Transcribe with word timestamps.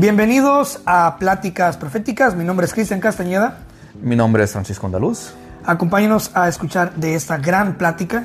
Bienvenidos 0.00 0.80
a 0.86 1.16
Pláticas 1.18 1.76
Proféticas. 1.76 2.36
Mi 2.36 2.44
nombre 2.44 2.66
es 2.66 2.72
Cristian 2.72 3.00
Castañeda. 3.00 3.66
Mi 4.00 4.14
nombre 4.14 4.44
es 4.44 4.52
Francisco 4.52 4.86
Andaluz. 4.86 5.32
Acompáñenos 5.64 6.30
a 6.36 6.48
escuchar 6.48 6.94
de 6.94 7.16
esta 7.16 7.36
gran 7.36 7.76
plática. 7.76 8.24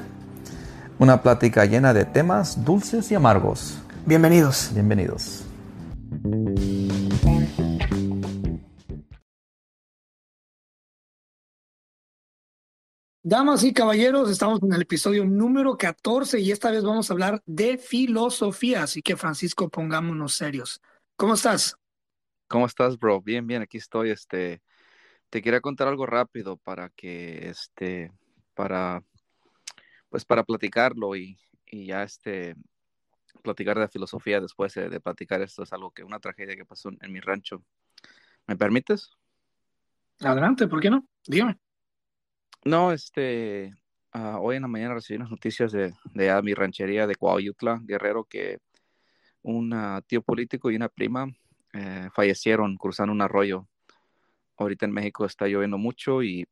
Una 1.00 1.24
plática 1.24 1.66
llena 1.66 1.92
de 1.92 2.06
temas 2.06 2.64
dulces 2.64 3.12
y 3.12 3.16
amargos. 3.16 3.80
Bienvenidos. 4.06 4.70
Bienvenidos. 4.72 5.46
Damas 13.24 13.64
y 13.64 13.74
caballeros, 13.74 14.30
estamos 14.30 14.62
en 14.62 14.74
el 14.74 14.84
episodio 14.84 15.26
número 15.26 15.76
14 15.76 16.40
y 16.40 16.52
esta 16.52 16.70
vez 16.70 16.84
vamos 16.84 17.10
a 17.10 17.14
hablar 17.14 17.42
de 17.48 17.80
filosofía, 17.80 18.84
así 18.84 19.02
que 19.02 19.16
Francisco, 19.16 19.70
pongámonos 19.70 20.36
serios. 20.36 20.80
¿Cómo 21.16 21.36
estás? 21.36 21.78
¿Cómo 22.48 22.66
estás, 22.66 22.98
bro? 22.98 23.22
Bien, 23.22 23.46
bien, 23.46 23.62
aquí 23.62 23.78
estoy. 23.78 24.10
Este, 24.10 24.62
te 25.30 25.42
quería 25.42 25.62
contar 25.62 25.88
algo 25.88 26.06
rápido 26.06 26.58
para 26.58 26.90
que, 26.90 27.50
este, 27.50 28.12
para, 28.56 29.04
pues 30.10 30.26
para 30.26 30.44
platicarlo 30.44 31.16
y, 31.16 31.38
y 31.68 31.88
ya, 31.88 32.04
este, 32.04 32.56
platicar 33.44 33.78
de 33.78 33.88
filosofía 33.88 34.42
después 34.42 34.74
de, 34.74 34.90
de, 34.90 35.00
platicar 35.00 35.42
esto 35.42 35.64
es 35.64 35.72
algo 35.72 35.92
que, 35.92 36.04
una 36.04 36.20
tragedia 36.20 36.56
que 36.56 36.66
pasó 36.66 36.90
en, 37.00 37.12
mi 37.12 37.20
rancho. 37.20 37.64
¿Me 38.48 38.56
permites? 38.56 39.12
Adelante, 40.20 40.68
¿por 40.68 40.82
qué 40.82 40.90
no? 40.90 41.08
Dígame. 41.28 41.60
No, 42.66 42.92
este, 42.92 43.72
uh, 44.16 44.38
hoy 44.40 44.56
en 44.56 44.64
la 44.64 44.68
mañana 44.68 44.96
recibí 44.96 45.18
unas 45.18 45.32
noticias 45.32 45.72
de, 45.72 45.94
de 46.14 46.42
mi 46.42 46.54
ranchería 46.54 47.06
de 47.06 47.16
Coahuila, 47.16 47.82
Guerrero, 47.84 48.24
que 48.26 48.60
un 49.44 50.02
tío 50.08 50.22
político 50.22 50.72
y 50.72 50.76
una 50.76 50.90
prima 50.90 51.28
eh, 51.74 52.10
fallecieron 52.14 52.78
cruzando 52.78 53.14
un 53.14 53.22
arroyo. 53.22 53.68
Ahorita 54.58 54.86
en 54.86 54.94
México 54.94 55.26
está 55.26 55.48
lloviendo 55.48 55.78
mucho 55.78 56.24
y 56.24 56.48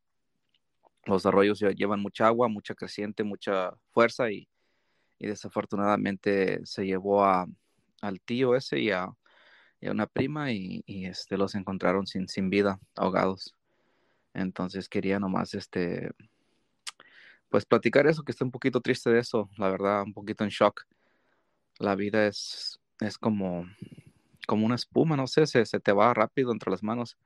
los 1.05 1.25
arroyos 1.25 1.59
llevan 1.75 1.99
mucha 2.01 2.27
agua, 2.27 2.47
mucha 2.47 2.75
creciente, 2.75 3.23
mucha 3.23 3.73
fuerza 3.91 4.31
y, 4.31 4.47
y 5.19 5.27
desafortunadamente 5.27 6.66
se 6.66 6.85
llevó 6.85 7.23
a, 7.23 7.47
al 8.01 8.19
tío 8.21 8.55
ese 8.55 8.79
y 8.79 8.91
a, 8.91 9.03
a 9.03 9.16
una 9.91 10.07
prima 10.07 10.51
y, 10.51 10.83
y, 10.85 11.05
este, 11.05 11.38
los 11.38 11.55
encontraron 11.55 12.07
sin, 12.07 12.27
sin 12.27 12.49
vida, 12.49 12.79
ahogados. 12.95 13.55
Entonces 14.33 14.89
quería 14.89 15.19
nomás, 15.19 15.53
este, 15.53 16.11
pues 17.49 17.66
platicar 17.66 18.07
eso, 18.07 18.23
que 18.23 18.31
estoy 18.31 18.45
un 18.45 18.51
poquito 18.51 18.81
triste 18.81 19.09
de 19.09 19.19
eso, 19.19 19.49
la 19.57 19.69
verdad, 19.69 20.03
un 20.03 20.13
poquito 20.13 20.44
en 20.44 20.49
shock. 20.49 20.85
La 21.79 21.95
vida 21.95 22.27
es, 22.27 22.80
es 23.02 23.17
como, 23.17 23.66
como 24.47 24.66
una 24.66 24.75
espuma, 24.75 25.17
no 25.17 25.27
sé, 25.27 25.47
se, 25.47 25.66
se 25.66 25.80
te 25.80 25.91
va 25.91 26.13
rápido 26.13 26.52
entre 26.52 26.71
las 26.71 26.83
manos. 26.83 27.17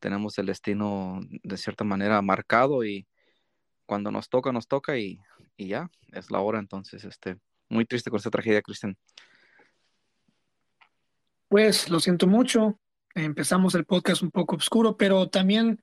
Tenemos 0.00 0.38
el 0.38 0.46
destino 0.46 1.20
de 1.42 1.56
cierta 1.56 1.84
manera 1.84 2.20
marcado 2.22 2.84
y 2.84 3.06
cuando 3.86 4.10
nos 4.10 4.28
toca, 4.28 4.52
nos 4.52 4.68
toca 4.68 4.98
y, 4.98 5.20
y 5.56 5.68
ya, 5.68 5.90
es 6.12 6.30
la 6.30 6.40
hora. 6.40 6.58
Entonces, 6.58 7.04
este, 7.04 7.38
muy 7.68 7.84
triste 7.84 8.10
con 8.10 8.18
esta 8.18 8.30
tragedia, 8.30 8.62
Cristian. 8.62 8.96
Pues 11.48 11.88
lo 11.88 12.00
siento 12.00 12.26
mucho. 12.26 12.78
Empezamos 13.14 13.74
el 13.74 13.84
podcast 13.84 14.22
un 14.22 14.30
poco 14.30 14.56
oscuro, 14.56 14.96
pero 14.96 15.28
también 15.28 15.80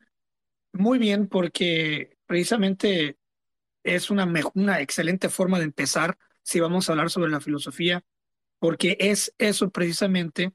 muy 0.72 1.00
bien 1.00 1.28
porque 1.28 2.18
precisamente 2.26 3.18
es 3.84 4.10
una, 4.10 4.32
una 4.54 4.82
excelente 4.82 5.30
forma 5.30 5.58
de 5.58 5.66
empezar 5.66 6.18
si 6.44 6.60
vamos 6.60 6.88
a 6.88 6.92
hablar 6.92 7.10
sobre 7.10 7.32
la 7.32 7.40
filosofía, 7.40 8.04
porque 8.60 8.98
es 9.00 9.34
eso 9.38 9.70
precisamente, 9.70 10.54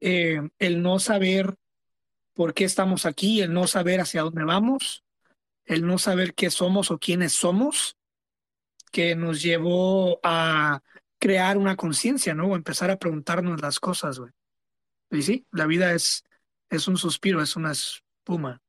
eh, 0.00 0.40
el 0.58 0.82
no 0.82 0.98
saber 0.98 1.56
por 2.34 2.54
qué 2.54 2.64
estamos 2.64 3.06
aquí, 3.06 3.40
el 3.40 3.52
no 3.52 3.66
saber 3.66 4.00
hacia 4.00 4.22
dónde 4.22 4.44
vamos, 4.44 5.04
el 5.64 5.86
no 5.86 5.98
saber 5.98 6.34
qué 6.34 6.50
somos 6.50 6.90
o 6.90 6.98
quiénes 6.98 7.32
somos, 7.32 7.96
que 8.90 9.14
nos 9.14 9.42
llevó 9.42 10.20
a 10.22 10.82
crear 11.18 11.58
una 11.58 11.76
conciencia, 11.76 12.34
¿no? 12.34 12.46
O 12.46 12.56
empezar 12.56 12.90
a 12.90 12.98
preguntarnos 12.98 13.60
las 13.60 13.78
cosas, 13.78 14.18
güey. 14.18 14.32
Y 15.10 15.22
sí, 15.22 15.46
la 15.52 15.66
vida 15.66 15.92
es, 15.92 16.24
es 16.70 16.88
un 16.88 16.96
suspiro, 16.96 17.42
es 17.42 17.56
una 17.56 17.72
espuma. 17.72 18.60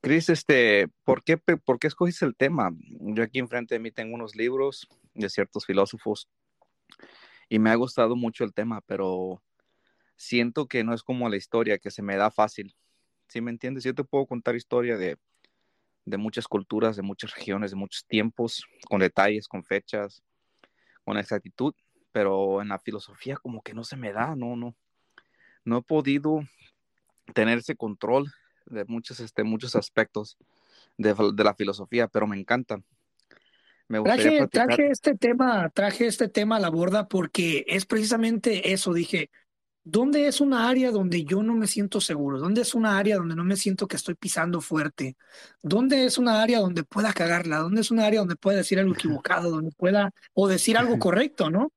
Cris, 0.00 0.30
este, 0.30 0.88
¿por 1.04 1.22
qué, 1.22 1.36
¿por 1.36 1.78
qué 1.78 1.88
escogiste 1.88 2.24
el 2.24 2.34
tema? 2.34 2.70
Yo 3.00 3.22
aquí 3.22 3.38
enfrente 3.38 3.74
de 3.74 3.80
mí 3.80 3.90
tengo 3.90 4.14
unos 4.14 4.34
libros 4.34 4.88
de 5.20 5.30
ciertos 5.30 5.66
filósofos 5.66 6.28
y 7.48 7.58
me 7.58 7.70
ha 7.70 7.74
gustado 7.74 8.16
mucho 8.16 8.44
el 8.44 8.54
tema, 8.54 8.80
pero 8.86 9.42
siento 10.16 10.66
que 10.66 10.84
no 10.84 10.94
es 10.94 11.02
como 11.02 11.28
la 11.28 11.36
historia, 11.36 11.78
que 11.78 11.90
se 11.90 12.00
me 12.02 12.16
da 12.16 12.30
fácil. 12.30 12.74
¿Sí 13.28 13.40
me 13.40 13.50
entiendes? 13.50 13.84
Yo 13.84 13.94
te 13.94 14.04
puedo 14.04 14.26
contar 14.26 14.54
historia 14.54 14.96
de, 14.96 15.18
de 16.04 16.16
muchas 16.16 16.46
culturas, 16.46 16.96
de 16.96 17.02
muchas 17.02 17.34
regiones, 17.34 17.70
de 17.72 17.76
muchos 17.76 18.04
tiempos, 18.06 18.64
con 18.88 19.00
detalles, 19.00 19.48
con 19.48 19.64
fechas, 19.64 20.22
con 21.04 21.18
exactitud, 21.18 21.74
pero 22.12 22.62
en 22.62 22.68
la 22.68 22.78
filosofía 22.78 23.36
como 23.36 23.62
que 23.62 23.74
no 23.74 23.82
se 23.82 23.96
me 23.96 24.12
da, 24.12 24.36
no, 24.36 24.56
no. 24.56 24.76
No 25.64 25.78
he 25.78 25.82
podido 25.82 26.40
tener 27.34 27.58
ese 27.58 27.76
control 27.76 28.32
de 28.66 28.84
muchos, 28.84 29.20
este, 29.20 29.42
muchos 29.42 29.74
aspectos 29.74 30.38
de, 30.96 31.14
de 31.34 31.44
la 31.44 31.54
filosofía, 31.54 32.06
pero 32.06 32.26
me 32.26 32.38
encanta. 32.38 32.80
Me 33.90 34.00
traje, 34.02 34.46
traje 34.46 34.86
este 34.86 35.16
tema, 35.16 35.68
traje 35.70 36.06
este 36.06 36.28
tema 36.28 36.56
a 36.56 36.60
la 36.60 36.70
borda 36.70 37.08
porque 37.08 37.64
es 37.66 37.86
precisamente 37.86 38.72
eso. 38.72 38.92
Dije, 38.92 39.30
¿dónde 39.82 40.28
es 40.28 40.40
una 40.40 40.68
área 40.68 40.92
donde 40.92 41.24
yo 41.24 41.42
no 41.42 41.54
me 41.54 41.66
siento 41.66 42.00
seguro? 42.00 42.38
¿Dónde 42.38 42.60
es 42.60 42.76
una 42.76 42.98
área 42.98 43.16
donde 43.16 43.34
no 43.34 43.42
me 43.42 43.56
siento 43.56 43.88
que 43.88 43.96
estoy 43.96 44.14
pisando 44.14 44.60
fuerte? 44.60 45.16
¿Dónde 45.60 46.04
es 46.04 46.18
una 46.18 46.40
área 46.40 46.60
donde 46.60 46.84
pueda 46.84 47.12
cagarla? 47.12 47.58
¿Dónde 47.58 47.80
es 47.80 47.90
una 47.90 48.06
área 48.06 48.20
donde 48.20 48.36
pueda 48.36 48.58
decir 48.58 48.78
algo 48.78 48.94
equivocado? 48.94 49.50
Donde 49.50 49.72
pueda, 49.72 50.12
o 50.34 50.46
decir 50.46 50.78
algo 50.78 51.00
correcto, 51.00 51.50
¿no? 51.50 51.72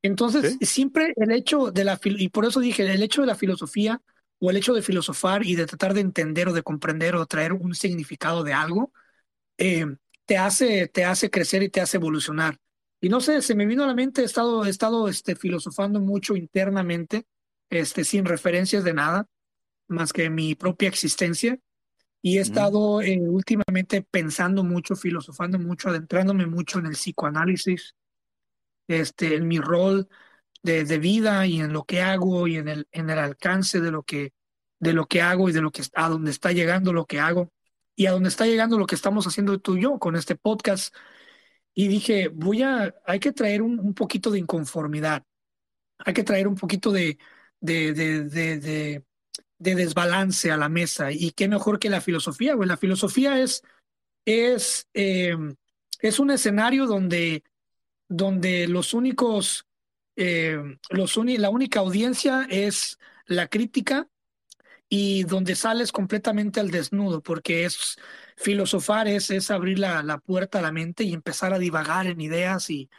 Entonces, 0.00 0.56
¿Sí? 0.60 0.64
siempre 0.64 1.12
el 1.16 1.30
hecho 1.30 1.70
de 1.70 1.84
la, 1.84 2.00
y 2.02 2.30
por 2.30 2.46
eso 2.46 2.60
dije, 2.60 2.90
el 2.90 3.02
hecho 3.02 3.20
de 3.20 3.26
la 3.26 3.34
filosofía 3.34 4.00
o 4.38 4.48
el 4.48 4.56
hecho 4.56 4.72
de 4.72 4.80
filosofar 4.80 5.44
y 5.44 5.56
de 5.56 5.66
tratar 5.66 5.92
de 5.92 6.00
entender 6.00 6.48
o 6.48 6.54
de 6.54 6.62
comprender 6.62 7.16
o 7.16 7.26
traer 7.26 7.52
un 7.52 7.74
significado 7.74 8.44
de 8.44 8.54
algo, 8.54 8.94
eh, 9.58 9.84
te, 10.30 10.38
hace, 10.38 10.86
te 10.86 11.04
hace 11.04 11.28
crecer 11.28 11.64
y 11.64 11.70
te 11.70 11.80
hace 11.80 11.96
evolucionar. 11.96 12.56
Y 13.00 13.08
no 13.08 13.20
sé, 13.20 13.42
se 13.42 13.56
me 13.56 13.66
vino 13.66 13.82
a 13.82 13.88
la 13.88 13.96
mente, 13.96 14.22
he 14.22 14.24
estado, 14.24 14.64
he 14.64 14.70
estado 14.70 15.08
este, 15.08 15.34
filosofando 15.34 15.98
mucho 15.98 16.36
internamente, 16.36 17.26
este, 17.68 18.04
sin 18.04 18.24
referencias 18.24 18.84
de 18.84 18.94
nada, 18.94 19.26
más 19.88 20.12
que 20.12 20.30
mi 20.30 20.54
propia 20.54 20.88
existencia. 20.88 21.58
Y 22.22 22.38
he 22.38 22.42
estado 22.42 23.02
eh, 23.02 23.18
últimamente 23.20 24.02
pensando 24.08 24.62
mucho, 24.62 24.94
filosofando 24.94 25.58
mucho, 25.58 25.88
adentrándome 25.88 26.46
mucho 26.46 26.78
en 26.78 26.86
el 26.86 26.92
psicoanálisis, 26.92 27.96
este, 28.86 29.34
en 29.34 29.48
mi 29.48 29.58
rol 29.58 30.06
de, 30.62 30.84
de, 30.84 30.98
vida 31.00 31.44
y 31.44 31.58
en 31.58 31.72
lo 31.72 31.82
que 31.82 32.02
hago 32.02 32.46
y 32.46 32.54
en 32.54 32.68
el, 32.68 32.86
en 32.92 33.10
el 33.10 33.18
alcance 33.18 33.80
de 33.80 33.90
lo 33.90 34.04
que, 34.04 34.32
de 34.78 34.92
lo 34.92 35.06
que 35.06 35.22
hago 35.22 35.48
y 35.48 35.52
de 35.52 35.60
lo 35.60 35.72
que 35.72 35.82
a 35.94 36.08
dónde 36.08 36.30
está 36.30 36.52
llegando 36.52 36.92
lo 36.92 37.06
que 37.06 37.18
hago 37.18 37.50
y 38.00 38.06
a 38.06 38.12
dónde 38.12 38.30
está 38.30 38.46
llegando 38.46 38.78
lo 38.78 38.86
que 38.86 38.94
estamos 38.94 39.26
haciendo 39.26 39.58
tú 39.58 39.76
y 39.76 39.82
yo 39.82 39.98
con 39.98 40.16
este 40.16 40.34
podcast. 40.34 40.94
Y 41.74 41.86
dije, 41.86 42.28
voy 42.28 42.62
a, 42.62 42.94
hay 43.04 43.20
que 43.20 43.30
traer 43.30 43.60
un, 43.60 43.78
un 43.78 43.92
poquito 43.92 44.30
de 44.30 44.38
inconformidad, 44.38 45.22
hay 45.98 46.14
que 46.14 46.24
traer 46.24 46.48
un 46.48 46.54
poquito 46.54 46.92
de, 46.92 47.18
de, 47.60 47.92
de 47.92 49.04
desbalance 49.74 50.50
a 50.50 50.56
la 50.56 50.70
mesa. 50.70 51.12
Y 51.12 51.32
qué 51.32 51.46
mejor 51.46 51.78
que 51.78 51.90
la 51.90 52.00
filosofía, 52.00 52.54
güey. 52.54 52.66
La 52.66 52.78
filosofía 52.78 53.38
es, 53.38 53.62
es, 54.24 54.88
eh, 54.94 55.36
es 55.98 56.18
un 56.18 56.30
escenario 56.30 56.86
donde, 56.86 57.44
donde 58.08 58.66
los 58.66 58.94
únicos 58.94 59.66
eh, 60.16 60.56
los 60.88 61.18
uni 61.18 61.36
la 61.36 61.50
única 61.50 61.80
audiencia 61.80 62.46
es 62.48 62.98
la 63.26 63.48
crítica 63.48 64.08
y 64.90 65.24
donde 65.24 65.56
sales 65.56 65.92
completamente 65.92 66.60
al 66.60 66.70
desnudo, 66.72 67.22
porque 67.22 67.64
es 67.64 67.96
filosofar, 68.36 69.08
es, 69.08 69.30
es 69.30 69.50
abrir 69.50 69.78
la, 69.78 70.02
la, 70.02 70.18
puerta 70.18 70.58
a 70.58 70.62
la 70.62 70.72
mente 70.72 71.04
y 71.04 71.14
empezar 71.14 71.54
a 71.54 71.60
divagar 71.60 72.06
en 72.08 72.20
ideas 72.20 72.70
y, 72.70 72.90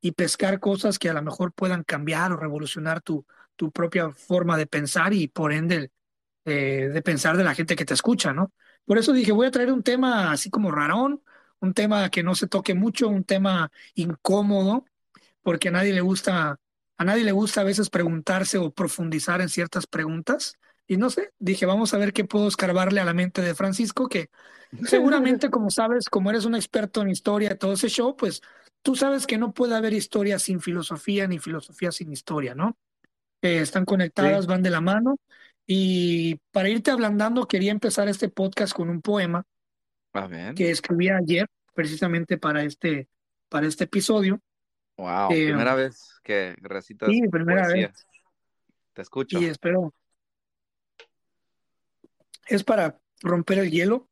y 0.00 0.12
pescar 0.12 0.60
cosas 0.60 0.98
que 0.98 1.08
a 1.10 1.14
lo 1.14 1.22
mejor 1.22 1.52
puedan 1.54 1.84
cambiar 1.84 2.32
o 2.32 2.36
revolucionar 2.36 3.02
tu, 3.02 3.26
tu 3.56 3.72
propia 3.72 4.10
forma 4.12 4.56
de 4.58 4.66
pensar 4.66 5.12
y 5.14 5.28
por 5.28 5.52
ende 5.52 5.90
eh, 6.44 6.90
de 6.92 7.02
pensar 7.02 7.36
de 7.36 7.44
la 7.44 7.54
gente 7.54 7.76
que 7.76 7.84
te 7.84 7.94
escucha, 7.94 8.32
¿no? 8.32 8.52
Por 8.84 8.98
eso 8.98 9.12
dije, 9.12 9.32
voy 9.32 9.46
a 9.48 9.50
traer 9.50 9.72
un 9.72 9.82
tema 9.82 10.32
así 10.32 10.50
como 10.50 10.70
rarón, 10.70 11.22
un 11.60 11.74
tema 11.74 12.10
que 12.10 12.22
no 12.22 12.34
se 12.34 12.48
toque 12.48 12.74
mucho, 12.74 13.08
un 13.08 13.24
tema 13.24 13.70
incómodo, 13.94 14.84
porque 15.42 15.68
a 15.68 15.72
nadie 15.72 15.92
le 15.94 16.00
gusta 16.02 16.60
a 16.98 17.04
nadie 17.04 17.24
le 17.24 17.32
gusta 17.32 17.60
a 17.60 17.64
veces 17.64 17.90
preguntarse 17.90 18.58
o 18.58 18.72
profundizar 18.72 19.40
en 19.42 19.48
ciertas 19.50 19.86
preguntas. 19.86 20.58
Y 20.86 20.96
no 20.96 21.10
sé, 21.10 21.32
dije, 21.38 21.66
vamos 21.66 21.94
a 21.94 21.98
ver 21.98 22.12
qué 22.12 22.24
puedo 22.24 22.48
escarbarle 22.48 23.00
a 23.00 23.04
la 23.04 23.14
mente 23.14 23.42
de 23.42 23.54
Francisco, 23.54 24.08
que 24.08 24.30
seguramente, 24.84 25.50
como 25.50 25.70
sabes, 25.70 26.08
como 26.08 26.30
eres 26.30 26.44
un 26.44 26.54
experto 26.54 27.02
en 27.02 27.10
historia 27.10 27.52
y 27.52 27.58
todo 27.58 27.72
ese 27.72 27.88
show, 27.88 28.16
pues 28.16 28.40
tú 28.82 28.94
sabes 28.94 29.26
que 29.26 29.38
no 29.38 29.52
puede 29.52 29.74
haber 29.74 29.92
historia 29.92 30.38
sin 30.38 30.60
filosofía 30.60 31.26
ni 31.26 31.38
filosofía 31.38 31.90
sin 31.92 32.12
historia, 32.12 32.54
¿no? 32.54 32.76
eh, 33.42 33.60
están 33.60 33.84
conectadas, 33.84 34.46
van 34.46 34.62
de 34.62 34.70
la 34.70 34.80
mano. 34.80 35.18
Y 35.66 36.36
para 36.52 36.68
irte 36.68 36.90
ablandando, 36.90 37.46
quería 37.46 37.72
empezar 37.72 38.08
este 38.08 38.28
podcast 38.28 38.72
con 38.72 38.88
un 38.88 39.02
poema 39.02 39.44
que 40.54 40.70
escribí 40.70 41.08
ayer, 41.08 41.46
precisamente 41.74 42.38
para 42.38 42.62
este, 42.62 43.08
para 43.48 43.66
este 43.66 43.84
episodio. 43.84 44.40
Wow, 44.96 45.30
eh, 45.32 45.48
primera 45.48 45.74
vez 45.74 46.20
que 46.22 46.54
recitas. 46.60 47.10
Sí, 47.10 47.28
primera 47.28 47.66
vez. 47.68 48.06
Te 48.94 49.02
escucho. 49.02 49.40
Y 49.40 49.46
espero. 49.46 49.92
Es 52.46 52.64
para 52.64 53.00
romper 53.22 53.58
el 53.58 53.70
hielo 53.70 54.08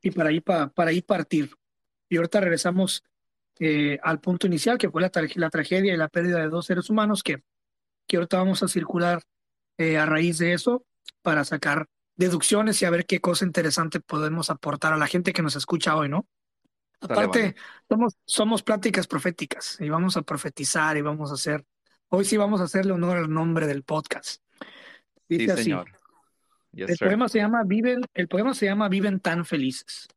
y 0.00 0.10
para 0.10 0.32
ir, 0.32 0.42
para, 0.42 0.68
para 0.68 0.92
ir 0.92 1.04
partir. 1.04 1.54
Y 2.08 2.16
ahorita 2.16 2.40
regresamos 2.40 3.04
eh, 3.58 3.98
al 4.02 4.20
punto 4.20 4.46
inicial, 4.46 4.78
que 4.78 4.90
fue 4.90 5.00
la, 5.00 5.10
la, 5.34 5.50
tragedia 5.50 5.94
y 5.94 5.96
la 5.96 6.08
pérdida 6.08 6.38
de 6.38 6.48
dos 6.48 6.66
seres 6.66 6.90
humanos, 6.90 7.22
que, 7.22 7.42
que 8.06 8.16
ahorita 8.16 8.38
vamos 8.38 8.62
a 8.62 8.68
circular 8.68 9.22
eh, 9.78 9.98
a 9.98 10.06
raíz 10.06 10.38
de 10.38 10.52
eso 10.52 10.84
para 11.22 11.44
sacar 11.44 11.88
deducciones 12.16 12.80
y 12.80 12.84
a 12.84 12.90
ver 12.90 13.06
qué 13.06 13.20
cosa 13.20 13.44
interesante 13.44 14.00
podemos 14.00 14.50
aportar 14.50 14.92
a 14.92 14.96
la 14.96 15.06
gente 15.06 15.32
que 15.32 15.42
nos 15.42 15.56
escucha 15.56 15.96
hoy, 15.96 16.08
¿no? 16.08 16.26
Aparte, 17.00 17.54
somos, 17.88 18.14
somos 18.24 18.62
pláticas 18.62 19.06
proféticas 19.06 19.78
y 19.80 19.88
vamos 19.90 20.16
a 20.16 20.22
profetizar 20.22 20.96
y 20.96 21.02
vamos 21.02 21.30
a 21.30 21.34
hacer, 21.34 21.64
hoy 22.08 22.24
sí 22.24 22.36
vamos 22.36 22.60
a 22.60 22.64
hacerle 22.64 22.92
honor 22.92 23.18
al 23.18 23.32
nombre 23.32 23.66
del 23.66 23.82
podcast. 23.82 24.42
Dice 25.28 25.52
así. 25.52 25.74
El 26.82 26.96
poema 26.98 27.28
se 27.28 27.38
llama 27.38 27.62
Viven, 27.64 28.02
el 28.14 28.28
poema 28.28 28.54
se 28.54 28.66
llama 28.66 28.88
Viven 28.88 29.20
tan 29.20 29.44
felices. 29.44 30.08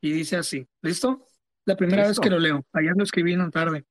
Y 0.00 0.12
dice 0.12 0.36
así, 0.36 0.66
¿listo? 0.82 1.26
La 1.64 1.76
primera 1.76 2.06
vez 2.06 2.20
que 2.20 2.30
lo 2.30 2.38
leo, 2.38 2.66
ayer 2.72 2.92
lo 2.96 3.04
escribí 3.04 3.32
en 3.32 3.38
la 3.38 3.50
tarde. 3.50 3.86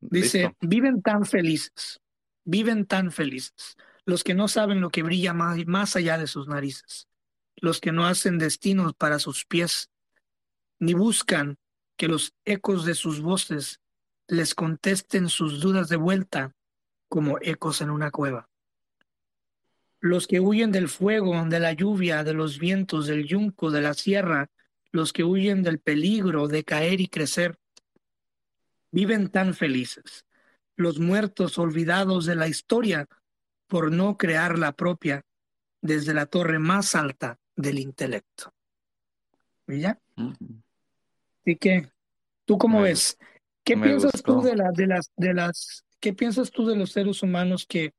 Dice, 0.00 0.54
viven 0.60 1.02
tan 1.02 1.24
felices, 1.26 2.00
viven 2.44 2.86
tan 2.86 3.10
felices, 3.10 3.76
los 4.04 4.24
que 4.24 4.34
no 4.34 4.48
saben 4.48 4.80
lo 4.80 4.90
que 4.90 5.02
brilla 5.02 5.34
más, 5.34 5.58
más 5.66 5.96
allá 5.96 6.18
de 6.18 6.26
sus 6.26 6.48
narices, 6.48 7.08
los 7.56 7.80
que 7.80 7.92
no 7.92 8.06
hacen 8.06 8.38
destinos 8.38 8.94
para 8.94 9.18
sus 9.18 9.44
pies, 9.44 9.90
ni 10.78 10.94
buscan 10.94 11.58
que 11.96 12.08
los 12.08 12.32
ecos 12.44 12.84
de 12.84 12.94
sus 12.94 13.20
voces 13.20 13.80
les 14.26 14.54
contesten 14.54 15.28
sus 15.28 15.60
dudas 15.60 15.88
de 15.88 15.96
vuelta 15.96 16.54
como 17.08 17.38
ecos 17.42 17.80
en 17.80 17.90
una 17.90 18.10
cueva. 18.10 18.49
Los 20.00 20.26
que 20.26 20.40
huyen 20.40 20.72
del 20.72 20.88
fuego, 20.88 21.44
de 21.44 21.60
la 21.60 21.72
lluvia, 21.72 22.24
de 22.24 22.32
los 22.32 22.58
vientos, 22.58 23.06
del 23.06 23.26
yunco, 23.26 23.70
de 23.70 23.82
la 23.82 23.94
sierra, 23.94 24.50
los 24.92 25.12
que 25.12 25.24
huyen 25.24 25.62
del 25.62 25.78
peligro 25.78 26.48
de 26.48 26.64
caer 26.64 27.00
y 27.00 27.08
crecer, 27.08 27.58
viven 28.90 29.28
tan 29.28 29.54
felices. 29.54 30.26
Los 30.76 30.98
muertos 30.98 31.58
olvidados 31.58 32.26
de 32.26 32.34
la 32.34 32.48
historia 32.48 33.06
por 33.66 33.92
no 33.92 34.16
crear 34.16 34.58
la 34.58 34.72
propia 34.72 35.24
desde 35.80 36.14
la 36.14 36.26
torre 36.26 36.58
más 36.58 36.94
alta 36.94 37.38
del 37.54 37.78
intelecto. 37.78 38.52
¿Y 39.68 39.80
ya? 39.80 40.00
Así 40.16 41.56
que, 41.56 41.90
¿tú 42.44 42.58
cómo 42.58 42.82
ves? 42.82 43.16
¿Qué 43.62 43.76
piensas 43.76 44.22
tú 44.22 44.42
de, 44.42 44.56
de 44.74 44.86
las, 44.86 45.12
de 45.16 45.34
las, 45.34 45.84
qué 46.00 46.12
piensas 46.12 46.50
tú 46.50 46.66
de 46.66 46.76
los 46.76 46.90
seres 46.90 47.22
humanos 47.22 47.66
que, 47.66 47.94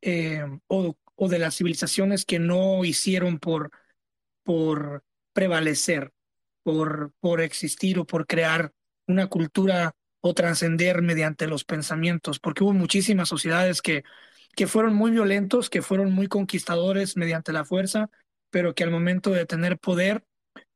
eh, 0.00 0.44
o, 0.66 0.96
o, 1.14 1.28
de 1.28 1.38
las 1.38 1.56
civilizaciones 1.56 2.24
que 2.24 2.38
no 2.38 2.84
hicieron 2.84 3.38
por, 3.38 3.70
por 4.42 5.04
prevalecer, 5.32 6.12
por, 6.62 7.12
por 7.20 7.40
existir 7.40 7.98
o 7.98 8.06
por 8.06 8.26
crear 8.26 8.72
una 9.06 9.26
cultura 9.26 9.94
o 10.20 10.34
trascender 10.34 11.02
mediante 11.02 11.46
los 11.46 11.64
pensamientos? 11.64 12.38
Porque 12.38 12.64
hubo 12.64 12.72
muchísimas 12.72 13.28
sociedades 13.28 13.82
que, 13.82 14.04
que 14.54 14.66
fueron 14.66 14.94
muy 14.94 15.10
violentos, 15.10 15.70
que 15.70 15.82
fueron 15.82 16.12
muy 16.12 16.28
conquistadores 16.28 17.16
mediante 17.16 17.52
la 17.52 17.64
fuerza, 17.64 18.10
pero 18.50 18.74
que 18.74 18.84
al 18.84 18.90
momento 18.90 19.30
de 19.30 19.46
tener 19.46 19.78
poder 19.78 20.24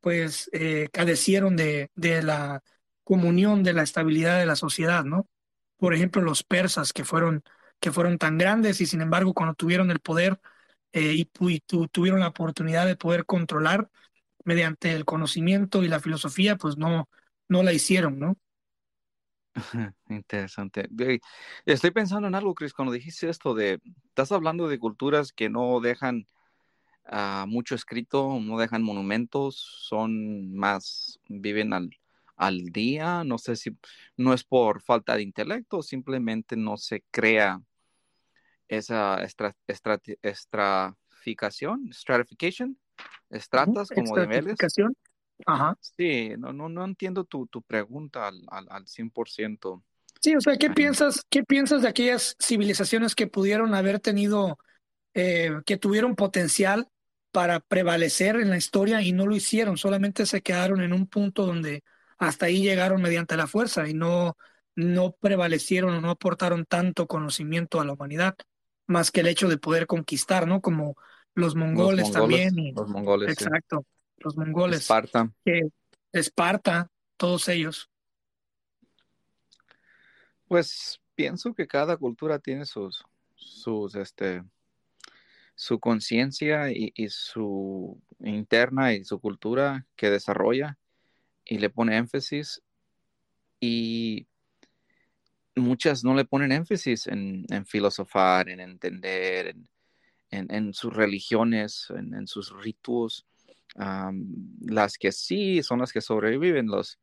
pues 0.00 0.48
eh, 0.52 0.88
cadecieron 0.92 1.56
de, 1.56 1.90
de 1.94 2.22
la 2.22 2.62
comunión, 3.02 3.62
de 3.62 3.72
la 3.72 3.82
estabilidad 3.82 4.38
de 4.38 4.46
la 4.46 4.56
sociedad, 4.56 5.04
¿no? 5.04 5.28
Por 5.78 5.94
ejemplo, 5.94 6.22
los 6.22 6.42
persas 6.42 6.92
que 6.92 7.04
fueron, 7.04 7.42
que 7.81 7.93
fueron 7.93 8.19
tan 8.19 8.38
grandes 8.38 8.81
y 8.81 8.87
sin 8.87 9.00
embargo 9.00 9.34
cuando 9.34 9.55
tuvieron 9.55 9.90
el 9.90 10.00
poder 10.00 10.40
eh, 10.93 11.14
y, 11.14 11.25
tuvieron 11.90 12.20
la 12.20 12.28
oportunidad 12.28 12.87
de 12.87 12.96
poder 12.96 13.26
controlar 13.26 13.90
mediante 14.44 14.93
el 14.93 15.05
conocimiento 15.05 15.82
y 15.82 15.88
la 15.88 16.00
filosofía, 16.00 16.56
pues 16.56 16.78
no, 16.78 17.08
no 17.49 17.62
la 17.62 17.73
hicieron, 17.73 18.19
¿no? 18.19 18.38
Interesante. 20.08 20.88
Estoy 21.64 21.90
pensando 21.90 22.28
en 22.28 22.34
algo, 22.34 22.55
Chris, 22.55 22.73
cuando 22.73 22.93
dijiste 22.93 23.28
esto 23.28 23.55
de, 23.55 23.81
estás 24.08 24.32
hablando 24.32 24.69
de 24.69 24.79
culturas 24.79 25.32
que 25.32 25.50
no 25.50 25.81
dejan 25.81 26.26
mucho 27.46 27.75
escrito, 27.75 28.38
no 28.40 28.58
dejan 28.58 28.82
monumentos, 28.82 29.56
son 29.56 30.55
más, 30.55 31.20
viven 31.29 31.72
al, 31.72 31.90
al 32.36 32.66
día, 32.66 33.24
no 33.24 33.38
sé 33.38 33.56
si 33.56 33.76
no 34.16 34.32
es 34.34 34.44
por 34.44 34.82
falta 34.82 35.16
de 35.16 35.22
intelecto, 35.22 35.82
simplemente 35.82 36.56
no 36.56 36.76
se 36.76 37.02
crea 37.10 37.60
esa 38.68 39.26
estratificación, 40.22 41.90
stratification, 41.92 42.78
estratas 43.30 43.88
como 43.88 44.16
niveles. 44.16 44.56
Ajá. 45.44 45.76
Sí, 45.80 46.32
no, 46.38 46.52
no, 46.52 46.68
no 46.68 46.84
entiendo 46.84 47.24
tu, 47.24 47.46
tu 47.46 47.62
pregunta 47.62 48.28
al, 48.28 48.42
al, 48.48 48.66
al 48.70 48.86
100%. 48.86 49.82
Sí, 50.20 50.34
o 50.34 50.40
sea, 50.40 50.56
¿qué 50.56 50.70
piensas, 50.70 51.24
¿qué 51.28 51.44
piensas 51.44 51.82
de 51.82 51.88
aquellas 51.88 52.36
civilizaciones 52.42 53.14
que 53.14 53.26
pudieron 53.26 53.74
haber 53.74 54.00
tenido, 54.00 54.58
eh, 55.14 55.52
que 55.66 55.76
tuvieron 55.76 56.16
potencial 56.16 56.88
para 57.30 57.60
prevalecer 57.60 58.36
en 58.36 58.48
la 58.48 58.56
historia 58.56 59.02
y 59.02 59.12
no 59.12 59.26
lo 59.26 59.36
hicieron, 59.36 59.76
solamente 59.76 60.24
se 60.24 60.40
quedaron 60.40 60.80
en 60.80 60.94
un 60.94 61.06
punto 61.06 61.44
donde 61.44 61.84
hasta 62.18 62.46
ahí 62.46 62.62
llegaron 62.62 63.02
mediante 63.02 63.36
la 63.36 63.46
fuerza 63.46 63.88
y 63.88 63.94
no, 63.94 64.36
no 64.74 65.12
prevalecieron 65.12 65.94
o 65.94 66.00
no 66.00 66.10
aportaron 66.10 66.64
tanto 66.64 67.06
conocimiento 67.06 67.80
a 67.80 67.84
la 67.84 67.92
humanidad, 67.92 68.36
más 68.86 69.10
que 69.10 69.20
el 69.20 69.26
hecho 69.26 69.48
de 69.48 69.58
poder 69.58 69.86
conquistar, 69.86 70.46
¿no? 70.46 70.60
Como 70.60 70.96
los 71.34 71.54
mongoles, 71.54 72.10
también. 72.10 72.54
los 72.74 72.88
mongoles. 72.88 73.30
Exacto, 73.30 73.84
los 74.18 74.36
mongoles. 74.36 74.80
Esparta. 74.80 75.30
Esparta, 76.12 76.90
todos 77.16 77.48
ellos. 77.48 77.90
Pues 80.48 81.00
pienso 81.14 81.52
que 81.55 81.67
cada 81.67 81.96
cultura 81.96 82.38
tiene 82.38 82.64
sus, 82.64 83.05
sus, 83.34 83.94
este, 83.96 84.43
su 85.55 85.81
conciencia 85.81 86.70
y, 86.70 86.93
su 87.08 88.00
interna 88.20 88.94
y 88.94 89.05
su 89.05 89.20
cultura 89.20 89.86
que 89.96 90.10
desarrolla 90.10 90.79
y 91.46 91.58
le 91.58 91.70
pone 91.70 91.96
énfasis 91.96 92.60
y 93.60 94.26
muchas 95.55 96.05
no 96.05 96.15
le 96.15 96.24
ponen 96.24 96.53
énfasis 96.53 97.06
en, 97.06 97.46
filosofar, 97.67 98.48
en 98.48 98.60
entender, 98.60 99.56
en, 100.31 100.74
sus 100.74 100.93
religiones, 100.93 101.88
en, 101.91 102.26
sus 102.26 102.53
ritos. 102.62 103.26
las 104.60 104.98
que 104.98 105.12
sí 105.12 105.62
son 105.62 105.81
las 105.81 105.93
que 105.93 106.00
sobreviven, 106.00 106.67
los, 106.67 106.98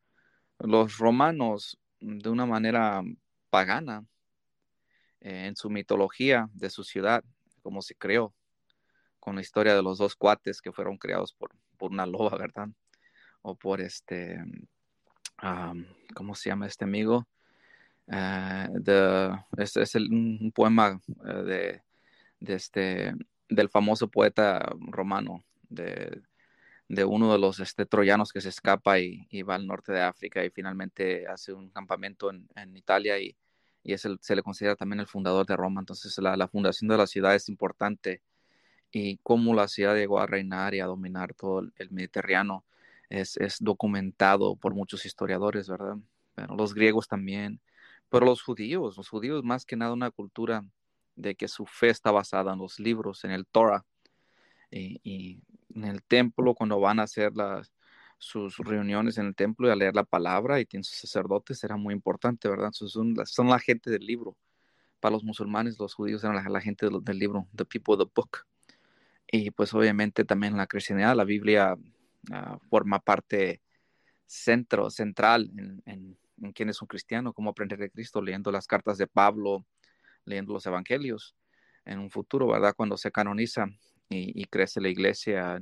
los 0.59 0.97
romanos 0.97 1.79
de 1.99 2.29
una 2.29 2.45
manera 2.45 3.01
pagana 3.49 4.05
eh, 5.21 5.45
en 5.47 5.55
su 5.55 5.69
mitología 5.69 6.49
de 6.53 6.69
su 6.69 6.83
ciudad, 6.83 7.23
como 7.61 7.81
se 7.81 7.95
creó 7.95 8.33
con 9.19 9.35
la 9.35 9.41
historia 9.41 9.73
de 9.73 9.81
los 9.81 9.97
dos 9.97 10.15
cuates 10.15 10.61
que 10.61 10.73
fueron 10.73 10.97
creados 10.97 11.33
por, 11.33 11.55
por 11.77 11.91
una 11.91 12.05
loba, 12.05 12.37
¿verdad? 12.37 12.67
O 13.43 13.55
por 13.55 13.81
este, 13.81 14.43
¿cómo 16.15 16.33
se 16.33 16.49
llama 16.49 16.67
este 16.67 16.85
amigo? 16.85 17.27
Uh, 18.07 19.37
es, 19.57 19.77
es 19.77 19.95
un 19.95 20.51
poema 20.53 20.99
eh, 21.25 21.33
de, 21.33 21.81
de, 22.39 22.53
este, 22.53 23.13
del 23.47 23.69
famoso 23.69 24.09
poeta 24.09 24.73
romano, 24.79 25.43
de, 25.69 26.21
de 26.89 27.05
uno 27.05 27.31
de 27.31 27.39
los 27.39 27.59
este, 27.59 27.85
troyanos 27.85 28.33
que 28.33 28.41
se 28.41 28.49
escapa 28.49 28.99
y, 28.99 29.41
va 29.43 29.55
al 29.55 29.67
norte 29.67 29.93
de 29.93 30.01
África 30.01 30.43
y 30.43 30.49
finalmente 30.49 31.27
hace 31.27 31.53
un 31.53 31.69
campamento 31.69 32.29
en, 32.29 32.49
en 32.55 32.75
Italia 32.75 33.19
y, 33.19 33.37
y 33.83 33.93
el, 33.93 34.19
se 34.21 34.35
le 34.35 34.43
considera 34.43 34.75
también 34.75 34.99
el 34.99 35.07
fundador 35.07 35.45
de 35.45 35.55
Roma. 35.55 35.81
Entonces 35.81 36.17
la 36.17 36.47
fundación 36.47 36.89
de 36.89 36.97
la 36.97 37.07
ciudad 37.07 37.35
es 37.35 37.49
importante 37.49 38.21
y 38.93 39.17
cómo 39.23 39.55
la 39.55 39.67
ciudad 39.67 39.95
llegó 39.95 40.19
a 40.19 40.27
reinar 40.27 40.75
y 40.75 40.79
a 40.79 40.85
dominar 40.85 41.33
todo 41.33 41.61
el, 41.61 41.91
Mediterráneo 41.91 42.63
es, 43.13 43.57
documentado 43.59 44.55
por 44.55 44.73
muchos 44.73 45.05
historiadores, 45.05 45.69
¿verdad? 45.69 45.97
Pero 46.35 46.55
los 46.55 46.73
griegos 46.73 47.07
también, 47.07 47.61
pero 48.09 48.25
los 48.25 48.41
judíos, 48.41 48.97
los 48.97 49.09
judíos 49.09 49.43
más 49.43 49.65
que 49.65 49.75
nada 49.75 49.93
una 49.93 50.11
cultura 50.11 50.63
de 51.15 51.35
que 51.35 51.47
su 51.47 51.65
fe 51.65 51.89
está 51.89 52.11
basada 52.11 52.53
en 52.53 52.59
los 52.59 52.79
libros, 52.79 53.23
en 53.23 53.31
el 53.31 53.45
Torah, 53.45 53.85
y, 54.71 55.41
en 55.75 55.85
el 55.85 56.03
templo 56.03 56.55
cuando 56.55 56.79
van 56.79 56.99
a 56.99 57.03
hacer 57.03 57.35
las, 57.35 57.71
sus 58.17 58.57
reuniones 58.57 59.17
en 59.17 59.27
el 59.27 59.35
templo 59.35 59.67
y 59.67 59.71
a 59.71 59.75
leer 59.75 59.95
la 59.95 60.03
palabra 60.03 60.59
y 60.59 60.65
tienen 60.65 60.83
sus 60.83 60.97
sacerdotes, 60.97 61.63
era 61.63 61.77
muy 61.77 61.93
importante, 61.93 62.49
¿verdad? 62.49 62.71
Son, 62.73 63.15
son 63.25 63.47
la 63.47 63.59
gente 63.59 63.91
del 63.91 64.05
libro 64.05 64.35
para 64.99 65.13
los 65.13 65.23
musulmanes, 65.23 65.77
los 65.79 65.93
judíos 65.93 66.23
eran 66.23 66.51
la, 66.51 66.61
gente 66.61 66.87
del, 66.87 67.19
libro, 67.19 67.47
The 67.55 67.65
People 67.65 67.95
of 67.95 67.99
the 67.99 68.11
Book. 68.15 68.45
Y 69.27 69.51
pues 69.51 69.73
obviamente 69.73 70.23
también 70.25 70.55
la 70.55 70.67
cristianidad, 70.67 71.15
la 71.15 71.25
Biblia 71.25 71.75
ah, 72.31 72.57
forma 72.69 72.99
parte 72.99 73.61
centro, 74.25 74.89
central 74.89 75.51
en, 75.85 76.17
quién 76.53 76.69
es 76.69 76.81
un 76.81 76.87
cristiano, 76.87 77.33
cómo 77.33 77.51
aprender 77.51 77.79
de 77.79 77.89
Cristo, 77.89 78.21
leyendo 78.21 78.51
las 78.51 78.67
cartas 78.67 78.97
de 78.97 79.07
Pablo, 79.07 79.65
leyendo 80.25 80.53
los 80.53 80.65
evangelios. 80.65 81.35
En 81.85 81.99
un 81.99 82.09
futuro, 82.09 82.47
¿verdad? 82.47 82.73
Cuando 82.75 82.97
se 82.97 83.11
canoniza 83.11 83.67
y, 84.09 84.45
crece 84.45 84.81
la 84.81 84.89
iglesia 84.89 85.61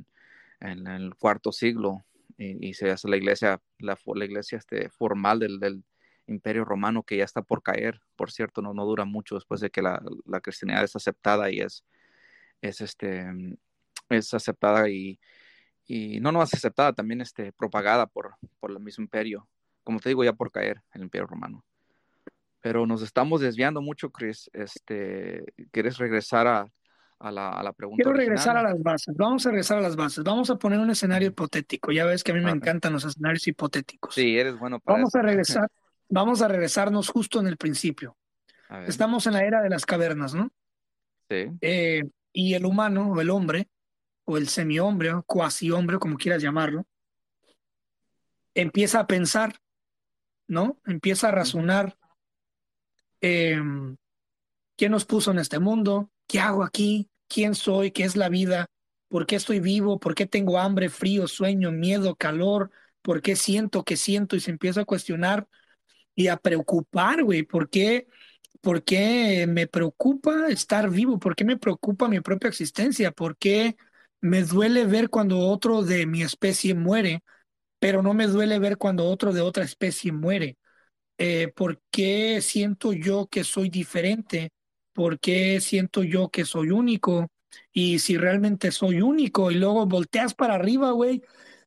en, 0.59 0.87
el 0.87 1.15
cuarto 1.15 1.51
siglo 1.51 2.03
y, 2.37 2.73
se 2.73 2.91
hace 2.91 3.07
la 3.07 3.17
iglesia, 3.17 3.61
la, 3.79 3.97
la 4.15 4.25
iglesia 4.25 4.57
este, 4.57 4.89
formal 4.89 5.39
del, 5.39 5.59
del 5.59 5.83
imperio 6.27 6.65
romano 6.65 7.03
que 7.03 7.17
ya 7.17 7.25
está 7.25 7.41
por 7.41 7.61
caer, 7.63 8.01
por 8.15 8.31
cierto, 8.31 8.61
no, 8.61 8.73
no 8.73 8.85
dura 8.85 9.05
mucho 9.05 9.35
después 9.35 9.61
de 9.61 9.69
que 9.69 9.81
la, 9.81 10.01
la 10.25 10.41
cristianidad 10.41 10.83
es 10.83 10.95
aceptada 10.95 11.51
y 11.51 11.59
es, 11.59 11.83
es, 12.61 12.81
este, 12.81 13.25
es 14.09 14.33
aceptada 14.33 14.89
y, 14.89 15.19
y 15.85 16.19
no 16.19 16.31
no 16.31 16.41
es 16.43 16.53
aceptada, 16.53 16.93
también 16.93 17.21
este, 17.21 17.51
propagada 17.53 18.07
por, 18.07 18.35
por 18.59 18.71
el 18.71 18.79
mismo 18.79 19.03
imperio, 19.03 19.47
como 19.83 19.99
te 19.99 20.09
digo, 20.09 20.23
ya 20.23 20.33
por 20.33 20.51
caer 20.51 20.81
el 20.93 21.01
imperio 21.01 21.27
romano. 21.27 21.63
Pero 22.61 22.85
nos 22.85 23.01
estamos 23.01 23.41
desviando 23.41 23.81
mucho, 23.81 24.11
Chris. 24.11 24.49
Este, 24.53 25.43
¿Quieres 25.71 25.97
regresar 25.97 26.45
a, 26.47 26.71
a, 27.17 27.31
la, 27.31 27.49
a 27.49 27.63
la, 27.63 27.73
pregunta? 27.73 28.03
Quiero 28.03 28.15
regresar 28.15 28.55
a 28.55 28.61
las 28.61 28.81
bases. 28.81 29.15
Vamos 29.17 29.45
a 29.45 29.49
regresar 29.49 29.79
a 29.79 29.81
las 29.81 29.95
bases. 29.95 30.23
Vamos 30.23 30.49
a 30.51 30.57
poner 30.57 30.79
un 30.79 30.91
escenario 30.91 31.29
hipotético. 31.29 31.91
Ya 31.91 32.05
ves 32.05 32.23
que 32.23 32.31
a 32.31 32.35
mí 32.35 32.41
me 32.41 32.51
encantan 32.51 32.93
los 32.93 33.03
escenarios 33.03 33.47
hipotéticos. 33.47 34.13
Sí, 34.13 34.37
eres 34.37 34.59
bueno 34.59 34.79
para 34.79 34.99
Vamos 34.99 35.15
a 35.15 35.23
regresar. 35.23 35.67
vamos 36.09 36.41
a 36.43 36.47
regresarnos 36.47 37.09
justo 37.09 37.39
en 37.39 37.47
el 37.47 37.57
principio. 37.57 38.15
Estamos 38.87 39.27
en 39.27 39.33
la 39.33 39.43
era 39.43 39.61
de 39.61 39.69
las 39.69 39.85
cavernas, 39.85 40.33
¿no? 40.33 40.49
Sí. 41.29 41.47
Eh, 41.59 42.03
y 42.31 42.53
el 42.53 42.65
humano, 42.65 43.11
o 43.11 43.19
el 43.19 43.29
hombre, 43.29 43.67
o 44.31 44.37
el 44.37 44.47
semi-hombre, 44.47 45.13
o 45.13 45.23
cuasi 45.23 45.71
hombre, 45.71 45.99
como 45.99 46.17
quieras 46.17 46.41
llamarlo, 46.41 46.85
empieza 48.53 49.01
a 49.01 49.07
pensar, 49.07 49.59
¿no? 50.47 50.79
Empieza 50.85 51.27
a 51.27 51.31
razonar. 51.31 51.97
Em, 53.19 53.97
¿Quién 54.77 54.91
nos 54.91 55.05
puso 55.05 55.31
en 55.31 55.39
este 55.39 55.59
mundo? 55.59 56.11
¿Qué 56.27 56.39
hago 56.39 56.63
aquí? 56.63 57.09
¿Quién 57.27 57.55
soy? 57.55 57.91
¿Qué 57.91 58.03
es 58.03 58.15
la 58.15 58.29
vida? 58.29 58.67
¿Por 59.09 59.25
qué 59.25 59.35
estoy 59.35 59.59
vivo? 59.59 59.99
¿Por 59.99 60.15
qué 60.15 60.25
tengo 60.25 60.57
hambre, 60.57 60.89
frío, 60.89 61.27
sueño, 61.27 61.71
miedo, 61.71 62.15
calor? 62.15 62.71
¿Por 63.01 63.21
qué 63.21 63.35
siento 63.35 63.83
que 63.83 63.97
siento? 63.97 64.35
Y 64.35 64.39
se 64.39 64.51
empieza 64.51 64.81
a 64.81 64.85
cuestionar 64.85 65.47
y 66.15 66.27
a 66.27 66.37
preocupar, 66.37 67.23
güey. 67.23 67.43
¿Por 67.43 67.69
qué, 67.69 68.07
¿Por 68.61 68.83
qué 68.83 69.45
me 69.47 69.67
preocupa 69.67 70.47
estar 70.49 70.89
vivo? 70.89 71.19
¿Por 71.19 71.35
qué 71.35 71.43
me 71.43 71.57
preocupa 71.57 72.07
mi 72.07 72.21
propia 72.21 72.47
existencia? 72.47 73.11
¿Por 73.11 73.37
qué 73.37 73.75
me 74.21 74.43
duele 74.43 74.85
ver 74.85 75.09
cuando 75.09 75.39
otro 75.39 75.83
de 75.83 76.05
mi 76.05 76.21
especie 76.21 76.75
muere, 76.75 77.23
pero 77.79 78.01
no 78.03 78.13
me 78.13 78.27
duele 78.27 78.59
ver 78.59 78.77
cuando 78.77 79.05
otro 79.05 79.33
de 79.33 79.41
otra 79.41 79.63
especie 79.63 80.11
muere? 80.11 80.57
Eh, 81.17 81.51
¿Por 81.55 81.81
qué 81.91 82.41
siento 82.41 82.93
yo 82.93 83.27
que 83.27 83.43
soy 83.43 83.69
diferente? 83.69 84.51
¿Por 84.93 85.19
qué 85.19 85.61
siento 85.61 86.03
yo 86.03 86.29
que 86.29 86.45
soy 86.45 86.71
único? 86.71 87.29
Y 87.71 87.99
si 87.99 88.17
realmente 88.17 88.71
soy 88.71 89.01
único 89.01 89.51
y 89.51 89.55
luego 89.55 89.85
volteas 89.85 90.33
para 90.33 90.55
arriba, 90.55 90.91
güey, 90.91 91.21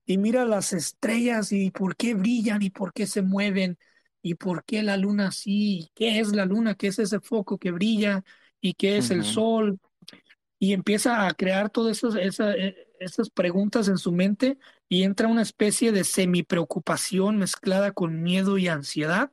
y 0.06 0.18
mira 0.18 0.44
las 0.44 0.72
estrellas 0.72 1.52
y 1.52 1.70
por 1.70 1.96
qué 1.96 2.14
brillan 2.14 2.62
y 2.62 2.70
por 2.70 2.92
qué 2.92 3.06
se 3.06 3.22
mueven 3.22 3.78
y 4.22 4.34
por 4.34 4.64
qué 4.64 4.82
la 4.82 4.96
luna 4.96 5.32
sí, 5.32 5.90
qué 5.94 6.20
es 6.20 6.32
la 6.34 6.46
luna, 6.46 6.74
qué 6.74 6.88
es 6.88 6.98
ese 6.98 7.20
foco 7.20 7.58
que 7.58 7.70
brilla 7.70 8.24
y 8.60 8.74
qué 8.74 8.98
es 8.98 9.10
el 9.10 9.24
sol. 9.24 9.78
Y 10.64 10.72
empieza 10.72 11.26
a 11.26 11.34
crear 11.34 11.68
todas 11.68 12.02
esas, 12.02 12.54
eh, 12.56 12.88
esas, 12.98 13.28
preguntas 13.28 13.86
en 13.88 13.98
su 13.98 14.12
mente 14.12 14.56
y 14.88 15.02
entra 15.02 15.28
una 15.28 15.42
especie 15.42 15.92
de 15.92 16.04
semi 16.04 16.42
preocupación 16.42 17.36
mezclada 17.36 17.92
con 17.92 18.22
miedo 18.22 18.56
y 18.56 18.68
ansiedad. 18.68 19.30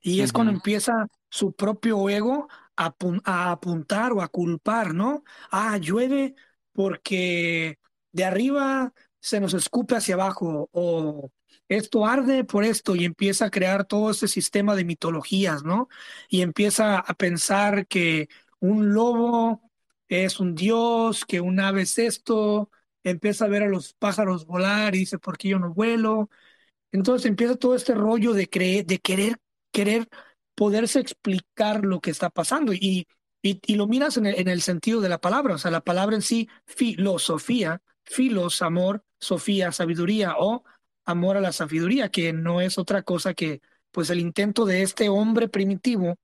Y 0.00 0.22
es 0.22 0.32
cuando 0.32 0.54
empieza 0.54 1.08
su 1.28 1.52
propio 1.52 2.08
ego 2.08 2.48
a, 2.74 2.94
a, 3.24 3.50
apuntar 3.50 4.14
o 4.14 4.22
a 4.22 4.28
culpar, 4.28 4.94
¿no? 4.94 5.24
Ah, 5.50 5.76
llueve 5.76 6.34
porque 6.72 7.78
de 8.12 8.24
arriba 8.24 8.94
se 9.20 9.40
nos 9.40 9.52
escupe 9.52 9.94
hacia 9.94 10.14
abajo 10.14 10.70
o 10.72 11.30
esto 11.68 12.06
arde 12.06 12.44
por 12.44 12.64
esto 12.64 12.96
y 12.96 13.04
empieza 13.04 13.44
a 13.44 13.50
crear 13.50 13.84
todo 13.84 14.10
ese 14.10 14.28
sistema 14.28 14.74
de 14.74 14.86
mitologías, 14.86 15.64
¿no? 15.64 15.90
Y 16.30 16.40
empieza 16.40 16.96
a 16.96 17.12
pensar 17.12 17.86
que 17.86 18.30
un 18.58 18.94
lobo 18.94 19.63
es 20.14 20.38
un 20.40 20.54
dios, 20.54 21.24
que 21.24 21.40
un 21.40 21.58
ave 21.60 21.82
es 21.82 21.98
esto, 21.98 22.70
empieza 23.02 23.46
a 23.46 23.48
ver 23.48 23.64
a 23.64 23.68
los 23.68 23.94
pájaros 23.94 24.46
volar 24.46 24.94
y 24.94 25.00
dice, 25.00 25.18
¿por 25.18 25.36
qué 25.36 25.48
yo 25.48 25.58
no 25.58 25.74
vuelo? 25.74 26.30
Entonces 26.92 27.26
empieza 27.26 27.56
todo 27.56 27.74
este 27.74 27.94
rollo 27.94 28.32
de, 28.34 28.48
creer, 28.48 28.86
de 28.86 28.98
querer, 29.00 29.38
querer 29.72 30.08
poderse 30.54 31.00
explicar 31.00 31.84
lo 31.84 32.00
que 32.00 32.10
está 32.10 32.30
pasando 32.30 32.72
y, 32.72 33.06
y, 33.42 33.74
lo 33.74 33.86
miras 33.88 34.16
en 34.16 34.26
el, 34.26 34.38
en 34.38 34.48
el 34.48 34.62
sentido 34.62 35.00
de 35.00 35.08
la 35.08 35.20
palabra, 35.20 35.56
o 35.56 35.58
sea, 35.58 35.70
la 35.70 35.82
palabra 35.82 36.16
en 36.16 36.22
sí, 36.22 36.48
filosofía, 36.66 37.82
filos, 38.04 38.62
amor, 38.62 39.04
sofía, 39.18 39.72
sabiduría 39.72 40.36
o 40.38 40.64
amor 41.04 41.36
a 41.36 41.40
la 41.40 41.52
sabiduría, 41.52 42.10
que 42.10 42.32
no 42.32 42.60
es 42.60 42.78
otra 42.78 43.02
cosa 43.02 43.34
que 43.34 43.60
pues 43.90 44.10
el 44.10 44.20
intento 44.20 44.64
de 44.64 44.82
este 44.82 45.08
hombre 45.08 45.48
primitivo 45.48 46.18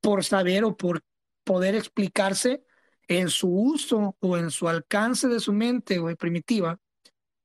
por 0.00 0.24
saber 0.24 0.64
o 0.64 0.76
por 0.76 1.02
poder 1.44 1.74
explicarse 1.74 2.64
en 3.08 3.28
su 3.28 3.48
uso 3.48 4.16
o 4.20 4.36
en 4.36 4.50
su 4.50 4.68
alcance 4.68 5.28
de 5.28 5.40
su 5.40 5.52
mente 5.52 5.98
o 5.98 6.14
primitiva 6.16 6.78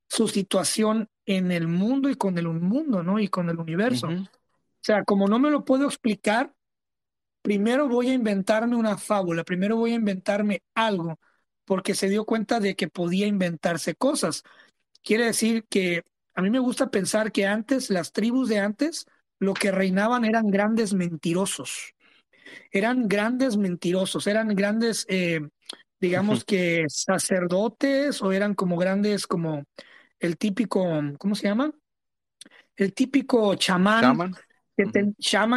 su 0.08 0.26
situación 0.28 1.08
en 1.26 1.52
el 1.52 1.68
mundo 1.68 2.08
y 2.08 2.14
con 2.14 2.38
el 2.38 2.48
mundo, 2.48 3.02
¿no? 3.02 3.18
Y 3.18 3.28
con 3.28 3.50
el 3.50 3.58
universo. 3.58 4.08
O 4.08 4.80
sea, 4.80 5.04
como 5.04 5.28
no 5.28 5.38
me 5.38 5.50
lo 5.50 5.64
puedo 5.64 5.86
explicar, 5.86 6.54
primero 7.42 7.88
voy 7.88 8.08
a 8.08 8.14
inventarme 8.14 8.76
una 8.76 8.96
fábula, 8.96 9.44
primero 9.44 9.76
voy 9.76 9.92
a 9.92 9.96
inventarme 9.96 10.62
algo, 10.74 11.18
porque 11.64 11.94
se 11.94 12.08
dio 12.08 12.24
cuenta 12.24 12.60
de 12.60 12.74
que 12.74 12.88
podía 12.88 13.26
inventarse 13.26 13.94
cosas. 13.94 14.42
Quiere 15.02 15.26
decir 15.26 15.66
que 15.68 16.04
a 16.34 16.42
mí 16.42 16.50
me 16.50 16.58
gusta 16.58 16.90
pensar 16.90 17.32
que 17.32 17.46
antes, 17.46 17.90
las 17.90 18.12
tribus 18.12 18.48
de 18.48 18.60
antes, 18.60 19.06
lo 19.38 19.54
que 19.54 19.70
reinaban 19.70 20.24
eran 20.24 20.50
grandes 20.50 20.94
mentirosos. 20.94 21.94
Eran 22.70 23.08
grandes 23.08 23.56
mentirosos, 23.56 24.26
eran 24.26 24.48
grandes, 24.54 25.06
eh, 25.08 25.40
digamos 26.00 26.44
que 26.44 26.84
sacerdotes 26.88 28.22
o 28.22 28.32
eran 28.32 28.54
como 28.54 28.76
grandes, 28.76 29.26
como 29.26 29.64
el 30.18 30.36
típico, 30.36 30.86
¿cómo 31.18 31.34
se 31.34 31.48
llama? 31.48 31.72
El 32.76 32.94
típico 32.94 33.54
chamán, 33.56 34.34
Que, 34.76 34.84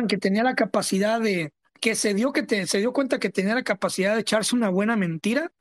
que 0.08 0.18
tenía 0.18 0.44
la 0.44 0.56
capacidad 0.56 1.20
de, 1.22 1.54
que 1.82 1.96
se 1.96 2.14
dio, 2.14 2.32
que 2.32 2.68
se 2.68 2.78
dio 2.78 2.94
cuenta 2.94 3.20
que 3.20 3.30
tenía 3.30 3.56
la 3.56 3.64
capacidad 3.64 4.14
de 4.14 4.22
echarse 4.22 4.56
una 4.56 4.70
buena 4.70 4.96
mentira 4.96 5.52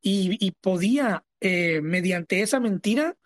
y, 0.00 0.52
podía, 0.60 1.24
eh, 1.40 1.80
mediante 1.82 2.42
esa 2.42 2.60
mentira, 2.60 3.16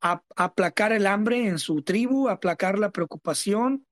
aplacar 0.00 0.92
el 0.92 1.06
hambre 1.06 1.46
en 1.46 1.58
su 1.58 1.82
tribu, 1.82 2.28
aplacar 2.28 2.78
la 2.78 2.90
preocupación, 2.90 3.85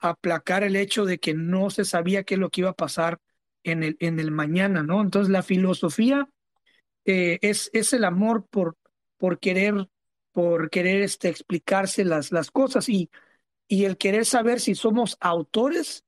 aplacar 0.00 0.64
el 0.64 0.76
hecho 0.76 1.04
de 1.04 1.18
que 1.18 1.34
no 1.34 1.70
se 1.70 1.84
sabía 1.84 2.24
qué 2.24 2.34
es 2.34 2.40
lo 2.40 2.50
que 2.50 2.62
iba 2.62 2.70
a 2.70 2.74
pasar 2.74 3.18
en 3.62 3.82
el, 3.82 3.96
en 4.00 4.18
el 4.20 4.30
mañana, 4.30 4.82
¿no? 4.82 5.00
Entonces 5.00 5.30
la 5.30 5.42
filosofía 5.42 6.28
eh, 7.04 7.38
es, 7.42 7.70
es 7.72 7.92
el 7.92 8.04
amor 8.04 8.46
por, 8.48 8.76
por 9.18 9.38
querer, 9.38 9.88
por 10.32 10.70
querer 10.70 11.02
este, 11.02 11.28
explicarse 11.28 12.04
las, 12.04 12.32
las 12.32 12.50
cosas 12.50 12.88
y, 12.88 13.10
y 13.68 13.84
el 13.84 13.96
querer 13.96 14.24
saber 14.24 14.60
si 14.60 14.74
somos 14.74 15.16
autores 15.20 16.04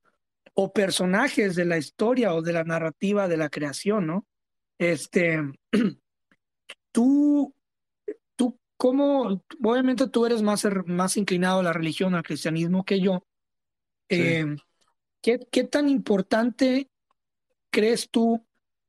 o 0.53 0.73
personajes 0.73 1.55
de 1.55 1.65
la 1.65 1.77
historia 1.77 2.33
o 2.33 2.41
de 2.41 2.53
la 2.53 2.63
narrativa 2.63 3.27
de 3.27 3.37
la 3.37 3.49
creación, 3.49 4.07
¿no? 4.07 4.25
Este, 4.77 5.39
tú 6.91 7.53
¿Cómo, 8.83 9.41
obviamente 9.63 10.09
tú 10.09 10.25
eres 10.25 10.41
más, 10.41 10.67
más 10.87 11.15
inclinado 11.15 11.61
a 11.61 11.63
la 11.63 11.71
religión, 11.71 12.15
al 12.15 12.23
cristianismo 12.23 12.83
que 12.83 12.99
yo? 12.99 13.25
Eh, 14.13 14.55
¿qué, 15.21 15.39
¿Qué 15.51 15.63
tan 15.63 15.89
importante 15.89 16.89
crees 17.69 18.09
tú 18.09 18.45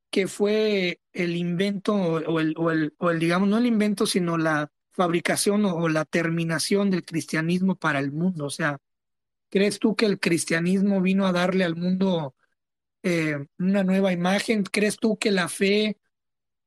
que 0.09 0.27
fue 0.27 1.01
el 1.11 1.35
invento 1.35 1.93
o 1.93 2.39
el, 2.39 2.55
o 2.55 3.09
el, 3.11 3.19
digamos, 3.19 3.49
no 3.49 3.57
el 3.57 3.65
invento, 3.65 4.05
sino 4.05 4.37
la 4.37 4.71
fabricación 4.91 5.65
o, 5.65 5.89
la 5.89 6.05
terminación 6.05 6.89
del 6.89 7.03
cristianismo 7.03 7.75
para 7.75 7.99
el 7.99 8.11
mundo? 8.11 8.45
O 8.45 8.49
sea, 8.49 8.79
¿crees 9.49 9.79
tú 9.79 9.95
que 9.95 10.05
el 10.05 10.19
cristianismo 10.19 11.01
vino 11.01 11.25
a 11.25 11.33
darle 11.33 11.65
al 11.65 11.75
mundo 11.75 12.35
eh, 13.03 13.45
una 13.57 13.83
nueva 13.83 14.13
imagen? 14.13 14.63
¿Crees 14.63 14.97
tú 14.97 15.17
que 15.17 15.31
la 15.31 15.49
fe 15.49 15.97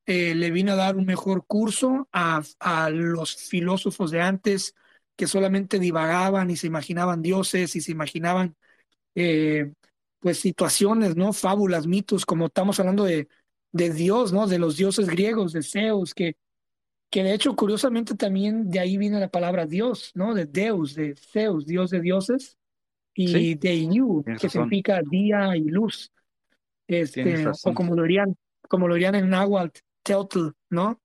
eh, 0.05 0.35
le 0.35 0.51
vino 0.51 0.73
a 0.73 0.77
dar 0.77 0.97
un 0.97 1.07
mejor 1.07 1.47
curso 1.47 2.09
a, 2.13 2.43
a, 2.59 2.91
los 2.91 3.37
filósofos 3.37 4.11
de 4.11 4.21
antes 4.21 4.75
que 5.19 5.27
solamente 5.27 5.81
divagaban 5.81 6.49
y 6.49 6.57
se 6.57 6.69
imaginaban 6.69 7.23
dioses 7.23 7.75
y 7.75 7.81
se 7.81 7.91
imaginaban 7.91 8.55
eh, 9.17 9.73
pues 10.21 10.39
situaciones, 10.39 11.17
¿no? 11.17 11.33
Fábulas, 11.33 11.89
mitos, 11.89 12.25
como 12.25 12.47
estamos 12.47 12.79
hablando 12.79 13.03
de, 13.03 13.27
de 13.73 13.93
Dios, 13.93 14.33
¿no? 14.33 14.47
De 14.47 14.61
los 14.61 14.77
dioses 14.77 15.09
griegos, 15.09 15.53
de 15.53 15.65
Zeus, 15.65 16.15
que, 16.15 16.37
que 17.11 17.25
de 17.25 17.35
hecho, 17.35 17.57
curiosamente, 17.57 18.15
también 18.15 18.71
de 18.71 18.79
ahí 18.79 18.97
viene 18.97 19.19
la 19.19 19.29
palabra 19.29 19.67
Dios, 19.67 20.13
¿no? 20.15 20.35
De 20.35 20.47
Deus, 20.47 20.95
de 20.95 21.17
Zeus, 21.17 21.67
Dios 21.67 21.91
de 21.91 22.01
dioses, 22.01 22.57
y 23.13 23.57
de 23.57 23.89
You, 23.89 24.25
que 24.41 24.49
significa 24.49 25.03
día 25.03 25.57
y 25.57 25.65
luz. 25.65 26.13
Este, 26.87 27.45
o 27.49 27.75
como 27.75 27.97
lo 27.97 28.03
dirían, 28.03 28.37
como 28.69 28.87
lo 28.87 28.95
dirían 28.95 29.17
en 29.17 29.31
náhuatl, 29.31 29.81
Teotl, 30.05 30.51
¿no? 30.71 31.01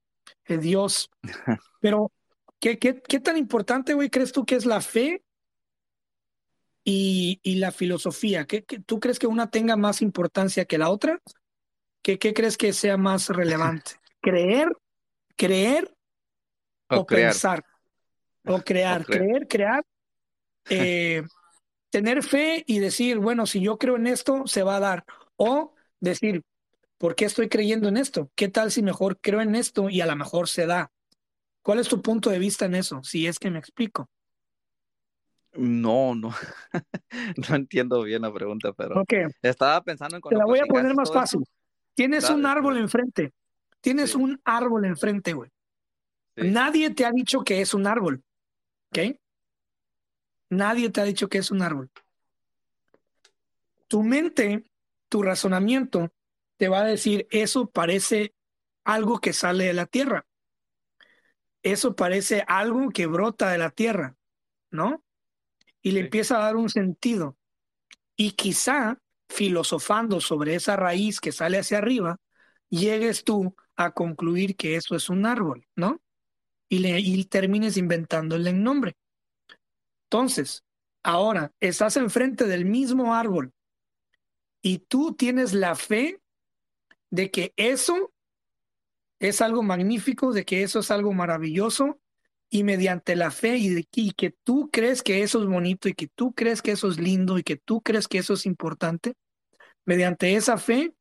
El 0.46 0.62
Dios. 0.62 1.10
Pero, 1.82 2.12
¿qué, 2.64 2.80
qué, 2.80 3.02
qué 3.02 3.20
tan 3.20 3.36
importante, 3.36 3.94
güey, 3.94 4.10
crees 4.10 4.32
tú 4.32 4.46
que 4.46 4.56
es 4.56 4.66
la 4.66 4.80
fe 4.80 5.22
y, 6.86 7.42
y 7.44 7.56
la 7.56 7.74
filosofía? 7.74 8.46
¿Qué, 8.46 8.62
tú 8.62 9.02
crees 9.02 9.20
que 9.20 9.28
una 9.28 9.50
tenga 9.50 9.76
más 9.76 10.02
importancia 10.02 10.64
que 10.64 10.78
la 10.78 10.90
otra? 10.90 11.22
¿Qué, 12.02 12.18
qué 12.18 12.34
crees 12.34 12.56
que 12.56 12.72
sea 12.72 12.96
más 12.96 13.28
relevante? 13.28 13.92
¿Creer, 14.22 14.70
creer 15.36 15.94
o, 16.88 17.06
pensar? 17.06 17.66
O 18.46 18.62
crear, 18.62 19.06
creer, 19.06 19.48
crear. 19.48 19.84
Eh, 20.70 21.24
tener 21.90 22.24
fe 22.24 22.64
y 22.66 22.80
decir, 22.80 23.20
bueno, 23.20 23.46
si 23.46 23.60
yo 23.60 23.78
creo 23.78 23.98
en 23.98 24.08
esto, 24.08 24.48
se 24.48 24.64
va 24.64 24.78
a 24.78 24.80
dar. 24.80 25.04
O 25.36 25.74
decir, 26.00 26.42
¿por 26.98 27.16
qué 27.16 27.26
estoy 27.26 27.50
creyendo 27.50 27.90
en 27.90 27.98
esto? 27.98 28.32
¿Qué 28.34 28.48
tal 28.48 28.72
si 28.72 28.82
mejor 28.82 29.20
creo 29.20 29.42
en 29.42 29.56
esto 29.56 29.90
y 29.90 30.00
a 30.00 30.06
lo 30.06 30.16
mejor 30.16 30.48
se 30.48 30.66
da? 30.66 30.93
¿Cuál 31.64 31.80
es 31.80 31.88
tu 31.88 32.02
punto 32.02 32.30
de 32.30 32.40
vista 32.40 32.66
en 32.66 32.76
eso? 32.76 33.02
Si 33.04 33.26
es 33.26 33.40
que 33.40 33.50
me 33.50 33.58
explico. 33.58 34.10
No, 35.54 36.14
no. 36.14 36.34
no 37.50 37.56
entiendo 37.56 38.04
bien 38.04 38.24
la 38.24 38.34
pregunta, 38.34 38.74
pero 38.74 39.04
estaba 39.42 39.82
pensando 39.82 40.18
en 40.18 40.22
Te 40.22 40.36
la 40.36 40.46
voy 40.46 40.60
a 40.60 40.66
poner 40.66 40.94
más 40.94 41.12
fácil. 41.12 41.44
Tienes 41.96 42.30
un 42.30 42.46
árbol 42.46 42.78
enfrente. 42.78 43.32
Tienes 43.80 44.14
un 44.14 44.40
árbol 44.44 44.86
enfrente, 44.86 45.34
güey. 45.34 45.50
Nadie 46.36 46.90
te 46.90 47.06
ha 47.06 47.12
dicho 47.12 47.44
que 47.44 47.62
es 47.62 47.74
un 47.74 47.88
árbol. 47.88 48.24
¿Ok? 48.90 49.18
Nadie 50.50 50.90
te 50.90 51.02
ha 51.02 51.04
dicho 51.06 51.30
que 51.30 51.38
es 51.38 51.50
un 51.50 51.62
árbol. 51.62 51.90
Tu 53.88 54.04
mente, 54.04 54.64
tu 55.08 55.22
razonamiento, 55.22 56.12
te 56.58 56.68
va 56.68 56.82
a 56.82 56.86
decir, 56.86 57.28
eso 57.30 57.68
parece 57.68 58.34
algo 58.84 59.20
que 59.20 59.34
sale 59.34 59.66
de 59.66 59.74
la 59.74 59.86
tierra. 59.86 60.26
Eso 61.64 61.96
parece 61.96 62.44
algo 62.48 62.90
que 62.90 63.08
brota 63.08 63.50
de 63.50 63.58
la 63.58 63.72
tierra, 63.72 64.16
¿no? 64.70 65.04
Y 65.82 65.92
le 65.92 66.02
empieza 66.02 66.38
a 66.38 66.44
dar 66.44 66.56
un 66.56 66.70
sentido. 66.70 67.38
Y 68.16 68.32
quizá, 68.32 69.00
filosofando 69.30 70.22
sobre 70.22 70.56
esa 70.56 70.76
raíz 70.76 71.20
que 71.20 71.32
sale 71.32 71.58
hacia 71.58 71.80
arriba, 71.80 72.18
llegues 72.70 73.24
tú 73.24 73.56
a 73.76 73.92
concluir 73.92 74.56
que 74.56 74.76
eso 74.76 74.96
es 74.96 75.10
un 75.10 75.26
árbol, 75.26 75.66
¿no? 75.76 76.02
Y, 76.70 76.80
le, 76.80 77.00
y 77.00 77.24
termines 77.26 77.78
inventándole 77.78 78.50
el 78.50 78.62
nombre. 78.62 78.96
Entonces, 80.06 80.64
ahora 81.02 81.52
estás 81.60 81.98
enfrente 81.98 82.46
del 82.46 82.66
mismo 82.66 83.16
árbol 83.16 83.52
y 84.62 84.80
tú 84.80 85.14
tienes 85.14 85.54
la 85.54 85.76
fe 85.76 86.22
de 87.10 87.32
que 87.32 87.54
eso 87.58 88.13
es 89.28 89.42
algo 89.42 89.64
magnífico, 89.64 90.34
de 90.34 90.46
que 90.46 90.64
eso 90.64 90.80
es 90.80 90.92
algo 90.92 91.14
maravilloso 91.14 92.00
y 92.50 92.64
mediante 92.64 93.16
la 93.16 93.32
fe 93.32 93.58
y, 93.58 93.70
de, 93.70 93.88
que 94.16 94.36
tú 94.44 94.70
crees 94.72 95.02
que 95.02 95.24
eso 95.24 95.42
es 95.42 95.48
bonito 95.48 95.90
y 95.90 95.94
que 95.94 96.08
tú 96.08 96.34
crees 96.34 96.62
que 96.62 96.72
eso 96.72 96.90
es 96.90 97.00
lindo 97.00 97.38
y 97.38 97.44
que 97.44 97.56
tú 97.56 97.82
crees 97.82 98.08
que 98.08 98.20
eso 98.20 98.34
es 98.34 98.46
importante, 98.46 99.16
mediante 99.86 100.36
esa 100.36 100.58
fe, 100.58 100.94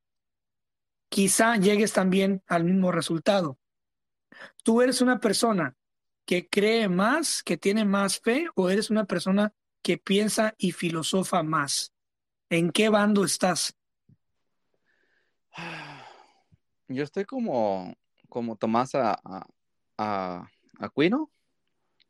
quizá 1.08 1.56
llegues 1.56 1.92
también 1.92 2.42
al 2.46 2.64
mismo 2.64 2.92
resultado. 2.92 3.58
Tú 4.62 4.80
eres 4.82 5.00
una 5.00 5.20
persona 5.20 5.76
que 6.24 6.48
cree 6.48 6.88
más, 6.88 7.42
que 7.42 7.56
tiene 7.56 7.84
más 7.84 8.20
fe, 8.20 8.46
o 8.54 8.70
eres 8.70 8.88
una 8.88 9.04
persona 9.04 9.52
que 9.82 9.98
piensa 9.98 10.54
y 10.56 10.72
filosofa 10.72 11.42
más? 11.42 11.92
¿En 12.48 12.70
qué 12.70 12.88
bando 12.88 13.24
estás? 13.24 13.76
Yo 16.88 17.04
estoy 17.04 17.24
como, 17.24 17.94
como 18.32 18.56
Tomás 18.56 18.94
a, 18.94 19.20
a, 19.98 20.50
Aquino, 20.78 21.30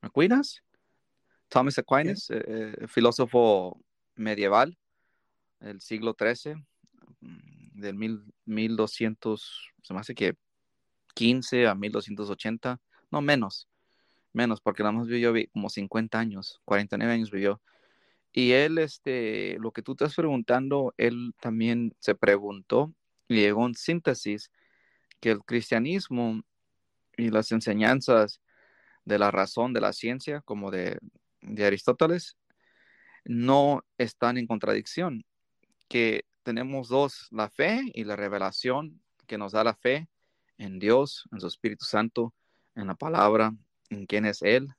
Aquinas, 0.00 0.62
Thomas 1.48 1.76
Aquinas, 1.78 2.30
eh, 2.30 2.76
eh, 2.80 2.86
filósofo 2.86 3.82
medieval 4.14 4.78
del 5.58 5.80
siglo 5.80 6.14
XIII, 6.16 6.64
mm, 7.18 7.80
del 7.80 7.96
mil, 7.96 8.22
1200, 8.44 9.72
se 9.82 9.92
me 9.92 9.98
hace 9.98 10.14
que 10.14 10.36
15 11.14 11.66
a 11.66 11.74
1280, 11.74 12.80
no 13.10 13.20
menos, 13.20 13.68
menos, 14.32 14.60
porque 14.60 14.84
nada 14.84 14.92
más 14.92 15.08
vivió 15.08 15.34
como 15.52 15.68
50 15.68 16.20
años, 16.20 16.60
49 16.64 17.14
años 17.14 17.32
vivió. 17.32 17.60
Y 18.32 18.52
él, 18.52 18.78
este, 18.78 19.58
lo 19.58 19.72
que 19.72 19.82
tú 19.82 19.92
estás 19.92 20.14
preguntando, 20.14 20.94
él 20.98 21.34
también 21.40 21.96
se 21.98 22.14
preguntó 22.14 22.94
y 23.26 23.40
llegó 23.40 23.66
en 23.66 23.74
síntesis 23.74 24.52
que 25.22 25.30
el 25.30 25.44
cristianismo 25.44 26.42
y 27.16 27.30
las 27.30 27.52
enseñanzas 27.52 28.40
de 29.04 29.20
la 29.20 29.30
razón 29.30 29.72
de 29.72 29.80
la 29.80 29.92
ciencia, 29.92 30.40
como 30.40 30.72
de, 30.72 30.98
Aristóteles, 31.64 32.36
no 33.24 33.84
están 33.98 34.36
en 34.36 34.48
contradicción, 34.48 35.24
que 35.88 36.24
tenemos 36.42 36.88
dos, 36.88 37.28
la 37.30 37.48
fe 37.48 37.82
y 37.94 38.02
la 38.02 38.16
revelación 38.16 39.00
que 39.28 39.38
nos 39.38 39.52
da 39.52 39.62
la 39.62 39.76
fe 39.76 40.08
en 40.58 40.80
Dios, 40.80 41.28
en 41.30 41.40
su 41.40 41.46
Espíritu 41.46 41.84
Santo, 41.84 42.34
en 42.74 42.88
la 42.88 42.96
palabra, 42.96 43.54
en 43.90 44.06
quién 44.06 44.26
es 44.26 44.42
Él, 44.42 44.70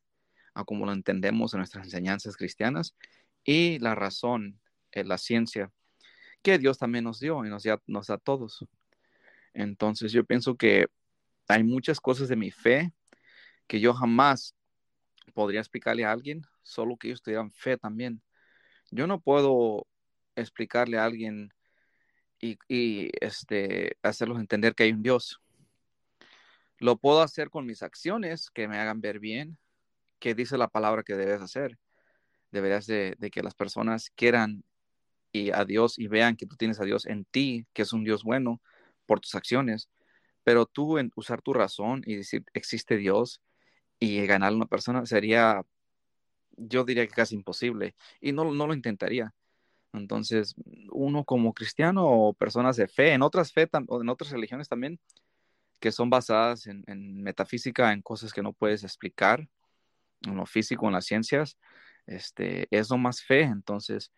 a 0.54 0.66
cómo 0.66 0.86
lo 0.86 0.92
entendemos 0.92 1.54
en 1.54 1.60
nuestras 1.60 1.86
enseñanzas 1.86 2.36
cristianas, 2.36 2.98
y 3.46 3.80
la 3.80 3.96
razón, 3.96 4.60
en 4.92 5.08
la 5.08 5.18
ciencia, 5.18 5.72
que 6.42 6.58
Dios 6.58 6.78
también 6.78 7.06
nos 7.06 7.22
dio 7.22 7.46
y 7.46 7.50
nos, 7.50 7.64
da, 7.64 7.82
nos 7.88 8.08
da 8.08 8.16
a 8.16 8.18
todos. 8.18 8.66
Entonces 9.54 10.12
yo 10.12 10.24
pienso 10.24 10.56
que 10.56 10.88
hay 11.48 11.64
muchas 11.64 12.00
cosas 12.00 12.28
de 12.28 12.36
mi 12.36 12.52
fe 12.52 12.92
que 13.68 13.80
yo 13.80 13.94
jamás 13.94 14.56
podría 15.34 15.60
explicarle 15.60 16.06
a 16.06 16.12
alguien, 16.12 16.44
solo 16.64 16.98
que 16.98 17.08
ellos 17.08 17.22
tuvieran 17.22 17.52
fe 17.52 17.78
también. 17.78 18.22
Yo 18.92 19.08
no 19.08 19.20
puedo 19.20 19.88
explicarle 20.36 20.98
a 20.98 21.06
alguien 21.06 21.54
y, 22.40 23.10
este, 23.22 23.98
hacerlos 24.02 24.40
entender 24.40 24.76
que 24.76 24.84
hay 24.84 24.92
un 24.92 25.04
Dios. 25.04 25.40
Lo 26.78 26.98
puedo 26.98 27.22
hacer 27.22 27.50
con 27.50 27.66
mis 27.66 27.84
acciones 27.84 28.50
que 28.50 28.68
me 28.68 28.78
hagan 28.78 29.00
ver 29.00 29.20
bien, 29.20 29.58
que 30.20 30.36
dice 30.36 30.58
la 30.58 30.68
palabra 30.68 31.04
que 31.04 31.16
debes 31.16 31.42
hacer. 31.42 31.78
Deberías 32.52 32.86
de, 32.86 33.16
que 33.32 33.44
las 33.44 33.56
personas 33.56 34.10
quieran 34.16 34.64
y 35.32 35.52
a 35.52 35.66
Dios 35.66 35.98
y 35.98 36.08
vean 36.08 36.36
que 36.36 36.46
tú 36.46 36.58
tienes 36.58 36.80
a 36.80 36.86
Dios 36.86 37.06
en 37.06 37.26
ti, 37.26 37.66
que 37.74 37.84
es 37.84 37.94
un 37.94 38.04
Dios 38.04 38.24
bueno 38.24 38.62
por 39.14 39.20
tus 39.20 39.36
acciones. 39.36 39.90
Pero 40.44 40.66
tú 40.66 40.98
en 40.98 41.12
usar 41.16 41.42
tu 41.44 41.54
razón 41.54 42.02
y 42.06 42.16
decir 42.16 42.44
existe 42.54 42.98
Dios 42.98 43.42
y 44.00 44.26
ganar 44.26 44.52
a 44.52 44.56
una 44.56 44.66
persona 44.66 45.06
sería, 45.06 45.62
yo 46.58 46.84
diría 46.84 47.08
que 47.08 47.14
casi 47.14 47.36
imposible 47.36 47.96
y 48.20 48.32
no, 48.32 48.52
no 48.54 48.66
lo 48.66 48.74
intentaría. 48.74 49.34
Entonces, 49.94 50.56
uno 50.92 51.24
como 51.26 51.54
cristiano 51.54 52.08
o 52.08 52.34
personas 52.34 52.76
de 52.76 52.88
fe, 52.88 53.14
en 53.14 53.22
otras 53.22 53.54
fe 53.54 53.70
o 53.88 54.02
en 54.02 54.10
otras 54.10 54.32
religiones 54.32 54.68
también, 54.68 55.00
que 55.80 55.92
son 55.92 56.10
basadas 56.10 56.66
en, 56.66 57.22
metafísica, 57.22 57.94
en 57.94 58.02
cosas 58.02 58.34
que 58.34 58.42
no 58.42 58.54
puedes 58.54 58.84
explicar, 58.84 59.48
en 60.22 60.38
lo 60.38 60.48
físico, 60.48 60.88
en 60.88 60.94
las 60.94 61.06
ciencias, 61.06 61.58
este, 62.08 62.68
es 62.72 62.90
lo 62.90 62.98
más 62.98 63.22
fe. 63.24 63.42
Entonces, 63.44 64.12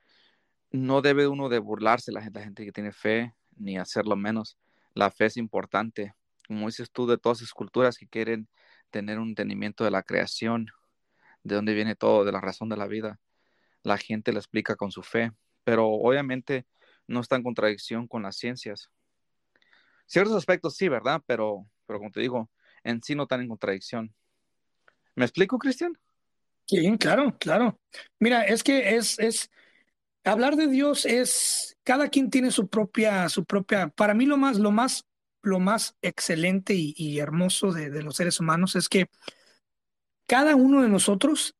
no 0.71 1.01
debe 1.01 1.27
uno 1.27 1.49
de 1.49 1.59
burlarse 1.59 2.13
la 2.13 2.21
gente, 2.21 2.39
la 2.39 2.45
gente 2.45 2.65
que 2.65 2.71
tiene 2.71 2.93
fe, 2.93 3.33
ni 3.57 3.77
hacerlo 3.77 4.15
menos. 4.15 4.57
La 4.95 5.11
fe 5.11 5.25
es 5.25 5.37
importante. 5.37 6.15
Como 6.47 6.65
dices 6.65 6.89
tú, 6.91 7.05
de 7.05 7.19
todas 7.19 7.39
esas 7.39 7.53
culturas 7.53 7.97
que 7.97 8.07
quieren 8.07 8.47
tener 8.89 9.19
un 9.19 9.29
entendimiento 9.29 9.83
de 9.83 9.91
la 9.91 10.01
creación, 10.01 10.67
de 11.43 11.55
dónde 11.55 11.73
viene 11.73 11.95
todo, 11.95 12.25
de 12.25 12.31
la 12.31 12.41
razón 12.41 12.69
de 12.69 12.77
la 12.77 12.87
vida, 12.87 13.19
la 13.83 13.97
gente 13.97 14.33
la 14.33 14.39
explica 14.39 14.75
con 14.75 14.91
su 14.91 15.03
fe. 15.03 15.31
Pero 15.63 15.87
obviamente 15.87 16.65
no 17.07 17.19
está 17.19 17.35
en 17.35 17.43
contradicción 17.43 18.07
con 18.07 18.23
las 18.23 18.37
ciencias. 18.37 18.89
Ciertos 20.07 20.35
aspectos 20.35 20.75
sí, 20.75 20.87
¿verdad? 20.87 21.21
Pero, 21.25 21.67
pero 21.85 21.99
como 21.99 22.11
te 22.11 22.21
digo, 22.21 22.49
en 22.83 23.01
sí 23.03 23.15
no 23.15 23.23
están 23.23 23.41
en 23.41 23.47
contradicción. 23.47 24.13
¿Me 25.15 25.25
explico, 25.25 25.57
Cristian? 25.57 25.97
Sí, 26.65 26.97
claro, 26.97 27.35
claro. 27.39 27.79
Mira, 28.19 28.43
es 28.43 28.63
que 28.63 28.95
es, 28.95 29.19
es, 29.19 29.51
hablar 30.25 30.55
de 30.55 30.67
Dios 30.67 31.05
es, 31.05 31.77
cada 31.83 32.09
quien 32.09 32.29
tiene 32.29 32.51
su 32.51 32.67
propia, 32.67 33.29
su 33.29 33.45
propia, 33.45 33.89
para 33.89 34.13
mí 34.13 34.25
lo 34.25 34.37
más, 34.37 34.57
lo 34.57 34.71
más, 34.71 35.05
lo 35.41 35.59
más 35.59 35.95
excelente 36.01 36.73
y, 36.75 37.19
hermoso 37.19 37.71
de, 37.71 37.89
de 37.89 38.03
los 38.03 38.15
seres 38.15 38.39
humanos 38.39 38.75
es 38.75 38.89
que 38.89 39.09
cada 40.27 40.55
uno 40.55 40.81
de 40.81 40.89
nosotros 40.89 41.55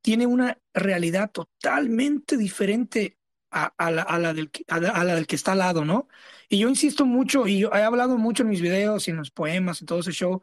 tiene 0.00 0.26
una 0.26 0.58
realidad 0.72 1.30
totalmente 1.30 2.36
diferente 2.36 3.18
a, 3.50 3.90
la, 3.90 4.34
del, 4.34 4.50
a, 4.68 4.80
la, 4.80 5.14
del, 5.14 5.26
que 5.26 5.36
está 5.36 5.52
al 5.52 5.58
lado, 5.58 5.84
¿no? 5.84 6.08
Y 6.48 6.58
yo 6.58 6.68
insisto 6.68 7.06
mucho, 7.06 7.46
y 7.46 7.60
yo 7.60 7.70
he 7.72 7.82
hablado 7.82 8.18
mucho 8.18 8.42
en 8.42 8.50
mis 8.50 8.60
videos 8.60 9.08
y 9.08 9.10
en 9.12 9.16
los 9.16 9.30
poemas 9.30 9.80
y 9.80 9.86
todo 9.86 10.00
ese 10.00 10.12
show, 10.12 10.42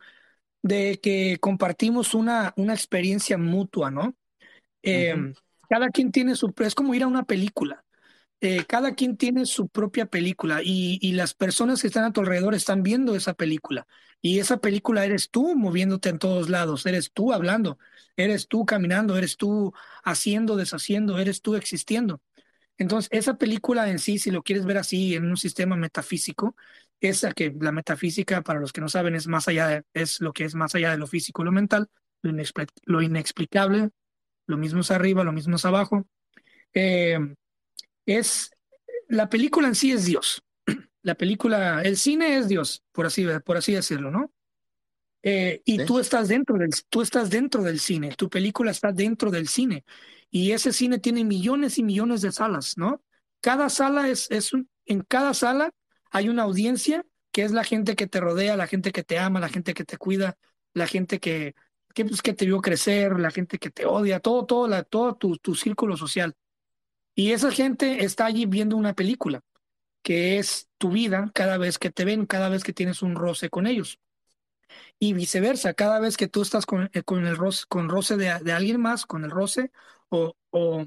de 0.61 0.99
que 1.01 1.37
compartimos 1.39 2.13
una, 2.13 2.53
una 2.57 2.73
experiencia 2.73 3.37
mutua, 3.37 3.91
¿no? 3.91 4.15
Em, 4.81 5.33
cada 5.69 5.89
quien 5.89 6.11
tiene 6.11 6.35
su, 6.35 6.53
es 6.59 6.75
como 6.75 6.93
ir 6.93 7.03
a 7.03 7.07
una 7.07 7.23
película. 7.23 7.83
Eh, 8.41 8.65
cada 8.67 8.93
quien 8.93 9.15
tiene 9.15 9.45
su 9.45 9.69
propia 9.69 10.05
película 10.05 10.59
y, 10.63 11.13
las 11.13 11.33
personas 11.33 11.81
que 11.81 11.87
están 11.87 12.03
a 12.03 12.11
tu 12.11 12.19
alrededor 12.21 12.53
están 12.55 12.83
viendo 12.83 13.15
esa 13.15 13.33
película. 13.33 13.87
Y 14.21 14.39
esa 14.39 14.57
película 14.57 15.05
eres 15.05 15.29
tú 15.29 15.55
moviéndote 15.55 16.09
en 16.09 16.19
todos 16.19 16.49
lados, 16.49 16.85
eres 16.85 17.11
tú 17.13 17.33
hablando, 17.33 17.77
eres 18.17 18.47
tú 18.47 18.65
caminando, 18.65 19.17
eres 19.17 19.37
tú 19.37 19.73
haciendo, 20.03 20.57
deshaciendo, 20.57 21.19
eres 21.19 21.41
tú 21.41 21.55
existiendo. 21.55 22.21
Entonces, 22.77 23.09
esa 23.13 23.37
película 23.37 23.89
en 23.89 23.99
sí, 23.99 24.19
si 24.19 24.31
lo 24.31 24.43
quieres 24.43 24.65
ver 24.65 24.77
así 24.77 25.15
en 25.15 25.25
un 25.29 25.37
sistema 25.37 25.75
metafísico, 25.75 26.55
esa 26.99 27.31
que 27.33 27.55
la 27.59 27.71
metafísica, 27.71 28.41
para 28.41 28.59
los 28.59 28.73
que 28.73 28.81
no 28.81 28.89
saben, 28.89 29.15
es 29.15 29.27
más 29.27 29.47
allá 29.47 29.67
de, 29.67 29.83
es 29.93 30.21
lo 30.21 30.33
que 30.33 30.45
es 30.45 30.55
más 30.55 30.75
allá 30.75 30.91
de 30.91 30.97
lo 30.97 31.07
físico, 31.07 31.43
lo 31.43 31.51
mental, 31.51 31.89
lo, 32.21 33.01
inexplicable, 33.01 33.91
lo 34.45 34.57
mismo 34.57 34.81
es 34.81 34.91
arriba, 34.91 35.23
lo 35.23 35.31
mismo 35.31 35.55
es 35.55 35.65
abajo. 35.65 36.07
Eh, 36.73 37.19
es 38.05 38.51
la 39.07 39.29
película 39.29 39.67
en 39.67 39.75
sí 39.75 39.91
es 39.91 40.05
Dios. 40.05 40.43
La 41.03 41.15
película, 41.15 41.81
el 41.81 41.97
cine 41.97 42.37
es 42.37 42.47
Dios, 42.47 42.81
por 42.93 43.05
así, 43.05 43.27
por 43.45 43.57
así 43.57 43.73
decirlo, 43.73 44.09
¿no? 44.09 44.31
Eh, 45.21 45.61
y 45.65 45.85
tú 45.85 45.99
estás 45.99 46.27
dentro 46.27 46.57
del, 46.57 46.69
tú 46.89 47.01
estás 47.01 47.29
dentro 47.29 47.61
del 47.63 47.79
cine, 47.79 48.13
tu 48.15 48.29
película 48.29 48.71
está 48.71 48.91
dentro 48.91 49.29
del 49.29 49.47
cine. 49.47 49.85
Y 50.29 50.51
ese 50.51 50.73
cine 50.73 50.99
tiene 50.99 51.23
millones 51.23 51.77
y 51.77 51.83
millones 51.83 52.21
de 52.21 52.31
salas, 52.31 52.77
¿no? 52.77 53.03
Cada 53.41 53.69
sala 53.69 54.09
es, 54.09 54.29
es 54.31 54.53
un, 54.53 54.69
en 54.85 55.01
cada 55.01 55.33
sala 55.33 55.71
hay 56.09 56.29
una 56.29 56.43
audiencia 56.43 57.05
que 57.31 57.43
es 57.43 57.51
la 57.51 57.63
gente 57.63 57.95
que 57.95 58.07
te 58.07 58.19
rodea, 58.19 58.55
la 58.55 58.67
gente 58.67 58.91
que 58.91 59.03
te 59.03 59.17
ama, 59.17 59.39
la 59.39 59.49
gente 59.49 59.73
que 59.73 59.85
te 59.85 59.97
cuida, 59.97 60.37
la 60.73 60.87
gente 60.87 61.19
que, 61.19 61.55
que, 61.93 62.05
pues, 62.05 62.21
que 62.21 62.33
te 62.33 62.45
vio 62.45 62.61
crecer, 62.61 63.19
la 63.19 63.31
gente 63.31 63.59
que 63.59 63.69
te 63.69 63.85
odia, 63.85 64.19
todo, 64.19 64.45
todo, 64.45 64.67
la, 64.67 64.83
todo 64.83 65.15
tu, 65.15 65.37
tu 65.37 65.55
círculo 65.55 65.97
social. 65.97 66.35
Y 67.15 67.31
esa 67.31 67.51
gente 67.51 68.03
está 68.03 68.25
allí 68.25 68.45
viendo 68.45 68.75
una 68.77 68.93
película, 68.93 69.41
que 70.01 70.39
es 70.39 70.69
tu 70.77 70.91
vida 70.91 71.31
cada 71.33 71.57
vez 71.57 71.77
que 71.79 71.91
te 71.91 72.05
ven, 72.05 72.25
cada 72.25 72.49
vez 72.49 72.63
que 72.63 72.73
tienes 72.73 73.01
un 73.01 73.15
roce 73.15 73.49
con 73.49 73.67
ellos. 73.67 73.99
Y 74.99 75.13
viceversa, 75.13 75.73
cada 75.73 75.99
vez 75.99 76.17
que 76.17 76.27
tú 76.27 76.41
estás 76.41 76.65
con, 76.65 76.89
eh, 76.93 77.03
con 77.03 77.25
el 77.25 77.37
roce, 77.37 77.65
con 77.67 77.89
roce 77.89 78.17
de, 78.17 78.39
de 78.39 78.51
alguien 78.51 78.81
más, 78.81 79.05
con 79.05 79.23
el 79.23 79.31
roce, 79.31 79.71
o, 80.09 80.35
o, 80.49 80.85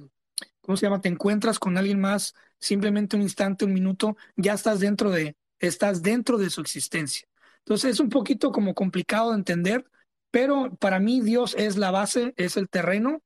¿cómo 0.61 0.77
se 0.77 0.87
llama? 0.87 1.01
Te 1.01 1.09
encuentras 1.09 1.59
con 1.59 1.77
alguien 1.77 2.01
más 2.01 2.35
simplemente 2.59 3.16
un 3.16 3.23
instante, 3.23 3.64
un 3.64 3.75
minuto, 3.75 4.16
ya 4.37 4.55
estás 4.55 4.81
dentro 4.81 5.11
de, 5.11 5.37
estás 5.59 6.03
dentro 6.03 6.38
de 6.38 6.51
su 6.51 6.61
existencia. 6.61 7.29
Entonces 7.59 7.92
es 7.92 8.01
un 8.01 8.09
poquito 8.09 8.53
como 8.53 8.75
complicado 8.75 9.31
de 9.31 9.38
entender, 9.38 9.88
pero 10.37 10.77
para 10.77 11.01
mí 11.01 11.22
Dios 11.22 11.55
es 11.57 11.79
la 11.79 11.90
base, 11.90 12.35
es 12.37 12.59
el 12.59 12.68
terreno 12.68 13.22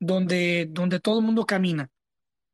donde, 0.00 0.66
donde 0.68 0.98
todo 0.98 1.20
el 1.20 1.24
mundo 1.24 1.46
camina, 1.46 1.92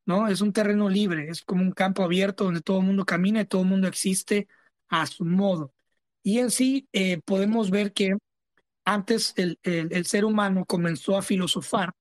¿no? 0.05 0.27
Es 0.27 0.41
un 0.41 0.53
terreno 0.53 0.87
libre, 0.87 1.29
es 1.29 1.41
como 1.41 1.63
un 1.63 1.71
campo 1.71 2.03
abierto 2.03 2.43
donde 2.43 2.61
todo 2.61 2.77
el 2.77 2.85
mundo 2.85 3.05
camina 3.05 3.41
y 3.41 3.45
todo 3.45 3.63
el 3.63 3.69
mundo 3.69 3.87
existe 3.87 4.47
a 4.87 5.07
su 5.07 5.25
modo. 5.25 5.73
Y 6.21 6.37
en 6.37 6.51
sí 6.51 6.89
eh, 6.93 7.21
podemos 7.25 7.71
ver 7.71 7.91
que 7.91 8.15
antes 8.85 9.33
el, 9.35 9.57
el, 9.63 9.91
el 9.91 10.05
ser 10.05 10.25
humano 10.25 10.63
comenzó 10.65 11.17
a 11.17 11.23
filosofar 11.23 11.91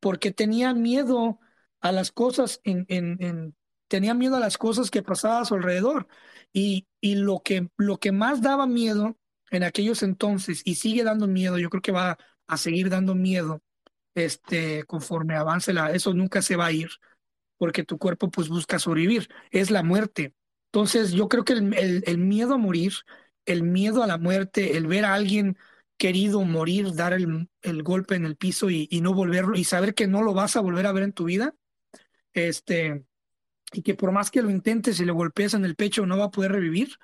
porque 0.00 0.30
tenía 0.30 0.72
miedo 0.72 1.38
a 1.82 1.92
las 1.92 2.12
cosas, 2.12 2.62
en, 2.64 2.86
en, 2.88 3.54
tenía 3.88 4.14
miedo 4.14 4.36
a 4.36 4.40
las 4.40 4.56
cosas 4.56 4.90
que 4.90 5.02
pasaban 5.02 5.42
a 5.42 5.44
su 5.44 5.54
alrededor. 5.54 6.08
Y, 6.54 6.86
y 6.98 7.16
lo, 7.16 7.40
que, 7.40 7.68
lo 7.76 7.98
que 7.98 8.10
más 8.10 8.40
daba 8.40 8.66
miedo 8.66 9.18
en 9.50 9.62
aquellos 9.62 10.02
entonces, 10.02 10.62
y 10.64 10.76
sigue 10.76 11.04
dando 11.04 11.26
miedo, 11.26 11.58
yo 11.58 11.70
creo 11.70 11.82
que 11.82 11.92
va 11.92 12.18
a 12.46 12.56
seguir 12.56 12.90
dando 12.90 13.14
miedo 13.14 13.62
este, 14.14 14.84
conforme 14.84 15.36
avance 15.36 15.72
la, 15.72 15.92
eso 15.92 16.14
nunca 16.14 16.42
se 16.42 16.56
va 16.56 16.66
a 16.66 16.72
ir, 16.72 16.88
porque 17.58 17.84
tu 17.84 17.98
cuerpo 17.98 18.30
pues 18.30 18.48
busca 18.48 18.78
sobrevivir, 18.78 19.28
es 19.50 19.70
la 19.70 19.82
muerte. 19.82 20.34
Entonces 20.72 21.12
yo 21.12 21.28
creo 21.28 21.44
que 21.44 21.52
el, 21.52 22.02
el, 22.06 22.18
miedo 22.18 22.54
a 22.54 22.58
morir, 22.58 22.92
el 23.44 23.62
miedo 23.62 24.02
a 24.02 24.06
la 24.06 24.18
muerte, 24.18 24.76
el 24.76 24.86
ver 24.86 25.04
a 25.04 25.14
alguien 25.14 25.56
querido 25.96 26.42
morir, 26.42 26.94
dar 26.94 27.12
el, 27.12 27.48
el 27.62 27.82
golpe 27.82 28.14
en 28.16 28.24
el 28.24 28.36
piso 28.36 28.70
y, 28.70 28.88
y, 28.90 29.00
no 29.00 29.14
volverlo 29.14 29.56
y 29.56 29.64
saber 29.64 29.94
que 29.94 30.06
no 30.06 30.22
lo 30.22 30.34
vas 30.34 30.56
a 30.56 30.60
volver 30.60 30.86
a 30.86 30.92
ver 30.92 31.04
en 31.04 31.12
tu 31.12 31.24
vida, 31.24 31.54
este, 32.32 33.04
y 33.72 33.82
que 33.82 33.94
por 33.94 34.12
más 34.12 34.30
que 34.30 34.42
lo 34.42 34.50
intentes 34.50 35.00
y 35.00 35.04
lo 35.04 35.14
golpees 35.14 35.54
en 35.54 35.64
el 35.64 35.76
pecho 35.76 36.06
no 36.06 36.18
va 36.18 36.26
a 36.26 36.30
poder 36.30 36.52
revivir, 36.52 36.96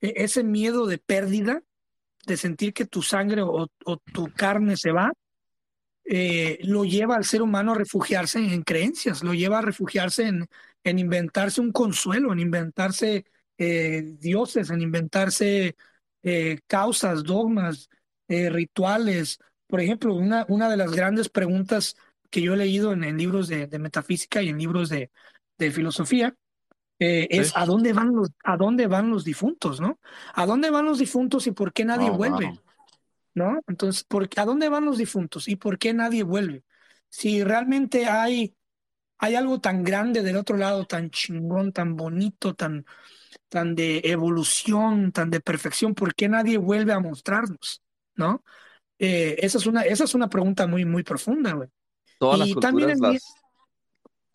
e, 0.00 0.14
ese 0.16 0.44
miedo 0.44 0.86
de 0.86 0.98
pérdida, 0.98 1.62
de 2.26 2.36
sentir 2.36 2.74
que 2.74 2.86
tu 2.86 3.02
sangre 3.02 3.42
o, 3.42 3.68
tu 4.12 4.32
carne 4.32 4.76
se 4.76 4.90
va, 4.90 5.12
eh, 6.04 6.58
lo 6.62 6.84
lleva 6.84 7.16
al 7.16 7.24
ser 7.24 7.42
humano 7.42 7.72
a 7.72 7.76
refugiarse 7.76 8.38
en 8.38 8.62
creencias, 8.62 9.22
lo 9.22 9.32
lleva 9.34 9.58
a 9.58 9.62
refugiarse 9.62 10.26
en, 10.26 10.46
en 10.84 10.98
inventarse 10.98 11.60
un 11.60 11.72
consuelo, 11.72 12.32
en 12.32 12.40
inventarse 12.40 13.24
eh, 13.58 14.02
dioses, 14.18 14.70
en 14.70 14.82
inventarse 14.82 15.76
eh, 16.22 16.58
causas, 16.66 17.22
dogmas, 17.24 17.88
rituales. 18.28 19.38
Por 19.68 19.80
ejemplo, 19.80 20.12
una, 20.14 20.68
de 20.68 20.76
las 20.76 20.90
grandes 20.90 21.28
preguntas 21.28 21.94
que 22.28 22.42
yo 22.42 22.54
he 22.54 22.56
leído 22.56 22.92
en, 22.92 23.16
libros 23.16 23.46
de, 23.46 23.68
metafísica 23.78 24.42
y 24.42 24.48
en 24.48 24.58
libros 24.58 24.88
de 24.88 25.10
filosofía 25.70 26.34
eh, 26.98 27.26
es 27.30 27.56
a 27.56 27.66
dónde 27.66 27.92
van 27.92 28.14
los 28.14 28.30
a 28.44 28.56
dónde 28.56 28.86
van 28.86 29.10
los 29.10 29.24
difuntos, 29.24 29.80
¿no? 29.80 29.98
¿A 30.34 30.46
dónde 30.46 30.70
van 30.70 30.84
los 30.84 30.98
difuntos 30.98 31.46
y 31.46 31.52
por 31.52 31.72
qué 31.72 31.84
nadie 31.84 32.10
oh, 32.10 32.16
vuelve? 32.16 32.58
¿No? 33.34 33.60
Entonces, 33.66 34.04
¿por, 34.04 34.28
¿a 34.36 34.44
dónde 34.44 34.68
van 34.68 34.84
los 34.84 34.98
difuntos 34.98 35.48
y 35.48 35.56
por 35.56 35.78
qué 35.78 35.92
nadie 35.92 36.22
vuelve? 36.22 36.64
Si 37.08 37.44
realmente 37.44 38.06
hay 38.06 38.54
hay 39.18 39.34
algo 39.34 39.60
tan 39.60 39.82
grande 39.82 40.22
del 40.22 40.36
otro 40.36 40.56
lado, 40.56 40.84
tan 40.86 41.10
chingón, 41.10 41.72
tan 41.72 41.96
bonito, 41.96 42.54
tan 42.54 42.84
tan 43.48 43.74
de 43.74 44.00
evolución, 44.04 45.12
tan 45.12 45.30
de 45.30 45.40
perfección, 45.40 45.94
¿por 45.94 46.14
qué 46.14 46.28
nadie 46.28 46.58
vuelve 46.58 46.92
a 46.92 47.00
mostrarnos? 47.00 47.82
¿no? 48.16 48.42
Eh, 48.98 49.36
esa, 49.38 49.58
es 49.58 49.66
una, 49.66 49.82
esa 49.82 50.04
es 50.04 50.14
una 50.14 50.28
pregunta 50.28 50.66
muy, 50.66 50.84
muy 50.84 51.02
profunda, 51.02 51.52
güey. 51.52 51.68
Todas 52.18 52.40
las 52.40 52.52
culturas 52.52 52.98
las... 52.98 53.34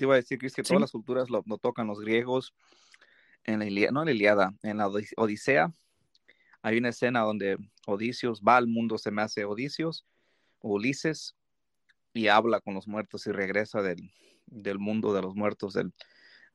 Te 0.01 0.05
iba 0.05 0.15
a 0.15 0.17
decir, 0.17 0.39
Chris, 0.39 0.55
que 0.55 0.63
todas 0.63 0.81
las 0.81 0.91
culturas 0.91 1.29
lo, 1.29 1.43
tocan. 1.59 1.85
Los 1.85 1.99
griegos, 1.99 2.55
en 3.43 3.59
la 3.59 3.65
Iliada, 3.65 3.91
no 3.91 4.01
en 4.01 4.07
la 4.07 4.11
Iliada, 4.13 4.55
en 4.63 4.77
la 4.77 4.87
Odisea, 4.87 5.71
hay 6.63 6.79
una 6.79 6.89
escena 6.89 7.19
donde 7.19 7.59
Odisios 7.85 8.41
va 8.41 8.57
al 8.57 8.65
mundo, 8.65 8.97
se 8.97 9.11
me 9.11 9.21
hace 9.21 9.45
Odisios, 9.45 10.07
Ulises, 10.59 11.35
y 12.13 12.29
habla 12.29 12.61
con 12.61 12.73
los 12.73 12.87
muertos 12.87 13.27
y 13.27 13.31
regresa 13.31 13.83
del, 13.83 14.11
del 14.47 14.79
mundo 14.79 15.13
de 15.13 15.21
los 15.21 15.35
muertos, 15.35 15.73
del, 15.73 15.93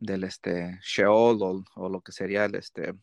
del 0.00 0.24
este, 0.24 0.80
Sheol 0.82 1.38
o, 1.40 1.64
o, 1.76 1.88
lo 1.88 2.00
que 2.00 2.10
sería 2.10 2.46
el, 2.46 2.56
este, 2.56 2.94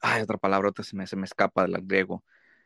ay, 0.00 0.22
otra 0.22 0.38
palabra, 0.38 0.70
se 0.80 0.94
me, 0.94 1.08
se 1.08 1.16
me 1.16 1.24
escapa 1.24 1.66
del 1.66 1.84
griego, 1.84 2.22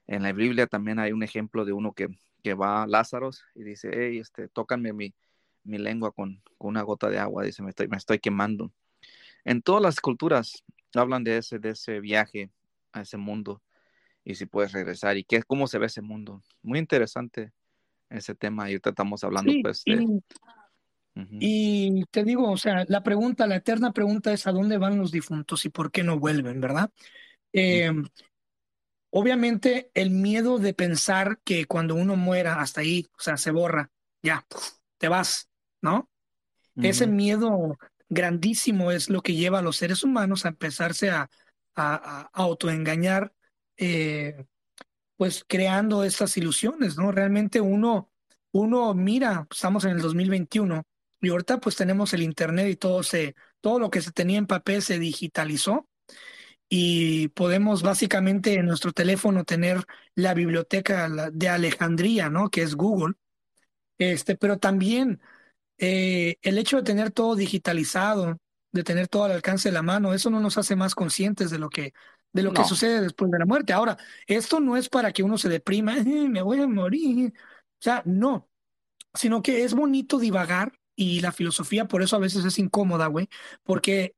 en 0.07 0.23
la 0.23 0.33
Biblia 0.35 0.67
también 0.67 0.99
hay 0.99 1.13
un 1.13 1.23
ejemplo 1.23 1.65
de 1.65 1.73
uno 1.73 1.95
que, 1.95 2.09
que 2.43 2.53
va 2.53 2.83
a 2.83 2.87
Lázaro 2.87 3.31
y 3.55 3.63
dice, 3.63 3.89
hey, 3.91 4.19
este, 4.19 4.49
tócame 4.49 4.93
mi, 4.93 5.15
mi 5.69 5.79
lengua 5.79 6.13
con, 6.13 6.43
con, 6.57 6.71
una 6.71 6.83
gota 6.83 7.09
de 7.09 7.19
agua, 7.19 7.45
dice, 7.45 7.63
me 7.63 7.71
estoy, 7.71 7.89
me 7.89 7.97
estoy 7.97 8.19
quemando. 8.19 8.73
En 9.45 9.63
todas 9.63 9.83
las 9.83 10.01
culturas 10.01 10.65
hablan 10.95 11.25
de 11.25 11.39
ese, 11.39 11.59
de 11.59 11.71
ese 11.71 12.01
viaje 12.01 12.51
a 12.93 13.03
ese 13.03 13.17
mundo 13.17 13.63
y 14.25 14.35
si 14.35 14.47
puedes 14.47 14.73
regresar 14.73 15.17
y 15.17 15.25
qué, 15.25 15.43
cómo 15.43 15.67
se 15.67 15.79
ve 15.79 15.87
ese 15.87 16.03
mundo. 16.03 16.43
Muy 16.63 16.79
interesante 16.79 17.53
ese 18.11 18.35
tema 18.35 18.69
y 18.69 18.73
ahorita 18.73 18.91
estamos 18.91 19.23
hablando 19.25 19.53
pues 19.63 19.85
de... 19.85 20.21
Y, 21.41 22.05
te 22.13 22.23
digo, 22.23 22.49
o 22.49 22.57
sea, 22.57 22.85
la 22.87 23.03
pregunta, 23.03 23.49
la 23.49 23.57
eterna 23.57 23.93
pregunta 23.93 24.33
es 24.33 24.47
a 24.47 24.53
dónde 24.53 24.79
van 24.79 24.99
los 24.99 25.11
difuntos 25.11 25.65
y 25.65 25.69
por 25.69 25.91
qué 25.91 26.05
no 26.05 26.17
vuelven, 26.17 26.61
¿verdad? 26.61 26.93
Eh, 27.53 27.91
Obviamente 29.11 29.91
el 29.95 30.11
miedo 30.11 30.59
de 30.59 30.75
pensar 30.75 31.41
que 31.43 31.65
cuando 31.65 31.95
uno 31.95 32.17
muera 32.17 32.61
hasta 32.61 32.83
ahí, 32.83 33.07
o 33.17 33.21
sea, 33.21 33.39
se 33.39 33.51
borra, 33.51 33.91
ya, 34.23 34.47
te 34.99 35.09
vas, 35.09 35.49
¿no? 35.81 36.09
Ese 36.77 37.09
miedo 37.09 37.77
grandísimo 38.09 38.93
es 38.93 39.11
lo 39.11 39.21
que 39.21 39.35
lleva 39.35 39.59
a 39.59 39.63
los 39.63 39.77
seres 39.77 40.05
humanos 40.05 40.45
a 40.45 40.51
empezarse 40.51 41.11
a, 41.11 41.29
a, 41.75 42.31
autoengañar, 42.33 43.33
eh, 43.77 44.45
pues 45.17 45.45
creando 45.47 46.05
estas 46.05 46.37
ilusiones, 46.37 46.97
¿no? 46.97 47.11
Realmente 47.11 47.61
uno, 47.61 48.11
uno 48.53 48.95
mira, 48.95 49.47
estamos 49.51 49.85
en 49.85 49.93
el 49.93 50.01
2021 50.01 50.85
y 51.21 51.31
ahorita 51.31 51.59
pues 51.59 51.77
tenemos 51.77 52.13
el 52.15 52.23
Internet 52.23 52.69
y 52.69 52.77
todo, 52.77 53.03
se, 53.03 53.35
todo 53.61 53.79
lo 53.79 53.91
que 53.91 54.01
se 54.01 54.13
tenía 54.13 54.39
en 54.39 54.47
papel 54.47 54.83
se 54.83 54.99
digitalizó 54.99 55.89
y 56.69 57.29
podemos 57.29 57.83
básicamente 57.83 58.55
en 58.55 58.67
nuestro 58.67 58.93
teléfono 58.93 59.45
tener 59.45 59.85
la 60.15 60.35
biblioteca 60.35 61.09
de 61.33 61.49
Alejandría, 61.49 62.29
¿no? 62.29 62.51
Que 62.51 62.63
es 62.63 62.75
Google. 62.75 63.15
Este, 63.97 64.37
pero 64.37 64.59
también 64.59 65.21
eh, 65.79 66.37
el 66.43 66.59
hecho 66.59 66.77
de 66.77 66.83
tener 66.83 67.11
todo 67.11 67.37
digitalizado, 67.37 68.39
de 68.73 68.85
tener 68.85 69.09
todo 69.09 69.25
al 69.25 69.33
alcance 69.33 69.69
de 69.69 69.73
la 69.73 69.83
mano, 69.83 70.13
eso 70.13 70.31
no 70.31 70.41
nos 70.41 70.59
hace 70.59 70.77
más 70.77 70.95
conscientes 70.95 71.51
de 71.51 71.59
lo 71.59 71.71
que, 71.71 71.95
de 72.33 72.43
lo 72.43 72.53
que 72.53 72.65
sucede 72.65 73.01
después 73.01 73.31
de 73.31 73.39
la 73.39 73.47
muerte. 73.47 73.73
Ahora, 73.73 73.97
esto 74.27 74.61
no 74.61 74.77
es 74.77 74.89
para 74.89 75.13
que 75.13 75.23
uno 75.23 75.39
se 75.39 75.49
deprima, 75.49 75.95
me 76.05 76.43
voy 76.43 76.61
a 76.61 76.67
morir. 76.67 77.33
O 77.35 77.83
sea, 77.83 78.03
no, 78.05 78.49
sino 79.15 79.43
que 79.43 79.65
es 79.65 79.75
bonito 79.75 80.19
divagar 80.19 80.73
y 80.95 81.21
la 81.21 81.33
filosofía 81.33 81.87
por 81.87 82.03
eso 82.03 82.17
a 82.17 82.21
veces 82.21 82.45
es 82.45 82.59
incómoda, 82.59 83.07
güey, 83.07 83.29
porque 83.63 84.17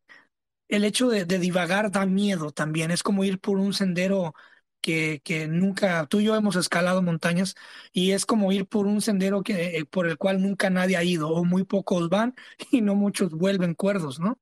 el 0.68 0.85
hecho 0.85 1.09
de, 1.09 1.25
divagar 1.27 1.90
da 1.90 2.07
miedo 2.07 2.53
también, 2.53 2.90
es 2.90 3.03
como 3.03 3.25
ir 3.25 3.40
por 3.40 3.59
un 3.59 3.75
sendero 3.75 4.35
que, 4.81 5.21
que, 5.25 5.49
nunca, 5.49 6.07
tú 6.07 6.21
y 6.21 6.25
yo 6.25 6.37
hemos 6.37 6.57
escalado 6.57 7.03
montañas 7.03 7.55
y 7.93 8.12
es 8.12 8.27
como 8.27 8.53
ir 8.53 8.66
por 8.66 8.87
un 8.87 9.01
sendero 9.01 9.43
que, 9.43 9.79
eh, 9.79 9.85
por 9.85 10.07
el 10.07 10.16
cual 10.16 10.43
nunca 10.43 10.71
nadie 10.71 10.97
ha 10.97 11.05
ido 11.05 11.29
o 11.31 11.45
muy 11.45 11.64
pocos 11.64 12.09
van 12.09 12.35
y 12.71 12.81
no 12.81 12.95
muchos 12.95 13.31
vuelven 13.31 13.75
cuerdos, 13.75 14.21
¿no? 14.21 14.38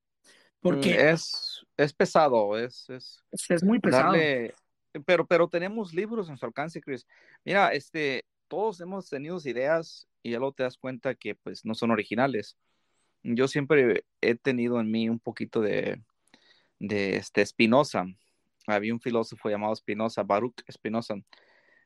Porque 0.61 0.95
mm, 0.95 1.09
es, 1.15 1.67
es 1.77 1.93
pesado, 1.93 2.59
es, 2.59 2.89
es, 2.91 3.25
es 3.49 3.63
muy 3.63 3.79
pesado. 3.79 4.15
pero, 5.07 5.27
pero 5.27 5.49
tenemos 5.49 5.95
libros 5.95 6.27
en 6.27 6.33
nuestro 6.33 6.49
alcance, 6.49 6.81
Chris. 6.81 7.07
Mira, 7.45 7.73
este, 7.73 8.25
todos 8.49 8.81
hemos 8.81 9.09
tenido 9.09 9.39
ideas 9.45 10.09
y 10.23 10.33
ya 10.33 10.39
luego 10.39 10.53
te 10.53 10.65
das 10.65 10.77
cuenta 10.77 11.15
que 11.15 11.35
pues 11.35 11.65
no 11.65 11.75
son 11.75 11.91
originales. 11.91 12.57
Yo 13.23 13.49
siempre 13.49 14.05
he 14.21 14.35
tenido 14.35 14.81
en 14.81 14.91
mí 14.91 15.09
un 15.09 15.21
poquito 15.21 15.61
de, 15.61 16.03
de 16.79 17.17
este 17.17 17.45
Spinoza. 17.45 18.07
Había 18.75 18.93
un 18.93 19.01
filósofo 19.01 19.49
llamado 19.49 19.75
Spinoza, 19.75 20.23
Baruch 20.23 20.63
Spinoza, 20.71 21.15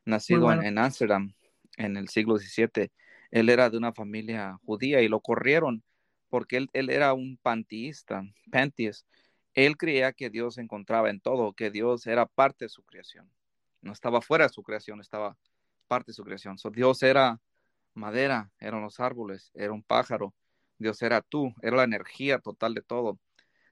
nacido 0.05 0.51
en 0.51 0.77
Ámsterdam 0.77 1.33
en, 1.77 1.97
el 1.97 2.09
siglo 2.09 2.37
XVII. 2.37 2.91
Él 3.31 3.49
era 3.49 3.69
de 3.69 3.77
una 3.77 3.93
familia 3.93 4.59
judía 4.65 5.01
y 5.01 5.07
lo 5.07 5.21
corrieron 5.21 5.83
porque 6.29 6.57
él, 6.57 6.69
él 6.73 6.89
era 6.89 7.13
un 7.13 7.37
panteísta, 7.41 8.23
panteísta. 8.51 9.07
Él 9.53 9.77
creía 9.77 10.11
que 10.13 10.29
Dios 10.29 10.55
se 10.55 10.61
encontraba 10.61 11.09
en 11.09 11.19
todo, 11.19 11.53
que 11.53 11.71
Dios 11.71 12.05
era 12.07 12.25
parte 12.25 12.65
de 12.65 12.69
su 12.69 12.83
creación. 12.83 13.29
No 13.81 13.93
estaba 13.93 14.21
fuera 14.21 14.45
de 14.45 14.53
su 14.53 14.63
creación, 14.63 14.99
estaba 14.99 15.37
parte 15.87 16.11
de 16.11 16.15
su 16.15 16.23
creación. 16.23 16.57
So, 16.57 16.69
Dios 16.69 17.03
era 17.03 17.39
madera, 17.93 18.51
eran 18.59 18.81
los 18.81 18.99
árboles, 18.99 19.51
era 19.53 19.71
un 19.71 19.83
pájaro, 19.83 20.33
Dios 20.79 21.01
era 21.01 21.21
tú, 21.21 21.53
era 21.61 21.77
la 21.77 21.83
energía 21.83 22.39
total 22.39 22.73
de 22.73 22.81
todo. 22.81 23.19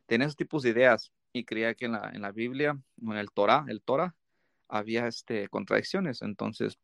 Tenía 0.05 0.27
esos 0.27 0.37
tipos 0.37 0.63
de 0.63 0.69
ideas 0.69 1.11
y 1.33 1.45
creía 1.45 1.73
que 1.75 1.85
en 1.85 1.93
la, 1.93 2.11
en 2.13 2.21
la 2.21 2.31
Biblia, 2.31 2.77
en 3.01 3.13
el 3.13 3.31
Torah, 3.31 3.65
el 3.67 3.81
Torah, 3.81 4.15
había 4.67 5.07
este, 5.07 5.47
contradicciones. 5.49 6.21
Entonces, 6.21 6.79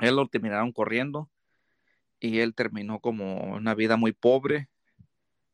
él 0.00 0.16
lo 0.16 0.28
terminaron 0.28 0.72
corriendo 0.72 1.30
y 2.20 2.38
él 2.38 2.54
terminó 2.54 3.00
como 3.00 3.54
una 3.54 3.74
vida 3.74 3.96
muy 3.96 4.12
pobre, 4.12 4.68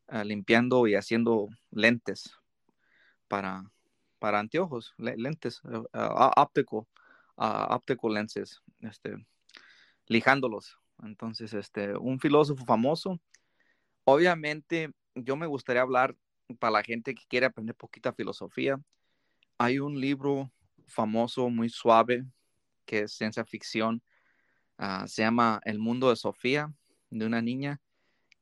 ah, 0.08 0.24
limpiando 0.24 0.86
y 0.86 0.94
haciendo 0.94 1.48
lentes 1.70 2.38
para, 3.26 3.64
para 4.18 4.38
anteojos, 4.38 4.94
lentes 4.98 5.62
uh, 5.64 5.86
óptico, 6.36 6.88
óptico 7.36 8.08
lenses, 8.08 8.62
este, 8.80 9.16
lijándolos. 10.06 10.78
Entonces, 11.02 11.54
este, 11.54 11.96
un 11.96 12.18
filósofo 12.18 12.64
famoso. 12.64 13.20
Obviamente, 14.04 14.90
yo 15.14 15.36
me 15.36 15.46
gustaría 15.46 15.82
hablar 15.82 16.16
para 16.58 16.72
la 16.72 16.82
gente 16.82 17.14
que 17.14 17.24
quiere 17.28 17.46
aprender 17.46 17.74
poquita 17.74 18.12
filosofía. 18.12 18.80
Hay 19.58 19.78
un 19.78 20.00
libro 20.00 20.50
famoso, 20.86 21.48
muy 21.50 21.68
suave, 21.68 22.24
que 22.86 23.00
es 23.00 23.12
ciencia 23.12 23.44
ficción. 23.44 24.02
Ah, 24.78 25.06
se 25.06 25.22
llama 25.22 25.60
El 25.64 25.78
mundo 25.78 26.10
de 26.10 26.16
Sofía, 26.16 26.72
de 27.10 27.26
una 27.26 27.42
niña 27.42 27.80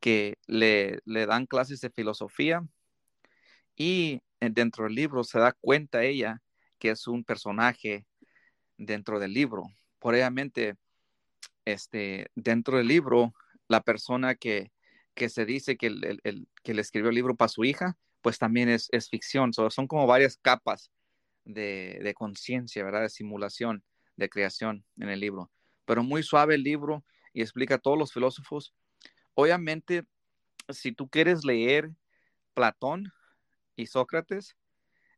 que 0.01 0.39
le, 0.47 1.01
le 1.05 1.27
dan 1.27 1.47
clases 1.47 1.81
de 1.81 1.91
filosofía 1.91 2.63
y 3.77 4.21
dentro 4.41 4.85
del 4.85 4.95
libro 4.95 5.25
se 5.25 5.39
da 5.39 5.53
cuenta 5.53 6.05
ella 6.05 6.43
que 6.79 6.91
es 6.91 7.07
un 7.07 7.25
personaje 7.25 8.07
dentro 8.77 9.19
del 9.19 9.33
libro. 9.33 9.65
Por 9.99 10.15
obviamente, 10.15 10.77
este, 11.65 12.31
dentro 12.35 12.79
del 12.79 12.89
libro, 12.89 13.35
la 13.69 13.83
persona 13.83 14.35
que, 14.35 14.71
que 15.17 15.29
se 15.29 15.47
dice 15.47 15.77
que, 15.77 15.87
el, 15.89 16.49
que 16.63 16.75
le 16.75 16.83
escribió 16.83 17.09
el 17.09 17.17
libro 17.17 17.35
para 17.35 17.49
su 17.49 17.65
hija, 17.65 17.97
pues 18.21 18.39
también 18.39 18.69
es, 18.69 18.89
ficción. 19.11 19.53
son 19.53 19.89
como 19.89 20.07
varias 20.07 20.37
capas 20.37 20.93
de, 21.45 21.99
de 22.03 22.15
conciencia, 22.15 22.85
¿verdad? 22.85 23.03
De 23.03 23.09
simulación, 23.09 23.83
de 24.17 24.29
creación 24.29 24.85
en 24.99 25.09
el 25.09 25.21
libro. 25.21 25.51
Pero 25.87 26.03
muy 26.03 26.23
suave 26.23 26.55
el 26.55 26.63
libro 26.63 27.05
y 27.33 27.41
explica 27.41 27.77
a 27.77 27.79
todos 27.79 27.99
los 27.99 28.13
filósofos. 28.13 28.75
Obviamente, 29.35 30.05
si 30.69 30.93
tú 30.93 31.09
quieres 31.09 31.45
leer 31.45 31.91
Platón 32.55 33.13
y 33.75 33.87
Sócrates, 33.87 34.57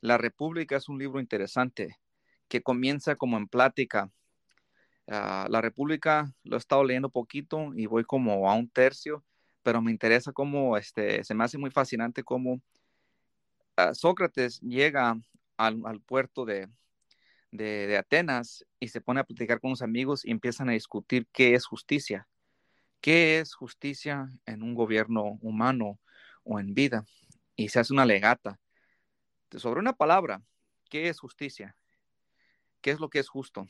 La 0.00 0.16
República 0.16 0.76
es 0.76 0.88
un 0.88 0.98
libro 0.98 1.20
interesante 1.20 1.98
que 2.48 2.62
comienza 2.62 3.16
como 3.16 3.36
en 3.36 3.48
plática. 3.48 4.12
Ah, 5.08 5.48
la 5.50 5.60
República 5.60 6.32
lo 6.44 6.56
he 6.56 6.58
estado 6.58 6.84
leyendo 6.84 7.10
poquito 7.10 7.72
y 7.74 7.86
voy 7.86 8.04
como 8.04 8.48
a 8.48 8.54
un 8.54 8.68
tercio, 8.68 9.24
pero 9.68 9.82
me 9.82 9.90
interesa 9.90 10.32
cómo, 10.32 10.78
este, 10.78 11.22
se 11.24 11.34
me 11.34 11.44
hace 11.44 11.58
muy 11.58 11.70
fascinante 11.70 12.24
cómo 12.24 12.62
ah, 13.76 13.92
Sócrates 13.92 14.62
llega 14.62 15.20
al, 15.58 16.00
puerto 16.00 16.46
de, 16.46 16.70
de, 17.50 17.98
Atenas 17.98 18.64
y 18.80 18.88
se 18.88 19.02
pone 19.02 19.20
a 19.20 19.24
platicar 19.24 19.60
con 19.60 19.68
los 19.68 19.82
amigos 19.82 20.24
y 20.24 20.30
empiezan 20.30 20.70
a 20.70 20.72
discutir 20.72 21.26
qué 21.34 21.52
es 21.52 21.66
justicia. 21.66 22.26
¿Qué 23.02 23.40
es 23.40 23.52
justicia 23.52 24.30
en 24.46 24.62
un 24.62 24.74
gobierno 24.74 25.36
humano 25.42 25.98
o 26.44 26.58
en 26.58 26.72
vida? 26.72 27.04
Y 27.54 27.68
se 27.68 27.80
hace 27.80 27.92
una 27.92 28.06
legata 28.06 28.58
sobre 29.54 29.80
una 29.80 29.92
palabra. 29.92 30.40
¿Qué 30.88 31.10
es 31.10 31.20
justicia? 31.20 31.76
qué 32.80 32.92
es 32.92 33.00
lo 33.00 33.10
que 33.10 33.18
es 33.18 33.28
justo. 33.28 33.68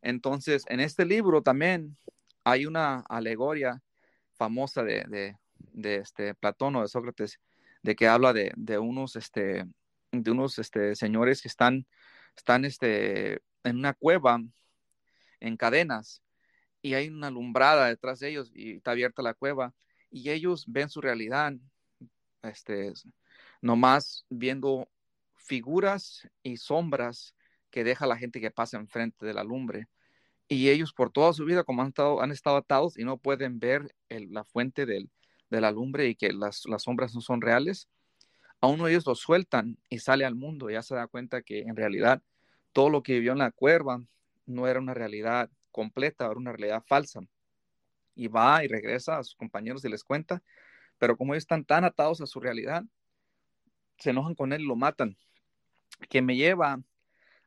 Entonces, 0.00 0.64
en 0.66 0.80
este 0.80 1.04
libro 1.04 1.42
también 1.42 1.98
hay 2.42 2.64
una 2.64 3.00
alegoria 3.00 3.82
famosa 4.36 4.82
de, 4.82 5.36
este 5.82 6.34
Platón 6.34 6.76
o 6.76 6.82
de 6.82 6.88
Sócrates, 6.88 7.40
de 7.82 7.94
que 7.96 8.08
habla 8.08 8.32
de, 8.32 8.78
unos, 8.78 9.16
este, 9.16 9.64
de 10.12 10.30
unos 10.30 10.58
este, 10.58 10.94
señores 10.96 11.42
que 11.42 11.48
están, 11.48 11.86
están 12.36 12.64
este, 12.64 13.42
en 13.62 13.76
una 13.76 13.94
cueva 13.94 14.40
en 15.40 15.56
cadenas 15.56 16.22
y 16.82 16.94
hay 16.94 17.08
una 17.08 17.28
alumbrada 17.28 17.86
detrás 17.86 18.20
de 18.20 18.28
ellos 18.30 18.50
y 18.54 18.76
está 18.76 18.92
abierta 18.92 19.22
la 19.22 19.34
cueva 19.34 19.74
y 20.10 20.30
ellos 20.30 20.64
ven 20.68 20.88
su 20.88 21.00
realidad, 21.00 21.54
este, 22.42 22.92
nomás 23.60 24.26
viendo 24.28 24.88
figuras 25.34 26.28
y 26.42 26.56
sombras 26.56 27.34
que 27.70 27.84
deja 27.84 28.06
la 28.06 28.16
gente 28.16 28.40
que 28.40 28.50
pasa 28.50 28.76
enfrente 28.76 29.26
de 29.26 29.34
la 29.34 29.42
lumbre. 29.42 29.88
Y 30.54 30.70
ellos 30.70 30.92
por 30.92 31.10
toda 31.10 31.32
su 31.32 31.44
vida, 31.44 31.64
como 31.64 31.82
han 31.82 31.88
estado, 31.88 32.22
han 32.22 32.30
estado 32.30 32.56
atados 32.56 32.96
y 32.96 33.02
no 33.02 33.16
pueden 33.16 33.58
ver 33.58 33.92
la 34.08 34.44
fuente 34.44 34.86
del, 34.86 35.10
de 35.50 35.60
la 35.60 35.72
lumbre 35.72 36.06
y 36.06 36.14
que 36.14 36.32
las, 36.32 36.62
sombras 36.78 37.12
no 37.12 37.20
son 37.20 37.40
reales, 37.40 37.88
a 38.60 38.68
uno 38.68 38.84
de 38.84 38.92
ellos 38.92 39.04
lo 39.04 39.16
sueltan 39.16 39.78
y 39.90 39.98
sale 39.98 40.24
al 40.24 40.36
mundo. 40.36 40.70
Ya 40.70 40.82
se 40.82 40.94
da 40.94 41.08
cuenta 41.08 41.42
que 41.42 41.62
en 41.62 41.74
realidad 41.74 42.22
todo 42.72 42.88
lo 42.88 43.02
que 43.02 43.14
vivió 43.14 43.32
en 43.32 43.38
la 43.38 43.50
cuerva 43.50 44.00
no 44.46 44.68
era 44.68 44.78
una 44.78 44.94
realidad 44.94 45.50
completa, 45.72 46.26
era 46.26 46.36
una 46.36 46.52
realidad 46.52 46.84
falsa. 46.86 47.20
Y 48.14 48.28
va 48.28 48.64
y 48.64 48.68
regresa 48.68 49.18
a 49.18 49.24
sus 49.24 49.34
compañeros 49.34 49.84
y 49.84 49.88
les 49.88 50.04
cuenta, 50.04 50.40
pero 50.98 51.16
como 51.16 51.34
ellos 51.34 51.42
están 51.42 51.64
tan 51.64 51.82
atados 51.82 52.20
a 52.20 52.26
su 52.26 52.38
realidad, 52.38 52.84
se 53.98 54.10
enojan 54.10 54.36
con 54.36 54.52
él 54.52 54.62
y 54.62 54.66
lo 54.68 54.76
matan. 54.76 55.16
Que 56.08 56.22
me 56.22 56.36
lleva 56.36 56.80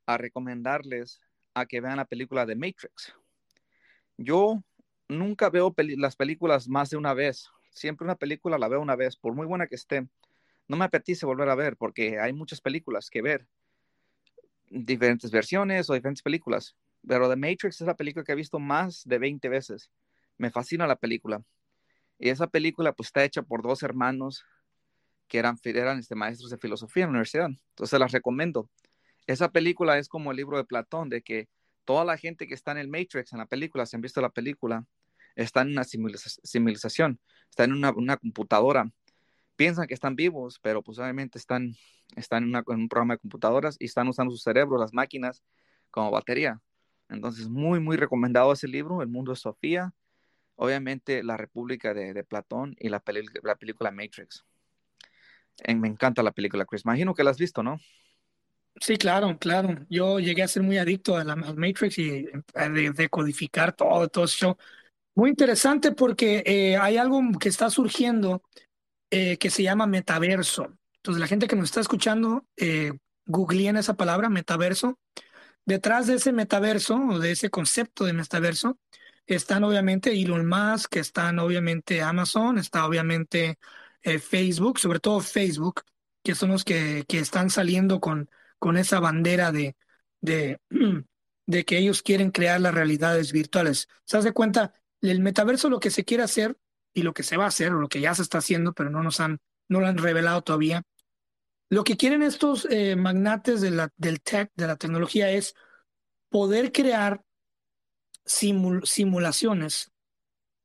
a 0.05 0.17
recomendarles 0.17 1.21
a 1.59 1.65
que 1.65 1.81
vean 1.81 1.97
la 1.97 2.05
película 2.05 2.45
de 2.45 2.55
Matrix. 2.55 3.13
Yo 4.17 4.63
nunca 5.07 5.49
veo 5.49 5.73
las 5.97 6.15
películas 6.15 6.67
más 6.67 6.89
de 6.89 6.97
una 6.97 7.13
vez. 7.13 7.49
Siempre 7.71 8.05
una 8.05 8.15
película 8.15 8.57
la 8.57 8.67
veo 8.67 8.81
una 8.81 8.95
vez, 8.95 9.15
por 9.15 9.33
muy 9.33 9.45
buena 9.45 9.67
que 9.67 9.75
esté. 9.75 10.07
No 10.67 10.77
me 10.77 10.85
apetece 10.85 11.25
volver 11.25 11.49
a 11.49 11.55
ver 11.55 11.77
porque 11.77 12.19
hay 12.19 12.33
muchas 12.33 12.61
películas 12.61 13.09
que 13.09 13.21
ver. 13.21 13.47
Diferentes 14.69 15.31
versiones 15.31 15.89
o 15.89 15.93
diferentes 15.93 16.21
películas. 16.21 16.75
Pero 17.07 17.29
The 17.29 17.35
Matrix 17.35 17.81
es 17.81 17.87
la 17.87 17.95
película 17.95 18.23
que 18.23 18.33
he 18.33 18.35
visto 18.35 18.59
más 18.59 19.03
de 19.05 19.17
20 19.17 19.49
veces. 19.49 19.91
Me 20.37 20.51
fascina 20.51 20.85
la 20.85 20.97
película. 20.97 21.41
Y 22.19 22.29
esa 22.29 22.47
película 22.47 22.93
pues 22.93 23.07
está 23.07 23.23
hecha 23.23 23.41
por 23.41 23.61
dos 23.61 23.81
hermanos 23.83 24.43
que 25.27 25.39
eran, 25.39 25.57
eran 25.63 25.99
este, 25.99 26.15
maestros 26.15 26.49
de 26.51 26.57
filosofía 26.57 27.03
en 27.03 27.09
la 27.09 27.11
universidad. 27.11 27.49
Entonces 27.69 27.99
las 27.99 28.11
recomiendo. 28.11 28.69
Esa 29.27 29.51
película 29.51 29.97
es 29.99 30.07
como 30.07 30.31
el 30.31 30.37
libro 30.37 30.57
de 30.57 30.63
Platón, 30.63 31.09
de 31.09 31.21
que 31.21 31.49
toda 31.85 32.05
la 32.05 32.17
gente 32.17 32.47
que 32.47 32.53
está 32.53 32.71
en 32.71 32.77
el 32.79 32.87
Matrix, 32.87 33.33
en 33.33 33.39
la 33.39 33.45
película, 33.45 33.85
si 33.85 33.95
han 33.97 34.01
visto 34.01 34.21
la 34.21 34.29
película, 34.29 34.85
está 35.35 35.61
en 35.61 35.71
una 35.71 35.83
civilización, 35.83 37.19
está 37.49 37.65
en 37.65 37.73
una, 37.73 38.17
computadora. 38.17 38.89
Piensan 39.55 39.87
que 39.87 39.93
están 39.93 40.15
vivos, 40.15 40.59
pero 40.61 40.81
pues 40.81 40.97
obviamente 40.99 41.37
están, 41.37 41.75
están 42.15 42.43
en, 42.43 42.63
un 42.67 42.89
programa 42.89 43.15
de 43.15 43.19
computadoras 43.19 43.75
y 43.79 43.85
están 43.85 44.07
usando 44.07 44.31
su 44.31 44.37
cerebro, 44.37 44.77
las 44.77 44.93
máquinas, 44.93 45.43
como 45.91 46.11
batería. 46.11 46.61
Entonces, 47.09 47.49
muy, 47.49 47.79
muy 47.79 47.97
recomendado 47.97 48.53
ese 48.53 48.67
libro, 48.67 49.01
El 49.01 49.09
Mundo 49.09 49.31
de 49.31 49.37
Sofía. 49.37 49.93
obviamente 50.55 51.23
La 51.23 51.37
República 51.37 51.93
de, 51.93 52.23
Platón 52.23 52.75
y 52.79 52.89
la, 52.89 53.03
la 53.43 53.55
película 53.55 53.91
Matrix. 53.91 54.45
me 55.67 55.87
encanta 55.87 56.23
la 56.23 56.31
película, 56.31 56.65
Chris. 56.65 56.83
Imagino 56.85 57.13
que 57.13 57.23
la 57.23 57.31
has 57.31 57.37
visto, 57.37 57.63
¿no? 57.63 57.79
Sí, 58.79 58.97
claro, 58.97 59.37
claro. 59.39 59.85
Yo 59.89 60.19
llegué 60.19 60.43
a 60.43 60.47
ser 60.47 60.61
muy 60.63 60.77
adicto 60.77 61.17
a 61.17 61.23
la 61.23 61.35
Matrix 61.35 61.97
y 61.97 62.27
a 62.53 62.69
decodificar 62.69 63.73
todo, 63.73 64.07
todo 64.07 64.25
eso. 64.25 64.57
Muy 65.15 65.31
interesante 65.31 65.91
porque 65.93 66.43
eh, 66.45 66.77
hay 66.77 66.97
algo 66.97 67.21
que 67.39 67.49
está 67.49 67.69
surgiendo 67.69 68.43
eh, 69.11 69.37
que 69.37 69.49
se 69.49 69.63
llama 69.63 69.87
metaverso. 69.87 70.77
Entonces, 70.97 71.21
la 71.21 71.27
gente 71.27 71.47
que 71.47 71.55
nos 71.55 71.65
está 71.65 71.81
escuchando, 71.81 72.45
eh, 72.57 72.93
googleen 73.25 73.77
esa 73.77 73.95
palabra, 73.95 74.29
metaverso. 74.29 74.99
Detrás 75.65 76.07
de 76.07 76.15
ese 76.15 76.33
metaverso 76.33 76.95
o 76.97 77.19
de 77.19 77.31
ese 77.31 77.49
concepto 77.49 78.05
de 78.05 78.13
metaverso 78.13 78.79
están 79.27 79.63
obviamente 79.63 80.11
Elon 80.13 80.47
Musk, 80.47 80.97
están 80.97 81.39
obviamente 81.39 82.01
Amazon, 82.01 82.57
está 82.59 82.85
obviamente 82.85 83.57
eh, 84.03 84.19
Facebook, 84.19 84.79
sobre 84.79 84.99
todo 84.99 85.19
Facebook, 85.21 85.83
que 86.23 86.35
son 86.35 86.51
los 86.51 86.63
que, 86.63 87.05
que 87.07 87.19
están 87.19 87.49
saliendo 87.49 87.99
con, 87.99 88.29
con 88.59 88.77
esa 88.77 88.99
bandera 88.99 89.51
de, 89.51 89.75
de, 90.21 91.65
que 91.65 91.77
ellos 91.77 92.01
quieren 92.01 92.31
crear 92.31 92.59
las 92.61 92.73
realidades 92.73 93.31
virtuales. 93.31 93.87
¿Se 94.05 94.17
hace 94.17 94.33
cuenta? 94.33 94.73
El 95.01 95.21
metaverso 95.21 95.69
lo 95.69 95.79
que 95.79 95.91
se 95.91 96.05
quiere 96.05 96.23
hacer 96.23 96.57
y 96.93 97.03
lo 97.03 97.13
que 97.13 97.23
se 97.23 97.37
va 97.37 97.45
a 97.45 97.49
hacer, 97.49 97.73
o 97.73 97.79
lo 97.79 97.89
que 97.89 98.01
ya 98.01 98.15
se 98.15 98.23
está 98.23 98.39
haciendo, 98.39 98.73
pero 98.73 98.89
no 98.89 99.03
nos 99.03 99.19
han, 99.19 99.39
no 99.67 99.79
lo 99.79 99.87
han 99.87 99.97
revelado 99.97 100.41
todavía. 100.41 100.83
Lo 101.69 101.83
que 101.83 101.97
quieren 101.97 102.23
estos 102.23 102.65
eh, 102.69 102.95
magnates 102.95 103.61
de 103.61 103.71
la, 103.71 103.93
del 103.97 104.21
tech, 104.21 104.51
de 104.55 104.67
la 104.67 104.77
tecnología, 104.77 105.29
es 105.31 105.53
poder 106.29 106.71
crear 106.71 107.21
simulaciones 108.25 109.91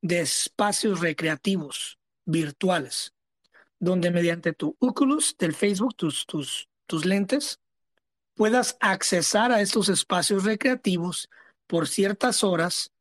de 0.00 0.20
espacios 0.20 1.00
recreativos 1.00 1.98
virtuales, 2.24 3.14
donde 3.78 4.10
mediante 4.10 4.52
tu 4.52 4.76
Oculus 4.80 5.36
del 5.38 5.54
Facebook, 5.54 5.94
tus, 5.96 6.26
tus, 6.26 6.68
tus 6.86 7.04
lentes, 7.04 7.60
puedas 8.34 8.76
accesar 8.80 9.52
a 9.52 9.60
estos 9.60 9.88
espacios 9.88 10.44
recreativos 10.44 11.28
por 11.66 11.88
ciertas 11.88 12.44
horas 12.44 12.92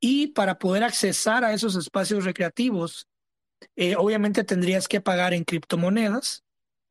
y 0.00 0.28
para 0.28 0.58
poder 0.58 0.82
accesar 0.82 1.44
a 1.44 1.52
esos 1.52 1.76
espacios 1.76 2.24
recreativos, 2.24 3.06
eh, 3.76 3.96
obviamente 3.96 4.44
tendrías 4.44 4.88
que 4.88 5.00
pagar 5.00 5.34
en 5.34 5.44
criptomonedas 5.44 6.44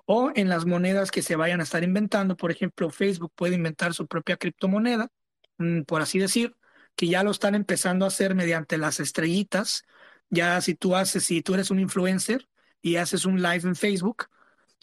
o 0.06 0.32
en 0.36 0.50
las 0.50 0.66
monedas 0.66 1.12
que 1.12 1.22
se 1.22 1.36
vayan 1.36 1.60
a 1.60 1.64
estar 1.64 1.84
inventando. 1.84 2.38
Por 2.38 2.52
ejemplo, 2.52 2.90
Facebook 2.92 3.32
puede 3.36 3.56
inventar 3.56 3.94
su 3.94 4.08
propia 4.08 4.38
criptomoneda, 4.38 5.10
mm, 5.58 5.82
por 5.84 6.02
así 6.02 6.20
decir, 6.20 6.56
que 6.96 7.08
ya 7.08 7.24
lo 7.24 7.32
están 7.32 7.56
empezando 7.56 8.06
a 8.06 8.10
hacer 8.10 8.36
mediante 8.36 8.78
las 8.78 9.00
estrellitas. 9.00 9.84
Ya 10.30 10.62
si 10.62 10.76
tú 10.76 10.96
haces, 10.96 11.24
si 11.24 11.42
tú 11.42 11.56
eres 11.56 11.72
un 11.72 11.80
influencer 11.80 12.48
y 12.82 12.98
haces 12.98 13.26
un 13.26 13.42
live 13.42 13.68
en 13.68 13.76
Facebook, 13.76 14.28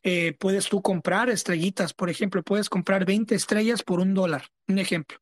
eh, 0.03 0.35
puedes 0.39 0.69
tú 0.69 0.83
comprar 0.83 1.31
estrellitas. 1.31 1.95
Por 1.95 2.11
ejemplo, 2.11 2.43
puedes 2.43 2.69
comprar 2.69 3.05
20 3.05 3.35
estrellas 3.35 3.83
por 3.83 4.01
un 4.01 4.15
dólar, 4.15 4.47
un 4.69 4.79
ejemplo. 4.79 5.19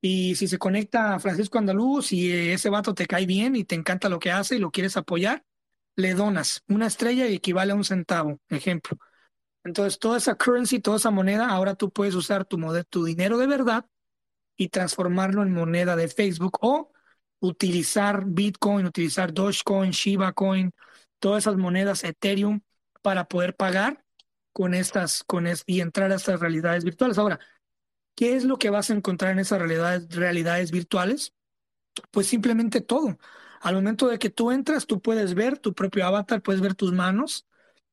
Y 0.00 0.34
si 0.34 0.48
se 0.48 0.58
conecta 0.58 1.14
a 1.14 1.20
Francisco 1.20 1.58
Andaluz 1.58 2.12
y 2.12 2.32
ese 2.32 2.70
vato 2.70 2.94
te 2.94 3.06
cae 3.06 3.24
bien 3.26 3.54
y 3.54 3.64
te 3.64 3.76
encanta 3.76 4.08
lo 4.08 4.18
que 4.18 4.32
hace 4.32 4.56
y 4.56 4.58
lo 4.58 4.72
quieres 4.72 4.96
apoyar, 4.96 5.44
le 5.94 6.14
donas 6.14 6.64
una 6.68 6.86
estrella 6.88 7.28
y 7.28 7.34
equivale 7.34 7.72
a 7.72 7.76
un 7.76 7.84
centavo, 7.84 8.40
ejemplo. 8.48 8.98
Entonces, 9.64 9.98
toda 10.00 10.18
esa 10.18 10.34
currency, 10.34 10.80
toda 10.80 10.96
esa 10.96 11.10
moneda, 11.10 11.48
ahora 11.48 11.76
tú 11.76 11.90
puedes 11.90 12.14
usar 12.16 12.44
tu, 12.44 12.58
tu 12.90 13.04
dinero 13.04 13.38
de 13.38 13.46
verdad 13.46 13.86
y 14.56 14.68
transformarlo 14.68 15.42
en 15.42 15.52
moneda 15.52 15.94
de 15.94 16.08
Facebook 16.08 16.58
o 16.62 16.92
utilizar 17.40 18.24
Bitcoin, 18.26 18.86
utilizar 18.86 19.32
Dogecoin, 19.32 19.90
Shiba 19.92 20.32
Coin, 20.32 20.72
todas 21.20 21.44
esas 21.44 21.56
monedas 21.56 22.04
Ethereum 22.04 22.60
para 23.02 23.26
poder 23.26 23.54
pagar 23.56 24.04
con 24.52 24.74
estas, 24.74 25.24
con 25.24 25.46
y 25.66 25.80
entrar 25.80 26.12
a 26.12 26.16
estas 26.16 26.40
realidades 26.40 26.84
virtuales. 26.84 27.18
Ahora, 27.18 27.40
¿Qué 28.14 28.36
es 28.36 28.44
lo 28.44 28.58
que 28.58 28.70
vas 28.70 28.90
a 28.90 28.94
encontrar 28.94 29.32
en 29.32 29.38
esas 29.38 29.58
realidades, 29.58 30.14
realidades 30.14 30.70
virtuales? 30.70 31.32
Pues 32.10 32.26
simplemente 32.26 32.80
todo. 32.80 33.18
Al 33.60 33.74
momento 33.74 34.08
de 34.08 34.18
que 34.18 34.30
tú 34.30 34.50
entras, 34.50 34.86
tú 34.86 35.00
puedes 35.00 35.34
ver 35.34 35.58
tu 35.58 35.74
propio 35.74 36.06
avatar, 36.06 36.42
puedes 36.42 36.60
ver 36.60 36.74
tus 36.74 36.92
manos 36.92 37.46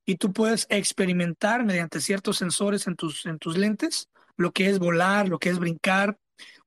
y 0.05 0.15
tú 0.15 0.33
puedes 0.33 0.67
experimentar 0.69 1.63
mediante 1.65 2.01
ciertos 2.01 2.37
sensores 2.37 2.87
en 2.87 2.95
tus, 2.95 3.25
en 3.25 3.39
tus 3.39 3.57
lentes 3.57 4.09
lo 4.35 4.51
que 4.51 4.69
es 4.69 4.79
volar, 4.79 5.27
lo 5.27 5.37
que 5.37 5.49
es 5.49 5.59
brincar, 5.59 6.17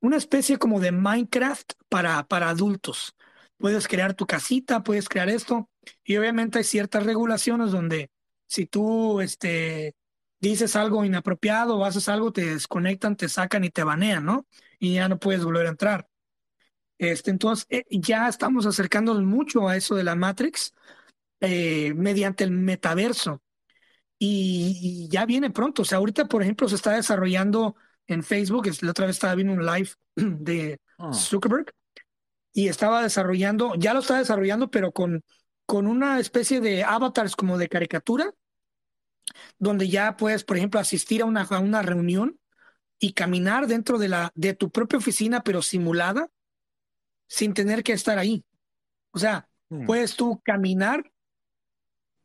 una 0.00 0.18
especie 0.18 0.58
como 0.58 0.78
de 0.78 0.92
Minecraft 0.92 1.72
para, 1.88 2.22
para 2.24 2.50
adultos. 2.50 3.14
Puedes 3.56 3.88
crear 3.88 4.14
tu 4.14 4.26
casita, 4.26 4.82
puedes 4.82 5.08
crear 5.08 5.30
esto 5.30 5.70
y 6.04 6.16
obviamente 6.16 6.58
hay 6.58 6.64
ciertas 6.64 7.04
regulaciones 7.06 7.72
donde 7.72 8.10
si 8.52 8.66
tú 8.66 9.22
este, 9.22 9.96
dices 10.38 10.76
algo 10.76 11.06
inapropiado 11.06 11.78
o 11.78 11.86
haces 11.86 12.06
algo, 12.10 12.34
te 12.34 12.44
desconectan, 12.44 13.16
te 13.16 13.30
sacan 13.30 13.64
y 13.64 13.70
te 13.70 13.82
banean, 13.82 14.26
¿no? 14.26 14.46
Y 14.78 14.94
ya 14.94 15.08
no 15.08 15.18
puedes 15.18 15.42
volver 15.42 15.66
a 15.66 15.70
entrar. 15.70 16.06
Este, 16.98 17.30
entonces, 17.30 17.66
eh, 17.70 17.84
ya 17.90 18.28
estamos 18.28 18.66
acercándonos 18.66 19.22
mucho 19.22 19.68
a 19.68 19.76
eso 19.76 19.94
de 19.94 20.04
la 20.04 20.16
Matrix 20.16 20.74
eh, 21.40 21.94
mediante 21.94 22.44
el 22.44 22.50
metaverso. 22.50 23.42
Y, 24.18 25.08
ya 25.10 25.24
viene 25.24 25.50
pronto. 25.50 25.82
O 25.82 25.84
sea, 25.86 25.96
ahorita, 25.98 26.26
por 26.26 26.42
ejemplo, 26.42 26.68
se 26.68 26.74
está 26.74 26.92
desarrollando 26.92 27.74
en 28.06 28.22
Facebook. 28.22 28.68
La 28.82 28.90
otra 28.90 29.06
vez 29.06 29.16
estaba 29.16 29.34
viendo 29.34 29.54
un 29.54 29.64
live 29.64 29.90
de 30.16 30.78
ah. 30.98 31.12
Zuckerberg 31.14 31.72
y 32.52 32.68
estaba 32.68 33.02
desarrollando, 33.02 33.74
ya 33.76 33.94
lo 33.94 34.00
está 34.00 34.18
desarrollando, 34.18 34.70
pero 34.70 34.92
con, 34.92 35.24
con 35.64 35.86
una 35.86 36.20
especie 36.20 36.60
de 36.60 36.84
avatars 36.84 37.34
como 37.34 37.56
de 37.56 37.68
caricatura 37.70 38.34
donde 39.58 39.88
ya 39.88 40.16
puedes, 40.16 40.44
por 40.44 40.56
ejemplo, 40.56 40.80
asistir 40.80 41.22
a 41.22 41.24
una, 41.24 41.42
a 41.42 41.58
una 41.58 41.82
reunión 41.82 42.38
y 42.98 43.12
caminar 43.14 43.66
dentro 43.66 43.98
de, 43.98 44.08
la, 44.08 44.32
de 44.34 44.54
tu 44.54 44.70
propia 44.70 44.98
oficina, 44.98 45.42
pero 45.42 45.62
simulada, 45.62 46.28
sin 47.26 47.54
tener 47.54 47.82
que 47.82 47.92
estar 47.92 48.18
ahí. 48.18 48.44
O 49.10 49.18
sea, 49.18 49.48
hmm. 49.70 49.86
puedes 49.86 50.16
tú 50.16 50.40
caminar 50.44 51.10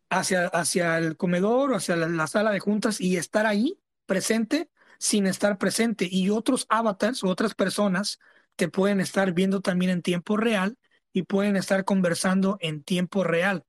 hacia, 0.09 0.47
hacia 0.47 0.97
el 0.97 1.17
comedor 1.17 1.71
o 1.71 1.75
hacia 1.75 1.95
la, 1.95 2.27
sala 2.27 2.51
de 2.51 2.59
juntas 2.59 3.01
y 3.01 3.17
estar 3.17 3.45
ahí 3.45 3.79
presente 4.05 4.69
sin 4.99 5.27
estar 5.27 5.57
presente. 5.57 6.07
Y 6.09 6.29
otros 6.29 6.65
avatars 6.69 7.23
o 7.23 7.27
otras 7.29 7.53
personas 7.53 8.19
te 8.55 8.67
pueden 8.69 8.99
estar 8.99 9.33
viendo 9.33 9.61
también 9.61 9.91
en 9.91 10.01
tiempo 10.01 10.37
real 10.37 10.77
y 11.13 11.23
pueden 11.23 11.55
estar 11.55 11.85
conversando 11.85 12.57
en 12.61 12.83
tiempo 12.83 13.23
real. 13.23 13.65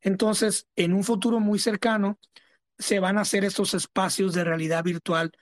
Entonces, 0.00 0.68
en 0.76 0.92
un 0.92 1.04
futuro 1.04 1.40
muy 1.40 1.58
cercano, 1.58 2.18
se 2.78 3.00
van 3.00 3.18
a 3.18 3.22
hacer 3.22 3.44
estos 3.44 3.74
espacios 3.74 4.34
de 4.34 4.44
realidad 4.44 4.84
virtual 4.84 5.32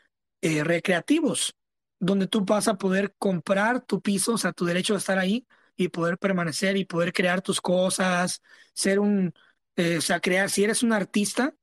eh, 0.40 0.64
recreativos, 0.64 1.54
donde 1.98 2.26
tú 2.26 2.44
vas 2.44 2.68
a 2.68 2.78
poder 2.78 3.14
comprar 3.18 3.80
tu 3.80 4.00
piso, 4.00 4.34
o 4.34 4.38
sea, 4.38 4.52
tu 4.52 4.64
derecho 4.64 4.94
a 4.94 4.98
estar 4.98 5.18
ahí 5.18 5.46
y 5.76 5.88
poder 5.88 6.18
permanecer 6.18 6.76
y 6.76 6.84
poder 6.84 7.12
crear 7.12 7.40
tus 7.40 7.60
cosas, 7.60 8.42
ser 8.74 8.98
un, 8.98 9.32
eh, 9.76 9.98
o 9.98 10.00
sea, 10.00 10.20
crear, 10.20 10.50
si 10.50 10.64
eres 10.64 10.82
un 10.82 10.92
artista, 10.92 11.54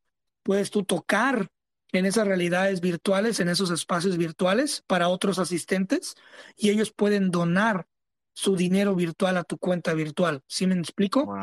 puedes 0.43 0.71
tú 0.71 0.84
tocar 0.84 1.49
en 1.91 2.05
esas 2.05 2.27
realidades 2.27 2.82
virtuales, 2.82 3.39
en 3.39 3.49
esos 3.49 3.71
espacios 3.71 4.17
virtuales 4.17 4.84
para 4.88 5.10
otros 5.10 5.39
asistentes 5.39 6.15
y 6.55 6.69
ellos 6.69 6.91
pueden 6.91 7.32
donar 7.32 7.88
su 8.34 8.55
dinero 8.55 8.95
virtual 8.95 9.38
a 9.38 9.43
tu 9.43 9.58
cuenta 9.58 9.93
virtual. 9.93 10.41
¿Sí 10.47 10.65
me 10.67 10.75
explico? 10.75 11.36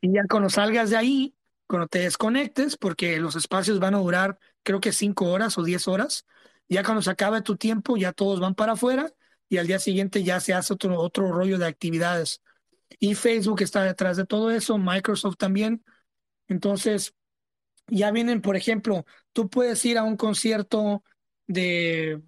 Y 0.00 0.12
ya 0.12 0.22
cuando 0.28 0.50
salgas 0.50 0.90
de 0.90 0.96
ahí, 0.96 1.34
cuando 1.66 1.88
te 1.88 2.00
desconectes, 2.00 2.76
porque 2.76 3.18
los 3.18 3.36
espacios 3.36 3.78
van 3.78 3.94
a 3.94 3.98
durar 3.98 4.38
creo 4.64 4.80
que 4.80 4.92
cinco 4.92 5.26
horas 5.26 5.56
o 5.58 5.62
diez 5.62 5.86
horas, 5.86 6.26
ya 6.68 6.82
cuando 6.82 7.02
se 7.02 7.10
acabe 7.10 7.42
tu 7.42 7.56
tiempo, 7.56 7.96
ya 7.96 8.12
todos 8.12 8.40
van 8.40 8.54
para 8.54 8.72
afuera 8.72 9.12
y 9.48 9.58
al 9.58 9.66
día 9.66 9.78
siguiente 9.78 10.24
ya 10.24 10.40
se 10.40 10.54
hace 10.54 10.72
otro, 10.72 10.98
otro 10.98 11.30
rollo 11.30 11.58
de 11.58 11.66
actividades. 11.66 12.42
Y 12.98 13.14
Facebook 13.14 13.62
está 13.62 13.82
detrás 13.82 14.16
de 14.16 14.26
todo 14.26 14.50
eso, 14.50 14.78
Microsoft 14.78 15.36
también. 15.36 15.84
Entonces, 16.48 17.14
ya 17.88 18.10
vienen, 18.10 18.40
por 18.40 18.56
ejemplo, 18.56 19.04
tú 19.32 19.48
puedes 19.48 19.84
ir 19.84 19.98
a 19.98 20.04
un 20.04 20.16
concierto 20.16 21.04
de 21.46 22.22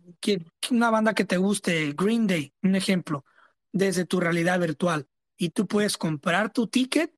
una 0.71 0.91
banda 0.91 1.15
que 1.15 1.25
te 1.25 1.39
guste, 1.39 1.95
Green 1.97 2.27
Day, 2.27 2.53
un 2.63 2.77
ejemplo, 2.77 3.25
desde 3.73 4.05
tu 4.05 4.21
realidad 4.21 4.61
virtual. 4.61 5.09
Y 5.39 5.51
tú 5.51 5.67
puedes 5.67 5.97
comprar 5.97 6.53
tu 6.53 6.67
ticket 6.67 7.13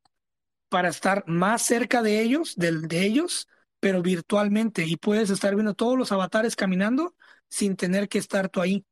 para 0.69 0.89
estar 0.89 1.25
más 1.27 1.63
cerca 1.63 2.03
de 2.03 2.21
ellos, 2.21 2.55
del 2.57 2.89
de 2.89 3.05
ellos, 3.07 3.49
pero 3.81 4.03
virtualmente. 4.03 4.85
Y 4.87 4.97
puedes 4.97 5.31
estar 5.31 5.55
viendo 5.55 5.75
todos 5.75 5.99
los 5.99 6.13
avatares 6.13 6.57
caminando 6.57 7.15
sin 7.49 7.77
tener 7.77 8.09
que 8.09 8.19
estar 8.19 8.49
tú 8.49 8.61
ahí. 8.61 8.85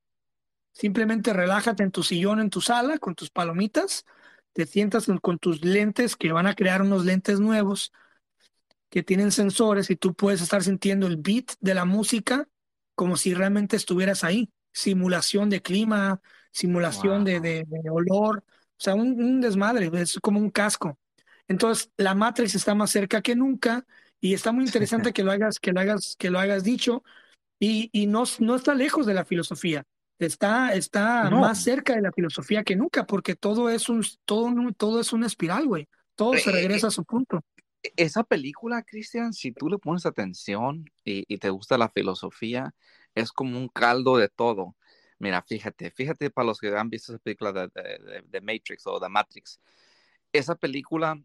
Simplemente 0.72 1.32
relájate 1.32 1.82
en 1.82 1.90
tu 1.90 2.02
sillón, 2.02 2.40
en 2.40 2.50
tu 2.50 2.60
sala, 2.60 2.98
con 2.98 3.14
tus 3.14 3.30
palomitas, 3.30 4.04
te 4.52 4.66
sientas 4.66 5.06
con 5.20 5.38
tus 5.38 5.64
lentes 5.64 6.16
que 6.16 6.32
van 6.32 6.46
a 6.46 6.54
crear 6.54 6.82
unos 6.82 7.04
lentes 7.04 7.40
nuevos 7.40 7.92
que 8.88 9.02
tienen 9.02 9.32
sensores 9.32 9.90
y 9.90 9.96
tú 9.96 10.14
puedes 10.14 10.40
estar 10.40 10.62
sintiendo 10.62 11.06
el 11.06 11.18
beat 11.18 11.52
de 11.60 11.74
la 11.74 11.84
música 11.84 12.48
como 12.94 13.16
si 13.16 13.34
realmente 13.34 13.76
estuvieras 13.76 14.24
ahí. 14.24 14.50
Simulación 14.72 15.50
de 15.50 15.60
clima, 15.62 16.20
simulación 16.52 17.24
de, 17.24 17.40
de 17.40 17.66
olor, 17.90 18.38
O 18.38 18.78
sea, 18.78 18.94
un, 18.94 19.40
desmadre, 19.40 19.90
es 20.00 20.18
como 20.20 20.40
un 20.40 20.50
casco. 20.50 20.98
Entonces, 21.48 21.90
la 21.96 22.14
Matrix 22.14 22.54
está 22.54 22.74
más 22.74 22.90
cerca 22.90 23.22
que 23.22 23.36
nunca 23.36 23.86
y 24.20 24.34
está 24.34 24.52
muy 24.52 24.64
interesante 24.64 25.12
que 25.14 25.22
lo 25.22 25.32
hagas, 25.32 25.58
que 25.58 25.72
lo 25.72 25.80
hagas, 25.80 26.16
que 26.18 26.30
lo 26.30 26.38
hagas 26.38 26.64
dicho 26.64 27.04
y, 27.58 27.90
y 27.92 28.06
no, 28.06 28.24
no 28.40 28.56
está 28.56 28.74
lejos 28.74 29.06
de 29.06 29.14
la 29.14 29.24
filosofía. 29.24 29.84
Está, 30.18 30.72
está 30.74 31.28
más 31.30 31.62
cerca 31.62 31.94
de 31.94 32.00
la 32.00 32.10
filosofía 32.10 32.64
que 32.64 32.74
nunca 32.74 33.06
porque 33.06 33.34
todo 33.34 33.68
es 33.68 33.88
un, 33.90 34.02
todo, 34.24 34.50
todo 34.72 35.00
es 35.00 35.12
una 35.12 35.26
espiral, 35.26 35.66
güey. 35.66 35.88
Todo 36.14 36.34
se 36.34 36.48
eh, 36.48 36.52
regresa 36.54 36.86
a 36.86 36.90
su 36.90 37.04
punto. 37.04 37.42
E, 37.82 37.92
esa 37.96 38.24
película, 38.24 38.82
Cristian, 38.82 39.34
si 39.34 39.52
tú 39.52 39.68
le 39.68 39.76
pones 39.76 40.06
atención 40.06 40.90
y, 41.04 41.24
y 41.28 41.36
te 41.36 41.50
gusta 41.50 41.76
la 41.76 41.90
filosofía, 41.90 42.74
es 43.14 43.30
como 43.30 43.58
un 43.58 43.68
caldo 43.68 44.16
de 44.16 44.28
todo. 44.28 44.74
Mira, 45.18 45.42
fíjate, 45.42 45.90
fíjate 45.90 46.30
para 46.30 46.46
los 46.46 46.58
que 46.58 46.68
han 46.76 46.90
visto 46.90 47.12
esa 47.12 47.22
película 47.22 47.52
de, 47.52 48.40
Matrix 48.42 48.86
o 48.86 49.00
de 49.00 49.08
Matrix. 49.08 49.60
Esa 50.32 50.54
película 50.54 51.18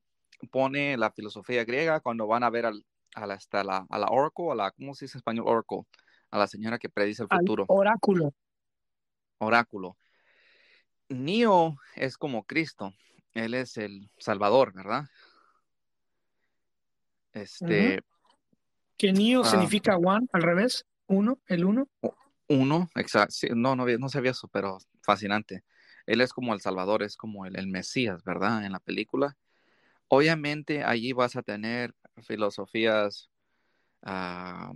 pone 0.50 0.98
la 0.98 1.12
filosofía 1.12 1.64
griega 1.64 2.00
cuando 2.00 2.28
van 2.28 2.44
a 2.44 2.50
ver 2.50 2.66
al, 2.66 2.86
a, 3.16 3.26
la, 3.26 3.40
a, 3.52 3.64
la, 3.64 3.86
a 3.90 4.00
la 4.00 4.08
Oracle, 4.08 4.52
a 4.52 4.56
la, 4.56 4.72
¿cómo 4.72 4.94
se 4.94 5.06
dice 5.06 5.18
en 5.18 5.20
español? 5.20 5.46
Oracle, 5.48 5.82
a 6.30 6.38
la 6.38 6.48
señora 6.48 6.80
que 6.80 6.90
predice 6.90 7.24
el 7.24 7.30
futuro. 7.30 7.66
oráculo. 7.68 8.34
Oráculo. 9.40 9.98
Neo 11.10 11.76
es 11.96 12.18
como 12.18 12.44
Cristo, 12.44 12.94
él 13.34 13.54
es 13.54 13.78
el 13.78 14.10
Salvador, 14.18 14.74
¿verdad? 14.74 15.06
Este. 17.34 18.02
Que 18.98 19.12
Neo 19.14 19.42
ah. 19.42 19.46
significa 19.46 19.98
one, 19.98 20.28
al 20.32 20.42
revés, 20.42 20.86
uno, 21.08 21.40
el 21.48 21.66
uno. 21.66 21.88
Uno, 22.48 22.90
exacto. 22.96 23.48
no, 23.56 23.76
no, 23.76 23.86
no 23.86 24.10
sabía 24.10 24.32
eso, 24.32 24.48
pero 24.50 24.78
fascinante. 25.02 25.64
Él 26.06 26.22
es 26.22 26.34
como 26.34 26.54
el 26.54 26.62
Salvador, 26.62 27.04
es 27.04 27.16
como 27.16 27.46
el, 27.46 27.68
Mesías, 27.68 28.24
¿verdad? 28.24 28.66
En 28.66 28.74
la 28.74 28.80
película. 28.80 29.38
Obviamente 30.14 30.84
allí 30.84 31.14
vas 31.14 31.38
a 31.38 31.42
tener 31.42 31.96
filosofías, 32.24 33.30
la 34.02 34.74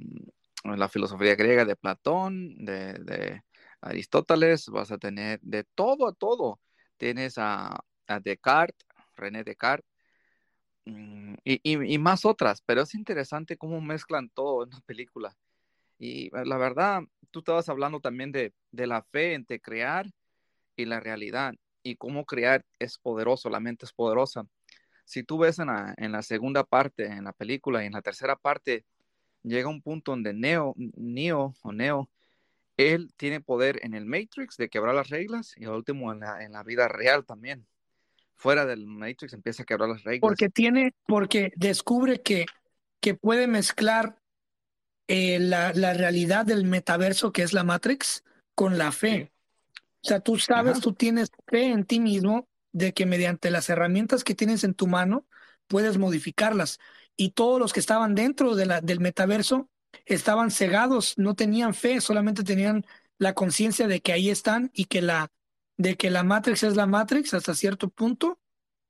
filosofía 0.90 1.36
griega 1.36 1.66
de 1.66 1.76
Platón, 1.76 2.64
de, 2.64 3.44
Aristóteles, 3.82 4.70
vas 4.70 4.92
a 4.94 4.98
tener 4.98 5.42
de 5.42 5.66
todo 5.76 6.08
a 6.08 6.14
todo. 6.14 6.62
Tienes 6.96 7.38
a, 7.38 7.78
Descartes, 8.24 8.88
René 9.18 9.44
Descartes, 9.44 9.86
mm, 10.86 11.36
y, 11.44 11.98
más 11.98 12.24
otras, 12.24 12.62
pero 12.66 12.84
es 12.84 12.96
interesante 12.96 13.58
cómo 13.58 13.82
mezclan 13.82 14.30
todo 14.30 14.64
en 14.64 14.70
la 14.70 14.80
película. 14.86 15.36
Y 16.00 16.28
eh, 16.28 16.46
la 16.46 16.58
verdad, 16.58 17.02
tú 17.32 17.40
estabas 17.40 17.70
hablando 17.70 18.00
también 18.00 18.32
de, 18.32 18.54
la 18.72 19.04
fe 19.04 19.34
entre 19.34 19.60
crear 19.62 20.10
y 20.78 20.86
la 20.86 21.02
realidad 21.02 21.56
y 21.84 21.98
cómo 21.98 22.26
crear 22.26 22.66
es 22.80 23.00
poderoso, 23.00 23.50
la 23.50 23.60
mente 23.60 23.86
es 23.86 23.94
poderosa. 23.94 24.48
Si 25.06 25.24
tú 25.24 25.38
ves 25.38 25.60
en 25.60 25.68
la, 26.12 26.22
segunda 26.24 26.64
parte, 26.64 27.06
en 27.06 27.24
la 27.24 27.32
película 27.32 27.84
y 27.84 27.88
en 27.88 27.94
la 27.94 28.02
tercera 28.02 28.36
parte, 28.36 28.86
llega 29.44 29.70
un 29.70 29.82
punto 29.82 30.12
donde 30.12 30.34
Neo, 30.34 30.74
Neo 30.76 31.54
o 31.62 31.72
Neo, 31.72 32.10
él 32.76 33.14
tiene 33.16 33.40
poder 33.40 33.80
en 33.84 33.94
el 33.94 34.06
Matrix 34.06 34.58
de 34.58 34.68
quebrar 34.68 34.96
las 34.96 35.10
reglas 35.10 35.54
y 35.58 35.66
al 35.66 35.74
último 35.74 36.12
en 36.12 36.20
la, 36.20 36.44
en 36.44 36.52
la 36.52 36.64
vida 36.64 36.88
real 36.88 37.24
también. 37.24 37.66
Fuera 38.36 38.66
del 38.66 38.86
Matrix 38.86 39.32
empieza 39.34 39.64
a 39.64 39.66
quebrar 39.66 39.90
las 39.90 40.04
reglas. 40.04 40.22
Porque 40.22 40.50
tiene, 40.50 40.94
porque 41.08 41.54
descubre 41.56 42.22
que, 42.22 42.46
que 43.00 43.14
puede 43.14 43.48
mezclar 43.48 44.18
eh, 45.08 45.40
la, 45.40 45.72
la, 45.74 45.94
realidad 45.94 46.46
del 46.46 46.66
metaverso 46.66 47.32
que 47.32 47.44
es 47.44 47.54
la 47.54 47.64
Matrix 47.64 48.24
con 48.56 48.78
la 48.78 48.92
fe. 48.92 49.32
O 50.02 50.08
sea, 50.08 50.20
tú 50.20 50.38
sabes, 50.38 50.82
tú 50.82 50.94
tienes 50.94 51.32
fe 51.48 51.68
en 51.68 51.86
ti 51.86 52.00
mismo 52.00 52.48
de 52.76 52.94
que 52.94 53.06
mediante 53.06 53.52
las 53.52 53.70
herramientas 53.70 54.26
que 54.26 54.36
tienes 54.36 54.66
en 54.66 54.74
tu 54.74 54.86
mano 54.88 55.26
puedes 55.68 55.98
modificarlas. 55.98 56.78
Y 57.16 57.32
todos 57.32 57.58
los 57.58 57.72
que 57.72 57.80
estaban 57.80 58.16
dentro 58.16 58.54
de 58.56 58.66
la, 58.66 58.82
del 58.82 59.00
metaverso 59.00 59.70
estaban 60.06 60.52
cegados, 60.52 61.18
no 61.18 61.36
tenían 61.36 61.74
fe, 61.74 62.02
solamente 62.02 62.44
tenían 62.44 62.86
la 63.18 63.34
conciencia 63.34 63.88
de 63.88 64.02
que 64.02 64.12
ahí 64.12 64.30
están 64.30 64.72
y 64.74 64.86
que 64.86 65.02
la, 65.02 65.32
de 65.78 65.96
que 65.96 66.10
la 66.10 66.24
Matrix 66.24 66.64
es 66.64 66.76
la 66.76 66.86
Matrix 66.86 67.34
hasta 67.34 67.56
cierto 67.56 67.90
punto, 67.90 68.42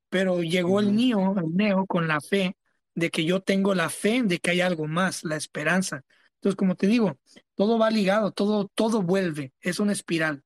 pero 0.08 0.42
llegó 0.42 0.80
el 0.80 0.96
Neo, 0.96 1.38
el 1.38 1.54
Neo 1.54 1.86
con 1.86 2.08
la 2.08 2.20
fe 2.20 2.56
de 2.96 3.10
que 3.10 3.24
yo 3.24 3.40
tengo 3.40 3.74
la 3.76 3.88
fe 3.88 4.22
de 4.24 4.40
que 4.40 4.50
hay 4.50 4.62
algo 4.62 4.88
más, 4.88 5.22
la 5.22 5.36
esperanza. 5.36 6.04
Entonces, 6.36 6.56
como 6.56 6.74
te 6.74 6.88
digo, 6.88 7.18
todo 7.54 7.78
va 7.78 7.90
ligado, 7.90 8.32
todo, 8.32 8.68
todo 8.74 9.02
vuelve, 9.02 9.52
es 9.60 9.78
una 9.78 9.92
espiral. 9.92 10.42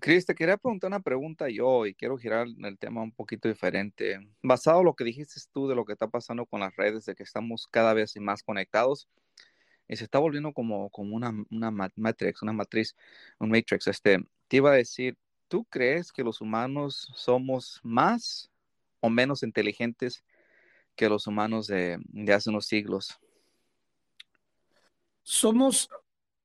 Cris, 0.00 0.26
te 0.26 0.34
quería 0.34 0.56
preguntar 0.56 0.88
una 0.88 1.00
pregunta 1.00 1.48
yo 1.48 1.86
y 1.86 1.94
quiero 1.94 2.16
girar 2.16 2.46
el 2.46 2.78
tema 2.78 3.02
un 3.02 3.12
poquito 3.12 3.48
diferente. 3.48 4.18
Basado 4.42 4.80
en 4.80 4.86
lo 4.86 4.94
que 4.94 5.04
dijiste 5.04 5.40
tú 5.52 5.68
de 5.68 5.74
lo 5.74 5.84
que 5.84 5.92
está 5.92 6.08
pasando 6.08 6.46
con 6.46 6.60
las 6.60 6.74
redes, 6.76 7.04
de 7.04 7.14
que 7.14 7.22
estamos 7.22 7.66
cada 7.70 7.94
vez 7.94 8.16
más 8.16 8.42
conectados 8.42 9.08
y 9.88 9.96
se 9.96 10.04
está 10.04 10.18
volviendo 10.18 10.52
como, 10.52 10.90
como 10.90 11.16
una, 11.16 11.32
una 11.50 11.70
matrix, 11.96 12.42
una 12.42 12.52
matriz, 12.52 12.96
un 13.38 13.50
matrix. 13.50 13.86
Este, 13.88 14.18
te 14.48 14.56
iba 14.56 14.70
a 14.70 14.74
decir, 14.74 15.16
¿tú 15.48 15.64
crees 15.64 16.12
que 16.12 16.24
los 16.24 16.40
humanos 16.40 17.12
somos 17.14 17.80
más 17.82 18.50
o 19.00 19.10
menos 19.10 19.42
inteligentes 19.42 20.24
que 20.94 21.08
los 21.08 21.26
humanos 21.26 21.66
de, 21.66 21.98
hace 22.32 22.50
unos 22.50 22.66
siglos. 22.66 23.18
Somos, 25.22 25.88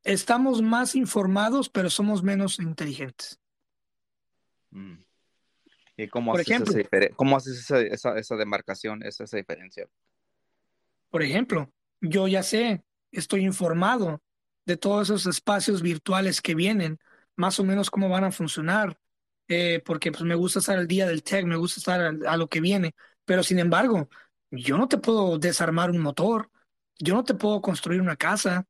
estamos 0.03 0.62
más 0.62 0.95
informados, 0.95 1.70
pero 1.70 1.89
somos 1.89 2.24
menos 2.24 2.60
inteligentes. 2.60 3.39
Mm. 4.76 4.97
¿Y 5.97 6.07
cómo 6.09 6.34
haces, 6.34 6.49
ejemplo, 6.49 6.78
esa, 6.78 7.15
cómo 7.15 7.38
haces 7.38 7.71
esa, 7.71 8.17
esa, 8.17 8.36
demarcación, 8.36 9.01
esa, 9.03 9.23
esa 9.23 9.38
diferencia? 9.38 9.88
Por 11.09 11.23
ejemplo, 11.23 11.71
yo 12.01 12.28
ya 12.28 12.43
sé, 12.43 12.84
estoy 13.11 13.45
informado 13.45 14.21
de 14.65 14.76
todos 14.76 15.09
esos 15.09 15.26
espacios 15.28 15.82
virtuales 15.82 16.41
que 16.41 16.53
vienen, 16.53 16.99
más 17.38 17.59
o 17.59 17.63
menos 17.63 17.89
cómo 17.89 18.09
van 18.09 18.26
a 18.26 18.32
funcionar, 18.32 18.97
eh, 19.47 19.82
porque 19.86 20.11
pues, 20.11 20.23
me 20.23 20.36
gusta 20.36 20.59
estar 20.59 20.78
al 20.78 20.88
día 20.88 21.07
del 21.07 21.23
tech, 21.23 21.45
me 21.45 21.55
gusta 21.55 21.80
estar 21.80 22.01
a, 22.01 22.38
lo 22.38 22.47
que 22.49 22.59
viene, 22.59 22.93
pero 23.23 23.43
sin 23.43 23.59
embargo, 23.59 24.09
yo 24.51 24.78
no 24.78 24.89
te 24.89 24.97
puedo 24.97 25.39
desarmar 25.39 25.91
un 25.91 25.99
motor, 25.99 26.49
yo 26.99 27.15
no 27.15 27.23
te 27.23 27.36
puedo 27.36 27.61
construir 27.61 28.01
una 28.01 28.17
casa, 28.17 28.65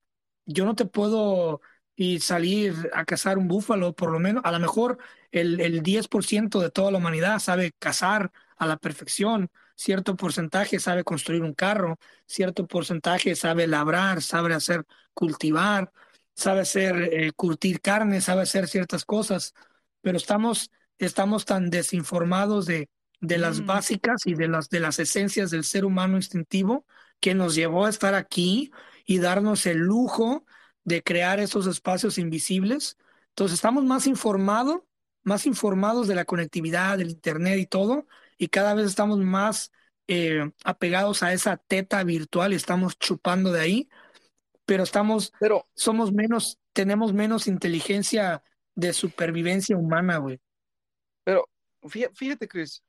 yo 0.46 0.66
no 0.66 0.76
te 0.76 0.86
puedo 0.86 1.62
y 1.96 2.20
salir 2.20 2.90
a 2.94 3.06
cazar 3.06 3.38
un 3.38 3.48
búfalo, 3.48 3.94
por 3.94 4.12
lo 4.12 4.20
menos, 4.20 4.44
a 4.46 4.52
lo 4.52 4.60
mejor 4.60 4.98
el, 5.32 5.60
el 5.62 5.82
10% 5.82 6.60
de 6.60 6.70
toda 6.70 6.92
la 6.92 6.98
humanidad 6.98 7.40
sabe 7.40 7.74
cazar 7.80 8.32
a 8.58 8.68
la 8.68 8.78
perfección, 8.78 9.50
cierto 9.76 10.16
porcentaje 10.16 10.80
sabe 10.80 11.04
construir 11.04 11.42
un 11.42 11.54
carro, 11.54 11.98
cierto 12.26 12.68
porcentaje 12.68 13.36
sabe 13.36 13.68
labrar, 13.68 14.22
sabe 14.22 14.54
hacer 14.54 14.86
cultivar, 15.14 15.92
sabe 16.34 16.62
hacer 16.62 17.10
eh, 17.12 17.32
curtir 17.34 17.82
carne, 17.82 18.22
sabe 18.22 18.42
hacer 18.42 18.68
ciertas 18.68 19.06
cosas, 19.06 19.54
pero 20.02 20.18
estamos, 20.18 20.72
estamos 20.98 21.46
tan 21.46 21.70
desinformados 21.70 22.66
de, 22.66 22.90
de 23.22 23.38
las 23.38 23.62
mm. 23.62 23.66
básicas 23.66 24.26
y 24.26 24.36
de 24.36 24.48
las, 24.48 24.70
de 24.70 24.80
las 24.80 25.00
esencias 25.00 25.52
del 25.52 25.64
ser 25.64 25.86
humano 25.86 26.18
instintivo 26.18 26.86
que 27.20 27.34
nos 27.34 27.56
llevó 27.56 27.86
a 27.86 27.90
estar 27.90 28.14
aquí 28.16 28.72
y 29.06 29.20
darnos 29.20 29.66
el 29.66 29.78
lujo 29.78 30.46
de 30.86 31.04
crear 31.04 31.40
esos 31.40 31.68
espacios 31.68 32.18
invisibles. 32.18 32.98
Entonces 33.30 33.56
estamos 33.56 33.84
más 33.84 34.08
informados, 34.08 34.84
más 35.24 35.46
informados 35.46 36.08
de 36.08 36.16
la 36.16 36.26
conectividad, 36.26 36.98
del 36.98 37.10
Internet 37.10 37.60
y 37.60 37.66
todo, 37.66 38.08
y 38.38 38.48
cada 38.48 38.74
vez 38.74 38.86
estamos 38.86 39.20
más 39.20 39.72
eh, 40.08 40.52
apegados 40.64 41.24
a 41.24 41.34
esa 41.34 41.58
teta 41.58 42.04
virtual 42.04 42.54
y 42.54 42.56
estamos 42.56 42.98
chupando 42.98 43.52
de 43.52 43.60
ahí, 43.60 43.90
pero 44.66 44.84
estamos, 44.84 45.34
pero, 45.40 45.68
somos 45.74 46.14
menos, 46.14 46.60
tenemos 46.74 47.12
menos 47.12 47.48
inteligencia 47.48 48.44
de 48.76 48.94
supervivencia 48.94 49.76
humana, 49.76 50.18
güey. 50.18 50.40
Pero 51.24 51.50
fíjate, 51.88 52.48
Chris, 52.48 52.84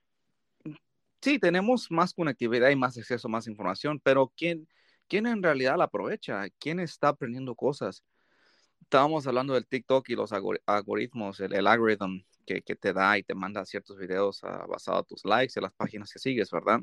sí, 1.23 1.39
tenemos 1.39 1.91
más 1.91 2.13
conectividad 2.13 2.69
y 2.71 2.77
más 2.77 2.99
acceso 2.99 3.29
a 3.29 3.31
más 3.31 3.47
información, 3.47 3.99
pero 4.01 4.33
¿quién, 4.37 4.69
quién 5.09 5.27
en 5.27 5.43
realidad 5.43 5.77
la 5.77 5.85
aprovecha? 5.85 6.45
¿Quién 6.59 6.81
está 6.81 7.09
aprendiendo 7.09 7.55
cosas? 7.55 8.03
Estábamos 8.81 9.27
hablando 9.27 9.55
del 9.55 9.67
TikTok 9.67 10.09
y 10.11 10.17
los 10.17 10.33
algoritmos, 10.33 11.41
el, 11.41 11.67
algoritmo 11.67 12.23
que, 12.47 12.61
te 12.63 12.93
da 12.93 13.19
y 13.19 13.23
te 13.23 13.35
manda 13.35 13.65
ciertos 13.65 13.99
videos 13.99 14.43
uh, 14.43 14.69
basados 14.69 15.01
a 15.01 15.05
tus 15.05 15.25
likes 15.25 15.55
y 15.57 15.63
las 15.63 15.73
páginas 15.73 16.13
que 16.13 16.19
sigues, 16.19 16.51
¿verdad? 16.51 16.81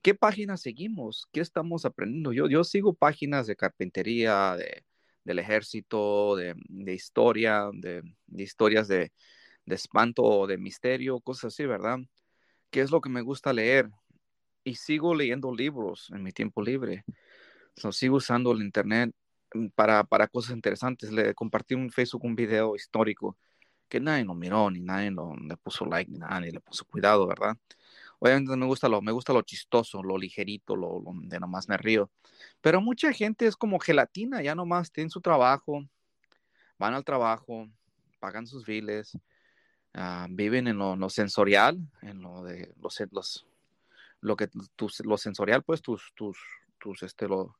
¿Qué 0.00 0.14
páginas 0.14 0.62
seguimos? 0.62 1.26
¿Qué 1.32 1.40
estamos 1.40 1.84
aprendiendo? 1.84 2.32
Yo, 2.32 2.48
yo 2.48 2.62
sigo 2.64 2.94
páginas 2.94 3.46
de 3.46 3.56
carpintería, 3.56 4.56
de, 4.56 4.84
del 5.24 5.38
ejército, 5.40 6.36
de, 6.36 6.54
de 6.68 6.94
historia, 6.94 7.68
de, 7.72 8.02
de 8.26 8.42
historias 8.42 8.86
de, 8.86 9.12
de 9.66 9.74
espanto 9.74 10.22
o 10.22 10.46
de 10.46 10.58
misterio, 10.58 11.20
cosas 11.20 11.54
así, 11.54 11.66
¿verdad? 11.66 11.98
qué 12.72 12.80
es 12.80 12.90
lo 12.90 13.00
que 13.00 13.10
me 13.10 13.20
gusta 13.20 13.52
leer. 13.52 13.88
Y 14.64 14.76
sigo 14.76 15.14
leyendo 15.14 15.54
libros 15.54 16.10
en 16.14 16.22
mi 16.22 16.32
tiempo 16.32 16.62
libre. 16.62 17.04
sigo 17.92 18.16
usando 18.16 18.52
el 18.52 18.62
Internet 18.62 19.14
mm, 19.54 19.68
para, 19.74 20.04
para 20.04 20.28
cosas 20.28 20.54
interesantes. 20.54 21.10
Le 21.12 21.34
compartí 21.34 21.74
en 21.74 21.90
Facebook 21.90 22.24
un 22.24 22.36
video 22.36 22.76
histórico 22.76 23.36
que 23.92 24.00
nadie 24.00 24.24
lo 24.24 24.34
miró, 24.34 24.70
ni 24.70 24.80
nadie 24.80 25.10
lo, 25.10 25.36
le 25.36 25.54
puso 25.58 25.84
like, 25.84 26.10
ni 26.10 26.18
nada, 26.18 26.40
ni 26.40 26.50
le 26.50 26.60
puso 26.60 26.86
cuidado, 26.86 27.26
¿verdad? 27.26 27.58
Obviamente 28.20 28.56
me 28.56 28.64
gusta 28.64 28.88
lo, 28.88 29.02
me 29.02 29.12
gusta 29.12 29.34
lo 29.34 29.42
chistoso, 29.42 30.02
lo 30.02 30.16
ligerito, 30.16 30.74
lo, 30.76 31.02
de 31.24 31.38
nomás 31.38 31.68
me 31.68 31.76
río. 31.76 32.10
Pero 32.62 32.80
mucha 32.80 33.12
gente 33.12 33.46
es 33.46 33.54
como 33.54 33.78
gelatina, 33.78 34.42
ya 34.42 34.54
nomás 34.54 34.90
tienen 34.92 35.10
su 35.10 35.20
trabajo, 35.20 35.84
van 36.78 36.94
al 36.94 37.04
trabajo, 37.04 37.68
pagan 38.18 38.46
sus 38.46 38.64
biles, 38.64 39.18
ah, 39.92 40.26
viven 40.30 40.68
en 40.68 40.78
lo, 40.78 41.10
sensorial, 41.10 41.78
en 42.00 42.22
lo 42.22 42.44
de 42.44 42.72
los 42.80 42.94
lo 44.22 44.36
que 44.36 44.48
lo 45.04 45.18
sensorial, 45.18 45.62
pues 45.62 45.82
tus, 45.82 46.12
tus, 46.14 46.38
tus, 46.78 47.02
este, 47.02 47.28
lo, 47.28 47.56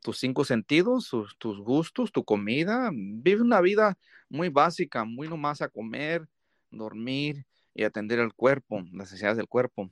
tus 0.00 0.18
cinco 0.18 0.44
sentidos, 0.44 1.10
tus, 1.38 1.58
gustos, 1.58 2.12
tu 2.12 2.24
comida. 2.24 2.90
Vive 2.92 3.42
una 3.42 3.60
vida 3.60 3.98
muy 4.28 4.50
básica, 4.50 5.04
muy 5.04 5.26
nomás 5.26 5.62
a 5.62 5.68
comer, 5.68 6.28
dormir 6.70 7.46
y 7.74 7.82
atender 7.82 8.20
el 8.20 8.34
cuerpo, 8.34 8.80
las 8.92 9.10
necesidades 9.10 9.38
del 9.38 9.48
cuerpo. 9.48 9.90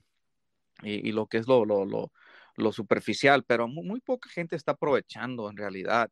Y, 0.83 1.11
lo 1.11 1.27
que 1.27 1.37
es 1.37 1.47
lo, 1.47 1.65
lo, 1.65 2.11
lo, 2.55 2.71
superficial, 2.71 3.43
pero 3.43 3.67
muy, 3.67 4.01
poca 4.01 4.29
gente 4.29 4.55
está 4.55 4.73
aprovechando 4.73 5.49
en 5.49 5.57
realidad 5.57 6.11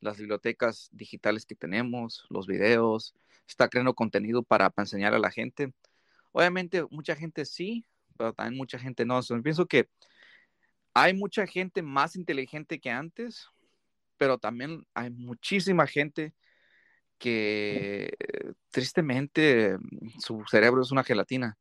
las 0.00 0.16
bibliotecas 0.16 0.88
digitales 0.92 1.44
que 1.44 1.54
tenemos, 1.54 2.26
los 2.30 2.46
videos, 2.46 3.14
está 3.46 3.68
creando 3.68 3.94
contenido 3.94 4.42
para 4.42 4.72
enseñar 4.76 5.14
a 5.14 5.18
la 5.18 5.30
gente. 5.30 5.72
Obviamente 6.32 6.84
mucha 6.90 7.16
gente 7.16 7.44
sí, 7.44 7.84
pero 8.18 8.34
también 8.34 8.58
mucha 8.58 8.78
gente 8.78 9.06
no. 9.06 9.20
pienso 9.42 9.66
que 9.66 9.88
hay 10.92 11.14
mucha 11.14 11.46
gente 11.46 11.80
más 11.80 12.16
inteligente 12.16 12.80
que 12.80 12.90
antes, 12.90 13.46
pero 14.18 14.36
también 14.36 14.84
hay 14.94 15.10
muchísima 15.10 15.86
gente 15.86 16.34
que 17.18 18.10
tristemente 18.70 19.76
su 20.18 20.44
cerebro 20.50 20.82
es 20.82 20.90
una 20.90 21.04
gelatina, 21.04 21.56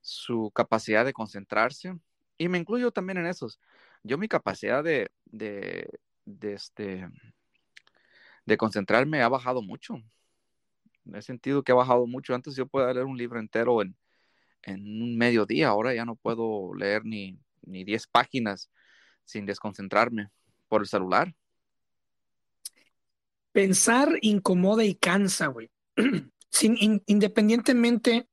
su 0.00 0.50
capacidad 0.54 1.04
de 1.04 1.12
concentrarse, 1.12 1.94
y 2.38 2.48
me 2.48 2.58
incluyo 2.58 2.90
también 2.90 3.18
en 3.18 3.26
esos. 3.26 3.60
Yo 4.02 4.18
mi 4.18 4.28
capacidad 4.28 4.84
de, 4.84 5.10
este, 6.42 7.08
de 8.44 8.56
concentrarme 8.56 9.22
ha 9.22 9.28
bajado 9.28 9.62
mucho. 9.62 9.96
He 11.14 11.22
sentido 11.22 11.62
que 11.62 11.72
ha 11.72 11.76
bajado 11.76 12.06
mucho. 12.06 12.34
Antes 12.34 12.56
yo 12.56 12.66
podía 12.66 12.92
leer 12.92 13.06
un 13.06 13.16
libro 13.16 13.38
entero 13.40 13.80
en, 13.82 13.96
en 14.62 15.02
un 15.02 15.16
mediodía, 15.16 15.68
ahora 15.68 15.94
ya 15.94 16.04
no 16.04 16.16
puedo 16.16 16.74
leer 16.74 17.04
ni, 17.04 17.38
ni 17.62 17.84
10 17.84 18.06
páginas 18.06 18.70
sin 19.24 19.46
desconcentrarme 19.46 20.28
por 20.68 20.82
el 20.82 20.88
celular. 20.88 21.34
Pensar 23.52 24.18
incomoda 24.22 24.84
y 24.84 24.94
cansa, 24.94 25.48
güey. 25.48 25.70
Sin, 26.48 27.02
independientemente, 27.06 28.28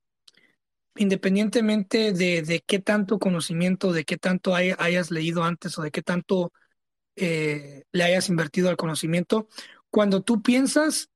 independientemente 0.95 2.11
de, 2.11 2.41
de, 2.41 2.59
qué 2.59 2.79
tanto 2.79 3.17
conocimiento, 3.17 3.93
de 3.93 4.03
qué 4.03 4.17
tanto 4.17 4.55
hayas 4.55 5.09
leído 5.09 5.45
antes 5.45 5.77
o 5.77 5.83
de 5.83 5.91
qué 5.91 6.01
tanto 6.01 6.51
eh, 7.15 7.83
le 7.91 8.03
hayas 8.03 8.29
invertido 8.29 8.69
al 8.69 8.77
conocimiento, 8.77 9.47
cuando 9.89 10.21
tú 10.21 10.41
piensas, 10.41 11.09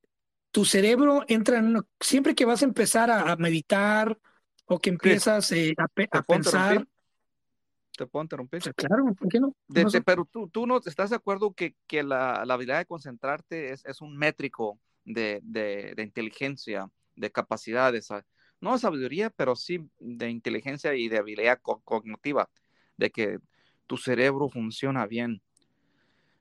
tu 0.51 0.65
cerebro 0.65 1.23
entra 1.27 1.59
en 1.59 1.77
siempre 1.99 2.35
que 2.35 2.45
vas 2.45 2.61
a 2.61 2.65
empezar 2.65 3.09
a, 3.09 3.35
meditar 3.37 4.17
o 4.65 4.79
que 4.79 4.89
empiezas 4.89 5.51
eh, 5.51 5.73
a, 5.77 5.85
a 6.17 6.21
pensar, 6.23 6.87
te 7.97 8.07
puedo 8.07 8.23
interrumpir. 8.23 8.61
Claro, 8.75 9.13
¿por 9.13 9.27
qué 9.29 9.39
no? 9.39 9.55
pero 10.05 10.25
tú, 10.25 10.49
tú 10.49 10.65
no 10.65 10.79
estás 10.83 11.11
de 11.11 11.15
acuerdo 11.15 11.53
que, 11.53 11.75
que 11.87 12.03
la, 12.03 12.43
la, 12.45 12.55
habilidad 12.55 12.79
de 12.79 12.85
concentrarte 12.85 13.71
es, 13.71 13.85
es 13.85 14.01
un 14.01 14.17
métrico 14.17 14.79
de, 15.05 15.39
de, 15.43 15.93
de, 15.95 16.03
inteligencia, 16.03 16.89
de 17.15 17.31
capacidades, 17.31 18.09
no 18.59 18.73
de 18.73 18.79
sabiduría, 18.79 19.29
pero 19.29 19.55
sí 19.55 19.89
de 19.99 20.29
inteligencia 20.29 20.95
y 20.95 21.07
de 21.07 21.17
habilidad 21.17 21.59
cognitiva, 21.61 22.49
de 22.97 23.11
que 23.11 23.39
tu 23.85 23.97
cerebro 23.97 24.49
funciona 24.49 25.05
bien. 25.05 25.41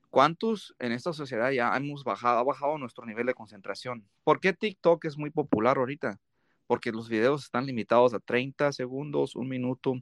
¿Cuántos 0.09 0.75
en 0.79 0.91
esta 0.91 1.11
sociedad 1.11 1.51
ya 1.51 1.75
hemos 1.75 2.03
bajado, 2.03 2.39
ha 2.39 2.43
bajado 2.43 2.77
nuestro 2.77 3.05
nivel 3.05 3.25
de 3.25 3.33
concentración? 3.33 4.07
¿Por 4.23 4.39
qué 4.39 4.53
TikTok 4.53 5.05
es 5.05 5.17
muy 5.17 5.31
popular 5.31 5.77
ahorita? 5.77 6.19
Porque 6.67 6.91
los 6.91 7.09
videos 7.09 7.43
están 7.43 7.65
limitados 7.65 8.13
a 8.13 8.19
30 8.19 8.71
segundos, 8.71 9.35
un 9.35 9.49
minuto 9.49 9.95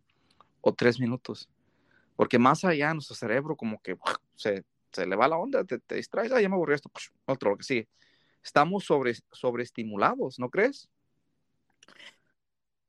o 0.62 0.74
tres 0.74 1.00
minutos. 1.00 1.50
Porque 2.16 2.38
más 2.38 2.64
allá 2.64 2.94
nuestro 2.94 3.16
cerebro 3.16 3.56
como 3.56 3.82
que 3.82 3.98
se, 4.36 4.64
se 4.92 5.06
le 5.06 5.16
va 5.16 5.28
la 5.28 5.38
onda, 5.38 5.64
te, 5.64 5.80
distraes, 5.96 6.32
ah, 6.32 6.42
ya 6.42 6.50
me 6.50 6.56
aburrí 6.56 6.76
esto, 6.76 6.92
otro, 7.26 7.52
lo 7.52 7.58
que 7.58 7.64
sigue. 7.64 7.88
Estamos 8.44 8.86
sobre, 8.86 9.16
sobreestimulados, 9.32 10.40
¿no 10.40 10.50
crees? 10.50 10.90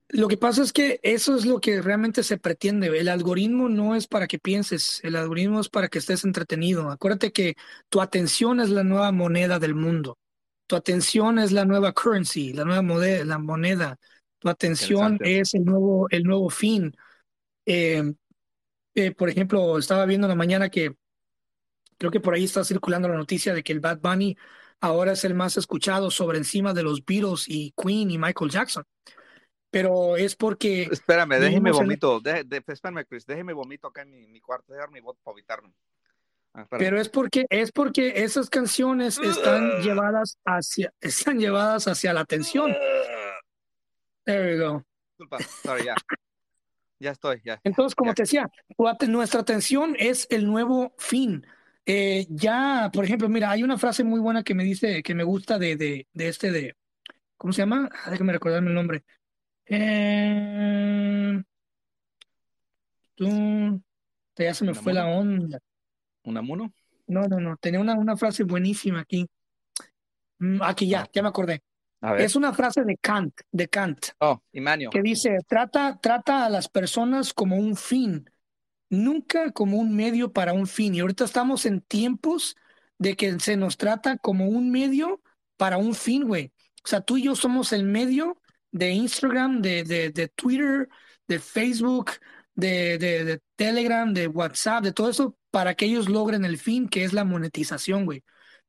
Lo 0.08 0.28
que 0.28 0.36
pasa 0.36 0.62
es 0.62 0.74
que 0.74 1.00
eso 1.02 1.34
es 1.34 1.46
lo 1.46 1.58
que 1.58 1.80
realmente 1.80 2.22
se 2.22 2.36
pretende. 2.36 2.88
El 2.98 3.08
algoritmo 3.08 3.70
no 3.70 3.94
es 3.94 4.06
para 4.06 4.26
que 4.26 4.38
pienses, 4.38 5.00
el 5.04 5.16
algoritmo 5.16 5.60
es 5.60 5.70
para 5.70 5.88
que 5.88 5.98
estés 5.98 6.24
entretenido. 6.24 6.90
Acuérdate 6.90 7.32
que 7.32 7.56
tu 7.88 8.02
atención 8.02 8.60
es 8.60 8.68
la 8.68 8.84
nueva 8.84 9.10
moneda 9.10 9.58
del 9.58 9.74
mundo. 9.74 10.18
Tu 10.66 10.76
atención 10.76 11.38
es 11.38 11.52
la 11.52 11.64
nueva 11.64 11.92
currency, 11.92 12.52
la 12.52 12.64
nueva 12.64 12.82
moneda, 12.82 13.24
la 13.24 13.38
moneda. 13.38 13.98
Tu 14.38 14.48
atención 14.48 15.18
es 15.20 15.54
el 15.54 15.64
nuevo, 15.64 16.06
el 16.10 16.24
nuevo 16.24 16.50
fin. 16.50 16.94
Eh, 17.66 18.12
eh, 18.94 19.12
por 19.12 19.28
ejemplo, 19.28 19.78
estaba 19.78 20.06
viendo 20.06 20.26
en 20.26 20.30
la 20.30 20.36
mañana 20.36 20.68
que 20.68 20.96
creo 21.98 22.10
que 22.10 22.20
por 22.20 22.34
ahí 22.34 22.44
está 22.44 22.64
circulando 22.64 23.08
la 23.08 23.16
noticia 23.16 23.54
de 23.54 23.62
que 23.62 23.72
el 23.72 23.80
Bad 23.80 24.00
Bunny 24.00 24.36
ahora 24.80 25.12
es 25.12 25.24
el 25.24 25.34
más 25.34 25.56
escuchado 25.56 26.10
sobre 26.10 26.38
encima 26.38 26.74
de 26.74 26.82
los 26.82 27.04
Beatles 27.04 27.44
y 27.48 27.72
Queen 27.76 28.10
y 28.10 28.18
Michael 28.18 28.50
Jackson. 28.50 28.84
Pero 29.70 30.16
es 30.16 30.36
porque... 30.36 30.82
Espérame, 30.90 31.38
déjeme 31.38 31.70
vomito, 31.70 32.20
espérame 32.24 33.06
Chris, 33.08 33.24
déjeme 33.24 33.54
vomito 33.54 33.86
acá 33.88 34.02
en 34.02 34.30
mi, 34.30 34.40
cuarto, 34.40 34.72
déjame 34.72 34.94
mi 34.94 35.00
voto 35.00 35.20
para 35.22 35.34
evitarme. 35.34 35.72
Ah, 36.54 36.66
Pero 36.70 37.00
es 37.00 37.08
porque, 37.08 37.46
es 37.48 37.72
porque 37.72 38.22
esas 38.22 38.50
canciones 38.50 39.18
están 39.18 39.80
llevadas 39.80 40.38
hacia, 40.44 40.92
están 41.00 41.38
llevadas 41.38 41.88
hacia 41.88 42.12
la 42.12 42.20
atención. 42.20 42.74
There 44.24 44.52
we 44.52 44.58
go. 44.62 44.84
Disculpa, 45.18 45.38
sorry, 45.62 45.84
ya. 45.84 45.94
Ya 46.98 47.10
estoy, 47.10 47.40
ya. 47.44 47.60
Entonces, 47.64 47.94
como 47.96 48.14
te 48.14 48.22
decía, 48.22 48.48
nuestra 49.08 49.40
atención 49.40 49.96
es 49.98 50.26
el 50.30 50.46
nuevo 50.46 50.94
fin. 50.98 51.44
Eh, 51.84 52.26
ya, 52.28 52.90
por 52.92 53.04
ejemplo, 53.04 53.28
mira, 53.28 53.50
hay 53.50 53.64
una 53.64 53.78
frase 53.78 54.04
muy 54.04 54.20
buena 54.20 54.44
que 54.44 54.54
me 54.54 54.62
dice, 54.62 55.02
que 55.02 55.14
me 55.14 55.24
gusta 55.24 55.58
de, 55.58 55.74
de, 55.76 56.06
de 56.12 56.28
este, 56.28 56.52
de, 56.52 56.76
¿cómo 57.36 57.52
se 57.52 57.62
llama? 57.62 57.88
Ah, 58.04 58.10
déjame 58.10 58.32
recordarme 58.32 58.68
el 58.68 58.74
nombre. 58.74 59.04
Eh, 59.66 61.42
tú, 63.16 63.82
ya 64.36 64.54
se 64.54 64.64
me 64.64 64.74
fue 64.74 64.92
la 64.92 65.06
onda. 65.06 65.58
¿Un 66.24 66.36
amuno? 66.36 66.72
No, 67.06 67.22
no, 67.22 67.40
no, 67.40 67.56
tenía 67.56 67.80
una, 67.80 67.94
una 67.94 68.16
frase 68.16 68.44
buenísima 68.44 69.00
aquí. 69.00 69.26
Mm, 70.38 70.62
aquí 70.62 70.88
ya, 70.88 71.02
ah. 71.02 71.10
ya 71.12 71.22
me 71.22 71.28
acordé. 71.28 71.62
Es 72.18 72.34
una 72.34 72.52
frase 72.52 72.82
de 72.82 72.96
Kant, 72.96 73.42
de 73.52 73.68
Kant. 73.68 74.06
Oh, 74.18 74.42
Que 74.50 75.02
dice, 75.02 75.36
trata, 75.46 76.00
trata 76.02 76.44
a 76.44 76.50
las 76.50 76.68
personas 76.68 77.32
como 77.32 77.56
un 77.56 77.76
fin, 77.76 78.28
nunca 78.90 79.52
como 79.52 79.78
un 79.78 79.94
medio 79.94 80.32
para 80.32 80.52
un 80.52 80.66
fin. 80.66 80.96
Y 80.96 81.00
ahorita 81.00 81.24
estamos 81.24 81.64
en 81.64 81.80
tiempos 81.80 82.56
de 82.98 83.14
que 83.14 83.38
se 83.38 83.56
nos 83.56 83.76
trata 83.76 84.16
como 84.16 84.48
un 84.48 84.72
medio 84.72 85.22
para 85.56 85.76
un 85.76 85.94
fin, 85.94 86.26
güey. 86.26 86.52
O 86.84 86.88
sea, 86.88 87.02
tú 87.02 87.18
y 87.18 87.24
yo 87.24 87.36
somos 87.36 87.72
el 87.72 87.84
medio 87.84 88.36
de 88.72 88.90
Instagram, 88.90 89.62
de, 89.62 89.84
de, 89.84 90.10
de 90.10 90.26
Twitter, 90.26 90.88
de 91.28 91.38
Facebook, 91.38 92.10
de, 92.54 92.98
de, 92.98 93.40
Telegram, 93.54 94.12
de 94.12 94.26
WhatsApp, 94.26 94.82
de 94.82 94.92
todo 94.92 95.08
eso, 95.08 95.36
para 95.52 95.74
que 95.74 95.84
ellos 95.84 96.08
logren 96.08 96.44
el 96.44 96.58
fin, 96.58 96.88
que 96.88 97.04
es 97.04 97.12
la 97.12 97.24
monetización, 97.24 98.06
güey. 98.06 98.24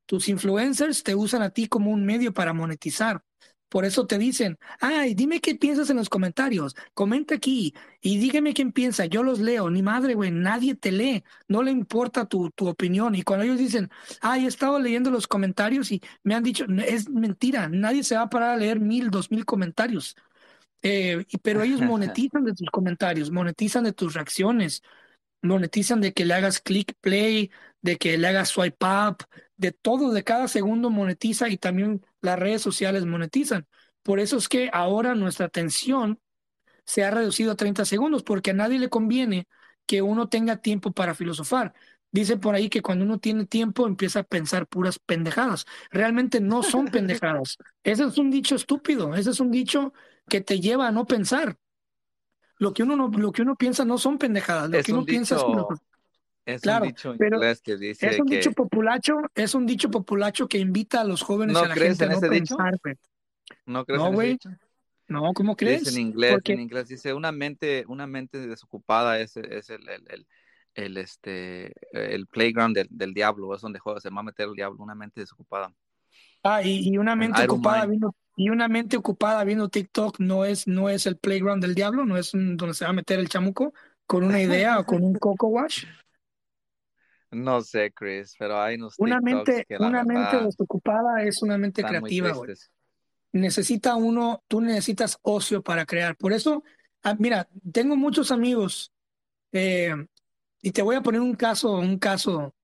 Tus 0.06 0.28
influencers 0.28 1.02
te 1.02 1.14
usan 1.14 1.42
a 1.42 1.50
ti 1.50 1.66
como 1.66 1.90
un 1.90 2.04
medio 2.04 2.32
para 2.34 2.52
monetizar. 2.52 3.24
Por 3.70 3.86
eso 3.86 4.06
te 4.06 4.18
dicen, 4.18 4.58
ay, 4.80 5.14
dime 5.14 5.40
qué 5.40 5.54
piensas 5.56 5.90
en 5.90 5.96
los 5.96 6.08
comentarios, 6.10 6.76
comenta 6.92 7.34
aquí 7.34 7.74
y 8.00 8.18
dígame 8.18 8.54
quién 8.54 8.70
piensa, 8.70 9.06
yo 9.06 9.22
los 9.22 9.40
leo. 9.40 9.70
Ni 9.70 9.82
madre, 9.82 10.14
güey, 10.14 10.30
nadie 10.30 10.74
te 10.76 10.92
lee, 10.92 11.24
no 11.48 11.62
le 11.62 11.70
importa 11.72 12.26
tu, 12.26 12.50
tu 12.50 12.68
opinión. 12.68 13.14
Y 13.14 13.22
cuando 13.22 13.44
ellos 13.44 13.58
dicen, 13.58 13.90
ay, 14.20 14.44
he 14.44 14.48
estado 14.48 14.78
leyendo 14.78 15.10
los 15.10 15.26
comentarios 15.26 15.90
y 15.90 16.02
me 16.22 16.34
han 16.34 16.44
dicho, 16.44 16.66
es 16.86 17.08
mentira, 17.08 17.68
nadie 17.68 18.04
se 18.04 18.14
va 18.14 18.22
a 18.22 18.30
parar 18.30 18.50
a 18.50 18.56
leer 18.58 18.78
mil, 18.78 19.10
dos 19.10 19.30
mil 19.30 19.44
comentarios. 19.44 20.14
Eh, 20.82 21.24
pero 21.42 21.62
ellos 21.62 21.80
monetizan 21.80 22.44
de 22.44 22.52
tus 22.52 22.70
comentarios, 22.70 23.30
monetizan 23.30 23.84
de 23.84 23.92
tus 23.94 24.14
reacciones, 24.14 24.82
monetizan 25.44 26.00
de 26.00 26.12
que 26.12 26.24
le 26.24 26.34
hagas 26.34 26.60
click 26.60 26.94
play, 27.00 27.50
de 27.82 27.96
que 27.96 28.18
le 28.18 28.28
hagas 28.28 28.48
swipe 28.48 28.84
up, 28.84 29.24
de 29.56 29.72
todo, 29.72 30.12
de 30.12 30.24
cada 30.24 30.48
segundo 30.48 30.90
monetiza 30.90 31.48
y 31.48 31.58
también 31.58 32.04
las 32.20 32.38
redes 32.38 32.62
sociales 32.62 33.04
monetizan. 33.04 33.66
Por 34.02 34.20
eso 34.20 34.36
es 34.36 34.48
que 34.48 34.70
ahora 34.72 35.14
nuestra 35.14 35.46
atención 35.46 36.20
se 36.84 37.04
ha 37.04 37.10
reducido 37.10 37.52
a 37.52 37.56
30 37.56 37.84
segundos, 37.84 38.22
porque 38.22 38.50
a 38.50 38.54
nadie 38.54 38.78
le 38.78 38.88
conviene 38.88 39.46
que 39.86 40.02
uno 40.02 40.28
tenga 40.28 40.56
tiempo 40.56 40.92
para 40.92 41.14
filosofar. 41.14 41.74
Dice 42.10 42.36
por 42.36 42.54
ahí 42.54 42.68
que 42.68 42.82
cuando 42.82 43.04
uno 43.04 43.18
tiene 43.18 43.46
tiempo 43.46 43.86
empieza 43.86 44.20
a 44.20 44.22
pensar 44.22 44.66
puras 44.66 44.98
pendejadas. 44.98 45.66
Realmente 45.90 46.40
no 46.40 46.62
son 46.62 46.86
pendejadas. 46.92 47.58
Ese 47.82 48.04
es 48.04 48.18
un 48.18 48.30
dicho 48.30 48.54
estúpido. 48.54 49.14
Ese 49.14 49.30
es 49.30 49.40
un 49.40 49.50
dicho 49.50 49.92
que 50.28 50.40
te 50.40 50.60
lleva 50.60 50.88
a 50.88 50.92
no 50.92 51.06
pensar. 51.06 51.58
Lo 52.64 52.72
que 52.72 52.82
uno 52.82 52.96
no, 52.96 53.08
lo 53.08 53.30
que 53.30 53.42
uno 53.42 53.56
piensa 53.56 53.84
no 53.84 53.98
son 53.98 54.16
pendejadas. 54.16 54.70
Lo 54.70 54.82
que 54.82 54.92
uno 54.94 55.04
piensa 55.04 55.36
es 56.46 56.62
claro, 56.62 56.84
un 56.84 56.90
dicho 56.90 57.14
pero 57.18 57.38
que 57.62 57.76
dice 57.76 58.06
es 58.06 58.18
un 58.18 58.26
dicho 58.26 58.52
populacho, 58.52 59.16
es 59.34 59.54
un 59.54 59.66
dicho 59.66 59.90
populacho 59.90 60.48
que 60.48 60.58
invita 60.58 61.02
a 61.02 61.04
los 61.04 61.20
jóvenes 61.20 61.56
a 61.56 61.68
la 61.68 61.74
gente 61.74 62.04
a 62.04 62.08
no 62.08 62.20
pensar, 62.20 62.78
¿No 63.66 63.84
crees 63.84 64.02
en 64.02 64.14
ese 64.14 64.26
dicho? 64.26 64.48
No, 65.08 65.32
¿cómo 65.34 65.56
crees? 65.56 65.84
Dice 65.84 66.00
en 66.00 66.06
inglés, 66.06 66.38
en 66.44 66.60
inglés 66.60 66.88
dice 66.88 67.12
una 67.12 67.32
mente, 67.32 67.84
una 67.86 68.06
mente 68.06 68.46
desocupada 68.46 69.20
es, 69.20 69.36
es 69.36 69.68
el, 69.68 69.86
el, 69.86 70.26
el, 70.74 70.96
este, 70.96 71.72
el 71.92 72.26
playground 72.26 72.74
del, 72.74 72.88
del, 72.90 73.12
diablo, 73.12 73.54
es 73.54 73.60
donde 73.60 73.78
juega, 73.78 74.00
se 74.00 74.08
va 74.08 74.20
a 74.20 74.24
meter 74.24 74.48
el 74.48 74.54
diablo, 74.54 74.82
una 74.82 74.94
mente 74.94 75.20
desocupada. 75.20 75.70
Ah, 76.42 76.62
y, 76.62 76.96
una 76.96 77.14
mente 77.14 77.44
ocupada 77.44 77.84
viendo, 77.84 78.14
y 78.36 78.48
una 78.48 78.68
mente 78.68 78.96
ocupada 78.96 79.44
viendo 79.44 79.68
TikTok 79.68 80.18
no 80.18 80.44
es, 80.44 80.66
no 80.66 80.88
es 80.88 81.06
el 81.06 81.16
playground 81.16 81.62
del 81.62 81.74
diablo, 81.74 82.04
no 82.04 82.16
es 82.16 82.32
donde 82.32 82.74
se 82.74 82.84
va 82.84 82.90
a 82.90 82.94
meter 82.94 83.20
el 83.20 83.28
chamuco 83.28 83.72
con 84.06 84.24
una 84.24 84.40
idea 84.40 84.78
o 84.78 84.84
con 84.84 85.02
un 85.02 85.14
coco 85.14 85.48
wash. 85.48 85.84
No 87.30 87.60
sé, 87.62 87.92
Chris, 87.92 88.34
pero 88.38 88.60
hay 88.60 88.76
unos 88.76 88.94
una 88.98 89.20
mente, 89.20 89.66
una 89.78 90.04
mente 90.04 90.40
desocupada 90.40 91.22
es 91.22 91.42
una 91.42 91.58
mente 91.58 91.82
creativa, 91.82 92.32
Necesita 93.32 93.96
uno, 93.96 94.44
tú 94.46 94.60
necesitas 94.60 95.18
ocio 95.22 95.60
para 95.60 95.84
crear. 95.84 96.16
Por 96.16 96.32
eso, 96.32 96.62
ah, 97.02 97.16
mira, 97.18 97.48
tengo 97.72 97.96
muchos 97.96 98.30
amigos 98.30 98.92
eh, 99.50 99.92
y 100.62 100.70
te 100.70 100.82
voy 100.82 100.94
a 100.94 101.02
poner 101.02 101.20
un 101.20 101.34
caso, 101.34 101.78
un 101.78 101.98
caso 101.98 102.54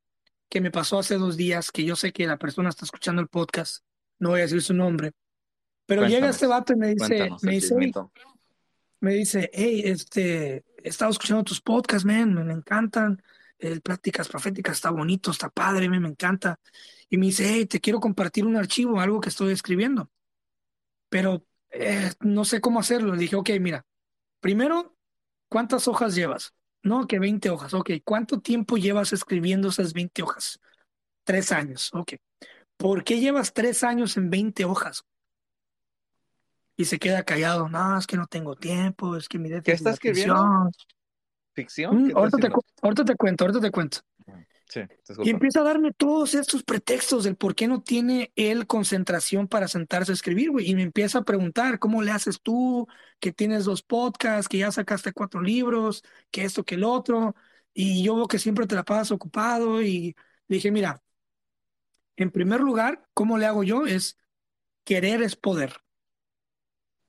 que 0.49 0.61
me 0.61 0.71
pasó 0.71 1.01
hace 1.01 1.17
dos 1.17 1.37
días, 1.37 1.73
que 1.73 1.85
yo 1.85 1.97
sé 1.97 2.13
que 2.13 2.25
la 2.25 2.37
persona 2.37 2.69
está 2.69 2.85
escuchando 2.85 3.21
el 3.21 3.27
podcast, 3.27 3.85
no 4.21 4.31
voy 4.31 4.41
a 4.41 4.43
decir 4.45 4.63
su 4.63 4.75
nombre, 4.75 5.11
pero 5.91 6.07
llega 6.07 6.29
este 6.29 6.47
vato 6.47 6.73
y 6.73 6.77
me 6.77 6.95
dice, 6.95 7.29
me 7.43 7.51
dice, 7.51 7.75
me 9.01 9.15
dice, 9.15 9.51
hey, 9.53 9.83
este, 9.87 10.65
he 10.77 10.89
estado 10.89 11.11
escuchando 11.11 11.43
tus 11.43 11.61
podcasts, 11.61 12.05
man, 12.05 12.33
me, 12.33 12.53
encantan, 12.53 13.21
el 13.59 13.81
Pláticas 13.81 14.29
Proféticas 14.29 14.77
está 14.77 14.91
bonito, 14.91 15.33
está 15.33 15.51
padre, 15.51 15.89
me, 15.89 15.99
me 15.99 16.07
encanta. 16.07 16.61
Y 17.09 17.19
me 17.19 17.27
dice, 17.27 17.45
hey, 17.53 17.67
te 17.67 17.81
quiero 17.81 17.99
compartir 17.99 18.47
un 18.47 18.55
archivo, 18.55 19.01
algo 19.01 19.21
que 19.21 19.31
estoy 19.31 19.53
escribiendo, 19.53 20.13
pero 21.09 21.45
eh, 21.71 22.13
no 22.21 22.45
sé 22.45 22.61
cómo 22.61 22.79
hacerlo. 22.79 23.17
Le 23.17 23.23
dije, 23.23 23.35
ok, 23.35 23.51
mira, 23.61 23.85
primero, 24.39 24.97
¿cuántas 25.49 25.89
hojas 25.89 26.15
llevas? 26.15 26.55
No, 26.85 27.09
que 27.09 27.19
20 27.19 27.51
hojas. 27.51 27.75
Ok, 27.75 27.91
¿cuánto 28.05 28.39
tiempo 28.39 28.77
llevas 28.77 29.13
escribiendo 29.13 29.71
esas 29.71 29.93
20 29.93 30.23
hojas? 30.23 30.61
Tres 31.25 31.51
años. 31.51 31.91
Ok. 31.95 32.13
¿Por 32.77 33.03
qué 33.03 33.19
llevas 33.19 33.53
tres 33.53 33.83
años 33.83 34.17
en 34.17 34.31
20 34.31 34.65
hojas? 34.67 35.05
Y 36.81 36.85
se 36.85 36.99
queda 36.99 37.23
callado. 37.23 37.69
No, 37.69 37.99
es 37.99 38.07
que 38.07 38.17
no 38.17 38.27
tengo 38.27 38.57
tiempo, 38.57 39.17
es 39.17 39.29
que 39.29 39.39
mi 39.39 39.49
¿Qué 39.61 39.73
estás 39.73 39.95
escribiendo? 39.95 40.71
¿Ficción? 41.53 42.09
Mm, 42.09 42.17
ahorita, 42.17 42.39
te, 42.39 42.49
ahorita 42.83 43.05
te 43.05 43.17
cuento, 43.17 43.45
ahorita 43.45 43.61
te 43.61 43.71
cuento 43.71 44.01
y 45.23 45.31
empieza 45.31 45.61
a 45.61 45.65
darme 45.65 45.93
todos 45.93 46.35
estos 46.35 46.63
pretextos 46.63 47.25
del 47.25 47.37
por 47.37 47.55
qué 47.55 47.67
no 47.67 47.83
tiene 47.83 48.33
él 48.37 48.67
concentración 48.67 49.49
para 49.49 49.67
sentarse 49.69 50.13
a 50.13 50.15
escribir, 50.15 50.51
güey. 50.51 50.71
Y 50.71 50.75
me 50.75 50.83
empieza 50.83 51.19
a 51.19 51.25
preguntar, 51.25 51.79
¿cómo 51.79 52.03
le 52.03 52.13
haces 52.13 52.41
tú? 52.41 52.87
Que 53.19 53.33
tienes 53.33 53.65
dos 53.65 53.83
podcasts, 53.83 54.49
que 54.49 54.59
ya 54.59 54.71
sacaste 54.71 55.13
cuatro 55.13 55.41
libros, 55.43 56.05
que 56.31 56.45
esto, 56.45 56.65
que 56.65 56.77
el 56.77 56.85
otro. 56.85 57.35
Y 57.75 58.05
yo 58.05 58.15
veo 58.15 58.29
que 58.29 58.39
siempre 58.39 58.67
te 58.67 58.77
la 58.77 58.85
pasas 58.85 59.11
ocupado. 59.11 59.83
Y 59.83 60.15
dije, 60.47 60.71
mira, 60.71 61.03
en 62.17 62.31
primer 62.31 62.61
lugar, 62.61 63.09
¿cómo 63.13 63.39
le 63.39 63.47
hago 63.47 63.65
yo? 63.65 63.87
Es 63.87 64.19
querer 64.85 65.23
es 65.23 65.35
poder. 65.37 65.81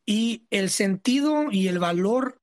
Y 0.06 0.45
el 0.49 0.70
sentido 0.70 1.52
y 1.52 1.68
el 1.68 1.80
valor 1.80 2.41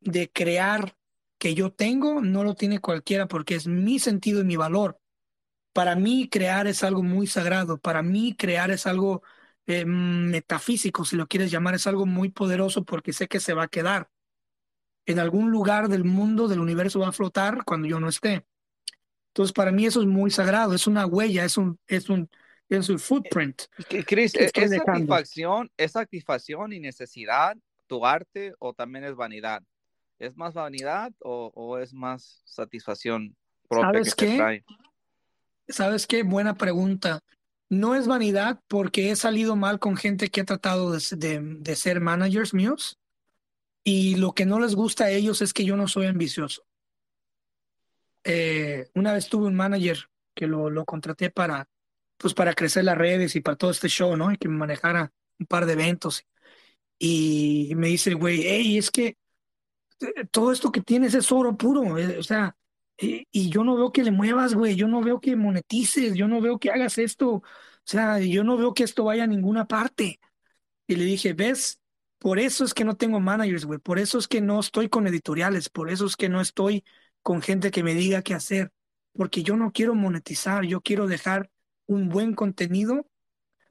de 0.00 0.30
crear 0.30 0.96
que 1.38 1.54
yo 1.54 1.72
tengo 1.72 2.20
no 2.20 2.44
lo 2.44 2.54
tiene 2.54 2.80
cualquiera 2.80 3.28
porque 3.28 3.54
es 3.54 3.66
mi 3.66 3.98
sentido 3.98 4.40
y 4.40 4.44
mi 4.44 4.56
valor. 4.56 5.00
Para 5.72 5.94
mí 5.94 6.28
crear 6.28 6.66
es 6.66 6.82
algo 6.82 7.02
muy 7.02 7.26
sagrado, 7.26 7.78
para 7.78 8.02
mí 8.02 8.34
crear 8.36 8.70
es 8.70 8.86
algo 8.86 9.22
eh, 9.66 9.84
metafísico, 9.84 11.04
si 11.04 11.14
lo 11.16 11.28
quieres 11.28 11.50
llamar, 11.50 11.74
es 11.74 11.86
algo 11.86 12.06
muy 12.06 12.30
poderoso 12.30 12.84
porque 12.84 13.12
sé 13.12 13.28
que 13.28 13.38
se 13.40 13.54
va 13.54 13.64
a 13.64 13.68
quedar. 13.68 14.10
En 15.06 15.18
algún 15.18 15.50
lugar 15.50 15.88
del 15.88 16.04
mundo, 16.04 16.48
del 16.48 16.60
universo 16.60 17.00
va 17.00 17.08
a 17.08 17.12
flotar 17.12 17.64
cuando 17.64 17.86
yo 17.86 18.00
no 18.00 18.08
esté. 18.08 18.46
Entonces, 19.28 19.52
para 19.52 19.70
mí 19.70 19.86
eso 19.86 20.00
es 20.00 20.06
muy 20.06 20.30
sagrado, 20.30 20.74
es 20.74 20.86
una 20.86 21.06
huella, 21.06 21.44
es 21.44 21.56
un, 21.56 21.78
es 21.86 22.08
un, 22.10 22.28
es 22.68 22.88
un 22.88 22.98
footprint. 22.98 23.62
Chris, 24.06 24.34
¿es, 24.34 24.52
satisfacción, 24.52 25.70
¿es 25.76 25.92
satisfacción 25.92 26.72
y 26.72 26.80
necesidad 26.80 27.56
tu 27.86 28.04
arte 28.04 28.52
o 28.58 28.74
también 28.74 29.04
es 29.04 29.14
vanidad? 29.14 29.62
¿Es 30.18 30.36
más 30.36 30.54
vanidad 30.54 31.12
o, 31.20 31.78
es 31.78 31.94
más 31.94 32.42
satisfacción 32.44 33.36
propia 33.68 34.02
que 34.02 34.26
qué? 34.26 34.36
trae? 34.36 34.64
¿Sabes 35.68 36.06
qué? 36.06 36.22
Buena 36.22 36.54
pregunta. 36.54 37.20
No 37.70 37.94
es 37.94 38.06
vanidad 38.06 38.60
porque 38.68 39.10
he 39.10 39.16
salido 39.16 39.54
mal 39.54 39.78
con 39.78 39.96
gente 39.96 40.28
que 40.28 40.40
ha 40.40 40.44
tratado 40.44 40.90
de, 40.92 41.76
ser 41.76 42.00
managers 42.00 42.54
míos 42.54 42.98
y 43.84 44.16
lo 44.16 44.32
que 44.32 44.46
no 44.46 44.58
les 44.58 44.74
gusta 44.74 45.04
a 45.04 45.10
ellos 45.10 45.42
es 45.42 45.52
que 45.52 45.64
yo 45.64 45.76
no 45.76 45.86
soy 45.86 46.06
ambicioso. 46.06 46.64
Eh, 48.24 48.88
una 48.94 49.12
vez 49.12 49.28
tuve 49.28 49.46
un 49.46 49.54
manager 49.54 50.08
que 50.34 50.46
lo, 50.46 50.70
lo 50.70 50.84
contraté 50.84 51.30
para, 51.30 51.68
pues 52.18 52.34
para 52.34 52.54
crecer 52.54 52.84
las 52.84 52.98
redes 52.98 53.36
y 53.36 53.40
para 53.40 53.56
todo 53.56 53.70
este 53.70 53.88
show, 53.88 54.16
¿no? 54.16 54.32
Y 54.32 54.38
que 54.38 54.48
me 54.48 54.56
manejara 54.58 55.12
un 55.38 55.46
par 55.46 55.66
de 55.66 55.74
eventos. 55.74 56.26
Y 56.98 57.72
me 57.76 57.88
dice 57.88 58.10
el 58.10 58.16
güey, 58.16 58.42
hey, 58.44 58.78
es 58.78 58.90
que 58.90 59.16
eh, 60.00 60.26
todo 60.30 60.52
esto 60.52 60.72
que 60.72 60.80
tienes 60.82 61.14
es 61.14 61.30
oro 61.32 61.56
puro, 61.56 61.98
eh, 61.98 62.18
o 62.18 62.22
sea, 62.22 62.56
eh, 62.98 63.24
y 63.30 63.50
yo 63.50 63.64
no 63.64 63.76
veo 63.76 63.92
que 63.92 64.02
le 64.04 64.10
muevas, 64.10 64.54
güey, 64.54 64.76
yo 64.76 64.88
no 64.88 65.00
veo 65.02 65.20
que 65.20 65.36
monetices, 65.36 66.14
yo 66.14 66.28
no 66.28 66.40
veo 66.40 66.58
que 66.58 66.70
hagas 66.70 66.98
esto, 66.98 67.28
o 67.34 67.42
sea, 67.84 68.18
yo 68.20 68.44
no 68.44 68.56
veo 68.56 68.74
que 68.74 68.84
esto 68.84 69.04
vaya 69.04 69.24
a 69.24 69.26
ninguna 69.26 69.66
parte. 69.66 70.20
Y 70.86 70.96
le 70.96 71.04
dije, 71.04 71.34
ves, 71.34 71.80
por 72.18 72.38
eso 72.38 72.64
es 72.64 72.74
que 72.74 72.84
no 72.84 72.96
tengo 72.96 73.20
managers, 73.20 73.64
güey, 73.64 73.78
por 73.78 73.98
eso 73.98 74.18
es 74.18 74.28
que 74.28 74.40
no 74.40 74.60
estoy 74.60 74.88
con 74.88 75.06
editoriales, 75.06 75.68
por 75.68 75.90
eso 75.90 76.06
es 76.06 76.16
que 76.16 76.28
no 76.28 76.40
estoy 76.40 76.84
con 77.22 77.42
gente 77.42 77.70
que 77.70 77.82
me 77.84 77.94
diga 77.94 78.22
qué 78.22 78.34
hacer, 78.34 78.72
porque 79.12 79.42
yo 79.42 79.56
no 79.56 79.72
quiero 79.72 79.94
monetizar, 79.94 80.64
yo 80.64 80.80
quiero 80.80 81.06
dejar 81.06 81.50
un 81.88 82.08
buen 82.08 82.34
contenido 82.34 83.08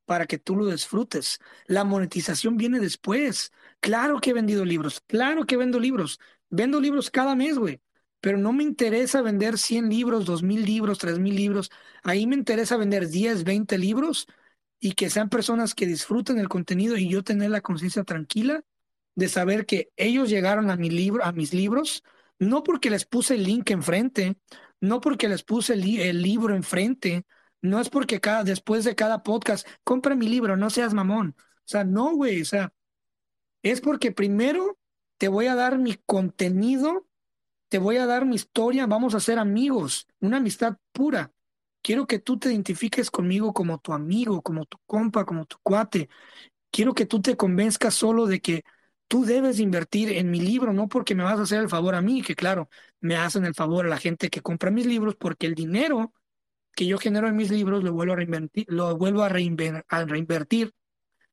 para 0.05 0.25
que 0.25 0.39
tú 0.39 0.55
lo 0.55 0.67
disfrutes. 0.67 1.39
La 1.67 1.83
monetización 1.83 2.57
viene 2.57 2.79
después. 2.79 3.51
Claro 3.79 4.19
que 4.19 4.31
he 4.31 4.33
vendido 4.33 4.65
libros, 4.65 5.01
claro 5.07 5.45
que 5.45 5.57
vendo 5.57 5.79
libros. 5.79 6.19
Vendo 6.49 6.81
libros 6.81 7.11
cada 7.11 7.35
mes, 7.35 7.57
güey. 7.57 7.81
Pero 8.21 8.37
no 8.37 8.51
me 8.53 8.63
interesa 8.63 9.21
vender 9.21 9.57
100 9.57 9.89
libros, 9.89 10.25
2000 10.25 10.65
libros, 10.65 10.97
3000 10.97 11.35
libros. 11.35 11.71
Ahí 12.03 12.27
me 12.27 12.35
interesa 12.35 12.77
vender 12.77 13.09
10, 13.09 13.43
20 13.43 13.77
libros 13.77 14.27
y 14.79 14.93
que 14.93 15.09
sean 15.09 15.29
personas 15.29 15.75
que 15.75 15.85
disfruten 15.85 16.39
el 16.39 16.49
contenido 16.49 16.97
y 16.97 17.09
yo 17.09 17.23
tener 17.23 17.51
la 17.51 17.61
conciencia 17.61 18.03
tranquila 18.03 18.63
de 19.15 19.27
saber 19.29 19.65
que 19.65 19.91
ellos 19.97 20.29
llegaron 20.29 20.69
a 20.69 20.77
mi 20.77 20.89
libro, 20.89 21.23
a 21.25 21.31
mis 21.31 21.53
libros, 21.53 22.03
no 22.39 22.63
porque 22.63 22.89
les 22.89 23.05
puse 23.05 23.35
el 23.35 23.43
link 23.43 23.71
enfrente, 23.71 24.37
no 24.79 25.01
porque 25.01 25.27
les 25.27 25.43
puse 25.43 25.73
el, 25.73 25.99
el 25.99 26.21
libro 26.21 26.55
enfrente, 26.55 27.25
no 27.67 27.79
es 27.79 27.89
porque 27.89 28.19
cada, 28.19 28.43
después 28.43 28.83
de 28.83 28.95
cada 28.95 29.23
podcast, 29.23 29.67
compra 29.83 30.15
mi 30.15 30.27
libro, 30.27 30.57
no 30.57 30.69
seas 30.69 30.93
mamón. 30.93 31.35
O 31.39 31.43
sea, 31.65 31.83
no, 31.83 32.15
güey. 32.15 32.41
O 32.41 32.45
sea, 32.45 32.73
es 33.61 33.81
porque 33.81 34.11
primero 34.11 34.77
te 35.17 35.27
voy 35.27 35.47
a 35.47 35.55
dar 35.55 35.77
mi 35.77 35.95
contenido, 36.05 37.07
te 37.69 37.79
voy 37.79 37.97
a 37.97 38.05
dar 38.05 38.25
mi 38.25 38.35
historia, 38.35 38.87
vamos 38.87 39.15
a 39.15 39.19
ser 39.19 39.39
amigos, 39.39 40.07
una 40.19 40.37
amistad 40.37 40.77
pura. 40.91 41.33
Quiero 41.81 42.07
que 42.07 42.19
tú 42.19 42.37
te 42.39 42.49
identifiques 42.51 43.11
conmigo 43.11 43.53
como 43.53 43.79
tu 43.79 43.93
amigo, 43.93 44.41
como 44.41 44.65
tu 44.65 44.77
compa, 44.85 45.25
como 45.25 45.45
tu 45.45 45.57
cuate. 45.63 46.09
Quiero 46.71 46.93
que 46.93 47.05
tú 47.05 47.21
te 47.21 47.37
convenzcas 47.37 47.93
solo 47.93 48.27
de 48.27 48.41
que 48.41 48.63
tú 49.07 49.25
debes 49.25 49.59
invertir 49.59 50.11
en 50.13 50.31
mi 50.31 50.39
libro, 50.39 50.73
no 50.73 50.87
porque 50.87 51.15
me 51.15 51.23
vas 51.23 51.39
a 51.39 51.43
hacer 51.43 51.61
el 51.61 51.69
favor 51.69 51.95
a 51.95 52.01
mí, 52.01 52.21
que 52.21 52.35
claro, 52.35 52.69
me 52.99 53.15
hacen 53.15 53.45
el 53.45 53.55
favor 53.55 53.85
a 53.85 53.89
la 53.89 53.97
gente 53.97 54.29
que 54.29 54.41
compra 54.41 54.71
mis 54.71 54.85
libros, 54.85 55.15
porque 55.15 55.47
el 55.47 55.55
dinero 55.55 56.13
que 56.77 56.85
yo 56.85 56.99
genero 56.99 57.27
en 57.27 57.35
mis 57.35 57.49
libros 57.49 57.83
lo 57.83 57.91
vuelvo 57.91 58.13
a 58.13 58.17
reinvertir, 58.17 58.67
lo 58.69 58.95
vuelvo 58.95 59.23
a, 59.23 59.29
reinvertir 59.29 60.75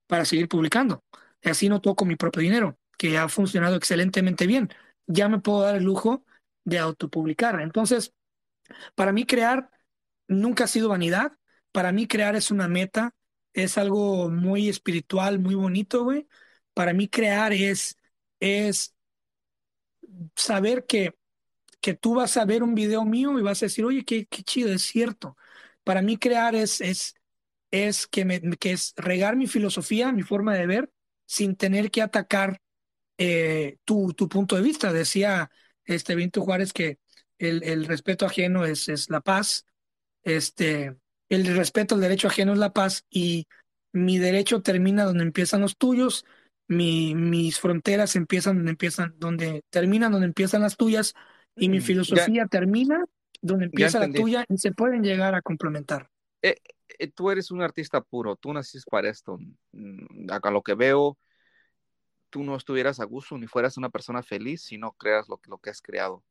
para 0.07 0.25
seguir 0.25 0.49
publicando. 0.49 1.05
Y 1.43 1.51
así 1.51 1.69
no 1.69 1.83
toco 1.83 2.07
mi 2.07 2.17
propio 2.17 2.41
dinero, 2.41 2.79
que 2.97 3.19
ha 3.19 3.29
funcionado 3.29 3.77
excelentemente 3.77 4.47
bien. 4.47 4.71
Ya 5.07 5.29
me 5.29 5.41
puedo 5.41 5.61
dar 5.61 5.77
el 5.77 5.85
lujo 5.85 6.25
de 6.65 6.79
autopublicar. 6.79 7.61
Entonces, 7.61 8.15
para 8.95 9.13
mí 9.13 9.27
crear 9.27 9.69
nunca 10.29 10.65
ha 10.65 10.67
sido 10.67 10.89
vanidad. 10.89 11.33
Para 11.73 11.93
mí 11.93 12.07
crear 12.07 12.37
es 12.37 12.51
una 12.51 12.67
meta, 12.67 13.15
es 13.53 13.77
algo 13.77 14.31
muy 14.31 14.71
espiritual, 14.71 15.41
muy 15.41 15.57
bonito, 15.57 16.05
güey. 16.05 16.27
Para 16.73 16.95
mí 16.95 17.07
crear 17.07 17.53
es, 17.53 17.99
es 18.41 18.95
saber 20.37 20.87
que 20.87 21.15
que 21.85 21.93
tú 21.93 22.15
vas 22.15 22.39
a 22.39 22.47
ver 22.47 22.63
un 22.63 22.75
video 22.75 23.05
mío 23.05 23.39
y 23.39 23.43
vas 23.43 23.63
a 23.63 23.67
decir, 23.67 23.85
oye, 23.85 24.07
qué, 24.07 24.25
qué 24.25 24.43
chido, 24.43 24.73
es 24.73 24.81
cierto. 24.81 25.37
Para 25.85 26.01
mí 26.01 26.17
crear 26.17 26.55
es, 26.55 26.81
es, 26.81 27.15
es 27.71 28.07
que, 28.07 28.25
me, 28.25 28.41
que 28.59 28.73
es 28.73 28.95
regar 28.97 29.37
mi 29.37 29.47
filosofía, 29.47 30.11
mi 30.11 30.23
forma 30.23 30.55
de 30.55 30.67
ver, 30.67 30.91
sin 31.27 31.57
tener 31.57 31.91
que 31.91 32.01
atacar 32.01 32.63
eh, 33.19 33.77
tu, 33.85 34.15
tu 34.15 34.31
punto 34.31 34.57
de 34.57 34.63
vista. 34.63 34.95
Decía 34.95 35.51
este 35.85 36.15
Vinto 36.15 36.41
Juárez 36.41 36.73
que 36.73 37.01
el, 37.37 37.63
el 37.65 37.85
respeto 37.85 38.25
ajeno 38.25 38.65
es, 38.65 38.89
es 38.89 39.11
la 39.11 39.21
paz, 39.21 39.67
este, 40.23 40.97
el 41.29 41.45
respeto 41.55 41.97
al 41.97 42.01
derecho 42.01 42.29
ajeno 42.29 42.55
es 42.55 42.59
la 42.59 42.73
paz 42.73 43.05
y 43.11 43.47
mi 43.93 44.17
derecho 44.17 44.63
termina 44.63 45.05
donde 45.05 45.25
empiezan 45.25 45.61
los 45.61 45.77
tuyos, 45.77 46.25
mi, 46.67 47.15
mis 47.15 47.61
fronteras 47.61 48.17
empiezan 48.17 48.57
donde 48.57 48.71
empiezan, 48.71 49.15
donde 49.19 49.65
terminan 49.69 50.13
donde 50.13 50.29
empiezan 50.29 50.63
las 50.63 50.79
tuyas 50.79 51.13
y 51.57 51.69
mi 51.69 51.79
mm, 51.79 51.83
filosofía 51.83 52.47
termina 52.47 53.05
donde 53.41 53.67
empieza 53.67 54.01
la 54.01 54.11
tuya 54.11 54.45
y 54.49 54.59
se 54.59 54.73
pueden 54.73 55.03
llegar 55.03 55.35
a 55.35 55.43
complementar. 55.43 56.09
Eh, 56.43 56.57
eh, 56.99 57.09
tú 57.09 57.31
eres 57.31 57.51
un 57.51 57.63
artista 57.63 58.01
puro, 58.01 58.37
tú 58.37 58.53
naciste 58.53 58.89
para 58.91 59.09
esto. 59.09 59.39
Mm, 59.73 60.31
a 60.31 60.51
lo 60.51 60.63
que 60.63 60.75
veo, 60.75 61.19
tú 62.31 62.43
no 62.43 62.57
estuvieras 62.57 63.01
a 63.01 63.05
gusto 63.05 63.39
ni 63.39 63.47
fueras 63.47 63.77
una 63.77 63.91
persona 63.91 64.23
feliz 64.23 64.63
si 64.63 64.79
no 64.79 64.93
creas 64.93 65.29
lo, 65.29 65.41
lo 65.47 65.59
que 65.59 65.71
has 65.71 65.81
creado. 65.81 66.25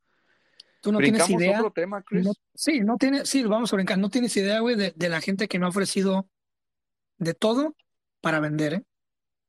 Tú 0.81 0.91
no 0.91 0.99
tienes 0.99 1.29
idea. 1.29 1.59
Otro 1.59 1.71
tema, 1.71 2.01
Chris? 2.01 2.27
sí, 2.53 2.81
no 2.81 2.97
tiene, 2.97 3.25
sí, 3.25 3.43
vamos 3.43 3.71
a 3.71 3.77
brincar. 3.77 3.97
No 3.97 4.09
tienes 4.09 4.35
idea, 4.35 4.59
güey, 4.59 4.75
de, 4.75 4.91
de, 4.93 5.09
la 5.09 5.21
gente 5.21 5.47
que 5.47 5.57
me 5.57 5.65
ha 5.65 5.69
ofrecido 5.69 6.27
de 7.19 7.33
todo 7.33 7.75
para 8.19 8.41
vender, 8.41 8.73
¿eh? 8.73 8.83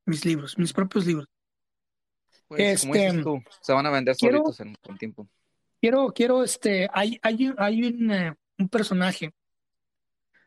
Mis 0.06 0.24
libros, 0.24 0.56
mis 0.58 0.72
propios 0.72 1.06
libros. 1.06 1.28
Pues, 2.46 2.84
este, 2.84 3.22
tú, 3.22 3.42
se 3.60 3.72
van 3.72 3.86
a 3.86 3.90
vender 3.90 4.14
solitos 4.14 4.60
en 4.60 4.76
un 4.88 4.98
tiempo. 4.98 5.28
Quiero, 5.84 6.14
quiero, 6.14 6.42
este, 6.42 6.88
hay, 6.94 7.18
hay, 7.20 7.52
hay 7.58 7.82
un, 7.82 8.10
eh, 8.10 8.34
un 8.56 8.70
personaje. 8.70 9.34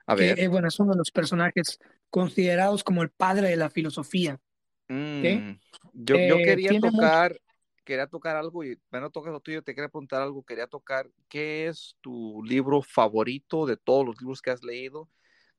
A 0.07 0.15
ver. 0.15 0.33
Que, 0.33 0.45
eh, 0.45 0.47
bueno, 0.47 0.67
es 0.67 0.79
uno 0.79 0.93
de 0.93 0.97
los 0.97 1.11
personajes 1.11 1.77
considerados 2.09 2.83
como 2.83 3.03
el 3.03 3.11
padre 3.11 3.49
de 3.49 3.55
la 3.55 3.69
filosofía. 3.69 4.39
Mm, 4.87 5.51
yo, 5.93 6.17
yo, 6.17 6.37
quería 6.37 6.79
tocar, 6.79 7.39
quería 7.83 8.07
tocar 8.07 8.35
algo 8.35 8.63
y 8.63 8.79
bueno, 8.89 9.11
tocas 9.11 9.31
lo 9.31 9.39
tuyo, 9.39 9.61
te 9.61 9.75
quería 9.75 9.89
preguntar 9.89 10.23
algo, 10.23 10.43
quería 10.43 10.65
tocar, 10.65 11.07
¿qué 11.29 11.67
es 11.67 11.95
tu 12.01 12.41
libro 12.43 12.81
favorito 12.81 13.67
de 13.67 13.77
todos 13.77 14.07
los 14.07 14.19
libros 14.19 14.41
que 14.41 14.49
has 14.49 14.63
leído, 14.63 15.07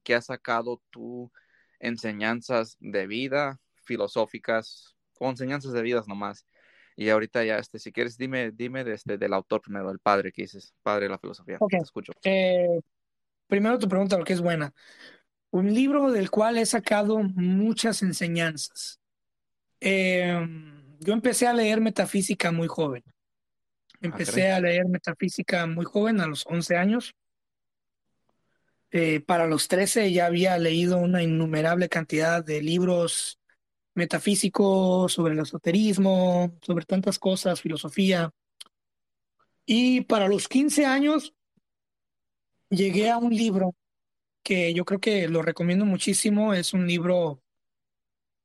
que 0.03 0.16
has 0.16 0.26
sacado 0.26 0.83
tu 0.91 1.31
enseñanzas 1.79 2.76
de 2.81 3.07
vida, 3.07 3.61
filosóficas, 3.85 4.97
o 5.20 5.31
enseñanzas 5.31 5.72
de 5.72 5.83
vidas 5.83 6.09
nomás? 6.09 6.49
Y 7.01 7.11
ahorita 7.11 7.44
ya, 7.44 7.59
este, 7.59 7.78
si 7.78 7.92
quieres, 7.92 8.18
dime, 8.18 8.51
dime 8.51 8.82
de 8.82 8.94
este, 8.94 9.18
del 9.18 9.32
autor 9.32 9.61
primero, 9.61 9.92
el 9.92 10.01
padre 10.01 10.32
que 10.32 10.42
dices, 10.42 10.74
padre 10.82 11.05
de 11.05 11.11
la 11.11 11.18
filosofía. 11.20 11.57
Ok, 11.61 11.70
te 11.70 11.76
escucho. 11.76 12.12
Eh, 12.24 12.80
primero 13.46 13.78
tu 13.78 13.86
pregunta, 13.86 14.18
lo 14.18 14.24
que 14.24 14.32
es 14.32 14.40
buena. 14.40 14.74
Un 15.51 15.72
libro 15.72 16.11
del 16.11 16.28
cual 16.28 16.59
he 16.59 16.66
sacado 16.66 17.20
muchas 17.20 18.03
enseñanzas. 18.03 18.99
Eh, 19.80 20.44
yo 20.99 21.12
empecé 21.12 21.46
a 21.46 21.53
leer 21.53 21.80
metafísica 21.80 22.51
muy 22.51 22.66
joven. 22.66 23.05
Ah, 23.07 23.99
empecé 24.01 24.51
a 24.51 24.59
leer 24.59 24.86
metafísica 24.86 25.68
muy 25.68 25.84
joven, 25.84 26.20
a 26.20 26.26
los 26.26 26.44
11 26.49 26.76
años. 26.76 27.14
Eh, 28.90 29.20
para 29.20 29.46
los 29.46 29.68
13 29.68 30.11
ya 30.11 30.26
había 30.26 30.59
leído 30.59 30.99
una 30.99 31.22
innumerable 31.22 31.88
cantidad 31.88 32.44
de 32.44 32.61
libros 32.61 33.38
metafísicos 33.99 35.12
sobre 35.12 35.34
el 35.34 35.40
esoterismo, 35.40 36.57
sobre 36.62 36.86
tantas 36.86 37.18
cosas, 37.18 37.61
filosofía. 37.61 38.32
Y 39.66 40.03
para 40.03 40.28
los 40.28 40.49
15 40.49 40.86
años 40.86 41.34
llegué 42.70 43.11
a 43.11 43.18
un 43.18 43.34
libro 43.34 43.74
que 44.42 44.72
yo 44.72 44.84
creo 44.84 45.01
que 45.01 45.28
lo 45.28 45.42
recomiendo 45.42 45.84
muchísimo. 45.84 46.55
Es 46.55 46.72
un 46.72 46.86
libro 46.86 47.42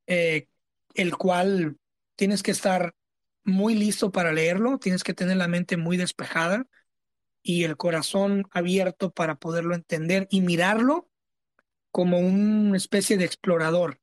eh, 0.07 0.47
el 0.95 1.15
cual 1.15 1.77
tienes 2.15 2.43
que 2.43 2.51
estar 2.51 2.93
muy 3.45 3.75
listo 3.75 4.11
para 4.11 4.33
leerlo, 4.33 4.79
tienes 4.79 5.03
que 5.03 5.13
tener 5.13 5.37
la 5.37 5.47
mente 5.47 5.77
muy 5.77 5.97
despejada 5.97 6.65
y 7.41 7.63
el 7.63 7.77
corazón 7.77 8.45
abierto 8.51 9.11
para 9.11 9.35
poderlo 9.35 9.75
entender 9.75 10.27
y 10.29 10.41
mirarlo 10.41 11.09
como 11.91 12.17
una 12.19 12.75
especie 12.75 13.17
de 13.17 13.25
explorador, 13.25 13.99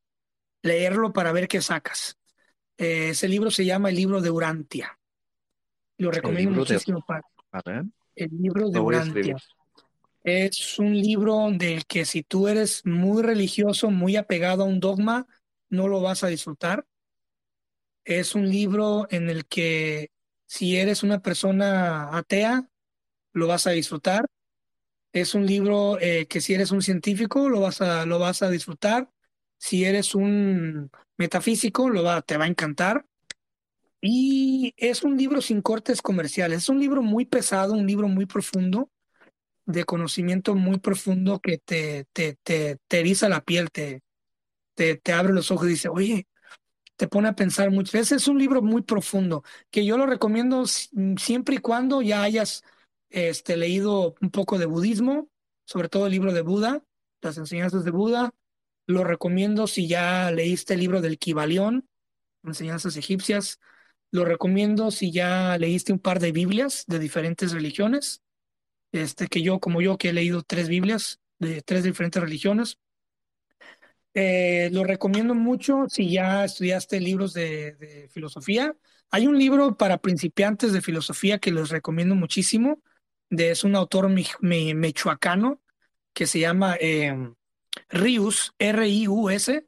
leerlo 0.63 1.13
para 1.13 1.33
ver 1.33 1.49
qué 1.49 1.61
sacas. 1.61 2.19
Eh, 2.77 3.11
ese 3.11 3.29
libro 3.29 3.51
se 3.51 3.65
llama 3.65 3.91
El 3.91 3.97
libro 3.97 4.21
de 4.21 4.31
Urantia. 4.31 4.99
Lo 5.99 6.11
recomiendo 6.11 6.61
muchísimo 6.61 7.05
para. 7.07 7.23
El 8.15 8.31
libro 8.41 8.71
de 8.71 8.81
Urantia. 8.81 9.37
Es 10.23 10.79
un 10.79 10.95
libro 10.95 11.49
del 11.51 11.87
que 11.87 12.05
si 12.05 12.23
tú 12.23 12.49
eres 12.49 12.85
muy 12.85 13.23
religioso, 13.23 13.91
muy 13.91 14.17
apegado 14.17 14.63
a 14.63 14.67
un 14.67 14.81
dogma, 14.81 15.27
no 15.71 15.89
lo 15.89 16.01
vas 16.01 16.25
a 16.25 16.29
disfrutar. 16.29 16.87
Es 18.05 18.35
un 18.35 18.49
libro 18.49 19.07
en 19.11 19.31
el 19.31 19.47
que 19.47 20.11
si 20.47 20.77
eres 20.77 21.03
una 21.03 21.21
persona 21.21 22.17
atea, 22.17 22.69
lo 23.33 23.47
vas 23.47 23.67
a 23.67 23.71
disfrutar. 23.71 24.27
Es 25.13 25.35
un 25.35 25.47
libro 25.47 25.99
eh, 26.01 26.27
que 26.27 26.41
si 26.41 26.55
eres 26.55 26.71
un 26.71 26.83
científico, 26.83 27.49
lo 27.49 27.61
vas 27.61 27.81
a, 27.81 28.05
lo 28.07 28.19
vas 28.19 28.43
a 28.43 28.51
disfrutar. 28.51 29.11
Si 29.61 29.85
eres 29.85 30.15
un 30.15 30.91
metafísico, 31.19 31.91
lo 31.91 32.03
va, 32.03 32.23
te 32.23 32.39
va 32.39 32.45
a 32.45 32.49
encantar. 32.49 33.05
Y 34.01 34.73
es 34.79 35.03
un 35.03 35.19
libro 35.19 35.43
sin 35.43 35.61
cortes 35.61 36.01
comerciales. 36.01 36.63
Es 36.63 36.69
un 36.71 36.81
libro 36.81 37.03
muy 37.03 37.27
pesado, 37.27 37.75
un 37.75 37.87
libro 37.87 38.09
muy 38.09 38.25
profundo, 38.25 38.91
de 39.67 39.85
conocimiento 39.85 40.55
muy 40.55 40.79
profundo 40.79 41.41
que 41.41 41.59
te, 41.59 42.07
te, 42.15 42.39
te, 42.43 42.79
te 42.89 43.01
eriza 43.01 43.29
la 43.29 43.43
piel, 43.43 43.71
te, 43.71 44.03
te, 44.75 44.97
te 44.97 45.13
abre 45.13 45.35
los 45.35 45.51
ojos 45.51 45.67
y 45.67 45.73
dice, 45.73 45.91
oye, 45.91 46.27
te 46.97 47.07
pone 47.07 47.29
a 47.29 47.35
pensar 47.35 47.71
mucho. 47.71 47.99
Ese 47.99 48.15
es 48.15 48.29
un 48.29 48.39
libro 48.39 48.63
muy 48.63 48.81
profundo 48.81 49.45
que 49.71 49.85
yo 49.85 49.99
lo 49.99 50.07
recomiendo 50.07 50.65
siempre 51.19 51.57
y 51.57 51.59
cuando 51.59 52.01
ya 52.01 52.23
hayas 52.23 52.63
este, 53.11 53.59
leído 53.59 54.15
un 54.23 54.31
poco 54.31 54.59
de 54.59 54.65
budismo, 54.65 55.29
sobre 55.67 55.91
todo 55.91 56.07
el 56.07 56.13
libro 56.13 56.33
de 56.33 56.41
Buda, 56.41 56.83
las 57.21 57.37
enseñanzas 57.37 57.85
de 57.85 57.91
Buda. 57.91 58.33
Lo 58.91 59.05
recomiendo 59.05 59.69
si 59.69 59.87
ya 59.87 60.33
leíste 60.33 60.75
el 60.75 60.81
libro 60.81 61.01
del 61.01 61.17
Kibalión, 61.17 61.89
enseñanzas 62.43 62.97
egipcias. 62.97 63.61
Lo 64.11 64.25
recomiendo 64.25 64.91
si 64.91 65.13
ya 65.13 65.57
leíste 65.59 65.93
un 65.93 66.01
par 66.01 66.19
de 66.19 66.33
Biblias 66.33 66.85
de 66.89 66.99
diferentes 66.99 67.53
religiones. 67.53 68.23
Este, 68.91 69.29
que 69.29 69.43
yo, 69.43 69.61
como 69.61 69.81
yo, 69.81 69.97
que 69.97 70.09
he 70.09 70.13
leído 70.13 70.43
tres 70.43 70.69
Biblias 70.69 71.21
de 71.39 71.63
tres 71.63 71.85
diferentes 71.85 72.21
religiones. 72.21 72.79
Eh, 74.13 74.71
lo 74.73 74.83
recomiendo 74.83 75.37
mucho 75.37 75.85
si 75.89 76.11
ya 76.11 76.45
estudiaste 76.45 76.99
libros 76.99 77.33
de, 77.33 78.09
filosofía. 78.11 78.75
Hay 79.13 79.29
un 79.29 79.39
libro 79.39 79.77
para 79.77 79.99
principiantes 79.99 80.73
de 80.73 80.81
filosofía 80.81 81.39
que 81.39 81.53
les 81.53 81.69
recomiendo 81.69 82.17
muchísimo. 82.17 82.83
Es 83.31 83.63
un 83.63 83.77
autor 83.77 84.11
mechuacano 84.41 85.63
que 86.13 86.27
se 86.27 86.41
llama 86.41 86.77
eh, 86.81 87.15
Rius, 87.91 88.55
R-I-U-S. 88.59 89.67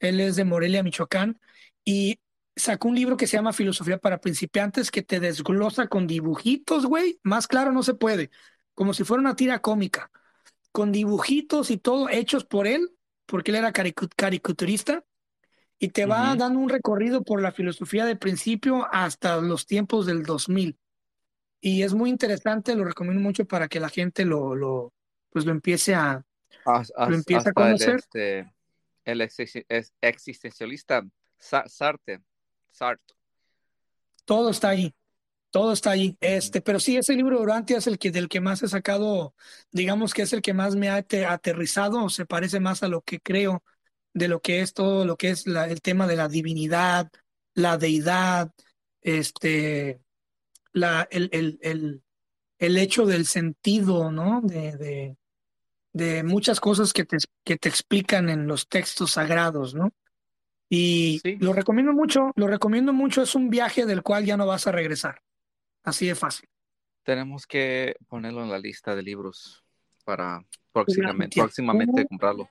Él 0.00 0.20
es 0.20 0.36
de 0.36 0.44
Morelia, 0.44 0.82
Michoacán. 0.82 1.40
Y 1.84 2.18
sacó 2.56 2.88
un 2.88 2.96
libro 2.96 3.16
que 3.16 3.26
se 3.26 3.36
llama 3.36 3.52
Filosofía 3.52 3.98
para 3.98 4.20
principiantes 4.20 4.90
que 4.90 5.02
te 5.02 5.20
desglosa 5.20 5.88
con 5.88 6.06
dibujitos, 6.06 6.86
güey. 6.86 7.18
Más 7.22 7.46
claro 7.46 7.72
no 7.72 7.82
se 7.82 7.94
puede. 7.94 8.30
Como 8.74 8.94
si 8.94 9.04
fuera 9.04 9.20
una 9.20 9.36
tira 9.36 9.60
cómica. 9.60 10.10
Con 10.72 10.92
dibujitos 10.92 11.70
y 11.70 11.78
todo 11.78 12.08
hechos 12.08 12.44
por 12.44 12.66
él 12.66 12.94
porque 13.26 13.50
él 13.50 13.56
era 13.56 13.72
caricaturista, 13.72 15.04
y 15.78 15.88
te 15.88 16.06
va 16.06 16.34
dando 16.36 16.60
un 16.60 16.68
recorrido 16.68 17.22
por 17.22 17.42
la 17.42 17.52
filosofía 17.52 18.04
de 18.04 18.16
principio 18.16 18.86
hasta 18.92 19.40
los 19.40 19.66
tiempos 19.66 20.06
del 20.06 20.22
2000. 20.22 20.78
Y 21.60 21.82
es 21.82 21.94
muy 21.94 22.10
interesante, 22.10 22.76
lo 22.76 22.84
recomiendo 22.84 23.20
mucho 23.20 23.44
para 23.44 23.68
que 23.68 23.80
la 23.80 23.88
gente 23.88 24.24
lo, 24.24 24.54
lo, 24.54 24.92
pues 25.30 25.44
lo 25.44 25.52
empiece 25.52 25.94
a, 25.94 26.24
lo 26.64 27.14
empiece 27.14 27.48
a 27.48 27.52
conocer. 27.52 28.00
El, 29.04 29.20
este, 29.20 29.66
el 29.68 29.90
existencialista 30.00 31.04
Sartre, 31.38 32.22
Sartre. 32.70 33.16
Todo 34.24 34.50
está 34.50 34.70
ahí. 34.70 34.94
Todo 35.50 35.72
está 35.72 35.90
ahí. 35.90 36.16
Este, 36.20 36.60
pero 36.60 36.80
sí, 36.80 36.96
ese 36.96 37.14
libro 37.14 37.36
de 37.36 37.42
Urantia 37.42 37.78
es 37.78 37.86
el 37.86 37.98
que 37.98 38.10
del 38.10 38.28
que 38.28 38.40
más 38.40 38.62
he 38.62 38.68
sacado, 38.68 39.34
digamos 39.70 40.14
que 40.14 40.22
es 40.22 40.32
el 40.32 40.42
que 40.42 40.54
más 40.54 40.74
me 40.74 40.88
ha 40.88 41.04
aterrizado, 41.28 42.08
se 42.08 42.26
parece 42.26 42.58
más 42.58 42.82
a 42.82 42.88
lo 42.88 43.02
que 43.02 43.20
creo 43.20 43.62
de 44.14 44.28
lo 44.28 44.40
que 44.40 44.60
es 44.60 44.72
todo 44.72 45.04
lo 45.04 45.16
que 45.16 45.30
es 45.30 45.46
la, 45.46 45.66
el 45.66 45.80
tema 45.80 46.06
de 46.06 46.16
la 46.16 46.28
divinidad, 46.28 47.10
la 47.54 47.76
deidad, 47.76 48.50
este, 49.00 50.00
la, 50.72 51.06
el, 51.10 51.28
el, 51.32 51.58
el, 51.62 52.02
el 52.58 52.78
hecho 52.78 53.06
del 53.06 53.26
sentido, 53.26 54.10
¿no? 54.10 54.40
De, 54.42 54.76
de, 54.76 55.16
de 55.94 56.22
muchas 56.24 56.60
cosas 56.60 56.92
que 56.92 57.04
te, 57.04 57.16
que 57.44 57.56
te 57.56 57.70
explican 57.70 58.28
en 58.28 58.46
los 58.46 58.68
textos 58.68 59.12
sagrados, 59.12 59.74
¿no? 59.74 59.92
Y 60.68 61.20
lo 61.38 61.52
recomiendo 61.52 61.92
mucho, 61.92 62.32
lo 62.34 62.48
recomiendo 62.48 62.92
mucho, 62.92 63.22
es 63.22 63.34
un 63.36 63.48
viaje 63.48 63.86
del 63.86 64.02
cual 64.02 64.24
ya 64.24 64.36
no 64.36 64.46
vas 64.46 64.66
a 64.66 64.72
regresar. 64.72 65.22
Así 65.84 66.06
de 66.08 66.16
fácil. 66.16 66.48
Tenemos 67.04 67.46
que 67.46 67.96
ponerlo 68.08 68.42
en 68.42 68.50
la 68.50 68.58
lista 68.58 68.96
de 68.96 69.02
libros 69.02 69.64
para 70.04 70.44
próximamente, 70.72 71.40
próximamente 71.40 72.06
comprarlo. 72.06 72.50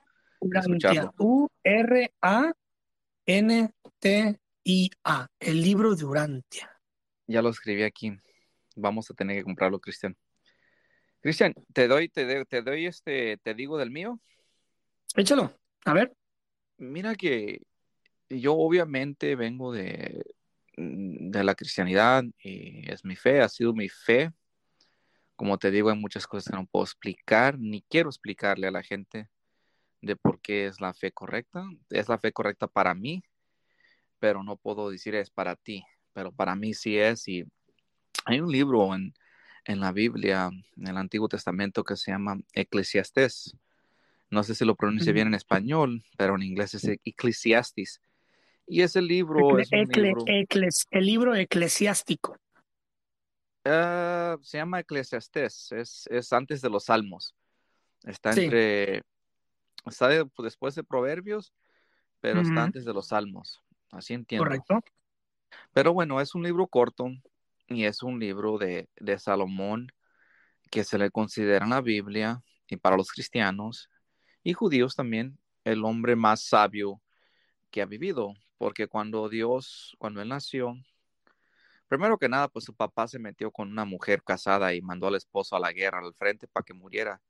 U-R-A-N-T-I-A, 1.18 1.66
el 5.40 5.60
libro 5.60 5.94
de 5.94 6.04
Urantia. 6.04 6.70
Ya 7.26 7.42
lo 7.42 7.50
escribí 7.50 7.82
aquí. 7.82 8.16
Vamos 8.76 9.10
a 9.10 9.14
tener 9.14 9.36
que 9.38 9.44
comprarlo, 9.44 9.80
Cristian. 9.80 10.16
Cristian, 11.24 11.54
te 11.72 11.88
doy, 11.88 12.10
te, 12.10 12.44
te 12.44 12.60
doy 12.60 12.84
este, 12.84 13.38
te 13.38 13.54
digo 13.54 13.78
del 13.78 13.90
mío. 13.90 14.20
Échalo, 15.16 15.58
a 15.86 15.94
ver. 15.94 16.14
Mira 16.76 17.14
que 17.14 17.62
yo 18.28 18.52
obviamente 18.52 19.34
vengo 19.34 19.72
de, 19.72 20.22
de 20.76 21.42
la 21.42 21.54
cristianidad 21.54 22.24
y 22.42 22.92
es 22.92 23.06
mi 23.06 23.16
fe, 23.16 23.40
ha 23.40 23.48
sido 23.48 23.72
mi 23.72 23.88
fe. 23.88 24.32
Como 25.34 25.56
te 25.56 25.70
digo, 25.70 25.88
hay 25.88 25.96
muchas 25.96 26.26
cosas 26.26 26.50
que 26.50 26.58
no 26.58 26.66
puedo 26.66 26.84
explicar, 26.84 27.58
ni 27.58 27.80
quiero 27.80 28.10
explicarle 28.10 28.66
a 28.66 28.72
la 28.72 28.82
gente 28.82 29.30
de 30.02 30.16
por 30.16 30.42
qué 30.42 30.66
es 30.66 30.78
la 30.78 30.92
fe 30.92 31.10
correcta. 31.10 31.64
Es 31.88 32.10
la 32.10 32.18
fe 32.18 32.32
correcta 32.32 32.66
para 32.66 32.92
mí, 32.92 33.22
pero 34.18 34.42
no 34.42 34.58
puedo 34.58 34.90
decir 34.90 35.14
es 35.14 35.30
para 35.30 35.56
ti, 35.56 35.86
pero 36.12 36.32
para 36.32 36.54
mí 36.54 36.74
sí 36.74 36.98
es. 36.98 37.26
Y 37.28 37.44
hay 38.26 38.40
un 38.40 38.52
libro 38.52 38.94
en, 38.94 39.14
en 39.64 39.80
la 39.80 39.92
Biblia, 39.92 40.50
en 40.76 40.86
el 40.86 40.96
Antiguo 40.96 41.28
Testamento, 41.28 41.84
que 41.84 41.96
se 41.96 42.10
llama 42.10 42.38
Eclesiastés. 42.52 43.56
No 44.30 44.42
sé 44.42 44.54
si 44.54 44.64
lo 44.64 44.74
pronuncie 44.74 45.12
bien 45.12 45.28
en 45.28 45.34
español, 45.34 46.02
pero 46.16 46.34
en 46.34 46.42
inglés 46.42 46.74
es 46.74 46.84
Eclesiastes. 47.04 48.00
Y 48.66 48.82
ese 48.82 49.02
libro 49.02 49.58
es 49.58 49.70
un 49.72 49.88
libro... 49.88 50.24
el 50.26 51.06
libro 51.06 51.34
eclesiástico. 51.34 52.36
Ah, 53.64 54.36
se 54.42 54.58
llama 54.58 54.80
Eclesiastés, 54.80 55.72
es, 55.72 56.06
es, 56.10 56.32
antes 56.32 56.60
de 56.60 56.70
los 56.70 56.84
Salmos. 56.84 57.34
Está 58.02 58.32
entre, 58.32 59.02
está 59.86 60.08
después 60.38 60.74
de 60.74 60.84
Proverbios, 60.84 61.52
pero 62.20 62.40
está 62.40 62.62
antes 62.62 62.84
de 62.84 62.92
los 62.92 63.08
Salmos. 63.08 63.62
Así 63.90 64.12
entiendo. 64.12 64.44
Correcto. 64.44 64.82
Pero 65.72 65.92
bueno, 65.92 66.20
es 66.20 66.34
un 66.34 66.42
libro 66.42 66.66
corto, 66.66 67.10
y 67.68 67.84
es 67.84 68.02
un 68.02 68.18
libro 68.18 68.58
de, 68.58 68.88
Salomón 69.18 69.88
que 70.70 70.84
se 70.84 70.98
le 70.98 71.10
considera 71.10 71.64
en 71.64 71.70
la 71.70 71.80
Biblia 71.80 72.42
y 72.68 72.76
para 72.76 72.96
los 72.96 73.10
cristianos 73.10 73.90
y 74.42 74.52
judíos 74.52 74.96
también 74.96 75.38
el 75.64 75.84
hombre 75.84 76.16
más 76.16 76.44
sabio 76.44 77.00
que 77.70 77.82
ha 77.82 77.86
vivido, 77.86 78.34
porque 78.58 78.86
cuando 78.86 79.28
Dios, 79.28 79.96
cuando 79.98 80.20
él 80.20 80.28
nació, 80.28 80.74
primero 81.88 82.18
que 82.18 82.28
nada, 82.28 82.48
pues 82.48 82.66
su 82.66 82.74
papá 82.74 83.08
se 83.08 83.18
metió 83.18 83.50
con 83.50 83.70
una 83.70 83.84
mujer 83.84 84.22
casada 84.22 84.74
y 84.74 84.82
mandó 84.82 85.06
al 85.08 85.16
esposo 85.16 85.56
a 85.56 85.60
la 85.60 85.72
guerra 85.72 86.00
al 86.00 86.14
frente 86.14 86.46
para 86.46 86.64
que 86.64 86.74
muriera, 86.74 87.20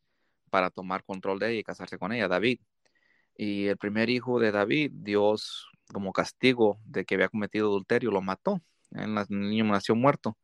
para 0.51 0.70
tomar 0.70 1.05
control 1.05 1.39
de 1.39 1.51
ella 1.51 1.61
y 1.61 1.64
casarse 1.64 1.99
con 1.99 2.12
ella, 2.12 2.28
David. 2.28 2.61
Y 3.37 3.66
el 3.66 3.76
primer 3.78 4.11
hijo 4.11 4.39
de 4.41 4.53
David, 4.53 4.93
Dios, 4.95 5.68
como 5.93 6.12
castigo 6.12 6.78
de 6.85 7.05
que 7.05 7.14
había 7.14 7.28
cometido 7.28 7.68
adulterio, 7.68 8.11
lo 8.11 8.20
mató 8.22 8.61
el 8.95 9.14
niño 9.28 9.64
nació 9.64 9.95
muerto 9.95 10.36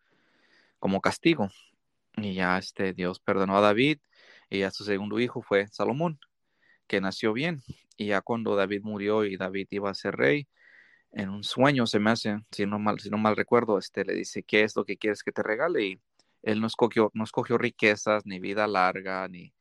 como 0.79 1.01
castigo. 1.01 1.51
Y 2.17 2.35
ya 2.35 2.59
este 2.59 2.93
Dios 2.93 3.21
perdonó 3.21 3.57
a 3.57 3.61
David 3.61 3.99
y 4.51 4.63
a 4.63 4.71
su 4.71 4.85
segundo 4.85 5.21
hijo 5.21 5.43
fue 5.43 5.69
Salomón, 5.69 6.19
que 6.87 7.01
nació 7.01 7.33
bien. 7.33 7.63
Y 7.97 8.09
ya 8.09 8.21
cuando 8.23 8.57
David 8.57 8.83
murió 8.83 9.25
y 9.25 9.37
David 9.37 9.69
iba 9.71 9.91
a 9.91 9.95
ser 9.95 10.17
rey, 10.17 10.49
en 11.13 11.29
un 11.31 11.45
sueño 11.45 11.87
se 11.87 11.99
me 11.99 12.11
hace, 12.11 12.39
si 12.51 12.67
no 12.67 12.79
mal, 12.79 13.01
si 13.01 13.11
no 13.11 13.19
mal 13.19 13.37
recuerdo, 13.37 13.79
este 13.79 14.05
le 14.05 14.15
dice, 14.15 14.43
¿qué 14.43 14.63
es 14.63 14.77
lo 14.77 14.85
que 14.85 14.97
quieres 14.97 15.23
que 15.23 15.33
te 15.33 15.43
regale? 15.43 15.85
Y 15.85 16.01
él 16.43 16.61
no 16.61 16.67
escogió, 16.67 17.11
no 17.15 17.25
escogió 17.25 17.59
riquezas, 17.59 18.27
ni 18.27 18.39
vida 18.41 18.67
larga, 18.67 19.27
ni, 19.29 19.53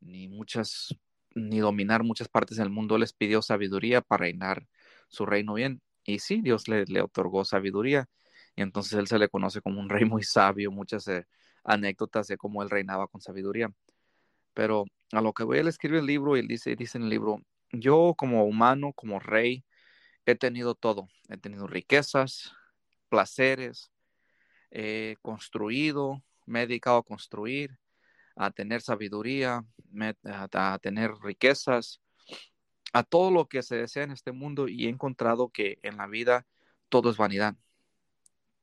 ni 0.00 0.28
muchas, 0.28 0.94
ni 1.34 1.60
dominar 1.60 2.02
muchas 2.04 2.28
partes 2.28 2.58
del 2.58 2.70
mundo. 2.70 2.98
Les 2.98 3.12
pidió 3.12 3.42
sabiduría 3.42 4.00
para 4.02 4.22
reinar 4.22 4.66
su 5.08 5.26
reino 5.26 5.54
bien. 5.54 5.80
Y 6.04 6.18
sí, 6.18 6.40
Dios 6.42 6.68
le, 6.68 6.84
otorgó 7.00 7.44
sabiduría 7.44 8.08
y 8.56 8.62
entonces 8.62 8.94
él 8.94 9.06
se 9.06 9.18
le 9.18 9.28
conoce 9.28 9.60
como 9.60 9.80
un 9.80 9.88
rey 9.88 10.04
muy 10.04 10.22
sabio, 10.22 10.70
muchas 10.70 11.08
eh, 11.08 11.26
anécdotas 11.64 12.26
de 12.28 12.36
cómo 12.36 12.62
él 12.62 12.70
reinaba 12.70 13.06
con 13.08 13.20
sabiduría. 13.20 13.72
Pero 14.54 14.84
a 15.12 15.20
lo 15.20 15.32
que 15.32 15.44
voy, 15.44 15.58
él 15.58 15.68
escribe 15.68 15.98
el 15.98 16.06
libro 16.06 16.36
y 16.36 16.40
él 16.40 16.48
dice, 16.48 16.76
dice 16.76 16.98
en 16.98 17.04
el 17.04 17.10
libro, 17.10 17.40
yo 17.72 18.14
como 18.16 18.44
humano, 18.44 18.92
como 18.94 19.18
rey, 19.20 19.64
he 20.26 20.34
tenido 20.34 20.74
todo, 20.74 21.08
he 21.28 21.36
tenido 21.38 21.66
riquezas, 21.66 22.52
placeres, 23.08 23.90
he 24.70 25.16
construido, 25.22 26.22
me 26.46 26.62
he 26.62 26.66
dedicado 26.66 26.98
a 26.98 27.02
construir, 27.02 27.78
a 28.36 28.50
tener 28.50 28.82
sabiduría, 28.82 29.64
a 30.24 30.78
tener 30.80 31.12
riquezas, 31.22 32.00
a 32.92 33.02
todo 33.02 33.30
lo 33.30 33.48
que 33.48 33.62
se 33.62 33.76
desea 33.76 34.04
en 34.04 34.10
este 34.10 34.32
mundo 34.32 34.68
y 34.68 34.86
he 34.86 34.88
encontrado 34.88 35.48
que 35.48 35.78
en 35.82 35.96
la 35.96 36.06
vida 36.06 36.46
todo 36.88 37.10
es 37.10 37.16
vanidad. 37.16 37.56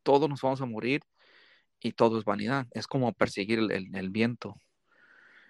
Todos 0.04 0.30
nos 0.30 0.42
vamos 0.42 0.62
a 0.62 0.66
morir 0.66 1.02
y 1.80 1.94
todo 1.94 2.20
es 2.20 2.26
vanidad. 2.26 2.68
Es 2.72 2.88
como 2.88 3.12
perseguir 3.14 3.60
el, 3.60 4.10
viento. 4.10 4.56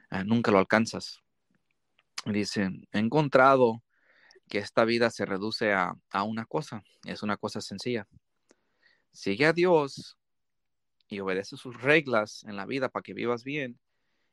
Ah, 0.10 0.24
nunca 0.24 0.52
lo 0.52 0.60
alcanzas. 0.60 1.20
Dicen, 2.26 2.88
he 2.92 3.00
encontrado 3.00 3.84
que 4.48 4.60
esta 4.60 4.86
vida 4.86 5.10
se 5.12 5.26
reduce 5.26 5.74
a, 5.74 5.96
a 6.10 6.24
una 6.24 6.46
cosa. 6.46 6.84
Es 7.04 7.22
una 7.22 7.38
cosa 7.38 7.62
sencilla. 7.62 8.08
Sigue 9.12 9.46
a 9.46 9.54
Dios 9.54 10.18
y 11.10 11.20
obedece 11.20 11.58
sus 11.58 11.82
reglas 11.82 12.44
en 12.46 12.56
la 12.56 12.66
vida 12.66 12.90
para 12.90 13.04
que 13.04 13.14
vivas 13.14 13.44
bien 13.44 13.78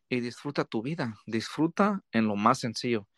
y 0.09 0.21
disfruta 0.21 0.65
tu 0.65 0.83
vida. 0.83 1.17
Disfruta 1.27 2.05
en 2.13 2.29
lo 2.29 2.37
más 2.37 2.61
sencillo 2.61 3.09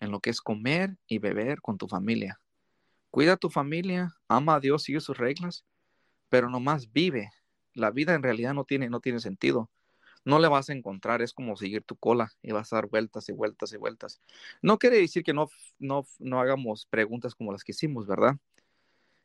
en 0.00 0.10
lo 0.10 0.20
que 0.20 0.30
es 0.30 0.40
comer 0.40 0.96
y 1.06 1.18
beber 1.18 1.60
con 1.60 1.78
tu 1.78 1.88
familia. 1.88 2.40
Cuida 3.10 3.34
a 3.34 3.36
tu 3.36 3.50
familia, 3.50 4.14
ama 4.28 4.56
a 4.56 4.60
Dios, 4.60 4.82
sigue 4.82 5.00
sus 5.00 5.16
reglas, 5.16 5.64
pero 6.28 6.50
nomás 6.50 6.92
vive. 6.92 7.30
La 7.72 7.90
vida 7.90 8.14
en 8.14 8.22
realidad 8.22 8.54
no 8.54 8.64
tiene, 8.64 8.90
no 8.90 9.00
tiene 9.00 9.20
sentido. 9.20 9.70
No 10.24 10.38
le 10.38 10.48
vas 10.48 10.68
a 10.68 10.72
encontrar, 10.72 11.22
es 11.22 11.32
como 11.32 11.56
seguir 11.56 11.82
tu 11.84 11.96
cola 11.96 12.32
y 12.42 12.52
vas 12.52 12.72
a 12.72 12.76
dar 12.76 12.88
vueltas 12.88 13.28
y 13.28 13.32
vueltas 13.32 13.72
y 13.72 13.76
vueltas. 13.76 14.20
No 14.60 14.78
quiere 14.78 14.98
decir 14.98 15.22
que 15.22 15.32
no, 15.32 15.48
no, 15.78 16.04
no 16.18 16.40
hagamos 16.40 16.86
preguntas 16.86 17.34
como 17.34 17.52
las 17.52 17.62
que 17.62 17.72
hicimos, 17.72 18.06
¿verdad? 18.06 18.36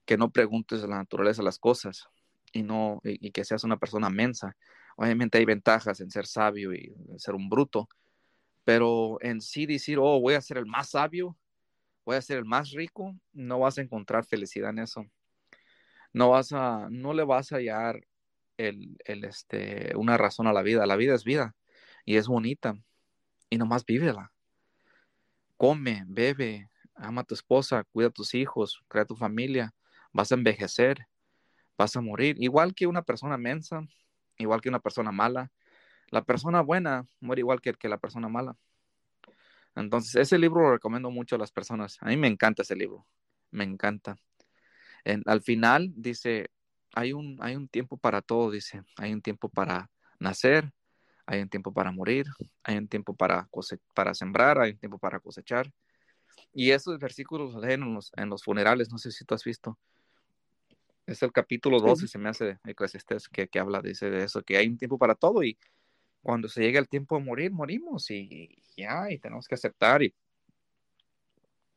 Que 0.06 0.18
no 0.18 0.30
preguntes 0.30 0.82
la 0.84 0.98
naturaleza 0.98 1.42
las 1.42 1.58
cosas 1.58 2.08
y, 2.54 2.62
no, 2.64 3.02
y 3.04 3.32
que 3.32 3.46
seas 3.46 3.64
una 3.64 3.78
persona 3.78 4.10
mensa. 4.10 4.56
Obviamente 4.96 5.40
hay 5.40 5.46
ventajas 5.46 6.00
en 6.02 6.12
ser 6.12 6.28
sabio 6.28 6.74
y 6.74 6.94
ser 7.18 7.34
un 7.34 7.50
bruto, 7.50 7.90
pero 8.64 9.18
en 9.22 9.42
sí 9.42 9.66
decir, 9.66 9.98
oh, 10.00 10.20
voy 10.20 10.36
a 10.36 10.42
ser 10.42 10.58
el 10.58 10.66
más 10.66 10.92
sabio, 10.92 11.38
voy 12.06 12.16
a 12.16 12.22
ser 12.22 12.38
el 12.38 12.46
más 12.46 12.72
rico, 12.72 13.16
no 13.34 13.60
vas 13.60 13.78
a 13.78 13.82
encontrar 13.82 14.26
felicidad 14.26 14.72
en 14.72 14.80
eso. 14.80 15.06
No 16.14 16.30
vas 16.30 16.52
a, 16.52 16.88
no 16.90 17.14
le 17.14 17.24
vas 17.24 17.52
a 17.52 17.56
hallar 17.56 18.02
el, 18.58 18.98
el, 19.06 19.24
este, 19.24 19.94
una 19.96 20.18
razón 20.18 20.48
a 20.48 20.54
la 20.54 20.62
vida. 20.62 20.86
La 20.86 20.96
vida 20.96 21.16
es 21.16 21.24
vida 21.24 21.56
y 22.06 22.18
es 22.18 22.28
bonita 22.28 22.76
y 23.50 23.58
nomás 23.58 23.86
vívela. 23.86 24.32
Come, 25.58 26.04
bebe, 26.08 26.70
ama 26.96 27.22
a 27.22 27.24
tu 27.24 27.36
esposa, 27.36 27.84
cuida 27.92 28.08
a 28.08 28.12
tus 28.12 28.34
hijos, 28.34 28.84
crea 28.88 29.06
tu 29.06 29.16
familia, 29.16 29.74
vas 30.12 30.32
a 30.32 30.36
envejecer, 30.36 31.08
vas 31.78 31.96
a 31.96 32.02
morir, 32.02 32.36
igual 32.40 32.74
que 32.74 32.88
una 32.88 33.04
persona 33.04 33.38
mensa, 33.38 33.82
igual 34.38 34.62
que 34.62 34.70
una 34.70 34.80
persona 34.80 35.12
mala, 35.12 35.52
la 36.12 36.24
persona 36.24 36.62
buena 36.62 37.08
muere 37.20 37.40
igual 37.40 37.62
que, 37.62 37.74
que 37.74 37.90
la 37.90 37.98
persona 37.98 38.28
mala. 38.30 38.56
Entonces, 39.76 40.16
ese 40.16 40.38
libro 40.38 40.62
lo 40.62 40.72
recomiendo 40.74 41.10
mucho 41.10 41.36
a 41.36 41.40
las 41.40 41.52
personas. 41.52 41.98
A 42.02 42.08
mí 42.08 42.18
me 42.18 42.28
encanta 42.28 42.62
ese 42.62 42.76
libro, 42.76 43.08
me 43.50 43.64
encanta. 43.64 44.18
al 45.26 45.42
final 45.42 45.92
dice, 45.96 46.52
hay 46.94 47.14
un, 47.14 47.38
hay 47.42 47.56
un 47.56 47.68
tiempo 47.68 47.98
para 47.98 48.22
todo, 48.22 48.52
dice, 48.52 48.84
hay 48.98 49.14
un 49.14 49.22
tiempo 49.22 49.50
para 49.50 49.90
nacer, 50.20 50.72
hay 51.26 51.42
un 51.42 51.50
tiempo 51.50 51.74
para 51.74 51.92
morir, 51.92 52.26
hay 52.64 52.78
un 52.78 52.88
tiempo 52.88 53.16
para, 53.16 53.50
para 53.94 54.14
sembrar, 54.14 54.60
hay 54.60 54.72
un 54.72 54.78
tiempo 54.78 55.00
para 55.00 55.20
cosechar. 55.20 55.72
Y 56.54 56.72
esos 56.72 57.00
versículos 57.00 57.54
los 57.54 57.64
leen 57.64 57.84
en 57.84 57.94
los, 57.94 58.12
en 58.18 58.30
los 58.30 58.44
funerales, 58.44 58.92
no 58.92 58.98
sé 58.98 59.12
si 59.12 59.24
tú 59.24 59.34
has 59.34 59.44
visto. 59.44 59.80
Es 61.06 61.24
el 61.24 61.32
capítulo 61.32 61.80
12, 61.80 62.08
se 62.08 62.18
me 62.18 62.30
hace 62.30 62.60
Eclesiastes, 62.66 63.30
que, 63.30 63.48
que 63.48 63.60
habla 63.60 63.82
dice, 63.82 64.10
de 64.10 64.24
eso, 64.26 64.44
que 64.44 64.58
hay 64.58 64.68
un 64.68 64.78
tiempo 64.78 64.98
para 64.98 65.16
todo 65.16 65.44
y 65.44 65.58
cuando 66.22 66.48
se 66.48 66.62
llega 66.62 66.80
el 66.80 66.88
tiempo 66.88 67.18
de 67.18 67.24
morir, 67.24 67.52
morimos 67.52 68.10
y, 68.12 68.64
ya, 68.78 69.12
y 69.12 69.20
tenemos 69.20 69.48
que 69.48 69.56
aceptar. 69.56 70.04
Y, 70.04 70.14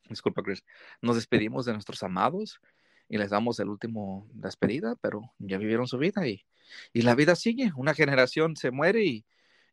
disculpa, 0.08 0.42
Chris, 0.42 0.62
nos 1.00 1.16
despedimos 1.16 1.64
de 1.64 1.72
nuestros 1.72 2.02
amados 2.02 2.60
y 3.08 3.18
les 3.18 3.30
damos 3.30 3.58
el 3.60 3.68
último 3.68 4.28
despedida, 4.32 4.96
pero 4.96 5.32
ya 5.38 5.58
vivieron 5.58 5.86
su 5.86 5.98
vida 5.98 6.26
y, 6.26 6.44
y 6.92 7.02
la 7.02 7.14
vida 7.14 7.36
sigue. 7.36 7.72
Una 7.76 7.94
generación 7.94 8.56
se 8.56 8.70
muere 8.70 9.04
y, 9.04 9.24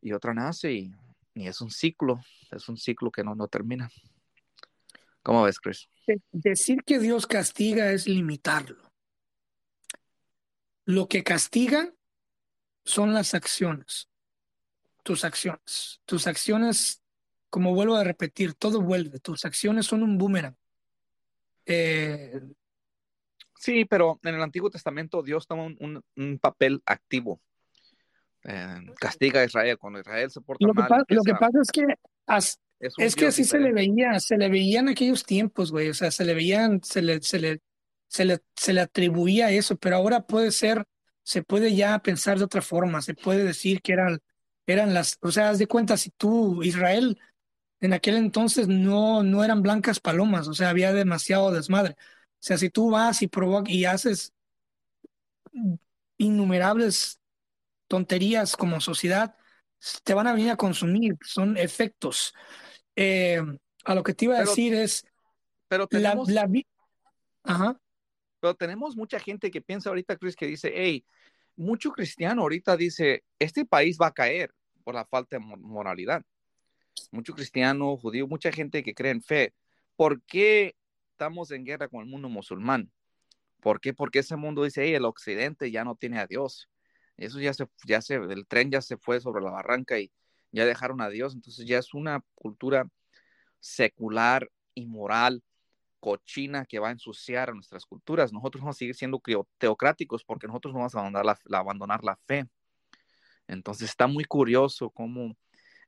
y 0.01 0.13
otra 0.13 0.33
nace 0.33 0.71
y, 0.71 0.95
y, 1.33 1.47
es 1.47 1.61
un 1.61 1.69
ciclo, 1.69 2.21
es 2.51 2.69
un 2.69 2.77
ciclo 2.77 3.11
que 3.11 3.23
no, 3.23 3.35
no 3.35 3.47
termina. 3.47 3.89
¿Cómo 5.23 5.43
ves, 5.43 5.59
Chris? 5.59 5.87
Decir 6.31 6.83
que 6.83 6.99
Dios 6.99 7.27
castiga 7.27 7.91
es 7.91 8.07
limitarlo. 8.07 8.91
Lo 10.85 11.07
que 11.07 11.23
castiga 11.23 11.93
son 12.83 13.13
las 13.13 13.35
acciones. 13.35 14.10
Tus 15.03 15.23
acciones. 15.23 16.01
Tus 16.05 16.27
acciones, 16.27 17.01
como 17.49 17.73
vuelvo 17.73 17.95
a 17.95 18.03
repetir, 18.03 18.53
todo 18.53 18.81
vuelve. 18.81 19.19
Tus 19.19 19.45
acciones 19.45 19.85
son 19.85 20.03
un 20.03 20.17
boomerang. 20.17 20.55
Eh, 21.65 22.41
sí, 23.55 23.85
pero 23.85 24.19
en 24.23 24.35
el 24.35 24.41
Antiguo 24.41 24.69
Testamento 24.69 25.23
Dios 25.23 25.47
toma 25.47 25.65
un, 25.65 26.39
papel 26.39 26.81
activo. 26.85 27.41
Eh, 28.43 28.81
castiga 28.99 29.41
a 29.41 29.45
Israel 29.45 29.77
cuando 29.77 29.99
Israel 29.99 30.31
se 30.31 30.41
porta 30.41 30.65
lo 30.65 30.73
mal. 30.73 31.05
lo 31.07 31.23
que 31.23 31.35
pasa 31.35 31.59
es 31.61 31.71
que 31.71 31.85
es, 32.97 33.15
que 33.15 33.27
así 33.27 33.43
se 33.43 33.59
le 33.59 33.71
veía, 33.71 34.19
se 34.19 34.37
le 34.37 34.49
veía 34.49 34.79
en 34.79 34.89
aquellos 34.89 35.23
tiempos, 35.23 35.71
güey. 35.71 35.89
O 35.89 35.93
sea, 35.93 36.09
se 36.09 36.25
le 36.25 36.33
veían, 36.33 36.81
se 36.83 37.01
le, 37.01 37.21
se 37.21 37.39
le, 37.39 37.61
se 38.07 38.25
le, 38.25 38.39
se 38.55 38.73
le 38.73 38.81
atribuía 38.81 39.51
eso, 39.51 39.75
pero 39.75 39.97
ahora 39.97 40.25
puede 40.25 40.51
ser, 40.51 40.85
se 41.23 41.43
puede 41.43 41.75
ya 41.75 41.99
pensar 41.99 42.39
de 42.39 42.45
otra 42.45 42.61
forma, 42.61 43.01
se 43.01 43.13
puede 43.13 43.43
decir 43.43 43.81
que 43.81 43.93
eran, 43.93 44.19
eran 44.71 44.93
las, 44.93 45.17
o 45.21 45.31
sea, 45.31 45.49
haz 45.49 45.59
de 45.59 45.67
cuenta, 45.67 45.97
si 45.97 46.09
tú, 46.11 46.63
Israel, 46.63 47.19
en 47.79 47.93
aquel 47.93 48.15
entonces 48.15 48.67
no, 48.67 49.23
no 49.23 49.43
eran 49.43 49.61
blancas 49.61 49.99
palomas, 49.99 50.47
o 50.47 50.53
sea, 50.53 50.69
había 50.69 50.93
demasiado 50.93 51.51
desmadre. 51.51 51.95
O 51.99 52.43
sea, 52.43 52.57
si 52.57 52.69
tú 52.69 52.91
vas 52.91 53.21
y 53.21 53.27
provocas 53.27 53.73
y 53.73 53.85
haces 53.85 54.33
innumerables 56.17 57.19
tonterías 57.87 58.55
como 58.55 58.79
sociedad, 58.79 59.35
te 60.03 60.13
van 60.13 60.27
a 60.27 60.33
venir 60.33 60.51
a 60.51 60.57
consumir, 60.57 61.17
son 61.23 61.57
efectos. 61.57 62.33
Eh, 62.95 63.41
a 63.83 63.95
lo 63.95 64.03
que 64.03 64.13
te 64.13 64.25
iba 64.25 64.37
a 64.37 64.41
decir 64.41 64.73
es, 64.73 65.05
pero 65.67 65.87
tenemos, 65.87 66.29
la, 66.29 66.47
Ajá. 67.43 67.79
Pero 68.39 68.55
tenemos 68.55 68.95
mucha 68.95 69.19
gente 69.19 69.49
que 69.51 69.61
piensa 69.61 69.89
ahorita, 69.89 70.17
Chris, 70.17 70.35
que 70.35 70.47
dice, 70.47 70.71
hey, 70.73 71.05
mucho 71.55 71.91
cristiano 71.91 72.41
ahorita 72.41 72.77
dice, 72.77 73.23
este 73.39 73.65
país 73.65 73.97
va 73.99 74.07
a 74.07 74.13
caer 74.13 74.53
por 74.81 74.95
la 74.95 75.05
falta 75.05 75.37
de 75.37 75.45
moralidad. 75.45 76.23
Mucho 77.11 77.33
cristiano, 77.33 77.97
judío, 77.97 78.27
mucha 78.27 78.51
gente 78.51 78.83
que 78.83 78.93
cree 78.93 79.11
en 79.11 79.21
fe. 79.21 79.53
¿Por 79.95 80.21
qué 80.23 80.75
estamos 81.11 81.51
en 81.51 81.65
guerra 81.65 81.87
con 81.87 82.01
el 82.01 82.07
mundo 82.07 82.29
musulmán? 82.29 82.91
¿Por 83.61 83.79
qué? 83.79 83.93
Porque 83.93 84.19
ese 84.19 84.35
mundo 84.35 84.63
dice, 84.63 84.83
hey, 84.83 84.95
el 84.95 85.05
occidente 85.05 85.71
ya 85.71 85.83
no 85.83 85.95
tiene 85.95 86.19
a 86.19 86.27
Dios. 86.27 86.69
Eso 87.17 87.39
ya 87.39 87.53
se, 87.53 87.67
ya 87.85 88.01
se, 88.01 88.15
el 88.15 88.47
tren 88.47 88.71
ya 88.71 88.81
se 88.81 88.97
fue 88.97 89.21
sobre 89.21 89.43
la 89.43 89.51
barranca 89.51 89.99
y 89.99 90.11
ya 90.51 90.65
dejaron 90.65 91.01
a 91.01 91.09
Dios, 91.09 91.33
entonces 91.33 91.65
ya 91.65 91.77
es 91.77 91.93
una 91.93 92.23
cultura 92.35 92.89
secular, 93.59 94.49
inmoral, 94.73 95.43
cochina 95.99 96.65
que 96.65 96.79
va 96.79 96.89
a 96.89 96.91
ensuciar 96.91 97.49
a 97.49 97.53
nuestras 97.53 97.85
culturas. 97.85 98.33
Nosotros 98.33 98.61
vamos 98.61 98.75
a 98.75 98.79
seguir 98.79 98.95
siendo 98.95 99.21
teocráticos 99.57 100.23
porque 100.25 100.47
nosotros 100.47 100.73
no 100.73 100.79
vamos 100.79 100.95
a 100.95 101.59
abandonar 101.59 102.03
la 102.03 102.15
fe. 102.25 102.47
Entonces 103.51 103.89
está 103.89 104.07
muy 104.07 104.23
curioso 104.23 104.89
cómo 104.89 105.35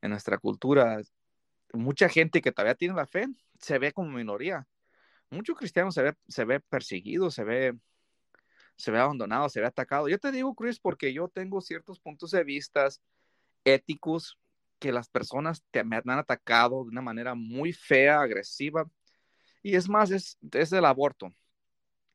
en 0.01 0.09
nuestra 0.09 0.37
cultura 0.37 0.99
mucha 1.71 2.09
gente 2.09 2.41
que 2.41 2.51
todavía 2.51 2.75
tiene 2.75 2.93
la 2.93 3.07
fe 3.07 3.25
se 3.57 3.79
ve 3.79 3.93
como 3.93 4.11
minoría. 4.11 4.67
Mucho 5.29 5.55
cristiano 5.55 5.89
se 5.91 6.03
ve, 6.03 6.13
se 6.27 6.43
ve 6.43 6.59
perseguido, 6.59 7.31
se 7.31 7.45
ve, 7.45 7.77
se 8.75 8.91
ve 8.91 8.99
abandonado, 8.99 9.47
se 9.47 9.61
ve 9.61 9.67
atacado. 9.67 10.09
Yo 10.09 10.19
te 10.19 10.31
digo, 10.33 10.53
Chris, 10.53 10.77
porque 10.77 11.13
yo 11.13 11.29
tengo 11.29 11.61
ciertos 11.61 11.99
puntos 11.99 12.31
de 12.31 12.43
vista 12.43 12.89
éticos 13.63 14.37
que 14.77 14.91
las 14.91 15.07
personas 15.07 15.63
te, 15.71 15.85
me 15.85 15.95
han 15.95 16.09
atacado 16.09 16.83
de 16.83 16.89
una 16.89 17.01
manera 17.01 17.33
muy 17.33 17.71
fea, 17.71 18.19
agresiva. 18.19 18.85
Y 19.61 19.75
es 19.75 19.87
más, 19.87 20.11
es, 20.11 20.37
es 20.51 20.73
el 20.73 20.83
aborto. 20.83 21.33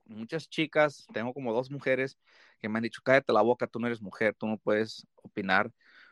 Muchas 0.09 0.49
chicas, 0.49 1.07
tengo 1.13 1.35
como 1.35 1.53
dos 1.53 1.71
mujeres 1.71 2.19
que 2.59 2.69
me 2.69 2.79
han 2.79 2.83
dicho, 2.83 3.03
cállate 3.05 3.33
la 3.33 3.43
boca, 3.43 3.67
tú 3.67 3.79
no 3.79 3.87
eres 3.87 4.01
mujer, 4.01 4.35
tú 4.35 4.47
no 4.47 4.57
puedes 4.57 5.07
opinar 5.23 5.71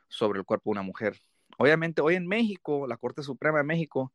sobre 0.09 0.39
el 0.39 0.45
cuerpo 0.45 0.71
de 0.71 0.73
una 0.73 0.83
mujer. 0.83 1.19
Obviamente, 1.59 2.03
hoy 2.03 2.15
en 2.15 2.27
México, 2.27 2.87
la 2.87 2.99
Corte 2.99 3.23
Suprema 3.23 3.59
de 3.59 3.65
México, 3.65 4.13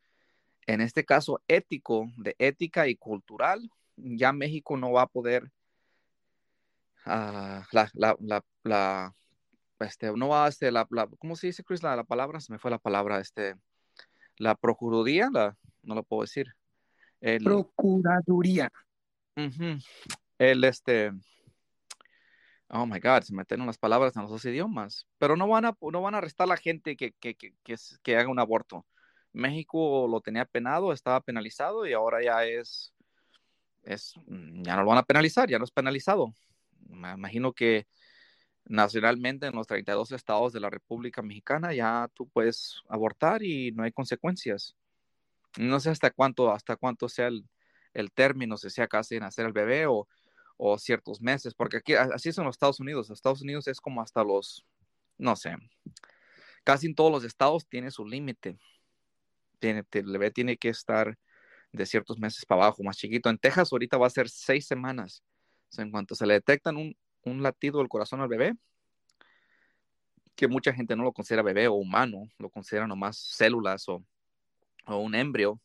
en 0.67 0.81
este 0.81 1.03
caso 1.03 1.41
ético, 1.47 2.07
de 2.17 2.35
ética 2.37 2.87
y 2.87 2.95
cultural, 2.95 3.69
ya 3.95 4.31
México 4.31 4.77
no 4.77 4.91
va 4.91 5.03
a 5.03 5.07
poder, 5.07 5.51
uh, 7.07 7.61
la, 7.71 9.13
este, 9.79 10.11
no 10.13 10.29
va, 10.29 10.47
este, 10.47 10.71
la, 10.71 10.87
la, 10.91 11.07
¿cómo 11.19 11.35
se 11.35 11.47
dice, 11.47 11.63
Chris? 11.63 11.81
La, 11.81 11.95
la, 11.95 12.03
palabra, 12.03 12.39
se 12.39 12.53
me 12.53 12.59
fue 12.59 12.69
la 12.69 12.77
palabra, 12.77 13.19
este, 13.19 13.55
la 14.37 14.55
Procuraduría, 14.55 15.29
no 15.29 15.95
lo 15.95 16.03
puedo 16.03 16.21
decir. 16.21 16.53
Procuraduría. 17.43 18.71
El, 20.37 20.63
este, 20.63 21.11
oh 22.69 22.85
my 22.85 22.99
God, 22.99 23.21
se 23.23 23.33
meten 23.33 23.61
unas 23.61 23.77
palabras 23.77 24.15
en 24.15 24.23
los 24.23 24.31
dos 24.31 24.45
idiomas, 24.45 25.07
pero 25.17 25.35
no 25.35 25.47
van 25.47 25.65
a, 25.65 25.77
no 25.79 26.01
van 26.01 26.15
a 26.15 26.19
arrestar 26.19 26.45
a 26.45 26.49
la 26.49 26.57
gente 26.57 26.95
que, 26.95 27.13
que, 27.13 27.35
que, 27.35 27.53
que, 28.03 28.17
haga 28.17 28.29
un 28.29 28.39
aborto. 28.39 28.85
México 29.33 30.07
lo 30.09 30.21
tenía 30.21 30.45
penado, 30.45 30.93
estaba 30.93 31.21
penalizado 31.21 31.85
y 31.85 31.93
ahora 31.93 32.23
ya 32.23 32.45
es, 32.45 32.93
es, 33.83 34.13
ya 34.27 34.75
no 34.75 34.83
lo 34.83 34.89
van 34.89 34.99
a 34.99 35.03
penalizar, 35.03 35.49
ya 35.49 35.57
no 35.59 35.65
es 35.65 35.71
penalizado. 35.71 36.33
Me 36.89 37.11
imagino 37.13 37.53
que 37.53 37.87
nacionalmente 38.65 39.47
en 39.47 39.55
los 39.55 39.67
32 39.67 40.11
estados 40.11 40.53
de 40.53 40.59
la 40.59 40.69
República 40.69 41.21
Mexicana 41.21 41.73
ya 41.73 42.09
tú 42.13 42.27
puedes 42.29 42.81
abortar 42.89 43.43
y 43.43 43.71
no 43.71 43.83
hay 43.83 43.91
consecuencias. 43.91 44.75
No 45.57 45.79
sé 45.79 45.89
hasta 45.89 46.11
cuánto, 46.11 46.51
hasta 46.51 46.77
cuánto 46.77 47.09
sea 47.09 47.27
el, 47.27 47.45
el 47.93 48.11
término, 48.11 48.57
si 48.57 48.69
sea 48.69 48.87
casi 48.87 49.19
nacer 49.19 49.45
el 49.45 49.53
bebé 49.53 49.87
o, 49.87 50.07
o, 50.57 50.77
ciertos 50.77 51.21
meses, 51.21 51.53
porque 51.53 51.77
aquí 51.77 51.93
así 51.93 52.31
son 52.31 52.45
los 52.45 52.55
Estados 52.55 52.79
Unidos. 52.79 53.09
Estados 53.09 53.41
Unidos 53.41 53.67
es 53.67 53.79
como 53.81 54.01
hasta 54.01 54.23
los, 54.23 54.65
no 55.17 55.35
sé, 55.35 55.55
casi 56.63 56.87
en 56.87 56.95
todos 56.95 57.11
los 57.11 57.23
estados 57.23 57.67
tiene 57.67 57.91
su 57.91 58.05
límite. 58.05 58.57
Tiene, 59.59 59.83
el 59.91 60.11
bebé 60.11 60.31
tiene 60.31 60.57
que 60.57 60.69
estar 60.69 61.17
de 61.71 61.85
ciertos 61.85 62.19
meses 62.19 62.45
para 62.45 62.63
abajo, 62.63 62.83
más 62.83 62.97
chiquito. 62.97 63.29
En 63.29 63.37
Texas 63.37 63.71
ahorita 63.71 63.97
va 63.97 64.07
a 64.07 64.09
ser 64.09 64.29
seis 64.29 64.65
semanas. 64.67 65.23
en 65.77 65.91
cuanto 65.91 66.15
se 66.15 66.25
le 66.25 66.33
detectan 66.35 66.77
un, 66.77 66.95
un 67.23 67.43
latido 67.43 67.79
del 67.79 67.87
corazón 67.87 68.21
al 68.21 68.27
bebé, 68.27 68.53
que 70.35 70.47
mucha 70.47 70.73
gente 70.73 70.95
no 70.95 71.03
lo 71.03 71.13
considera 71.13 71.43
bebé 71.43 71.67
o 71.67 71.73
humano, 71.73 72.27
lo 72.39 72.49
considera 72.49 72.87
nomás 72.87 73.17
células 73.17 73.87
o, 73.89 74.03
o 74.85 74.97
un 74.97 75.15
embrio, 75.15 75.59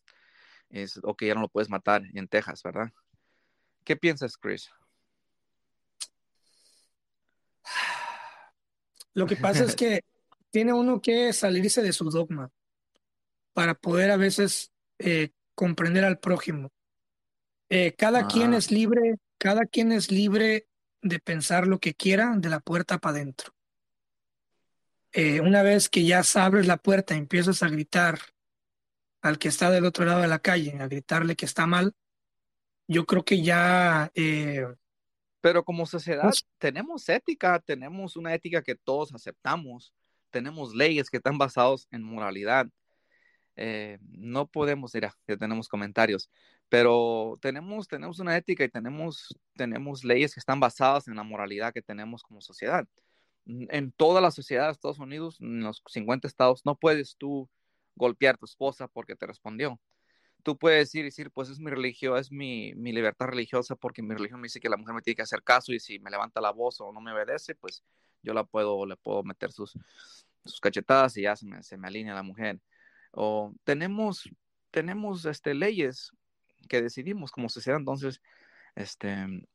es, 0.69 0.99
ok, 1.03 1.23
ya 1.23 1.35
no 1.35 1.41
lo 1.41 1.49
puedes 1.49 1.69
matar 1.69 2.03
en 2.13 2.27
Texas, 2.27 2.61
¿verdad? 2.63 2.91
¿Qué 3.83 3.95
piensas, 3.95 4.37
Chris? 4.37 4.69
Lo 9.13 9.25
que 9.25 9.35
pasa 9.35 9.63
es 9.63 9.75
que 9.75 10.01
tiene 10.51 10.73
uno 10.73 11.01
que 11.01 11.33
salirse 11.33 11.81
de 11.81 11.93
su 11.93 12.09
dogma 12.09 12.51
para 13.53 13.73
poder 13.73 14.11
a 14.11 14.17
veces 14.17 14.71
eh, 14.99 15.31
comprender 15.55 16.05
al 16.05 16.19
prójimo. 16.19 16.69
Eh, 17.69 17.95
cada 17.97 18.27
quien 18.27 18.53
ah. 18.53 18.57
es 18.57 18.71
libre, 18.71 19.15
cada 19.37 19.65
quien 19.65 19.91
es 19.91 20.11
libre 20.11 20.67
de 21.01 21.19
pensar 21.19 21.67
lo 21.67 21.79
que 21.79 21.93
quiera 21.93 22.35
de 22.37 22.49
la 22.49 22.59
puerta 22.59 22.99
para 22.99 23.17
adentro. 23.17 23.53
Eh, 25.11 25.41
una 25.41 25.63
vez 25.63 25.89
que 25.89 26.05
ya 26.05 26.21
abres 26.35 26.67
la 26.67 26.77
puerta 26.77 27.15
y 27.15 27.17
empiezas 27.17 27.63
a 27.63 27.69
gritar 27.69 28.19
al 29.27 29.37
que 29.37 29.49
está 29.49 29.69
del 29.69 29.85
otro 29.85 30.05
lado 30.05 30.21
de 30.21 30.27
la 30.27 30.39
calle, 30.39 30.77
a 30.79 30.87
gritarle 30.87 31.35
que 31.35 31.45
está 31.45 31.65
mal, 31.67 31.93
yo 32.87 33.05
creo 33.05 33.23
que 33.23 33.41
ya... 33.41 34.11
Eh, 34.15 34.65
Pero 35.41 35.63
como 35.63 35.85
sociedad 35.85 36.23
pues 36.23 36.45
tenemos 36.57 37.07
ética, 37.09 37.59
tenemos 37.59 38.15
una 38.15 38.33
ética 38.33 38.61
que 38.61 38.75
todos 38.75 39.13
aceptamos, 39.13 39.93
tenemos 40.31 40.73
leyes 40.73 41.09
que 41.09 41.17
están 41.17 41.37
basadas 41.37 41.87
en 41.91 42.03
moralidad. 42.03 42.67
Eh, 43.55 43.97
no 44.01 44.47
podemos, 44.47 44.93
ir 44.95 45.09
ya 45.27 45.37
tenemos 45.37 45.67
comentarios, 45.67 46.29
pero 46.69 47.37
tenemos, 47.41 47.87
tenemos 47.87 48.19
una 48.19 48.37
ética 48.37 48.63
y 48.63 48.69
tenemos, 48.69 49.35
tenemos 49.55 50.03
leyes 50.03 50.33
que 50.33 50.39
están 50.39 50.59
basadas 50.59 51.07
en 51.07 51.15
la 51.15 51.23
moralidad 51.23 51.73
que 51.73 51.81
tenemos 51.81 52.23
como 52.23 52.39
sociedad. 52.41 52.87
En 53.45 53.91
toda 53.93 54.21
la 54.21 54.31
sociedad 54.31 54.65
de 54.65 54.73
Estados 54.73 54.99
Unidos, 54.99 55.37
en 55.39 55.61
los 55.61 55.81
50 55.87 56.27
estados, 56.27 56.65
no 56.65 56.75
puedes 56.75 57.15
tú 57.17 57.49
golpear 57.97 58.35
a 58.35 58.37
tu 58.37 58.45
esposa 58.45 58.87
porque 58.87 59.15
te 59.15 59.25
respondió. 59.27 59.79
Tú 60.43 60.57
puedes 60.57 60.87
decir, 60.87 61.03
decir 61.03 61.31
pues 61.31 61.49
es 61.49 61.59
mi 61.59 61.71
religión, 61.71 62.17
es 62.17 62.31
mi, 62.31 62.73
mi, 62.75 62.93
libertad 62.93 63.27
religiosa 63.27 63.75
porque 63.75 64.01
mi 64.01 64.15
religión 64.15 64.39
me 64.39 64.45
dice 64.45 64.59
que 64.59 64.69
la 64.69 64.77
mujer 64.77 64.95
me 64.95 65.01
tiene 65.01 65.15
que 65.15 65.23
hacer 65.23 65.43
caso 65.43 65.73
y 65.73 65.79
si 65.79 65.99
me 65.99 66.11
levanta 66.11 66.39
la 66.41 66.51
voz 66.51 66.79
o 66.79 66.93
no 66.93 67.01
me 67.01 67.11
obedece, 67.11 67.55
pues 67.55 67.83
yo 68.23 68.33
la 68.33 68.43
puedo, 68.45 68.85
le 68.85 68.95
puedo 68.97 69.23
meter 69.23 69.51
sus, 69.51 69.73
sus 70.45 70.59
cachetadas 70.59 71.17
y 71.17 71.23
ya 71.23 71.35
se 71.35 71.45
me, 71.45 71.63
se 71.63 71.77
me 71.77 71.87
alinea 71.87 72.13
la 72.13 72.23
mujer. 72.23 72.61
O 73.11 73.53
tenemos, 73.63 74.29
tenemos 74.71 75.25
este, 75.25 75.53
leyes 75.53 76.11
que 76.69 76.81
decidimos 76.81 77.31
como 77.31 77.49
sociedad, 77.49 77.79
entonces, 77.79 78.21
este, 78.75 79.47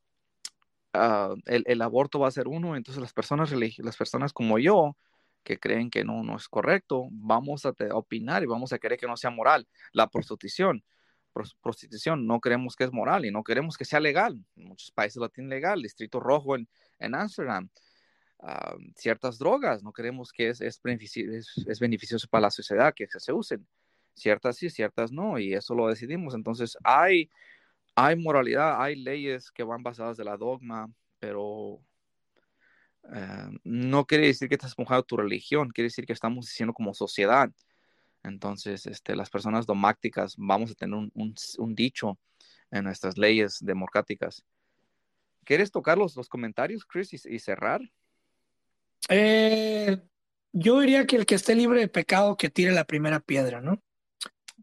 ah, 0.93 1.35
el, 1.47 1.65
el, 1.67 1.83
aborto 1.83 2.19
va 2.19 2.29
a 2.29 2.33
ser 2.33 2.49
uno, 2.49 2.77
entonces 2.77 3.01
las 3.01 3.13
personas, 3.13 3.53
las 3.53 3.97
personas 3.97 4.33
como 4.33 4.59
yo, 4.59 4.97
que 5.43 5.59
creen 5.59 5.91
que 5.91 6.05
no, 6.05 6.23
no 6.23 6.37
es 6.37 6.49
correcto, 6.49 7.09
vamos 7.11 7.67
a 7.67 7.75
opinar 7.93 8.43
y 8.43 8.47
vamos 8.47 8.73
a 8.73 8.79
querer 8.79 8.99
que 8.99 9.07
no 9.07 9.17
sea 9.17 9.31
moral. 9.31 9.67
La 9.93 10.09
prostitución, 10.09 10.85
prostitución, 11.63 12.27
no 12.27 12.41
queremos 12.41 12.77
que 12.77 12.85
es 12.85 12.93
moral 12.93 13.25
y 13.25 13.31
no 13.31 13.43
queremos 13.43 13.77
que 13.77 13.85
sea 13.85 14.01
legal. 14.01 14.39
muchos 14.55 14.91
países 14.93 15.17
lo 15.17 15.29
tienen 15.29 15.51
legal, 15.51 15.83
Distrito 15.83 16.21
Rojo 16.21 16.57
en, 16.57 16.69
en 16.99 17.15
Amsterdam. 17.15 17.69
ah, 18.41 18.77
ciertas 18.97 19.39
drogas, 19.39 19.83
no 19.83 19.93
queremos 19.93 20.33
que 20.33 20.49
es, 20.51 20.61
es, 20.61 20.81
es, 21.67 21.81
beneficioso 21.81 22.29
para 22.29 22.43
la 22.43 22.51
sociedad 22.51 22.95
que 22.95 23.07
se 23.09 23.33
usen. 23.33 23.67
Ciertas 24.15 24.57
sí, 24.59 24.71
ciertas 24.71 25.13
no, 25.13 25.39
y 25.39 25.55
eso 25.55 25.75
lo 25.75 25.89
decidimos. 25.89 26.35
Entonces, 26.35 26.77
hay, 26.85 27.31
hay 27.97 28.17
moralidad, 28.17 28.83
hay 28.83 28.97
leyes 28.97 29.51
que 29.51 29.63
van 29.65 29.83
basadas 29.83 30.17
de 30.17 30.25
la 30.25 30.37
dogma, 30.37 30.91
pero 31.19 31.81
eh, 33.11 33.49
no 33.65 34.07
quiere 34.07 34.27
decir 34.27 34.49
que 34.49 34.55
estás 34.55 34.79
mojado 34.79 35.03
tu 35.03 35.17
religión, 35.17 35.71
quiere 35.71 35.87
decir 35.87 36.07
que 36.07 36.13
estamos 36.13 36.47
diciendo 36.47 36.73
como 36.73 36.95
sociedad. 36.95 37.51
Entonces, 38.23 38.87
este, 38.87 39.17
las 39.17 39.31
personas 39.31 39.67
domácticas 39.67 40.35
vamos 40.37 40.71
a 40.71 40.75
tener 40.75 40.95
un, 40.95 41.75
dicho 41.75 42.19
en 42.71 42.85
nuestras 42.85 43.19
leyes 43.19 43.59
democráticas. 43.61 44.45
¿Quieres 45.45 45.73
tocar 45.73 45.99
los, 45.99 46.17
los 46.17 46.29
comentarios, 46.29 46.85
Chris, 46.85 47.13
y, 47.25 47.39
cerrar? 47.41 47.81
Eh, 49.09 50.01
yo 50.53 50.79
diría 50.81 51.05
que 51.05 51.17
el 51.17 51.27
que 51.27 51.35
esté 51.35 51.57
libre 51.57 51.81
de 51.81 51.89
pecado 51.89 52.37
que 52.37 52.49
tire 52.49 52.71
la 52.71 52.85
primera 52.85 53.19
piedra, 53.19 53.61
¿no? 53.61 53.83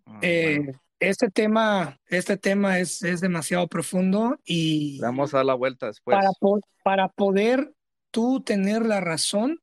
Ah, 0.05 0.19
eh, 0.21 0.71
este 1.01 1.29
tema, 1.29 1.99
este 2.07 2.37
tema 2.37 2.79
es, 2.79 3.03
es 3.03 3.19
demasiado 3.19 3.67
profundo 3.67 4.39
y... 4.45 4.99
Vamos 5.01 5.33
a 5.33 5.37
dar 5.37 5.45
la 5.45 5.53
vuelta 5.55 5.87
después. 5.87 6.17
Para, 6.17 6.31
para 6.83 7.07
poder 7.09 7.73
tú 8.11 8.41
tener 8.41 8.85
la 8.85 9.01
razón, 9.01 9.61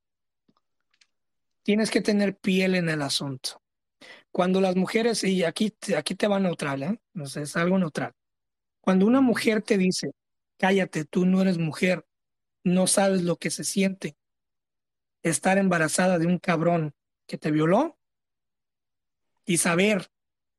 tienes 1.62 1.90
que 1.90 2.01
tener 2.01 2.36
piel 2.36 2.74
en 2.74 2.88
el 2.88 3.03
asunto. 3.03 3.62
Cuando 4.30 4.61
las 4.61 4.76
mujeres, 4.76 5.24
y 5.24 5.44
aquí, 5.44 5.74
aquí 5.97 6.14
te 6.14 6.28
va 6.28 6.38
neutral, 6.38 6.82
¿eh? 6.82 7.01
es 7.14 7.57
algo 7.57 7.78
neutral. 7.78 8.12
Cuando 8.80 9.07
una 9.07 9.20
mujer 9.20 9.62
te 9.62 9.78
dice, 9.78 10.12
cállate, 10.59 11.05
tú 11.05 11.26
no 11.26 11.42
eres 11.42 11.59
mujer, 11.59 12.07
no 12.62 12.86
sabes 12.86 13.22
lo 13.22 13.36
que 13.36 13.51
se 13.51 13.64
siente 13.64 14.16
estar 15.22 15.59
embarazada 15.59 16.18
de 16.18 16.26
un 16.26 16.38
cabrón 16.38 16.94
que 17.26 17.38
te 17.38 17.51
violó 17.51 17.99
y 19.44 19.59
saber 19.59 20.11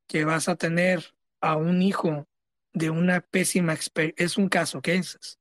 que 0.08 0.26
vas 0.26 0.50
a 0.50 0.56
tener 0.56 1.16
a 1.42 1.56
un 1.56 1.82
hijo 1.82 2.28
de 2.74 2.90
una 2.90 3.22
pésima 3.22 3.74
experiencia, 3.74 4.26
es 4.26 4.38
un 4.38 4.50
caso, 4.50 4.82
¿qué 4.82 4.96
es? 4.96 5.40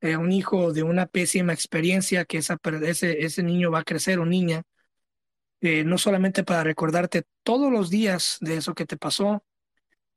Eh, 0.00 0.16
un 0.16 0.30
hijo 0.30 0.72
de 0.72 0.84
una 0.84 1.06
pésima 1.06 1.52
experiencia, 1.52 2.24
que 2.24 2.38
esa, 2.38 2.58
ese, 2.82 3.24
ese 3.24 3.42
niño 3.42 3.72
va 3.72 3.80
a 3.80 3.84
crecer 3.84 4.20
o 4.20 4.26
niña, 4.26 4.62
eh, 5.60 5.82
no 5.82 5.98
solamente 5.98 6.44
para 6.44 6.62
recordarte 6.62 7.24
todos 7.42 7.72
los 7.72 7.90
días 7.90 8.38
de 8.40 8.58
eso 8.58 8.74
que 8.74 8.86
te 8.86 8.96
pasó, 8.96 9.44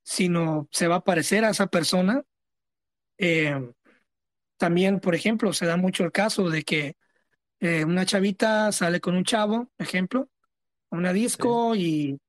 sino 0.04 0.68
se 0.72 0.88
va 0.88 0.98
a 0.98 1.04
parecer 1.04 1.46
a 1.46 1.50
esa 1.50 1.66
persona. 1.68 2.22
Eh, 3.18 3.72
también, 4.58 5.00
por 5.00 5.16
ejemplo, 5.16 5.52
se 5.52 5.66
da 5.66 5.78
mucho 5.78 6.04
el 6.04 6.12
caso 6.12 6.50
de 6.50 6.64
que 6.64 6.96
una 7.86 8.08
chavita 8.08 8.72
sale 8.72 9.00
con 9.00 9.16
un 9.16 9.24
chavo, 9.24 9.70
ejemplo, 9.78 10.30
a 10.90 10.96
una 10.96 11.14
disco 11.14 11.76
y 11.76 12.20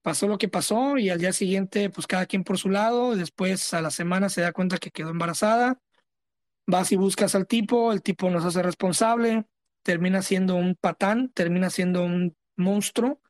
pasó 0.00 0.26
lo 0.26 0.38
que 0.38 0.48
pasó 0.48 0.96
y 0.96 1.10
al 1.10 1.18
día 1.18 1.34
siguiente, 1.34 1.90
pues 1.90 2.06
cada 2.06 2.24
quien 2.24 2.44
por 2.44 2.56
su 2.56 2.70
lado, 2.70 3.14
después 3.14 3.74
a 3.74 3.82
la 3.82 3.90
semana 3.90 4.30
se 4.30 4.40
da 4.40 4.52
cuenta 4.52 4.78
que 4.78 4.90
quedó 4.90 5.10
embarazada 5.10 5.78
vas 6.68 6.92
y 6.92 6.96
buscas 6.96 7.34
al 7.34 7.46
tipo, 7.46 7.92
el 7.92 8.02
tipo 8.02 8.28
nos 8.30 8.44
hace 8.44 8.62
responsable, 8.62 9.46
termina 9.82 10.20
siendo 10.22 10.54
un 10.56 10.76
patán, 10.76 11.30
termina 11.30 11.70
siendo 11.70 12.04
un 12.04 12.36
monstruo 12.56 13.22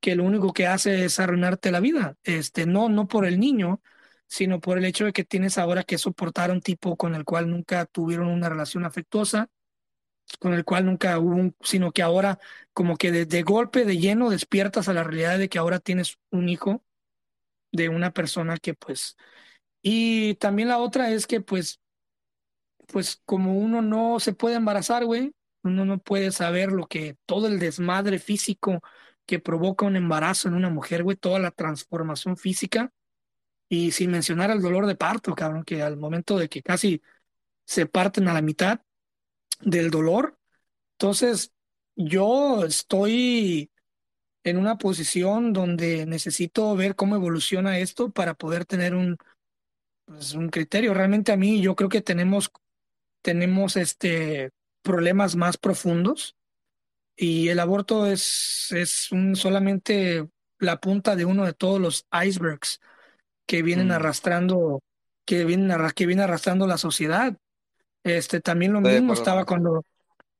que 0.00 0.16
lo 0.16 0.24
único 0.24 0.52
que 0.52 0.66
hace 0.66 1.04
es 1.04 1.20
arruinarte 1.20 1.70
la 1.70 1.80
vida. 1.80 2.16
Este, 2.24 2.66
no, 2.66 2.88
no 2.88 3.08
por 3.08 3.26
el 3.26 3.40
niño, 3.40 3.80
sino 4.26 4.60
por 4.60 4.78
el 4.78 4.84
hecho 4.86 5.04
de 5.06 5.12
que 5.12 5.24
tienes 5.24 5.56
ahora 5.56 5.84
que 5.84 5.98
soportar 5.98 6.50
a 6.50 6.52
un 6.54 6.60
tipo 6.62 6.96
con 6.96 7.14
el 7.14 7.24
cual 7.24 7.48
nunca 7.50 7.86
tuvieron 7.86 8.26
una 8.28 8.48
relación 8.48 8.84
afectuosa, 8.84 9.50
con 10.40 10.54
el 10.54 10.64
cual 10.64 10.86
nunca 10.86 11.18
hubo 11.20 11.36
un, 11.36 11.56
sino 11.60 11.92
que 11.92 12.02
ahora 12.02 12.40
como 12.72 12.96
que 12.96 13.12
de, 13.12 13.26
de 13.26 13.42
golpe, 13.42 13.84
de 13.84 13.98
lleno, 13.98 14.30
despiertas 14.30 14.88
a 14.88 14.94
la 14.94 15.04
realidad 15.04 15.38
de 15.38 15.48
que 15.48 15.58
ahora 15.58 15.78
tienes 15.78 16.18
un 16.30 16.48
hijo 16.48 16.84
de 17.72 17.88
una 17.88 18.12
persona 18.12 18.56
que 18.58 18.74
pues... 18.74 19.16
Y 19.82 20.34
también 20.36 20.68
la 20.68 20.78
otra 20.78 21.10
es 21.10 21.26
que 21.26 21.40
pues 21.40 21.80
pues 22.86 23.20
como 23.24 23.58
uno 23.58 23.82
no 23.82 24.20
se 24.20 24.32
puede 24.32 24.56
embarazar, 24.56 25.04
güey, 25.04 25.34
uno 25.62 25.84
no 25.84 25.98
puede 25.98 26.30
saber 26.30 26.72
lo 26.72 26.86
que 26.86 27.16
todo 27.26 27.46
el 27.46 27.58
desmadre 27.58 28.18
físico 28.18 28.82
que 29.26 29.38
provoca 29.38 29.86
un 29.86 29.96
embarazo 29.96 30.48
en 30.48 30.54
una 30.54 30.70
mujer, 30.70 31.02
güey, 31.02 31.16
toda 31.16 31.38
la 31.38 31.50
transformación 31.50 32.36
física. 32.36 32.92
Y 33.68 33.92
sin 33.92 34.10
mencionar 34.10 34.50
el 34.50 34.60
dolor 34.60 34.86
de 34.86 34.94
parto, 34.94 35.34
cabrón, 35.34 35.64
que 35.64 35.82
al 35.82 35.96
momento 35.96 36.38
de 36.38 36.48
que 36.48 36.62
casi 36.62 37.02
se 37.64 37.86
parten 37.86 38.28
a 38.28 38.34
la 38.34 38.42
mitad 38.42 38.80
del 39.60 39.90
dolor. 39.90 40.38
Entonces, 40.92 41.52
yo 41.96 42.64
estoy 42.64 43.70
en 44.44 44.58
una 44.58 44.76
posición 44.76 45.52
donde 45.52 46.06
necesito 46.06 46.76
ver 46.76 46.94
cómo 46.94 47.16
evoluciona 47.16 47.78
esto 47.78 48.10
para 48.10 48.34
poder 48.34 48.66
tener 48.66 48.94
un, 48.94 49.16
pues, 50.04 50.34
un 50.34 50.50
criterio. 50.50 50.92
Realmente 50.94 51.32
a 51.32 51.36
mí 51.36 51.62
yo 51.62 51.74
creo 51.74 51.88
que 51.88 52.02
tenemos 52.02 52.50
tenemos 53.24 53.76
este, 53.76 54.50
problemas 54.82 55.34
más 55.34 55.56
profundos 55.56 56.36
y 57.16 57.48
el 57.48 57.58
aborto 57.58 58.06
es, 58.06 58.68
es 58.70 59.10
un, 59.10 59.34
solamente 59.34 60.28
la 60.58 60.78
punta 60.78 61.16
de 61.16 61.24
uno 61.24 61.46
de 61.46 61.54
todos 61.54 61.80
los 61.80 62.06
icebergs 62.12 62.80
que 63.46 63.62
vienen 63.62 63.88
mm. 63.88 63.92
arrastrando 63.92 64.82
que 65.24 65.46
vienen 65.46 65.74
que 65.96 66.04
viene 66.04 66.22
arrastrando 66.22 66.66
la 66.66 66.76
sociedad. 66.76 67.34
Este 68.02 68.40
también 68.40 68.74
lo 68.74 68.82
mismo 68.82 69.14
estaba 69.14 69.46
cuando 69.46 69.86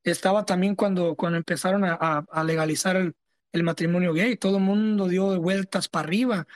estaba 0.02 0.44
también 0.44 0.74
cuando 0.74 1.16
cuando 1.16 1.38
empezaron 1.38 1.84
a, 1.84 1.94
a 1.94 2.44
legalizar 2.44 2.96
el, 2.96 3.14
el, 3.52 3.62
matrimonio 3.62 4.12
gay, 4.12 4.36
todo 4.36 4.58
el 4.58 4.62
mundo 4.62 5.08
dio 5.08 5.40
vueltas 5.40 5.88
para 5.88 6.06
arriba 6.06 6.46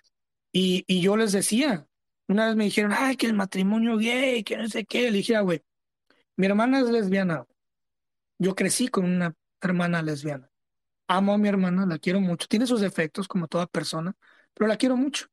y, 0.52 0.84
y 0.86 1.00
yo 1.00 1.16
les 1.16 1.32
decía, 1.32 1.86
una 2.26 2.48
vez 2.48 2.56
me 2.56 2.64
dijeron, 2.64 2.92
ay, 2.94 3.16
que 3.16 3.26
el 3.26 3.32
matrimonio 3.32 3.96
gay, 3.96 4.44
que 4.44 4.58
no 4.58 4.68
sé 4.68 4.84
qué, 4.84 5.10
le 5.10 5.18
dije, 5.18 5.34
ah, 5.34 5.40
güey, 5.40 5.62
mi 6.38 6.46
hermana 6.46 6.78
es 6.78 6.88
lesbiana. 6.88 7.44
Yo 8.38 8.54
crecí 8.54 8.86
con 8.86 9.04
una 9.04 9.34
hermana 9.60 10.02
lesbiana. 10.02 10.48
Amo 11.08 11.32
a 11.34 11.38
mi 11.38 11.48
hermana, 11.48 11.84
la 11.84 11.98
quiero 11.98 12.20
mucho. 12.20 12.46
Tiene 12.46 12.64
sus 12.64 12.80
defectos 12.80 13.26
como 13.26 13.48
toda 13.48 13.66
persona, 13.66 14.14
pero 14.54 14.68
la 14.68 14.76
quiero 14.76 14.96
mucho. 14.96 15.26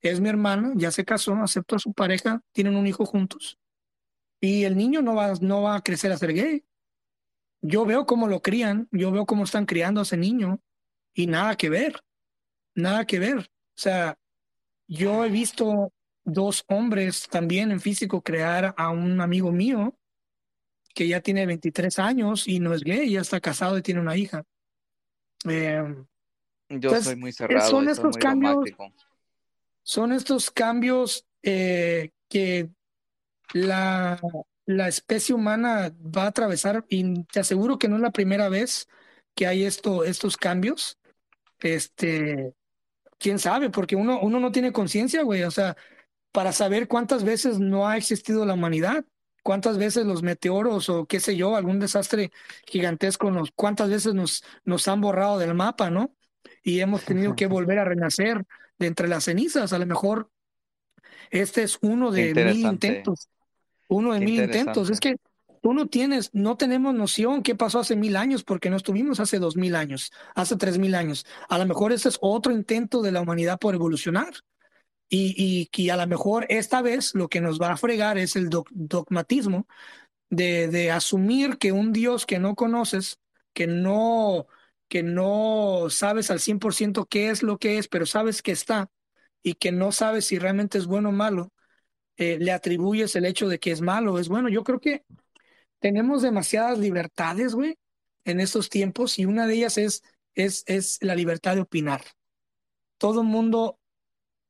Es 0.00 0.20
mi 0.20 0.28
hermana, 0.28 0.72
ya 0.76 0.92
se 0.92 1.04
casó, 1.04 1.34
aceptó 1.34 1.74
a 1.74 1.78
su 1.80 1.92
pareja, 1.92 2.42
tienen 2.52 2.76
un 2.76 2.86
hijo 2.86 3.04
juntos. 3.04 3.58
Y 4.40 4.62
el 4.62 4.76
niño 4.76 5.02
no 5.02 5.16
va, 5.16 5.32
no 5.40 5.62
va 5.62 5.74
a 5.74 5.82
crecer 5.82 6.12
a 6.12 6.16
ser 6.16 6.32
gay. 6.32 6.64
Yo 7.60 7.84
veo 7.84 8.06
cómo 8.06 8.28
lo 8.28 8.40
crían, 8.40 8.88
yo 8.92 9.10
veo 9.10 9.26
cómo 9.26 9.42
están 9.42 9.66
criando 9.66 9.98
a 9.98 10.04
ese 10.04 10.16
niño 10.16 10.60
y 11.12 11.26
nada 11.26 11.56
que 11.56 11.70
ver, 11.70 12.04
nada 12.76 13.04
que 13.04 13.18
ver. 13.18 13.38
O 13.38 13.44
sea, 13.74 14.16
yo 14.86 15.24
he 15.24 15.28
visto 15.28 15.92
dos 16.22 16.64
hombres 16.68 17.26
también 17.28 17.72
en 17.72 17.80
físico 17.80 18.22
crear 18.22 18.74
a 18.76 18.90
un 18.90 19.20
amigo 19.20 19.50
mío 19.50 19.96
que 20.94 21.08
ya 21.08 21.20
tiene 21.20 21.46
23 21.46 21.98
años 21.98 22.46
y 22.48 22.60
no 22.60 22.74
es 22.74 22.82
gay, 22.82 23.10
ya 23.10 23.20
está 23.20 23.40
casado 23.40 23.78
y 23.78 23.82
tiene 23.82 24.00
una 24.00 24.16
hija. 24.16 24.44
Em, 25.44 26.06
Yo 26.68 27.00
soy 27.02 27.16
muy 27.16 27.32
cerrado. 27.32 27.68
Son 27.68 27.88
estos 27.88 28.16
cambios. 28.16 28.70
Son 29.82 30.12
estos 30.12 30.50
cambios 30.50 31.26
eh, 31.42 32.10
que 32.28 32.70
la, 33.52 34.20
la 34.66 34.88
especie 34.88 35.34
humana 35.34 35.92
va 36.00 36.24
a 36.24 36.28
atravesar 36.28 36.84
y 36.88 37.24
te 37.24 37.40
aseguro 37.40 37.78
que 37.78 37.88
no 37.88 37.96
es 37.96 38.02
la 38.02 38.12
primera 38.12 38.48
vez 38.48 38.88
que 39.34 39.46
hay 39.46 39.64
esto, 39.64 40.04
estos 40.04 40.36
cambios. 40.36 40.98
Este, 41.60 42.54
quién 43.18 43.38
sabe, 43.38 43.70
porque 43.70 43.96
uno, 43.96 44.20
uno 44.20 44.40
no 44.40 44.52
tiene 44.52 44.72
conciencia, 44.72 45.22
güey. 45.22 45.42
O 45.42 45.50
sea, 45.50 45.76
para 46.32 46.52
saber 46.52 46.88
cuántas 46.88 47.24
veces 47.24 47.58
no 47.58 47.88
ha 47.88 47.96
existido 47.96 48.44
la 48.44 48.54
humanidad 48.54 49.04
cuántas 49.42 49.78
veces 49.78 50.06
los 50.06 50.22
meteoros 50.22 50.88
o 50.88 51.06
qué 51.06 51.20
sé 51.20 51.36
yo, 51.36 51.56
algún 51.56 51.78
desastre 51.78 52.32
gigantesco, 52.66 53.30
nos, 53.30 53.50
cuántas 53.52 53.90
veces 53.90 54.14
nos, 54.14 54.44
nos 54.64 54.86
han 54.88 55.00
borrado 55.00 55.38
del 55.38 55.54
mapa, 55.54 55.90
¿no? 55.90 56.14
Y 56.62 56.80
hemos 56.80 57.02
tenido 57.04 57.34
que 57.34 57.46
volver 57.46 57.78
a 57.78 57.84
renacer 57.84 58.44
de 58.78 58.86
entre 58.86 59.08
las 59.08 59.24
cenizas. 59.24 59.72
A 59.72 59.78
lo 59.78 59.86
mejor 59.86 60.30
este 61.30 61.62
es 61.62 61.78
uno 61.80 62.10
de 62.10 62.34
mil 62.34 62.66
intentos. 62.66 63.28
Uno 63.88 64.12
de 64.12 64.20
mil 64.20 64.40
intentos. 64.40 64.90
Es 64.90 65.00
que 65.00 65.16
tú 65.62 65.72
no 65.72 65.86
tienes, 65.86 66.30
no 66.32 66.56
tenemos 66.56 66.94
noción 66.94 67.42
qué 67.42 67.54
pasó 67.54 67.80
hace 67.80 67.96
mil 67.96 68.16
años 68.16 68.44
porque 68.44 68.70
no 68.70 68.76
estuvimos 68.76 69.20
hace 69.20 69.38
dos 69.38 69.56
mil 69.56 69.74
años, 69.74 70.12
hace 70.34 70.56
tres 70.56 70.78
mil 70.78 70.94
años. 70.94 71.24
A 71.48 71.58
lo 71.58 71.66
mejor 71.66 71.92
este 71.92 72.08
es 72.08 72.18
otro 72.20 72.52
intento 72.52 73.00
de 73.02 73.12
la 73.12 73.20
humanidad 73.20 73.58
por 73.58 73.74
evolucionar. 73.74 74.32
Y, 75.14 75.68
y, 75.70 75.90
a 75.90 75.96
lo 75.98 76.06
mejor 76.06 76.46
esta 76.48 76.80
vez 76.80 77.14
lo 77.14 77.28
que 77.28 77.42
nos 77.42 77.60
va 77.60 77.72
a 77.72 77.76
fregar 77.76 78.16
es 78.16 78.34
el 78.34 78.48
dogmatismo 78.48 79.66
de, 80.30 80.90
asumir 80.90 81.58
que 81.58 81.70
un 81.70 81.92
Dios 81.92 82.24
que 82.24 82.38
no 82.38 82.54
conoces, 82.54 83.18
que 83.52 83.66
no, 83.66 84.46
que 84.88 85.02
no 85.02 85.88
sabes 85.90 86.30
al 86.30 86.40
100% 86.40 87.06
qué 87.10 87.28
es 87.28 87.42
lo 87.42 87.58
que 87.58 87.76
es, 87.76 87.88
pero 87.88 88.06
sabes 88.06 88.40
que 88.40 88.52
está 88.52 88.90
y 89.42 89.54
que 89.54 89.70
no 89.70 89.92
sabes 89.92 90.24
si 90.24 90.38
realmente 90.38 90.78
es 90.78 90.86
bueno 90.86 91.10
o 91.10 91.12
malo, 91.12 91.52
eh, 92.16 92.38
le 92.40 92.52
atribuyes 92.52 93.14
el 93.14 93.26
hecho 93.26 93.48
de 93.48 93.60
que 93.60 93.72
es 93.72 93.82
malo 93.82 94.14
o 94.14 94.18
es 94.18 94.28
bueno. 94.30 94.48
Yo 94.48 94.64
creo 94.64 94.80
que 94.80 95.04
tenemos 95.78 96.22
demasiadas 96.22 96.78
libertades, 96.78 97.54
güey, 97.54 97.76
en 98.24 98.40
estos 98.40 98.70
tiempos 98.70 99.18
y 99.18 99.26
una 99.26 99.46
de 99.46 99.56
ellas 99.56 99.76
es, 99.76 100.02
es, 100.34 100.64
es 100.66 100.98
la 101.02 101.14
libertad 101.14 101.56
de 101.56 101.62
opinar. 101.62 102.02
Todo 102.96 103.22
mundo, 103.22 103.78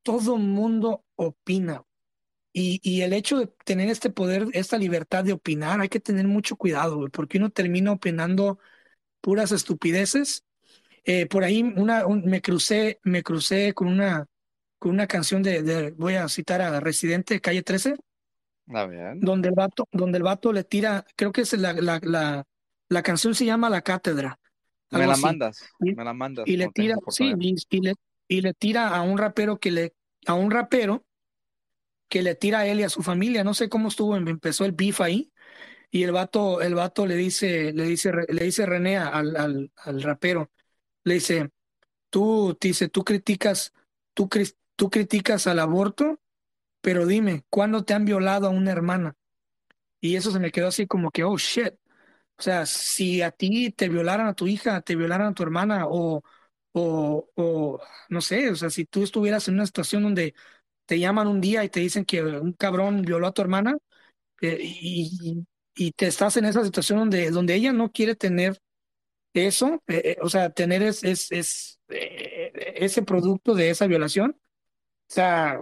todo 0.02 0.36
mundo 0.36 1.04
opina. 1.16 1.84
Y, 2.52 2.80
y 2.82 3.00
el 3.00 3.14
hecho 3.14 3.38
de 3.38 3.46
tener 3.64 3.88
este 3.88 4.10
poder, 4.10 4.48
esta 4.52 4.76
libertad 4.76 5.24
de 5.24 5.32
opinar, 5.32 5.80
hay 5.80 5.88
que 5.88 6.00
tener 6.00 6.26
mucho 6.28 6.56
cuidado, 6.56 6.96
güey, 6.96 7.10
porque 7.10 7.38
uno 7.38 7.50
termina 7.50 7.92
opinando 7.92 8.58
puras 9.20 9.52
estupideces. 9.52 10.44
Eh, 11.04 11.26
por 11.26 11.44
ahí 11.44 11.62
una, 11.62 12.06
me 12.06 12.42
crucé, 12.42 13.00
me 13.04 13.22
crucé 13.22 13.72
con 13.72 13.88
una, 13.88 14.26
con 14.78 14.92
una 14.92 15.06
canción 15.06 15.42
de, 15.42 15.62
de, 15.62 15.90
voy 15.92 16.14
a 16.14 16.28
citar 16.28 16.60
a 16.60 16.78
Residente, 16.78 17.40
Calle 17.40 17.62
13, 17.62 17.96
donde 19.16 19.48
el 19.48 19.54
vato, 19.54 19.88
donde 19.90 20.18
el 20.18 20.24
vato 20.24 20.52
le 20.52 20.64
tira, 20.64 21.04
creo 21.16 21.32
que 21.32 21.42
es 21.42 21.52
la, 21.54 21.72
la, 21.72 22.00
la, 22.02 22.44
la 22.88 23.02
canción 23.02 23.34
se 23.34 23.44
llama 23.44 23.70
La 23.70 23.82
Cátedra. 23.82 24.38
Me 24.90 25.06
la 25.06 25.16
mandas, 25.16 25.64
y, 25.80 25.94
me 25.94 26.04
la 26.04 26.12
mandas. 26.12 26.46
Y 26.46 26.56
le 26.56 26.68
tira, 26.68 26.96
sí, 27.08 27.32
y, 27.70 27.80
le, 27.80 27.94
y 28.32 28.40
le 28.40 28.54
tira 28.54 28.88
a 28.88 29.02
un 29.02 29.18
rapero 29.18 29.58
que 29.58 29.70
le, 29.70 29.94
a 30.26 30.32
un 30.32 30.50
rapero 30.50 31.04
que 32.08 32.22
le 32.22 32.34
tira 32.34 32.60
a 32.60 32.66
él 32.66 32.80
y 32.80 32.82
a 32.82 32.88
su 32.88 33.02
familia. 33.02 33.44
No 33.44 33.52
sé 33.52 33.68
cómo 33.68 33.88
estuvo, 33.88 34.16
empezó 34.16 34.64
el 34.64 34.72
beef 34.72 35.02
ahí. 35.02 35.30
Y 35.90 36.04
el 36.04 36.12
vato, 36.12 36.62
el 36.62 36.74
vato 36.74 37.06
le 37.06 37.16
dice, 37.16 37.74
le 37.74 37.84
dice, 37.84 38.10
le 38.28 38.44
dice 38.44 38.64
René 38.64 38.96
al, 38.96 39.36
al, 39.36 39.72
al 39.76 40.02
rapero, 40.02 40.50
le 41.04 41.14
dice, 41.14 41.50
tú, 42.10 42.56
dice, 42.58 42.88
tú 42.88 43.04
criticas, 43.04 43.74
tú, 44.14 44.30
tú 44.76 44.90
criticas 44.90 45.46
al 45.46 45.58
aborto 45.58 46.20
pero 46.80 47.06
dime, 47.06 47.44
¿cuándo 47.50 47.84
te 47.84 47.94
han 47.94 48.04
violado 48.06 48.48
a 48.48 48.50
una 48.50 48.72
hermana? 48.72 49.16
Y 50.00 50.16
eso 50.16 50.32
se 50.32 50.40
me 50.40 50.50
quedó 50.52 50.68
así 50.68 50.86
como 50.86 51.10
que, 51.10 51.24
oh, 51.24 51.38
shit. 51.38 51.74
O 52.38 52.42
sea, 52.42 52.66
si 52.66 53.22
a 53.22 53.30
ti 53.30 53.70
te 53.72 53.88
violaran 53.88 54.26
a 54.26 54.34
tu 54.34 54.46
hija, 54.48 54.80
te 54.82 54.96
violaran 54.96 55.28
a 55.28 55.34
tu 55.34 55.42
hermana 55.44 55.86
o, 55.88 56.22
o, 56.72 57.80
no 58.08 58.20
sé, 58.20 58.50
o 58.50 58.56
sea, 58.56 58.70
si 58.70 58.84
tú 58.84 59.02
estuvieras 59.02 59.48
en 59.48 59.54
una 59.54 59.66
situación 59.66 60.02
donde 60.02 60.34
te 60.86 60.98
llaman 60.98 61.28
un 61.28 61.40
día 61.40 61.64
y 61.64 61.68
te 61.68 61.80
dicen 61.80 62.04
que 62.04 62.22
un 62.22 62.52
cabrón 62.54 63.02
violó 63.02 63.26
a 63.26 63.32
tu 63.32 63.42
hermana 63.42 63.76
eh, 64.40 64.58
y, 64.60 65.44
te 65.96 66.06
estás 66.06 66.36
en 66.36 66.44
esa 66.44 66.64
situación 66.64 66.98
donde, 66.98 67.30
donde 67.30 67.54
ella 67.54 67.72
no 67.72 67.90
quiere 67.92 68.14
tener 68.14 68.60
eso, 69.34 69.82
eh, 69.88 70.02
eh, 70.04 70.16
o 70.22 70.28
sea, 70.28 70.50
tener 70.50 70.82
es, 70.82 71.02
es, 71.04 71.32
es 71.32 71.80
ese 71.88 73.02
producto 73.02 73.54
de 73.54 73.70
esa 73.70 73.86
violación. 73.86 74.36
O 75.10 75.14
sea, 75.14 75.60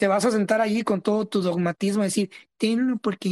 te 0.00 0.08
vas 0.08 0.24
a 0.24 0.30
sentar 0.30 0.62
allí 0.62 0.82
con 0.82 1.02
todo 1.02 1.28
tu 1.28 1.42
dogmatismo, 1.42 2.02
decir, 2.02 2.30
tenlo 2.56 2.96
porque... 2.98 3.28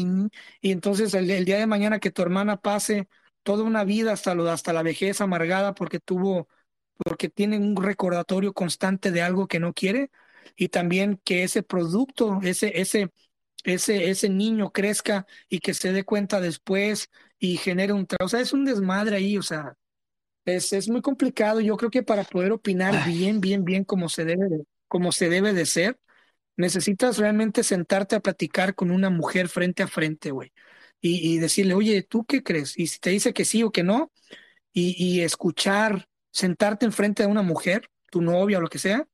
Y 0.60 0.70
entonces 0.70 1.14
el, 1.14 1.26
día 1.26 1.58
de 1.58 1.66
mañana 1.66 1.98
que 1.98 2.10
tu 2.10 2.20
hermana 2.22 2.58
pase 2.60 3.08
toda 3.42 3.64
una 3.64 3.84
vida 3.84 4.12
hasta, 4.12 4.34
lo, 4.34 4.48
hasta 4.50 4.74
la 4.74 4.82
vejez 4.82 5.22
amargada 5.22 5.74
porque 5.74 5.98
tuvo, 5.98 6.46
porque 6.98 7.28
tiene 7.28 7.58
un 7.58 7.76
recordatorio 7.76 8.52
constante 8.52 9.10
de 9.10 9.22
algo 9.22 9.48
que 9.48 9.60
no 9.60 9.72
quiere, 9.72 10.10
y 10.56 10.68
también 10.68 11.20
que 11.24 11.44
ese 11.44 11.62
producto, 11.62 12.40
ese, 12.42 12.80
ese, 12.80 13.10
ese, 13.64 14.10
ese 14.10 14.28
niño 14.28 14.70
crezca 14.72 15.26
y 15.48 15.60
que 15.60 15.74
se 15.74 15.92
dé 15.92 16.04
cuenta 16.04 16.40
después 16.40 17.10
y 17.38 17.56
genere 17.58 17.92
un... 17.92 18.06
O 18.20 18.28
sea, 18.28 18.40
es 18.40 18.52
un 18.52 18.64
desmadre 18.64 19.16
ahí, 19.16 19.38
o 19.38 19.42
sea, 19.42 19.76
es, 20.44 20.72
es 20.72 20.88
muy 20.88 21.02
complicado. 21.02 21.60
Yo 21.60 21.76
creo 21.76 21.90
que 21.90 22.02
para 22.02 22.24
poder 22.24 22.52
opinar 22.52 23.04
bien, 23.06 23.40
bien, 23.40 23.64
bien 23.64 23.84
como 23.84 24.08
se 24.08 24.24
debe 24.24 24.48
de, 24.48 24.64
como 24.88 25.12
se 25.12 25.28
debe 25.28 25.52
de 25.52 25.66
ser, 25.66 25.98
necesitas 26.56 27.18
realmente 27.18 27.62
sentarte 27.62 28.16
a 28.16 28.20
platicar 28.20 28.74
con 28.74 28.90
una 28.90 29.10
mujer 29.10 29.48
frente 29.48 29.82
a 29.82 29.88
frente, 29.88 30.30
güey. 30.32 30.52
Y, 31.00 31.38
decirle, 31.38 31.74
oye, 31.74 32.02
¿tú 32.02 32.24
qué 32.26 32.42
crees? 32.42 32.76
Y 32.76 32.88
si 32.88 32.98
te 32.98 33.10
dice 33.10 33.32
que 33.32 33.44
sí 33.44 33.62
o 33.62 33.70
que 33.70 33.84
no, 33.84 34.10
y, 34.72 35.20
escuchar, 35.22 36.08
sentarte 36.38 36.86
enfrente 36.86 37.24
de 37.24 37.28
una 37.28 37.42
mujer, 37.42 37.90
tu 38.10 38.22
novia 38.22 38.58
o 38.58 38.60
lo 38.60 38.68
que 38.68 38.78
sea, 38.78 39.06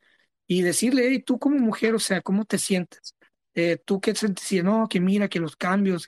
y 0.46 0.62
decirle, 0.62 1.08
hey, 1.08 1.22
tú 1.24 1.38
como 1.38 1.58
mujer, 1.58 1.94
o 1.94 1.98
sea, 1.98 2.20
¿cómo 2.20 2.44
te 2.44 2.58
sientes? 2.58 3.14
Eh, 3.54 3.78
¿Tú 3.84 4.00
qué 4.00 4.14
sientes? 4.14 4.62
No, 4.62 4.88
que 4.88 5.00
mira, 5.00 5.28
que 5.28 5.40
los 5.40 5.56
cambios 5.56 6.06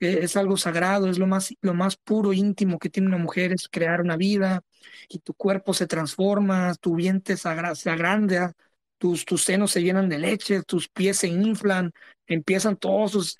es 0.00 0.36
algo 0.36 0.56
sagrado, 0.56 1.08
es 1.08 1.18
lo 1.18 1.26
más, 1.26 1.54
lo 1.60 1.74
más 1.74 1.96
puro, 1.96 2.32
íntimo 2.32 2.78
que 2.78 2.90
tiene 2.90 3.08
una 3.08 3.18
mujer, 3.18 3.52
es 3.52 3.68
crear 3.68 4.00
una 4.00 4.16
vida, 4.16 4.62
y 5.08 5.20
tu 5.20 5.34
cuerpo 5.34 5.74
se 5.74 5.86
transforma, 5.86 6.74
tu 6.80 6.96
vientre 6.96 7.36
se, 7.36 7.48
se 7.74 7.90
agranda, 7.90 8.52
tus, 8.98 9.24
tus 9.24 9.44
senos 9.44 9.70
se 9.70 9.82
llenan 9.82 10.08
de 10.08 10.18
leche, 10.18 10.62
tus 10.62 10.88
pies 10.88 11.18
se 11.18 11.28
inflan, 11.28 11.92
empiezan 12.26 12.76
todos 12.76 13.12
sus 13.12 13.38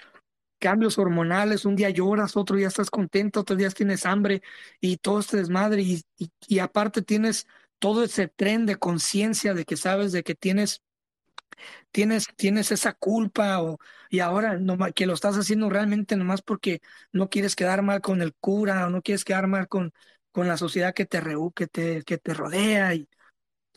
cambios 0.59 0.99
hormonales, 0.99 1.65
un 1.65 1.77
día 1.77 1.91
lloras, 1.91 2.37
otro 2.37 2.57
día 2.57 2.69
estás 2.69 2.91
contento, 2.91 3.41
otro 3.41 3.57
día 3.57 3.71
tienes 3.71 4.07
hambre 4.07 4.43
y 4.81 4.99
todo 4.99 5.21
este 5.21 5.39
desmadre 5.39 5.83
y, 5.83 6.03
y, 6.49 6.59
aparte 6.61 7.03
tienes 7.03 7.47
todo 7.79 8.05
ese 8.05 8.29
tren 8.29 8.67
de 8.67 8.77
conciencia 8.77 9.55
de 9.55 9.65
que 9.65 9.77
sabes 9.77 10.13
de 10.13 10.23
que 10.23 10.35
tienes 10.35 10.83
tienes 11.91 12.27
tienes 12.37 12.73
esa 12.73 12.93
culpa 12.93 13.63
o 13.63 13.79
y 14.11 14.21
ahora 14.21 14.59
que 14.95 15.07
lo 15.07 15.15
estás 15.15 15.37
haciendo 15.37 15.69
realmente 15.71 16.17
nomás 16.17 16.43
porque 16.43 16.81
no 17.13 17.29
quieres 17.29 17.57
quedar 17.57 17.83
mal 17.83 18.01
con 18.01 18.23
el 18.23 18.35
cura 18.35 18.87
o 18.87 18.91
no 18.91 19.03
quieres 19.03 19.25
quedar 19.25 19.47
mal 19.47 19.69
con 19.69 19.93
con 20.33 20.49
la 20.49 20.57
sociedad 20.57 20.95
que 20.95 21.07
te 21.07 21.21
que 21.55 21.67
te 21.67 22.03
que 22.05 22.19
te 22.19 22.35
rodea 22.35 22.95
y 22.95 23.09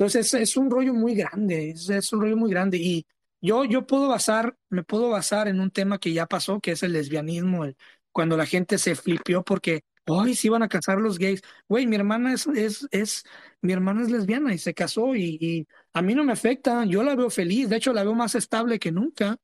entonces 0.01 0.33
es, 0.33 0.57
un 0.57 0.71
rollo 0.71 0.95
muy 0.95 1.13
grande, 1.13 1.69
es, 1.71 2.11
un 2.11 2.21
rollo 2.21 2.35
muy 2.35 2.49
grande. 2.49 2.77
Y 2.77 3.05
yo, 3.41 3.65
yo 3.65 3.85
puedo 3.88 4.07
basar, 4.07 4.55
me 4.69 4.84
puedo 4.84 5.09
basar 5.09 5.47
en 5.47 5.59
un 5.59 5.72
tema 5.72 5.99
que 5.99 6.13
ya 6.13 6.27
pasó, 6.27 6.59
que 6.59 6.72
es 6.72 6.84
el 6.84 6.93
lesbianismo, 6.93 7.65
cuando 8.11 8.38
la 8.38 8.45
gente 8.45 8.77
se 8.77 8.95
flipió 8.95 9.43
porque, 9.43 9.84
hoy 10.07 10.35
se 10.35 10.47
iban 10.47 10.63
a 10.63 10.68
casar 10.68 10.99
los 10.99 11.18
gays. 11.18 11.41
Güey, 11.68 11.88
mi 11.88 11.95
hermana 11.95 12.34
es, 12.34 12.47
es, 12.47 12.88
es, 12.91 13.23
mi 13.61 13.73
hermana 13.73 14.01
es 14.01 14.11
lesbiana 14.11 14.53
y 14.53 14.57
se 14.57 14.73
casó 14.73 15.15
y, 15.15 15.68
a 15.93 16.01
mí 16.01 16.15
no 16.15 16.23
me 16.23 16.34
afecta, 16.34 16.85
yo 16.85 17.03
la 17.03 17.15
veo 17.15 17.30
feliz, 17.30 17.69
de 17.69 17.77
hecho 17.77 17.93
la 17.93 18.03
veo 18.03 18.15
más 18.15 18.35
estable 18.35 18.80
que 18.80 18.91
nunca, 18.91 19.38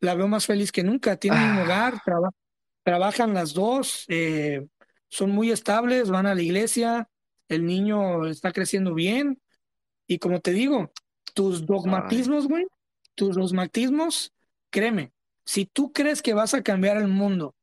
la 0.00 0.14
veo 0.14 0.28
más 0.28 0.46
feliz 0.46 0.72
que 0.72 0.84
nunca, 0.84 1.16
tienen 1.16 1.42
un 1.42 1.58
hogar, 1.58 1.94
ah. 2.06 2.30
trabajan 2.82 3.34
las 3.34 3.54
dos, 3.54 4.04
eh, 4.08 4.66
son 5.08 5.30
muy 5.30 5.50
estables, 5.50 6.10
van 6.10 6.26
a 6.26 6.34
la 6.34 6.42
iglesia, 6.42 7.08
el 7.48 7.66
niño 7.66 8.26
está 8.26 8.52
creciendo 8.52 8.94
bien, 8.94 9.40
y 10.06 10.18
como 10.18 10.40
te 10.40 10.52
digo, 10.52 10.92
tus 11.34 11.66
dogmatismos, 11.66 12.46
güey, 12.46 12.66
tus 13.18 13.34
dogmatismos, 13.34 14.32
créeme, 14.70 15.12
si 15.44 15.66
tú 15.66 15.92
crees 15.92 16.22
que 16.22 16.34
vas 16.34 16.54
a 16.54 16.62
cambiar 16.62 16.98
el 16.98 17.08
mundo 17.08 17.56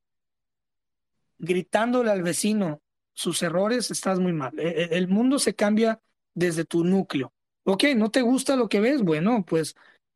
gritándole 1.37 2.11
al 2.11 2.23
vecino 2.23 2.81
sus 3.13 3.41
errores, 3.41 3.89
estás 3.89 4.19
muy 4.19 4.33
mal. 4.33 4.59
E, 4.59 4.67
e, 4.67 4.97
el 4.97 5.07
mundo 5.07 5.39
se 5.39 5.55
cambia 5.55 6.01
desde 6.33 6.65
tu 6.65 6.83
núcleo. 6.83 7.33
Ok, 7.63 7.85
¿no 7.95 8.11
te 8.11 8.21
gusta 8.21 8.57
lo 8.57 8.67
que 8.67 8.81
ves? 8.81 9.01
Bueno, 9.01 9.45
pues 9.47 9.75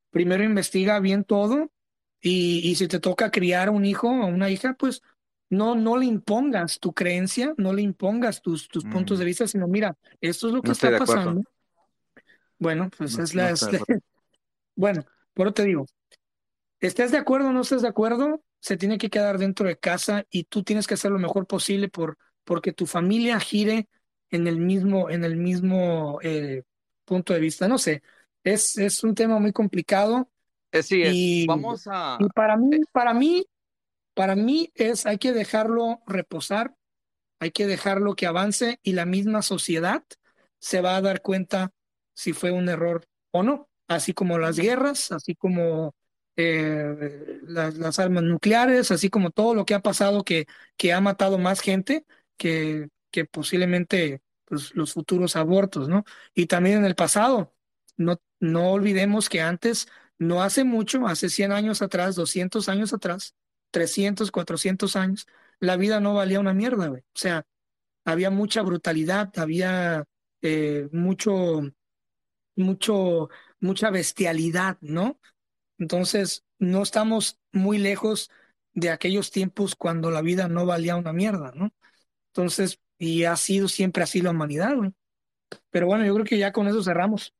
primero 0.09 0.43
investiga 0.43 0.99
bien 0.99 1.23
todo 1.23 1.71
y, 2.19 2.59
y 2.69 2.75
si 2.75 2.89
te 2.89 2.99
toca 2.99 3.31
criar 3.31 3.69
un 3.69 3.85
hijo 3.85 4.09
o 4.09 4.25
una 4.25 4.49
hija, 4.49 4.73
pues 4.73 5.01
no, 5.49 5.73
no 5.73 5.95
le 5.95 6.05
impongas 6.05 6.79
tu 6.79 6.93
creencia, 6.93 7.53
no 7.55 7.71
le 7.71 7.81
impongas 7.81 8.41
tus, 8.41 8.67
tus 8.67 8.83
puntos 8.83 9.19
de 9.19 9.25
mm. 9.25 9.27
vista, 9.27 9.47
sino 9.47 9.69
mira, 9.69 9.97
esto 10.19 10.47
es 10.47 10.53
lo 10.53 10.61
que 10.61 10.71
está 10.71 10.97
pasando. 10.97 11.43
Bueno, 12.57 12.89
pues 12.97 13.17
es 13.17 13.33
la... 13.33 13.53
bueno, 14.75 15.05
por 15.33 15.53
te 15.53 15.63
digo, 15.63 15.85
estés 16.79 17.11
de 17.11 17.17
acuerdo 17.17 17.49
o 17.49 17.51
no 17.51 17.61
estés 17.61 17.81
de 17.81 17.87
acuerdo, 17.87 18.43
se 18.59 18.77
tiene 18.77 18.97
que 18.97 19.09
quedar 19.09 19.37
dentro 19.37 19.67
de 19.67 19.77
casa 19.77 20.25
y 20.29 20.45
tú 20.45 20.63
tienes 20.63 20.87
que 20.87 20.95
hacer 20.95 21.11
lo 21.11 21.19
mejor 21.19 21.47
posible 21.47 21.89
por 21.89 22.17
porque 22.43 22.73
tu 22.73 22.85
familia 22.85 23.39
gire 23.39 23.87
en 24.29 24.47
el 24.47 24.59
mismo 24.59 25.09
en 25.09 25.23
el 25.23 25.37
mismo 25.37 26.19
eh, 26.21 26.63
punto 27.05 27.33
de 27.33 27.39
vista. 27.39 27.67
No 27.67 27.77
sé, 27.77 28.01
es, 28.43 28.77
es 28.77 29.03
un 29.03 29.15
tema 29.15 29.39
muy 29.39 29.51
complicado. 29.51 30.29
Sí, 30.81 31.03
y, 31.05 31.47
vamos 31.47 31.87
a. 31.87 32.17
Y 32.19 32.27
para 32.29 32.57
mí, 32.57 32.75
eh, 32.75 32.79
para 32.91 33.13
mí, 33.13 33.45
para 34.13 34.35
mí 34.35 34.71
es 34.75 35.05
hay 35.05 35.17
que 35.17 35.31
dejarlo 35.31 36.01
reposar, 36.05 36.75
hay 37.39 37.51
que 37.51 37.65
dejarlo 37.65 38.15
que 38.15 38.27
avance 38.27 38.79
y 38.83 38.93
la 38.93 39.05
misma 39.05 39.41
sociedad 39.41 40.03
se 40.59 40.81
va 40.81 40.97
a 40.97 41.01
dar 41.01 41.21
cuenta 41.21 41.71
si 42.13 42.33
fue 42.33 42.51
un 42.51 42.67
error 42.67 43.07
o 43.31 43.43
no, 43.43 43.68
así 43.89 44.13
como 44.13 44.37
las 44.39 44.57
guerras, 44.57 45.11
así 45.11 45.35
como 45.35 45.95
eh, 46.37 47.39
las, 47.43 47.99
armas 47.99 48.23
nucleares, 48.23 48.91
así 48.91 49.09
como 49.09 49.31
todo 49.31 49.55
lo 49.55 49.65
que 49.65 49.73
ha 49.73 49.81
pasado 49.81 50.23
que, 50.23 50.45
que 50.77 50.93
ha 50.93 51.01
matado 51.01 51.37
más 51.37 51.59
gente 51.59 52.05
que, 52.37 52.89
que 53.11 53.25
posiblemente 53.25 54.21
pues, 54.45 54.73
los 54.75 54.93
futuros 54.93 55.35
abortos, 55.35 55.89
¿no? 55.89 56.05
Y 56.33 56.45
también 56.45 56.77
en 56.77 56.85
el 56.85 56.95
pasado, 56.95 57.53
no, 57.97 58.21
no 58.39 58.71
olvidemos 58.71 59.27
que 59.27 59.41
antes, 59.41 59.87
no 60.19 60.43
hace 60.43 60.63
mucho, 60.63 61.07
hace 61.07 61.29
100 61.29 61.51
años 61.51 61.81
atrás, 61.81 62.15
200 62.15 62.69
años 62.69 62.93
atrás, 62.93 63.35
300, 63.71 64.31
400 64.31 64.95
años, 64.95 65.27
la 65.59 65.77
vida 65.77 65.99
no 65.99 66.13
valía 66.13 66.39
una 66.39 66.53
mierda, 66.53 66.87
güey. 66.87 67.01
O 67.01 67.17
sea, 67.17 67.45
había 68.05 68.29
mucha 68.29 68.61
brutalidad, 68.61 69.31
había 69.37 70.05
eh, 70.41 70.89
mucho 70.91 71.63
mucho, 72.59 73.29
mucha 73.59 73.89
bestialidad, 73.89 74.77
¿no? 74.81 75.19
Entonces, 75.77 76.45
no 76.57 76.83
estamos 76.83 77.39
muy 77.51 77.77
lejos 77.77 78.29
de 78.73 78.89
aquellos 78.89 79.31
tiempos 79.31 79.75
cuando 79.75 80.11
la 80.11 80.21
vida 80.21 80.47
no 80.47 80.65
valía 80.65 80.95
una 80.95 81.13
mierda, 81.13 81.51
¿no? 81.55 81.73
Entonces, 82.27 82.79
y 82.97 83.23
ha 83.23 83.35
sido 83.35 83.67
siempre 83.67 84.03
así 84.03 84.21
la 84.21 84.31
humanidad, 84.31 84.75
güey. 84.75 84.93
Pero 85.71 85.87
bueno, 85.87 86.05
yo 86.05 86.13
creo 86.13 86.25
que 86.25 86.37
ya 86.37 86.51
con 86.51 86.67
eso 86.67 86.83
cerramos. 86.83 87.33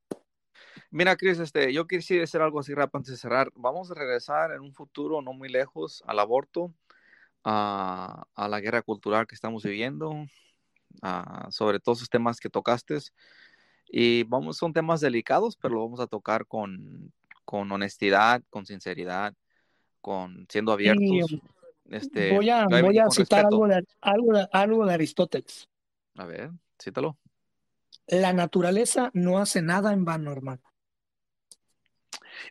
Mira, 0.90 1.16
Chris, 1.16 1.38
este, 1.38 1.72
yo 1.72 1.86
quisiera 1.86 2.22
decir 2.22 2.40
algo 2.40 2.58
así 2.58 2.74
rápido 2.74 2.98
antes 2.98 3.12
de 3.12 3.18
cerrar. 3.18 3.50
Vamos 3.54 3.90
a 3.90 3.94
regresar 3.94 4.52
en 4.52 4.60
un 4.60 4.72
futuro 4.74 5.22
no 5.22 5.32
muy 5.32 5.48
lejos 5.48 6.02
al 6.06 6.18
aborto, 6.18 6.74
a, 7.44 8.26
la 8.36 8.60
guerra 8.60 8.82
cultural 8.82 9.26
que 9.26 9.36
estamos 9.36 9.62
viviendo, 9.62 10.26
sobre 11.50 11.78
todos 11.78 11.98
esos 11.98 12.10
temas 12.10 12.40
que 12.40 12.50
tocaste. 12.50 12.98
Y 13.90 14.22
vamos, 14.24 14.56
son 14.56 14.72
temas 14.72 15.00
delicados, 15.00 15.56
pero 15.56 15.74
lo 15.74 15.82
vamos 15.82 16.00
a 16.00 16.06
tocar 16.06 16.46
con, 16.46 17.12
con 17.44 17.70
honestidad, 17.72 18.42
con 18.48 18.64
sinceridad, 18.64 19.34
con 20.00 20.46
siendo 20.48 20.72
abiertos. 20.72 21.40
este, 21.90 22.34
voy 22.34 22.50
a, 22.50 22.66
voy 22.66 22.98
a 22.98 23.10
citar 23.10 23.46
algo 23.46 23.66
de, 23.66 23.84
algo, 24.00 24.32
de, 24.32 24.48
algo 24.52 24.86
de 24.86 24.94
Aristóteles. 24.94 25.68
A 26.16 26.24
ver, 26.26 26.50
cítalo. 26.80 27.18
La 28.06 28.32
naturaleza 28.32 29.10
no 29.14 29.38
hace 29.38 29.62
nada 29.62 29.92
en 29.92 30.04
vano, 30.04 30.32
hermano. 30.32 30.62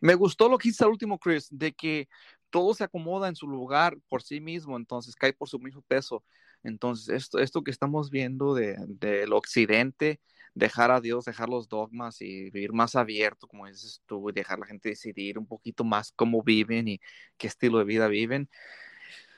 Me 0.02 0.16
gustó 0.16 0.50
lo 0.50 0.58
que 0.58 0.70
hizo 0.70 0.86
el 0.86 0.92
último, 0.92 1.18
Chris, 1.18 1.48
de 1.50 1.74
que 1.74 2.08
todo 2.50 2.74
se 2.74 2.84
acomoda 2.84 3.28
en 3.28 3.36
su 3.36 3.48
lugar 3.48 3.98
por 4.08 4.22
sí 4.22 4.40
mismo, 4.40 4.78
entonces 4.78 5.16
cae 5.16 5.34
por 5.34 5.50
su 5.50 5.60
mismo 5.60 5.82
peso. 5.82 6.24
Entonces, 6.64 7.10
esto, 7.10 7.40
esto 7.40 7.64
que 7.64 7.72
estamos 7.72 8.10
viendo 8.10 8.54
del 8.54 9.00
de, 9.00 9.26
occidente, 9.32 10.20
dejar 10.60 10.92
a 10.92 11.02
Dios, 11.02 11.26
dejar 11.26 11.50
los 11.50 11.68
dogmas 11.68 12.22
y 12.22 12.52
vivir 12.52 12.74
más 12.74 12.96
abierto, 12.96 13.48
como 13.48 13.66
dices 13.66 14.02
tú, 14.06 14.30
y 14.30 14.34
dejar 14.34 14.58
a 14.58 14.62
la 14.62 14.68
gente 14.68 14.90
decidir 14.90 15.40
un 15.40 15.48
poquito 15.48 15.84
más 15.84 16.12
cómo 16.12 16.44
viven 16.44 16.88
y 16.88 17.00
qué 17.38 17.48
estilo 17.48 17.80
de 17.80 17.86
vida 17.86 18.08
viven. 18.08 18.50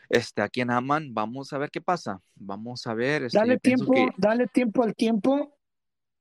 Este, 0.10 0.41
a 0.41 0.49
quien 0.49 0.69
aman, 0.72 1.14
vamos 1.14 1.53
a 1.53 1.57
ver 1.57 1.72
qué 1.72 1.80
pasa. 1.80 2.19
Vamos 2.35 2.85
a 2.85 2.93
ver. 2.93 3.23
Este, 3.23 3.38
dale 3.38 3.57
tiempo, 3.57 3.93
dale 4.18 4.48
tiempo 4.48 4.84
al 4.84 4.93
tiempo, 4.93 5.57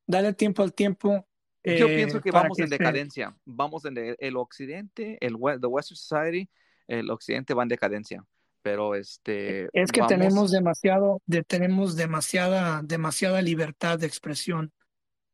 dale 0.06 0.32
tiempo 0.34 0.62
al 0.62 0.72
tiempo 0.72 1.26
yo 1.62 1.86
pienso 1.86 2.18
eh, 2.18 2.20
que 2.22 2.30
vamos 2.30 2.58
en 2.58 2.70
decadencia. 2.70 3.36
Vamos 3.44 3.84
en 3.84 4.16
el, 4.18 4.36
occidente, 4.36 5.18
el 5.20 5.36
the 5.60 5.66
Western 5.66 5.96
Society, 5.96 6.48
el 6.88 7.10
occidente 7.10 7.54
va 7.54 7.62
en 7.62 7.68
decadencia. 7.68 8.24
Pero 8.62 8.94
este. 8.94 9.68
Es 9.72 9.90
que 9.90 10.02
tenemos 10.02 10.50
demasiado, 10.50 11.20
de, 11.26 11.42
tenemos 11.42 11.96
demasiada, 11.96 12.82
demasiada 12.82 13.42
libertad 13.42 13.98
de 13.98 14.06
expresión 14.06 14.72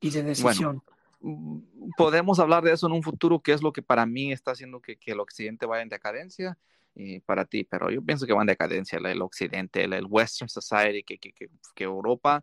y 0.07 0.11
de 0.11 0.23
decisión. 0.23 0.83
Mm, 1.21 1.61
podemos 1.97 2.39
hablar 2.39 2.63
de 2.63 2.73
eso 2.73 2.87
en 2.87 2.93
un 2.93 3.03
futuro, 3.03 3.41
que 3.41 3.53
es 3.53 3.63
lo 3.63 3.73
que 3.73 3.83
para 3.83 4.07
mí 4.07 4.33
está 4.33 4.53
haciendo 4.53 4.81
que, 4.81 4.97
que 4.97 5.13
el 5.13 5.21
occidente 5.21 5.67
vaya 5.67 5.83
en 5.83 5.89
decadencia 5.89 6.59
y 6.95 7.21
para 7.21 7.45
ti, 7.45 7.65
pero 7.65 7.91
yo 7.91 8.03
pienso 8.03 8.27
que 8.27 8.33
va 8.33 8.41
en 8.41 8.47
decadencia 8.47 8.99
el, 8.99 9.23
occidente, 9.23 9.85
el, 9.85 9.93
el 9.93 10.07
Western 10.09 10.49
Society, 10.49 11.03
que, 11.03 11.19
que, 11.19 11.33
que 11.75 11.85
Europa 11.85 12.43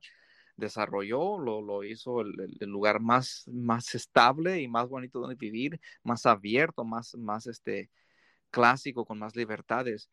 desarrolló, 0.56 1.40
lo, 1.40 1.62
lo 1.62 1.84
hizo 1.84 2.22
el, 2.22 2.56
el, 2.60 2.70
lugar 2.70 3.00
más, 3.00 3.44
más 3.48 3.96
estable 3.96 4.62
y 4.62 4.68
más 4.68 4.88
bonito 4.90 5.20
donde 5.20 5.36
vivir, 5.36 5.80
más 6.04 6.26
abierto, 6.28 6.84
más, 6.84 7.16
más 7.16 7.48
este, 7.48 7.90
clásico, 8.52 9.06
con 9.06 9.20
más 9.20 9.36
libertades. 9.36 10.10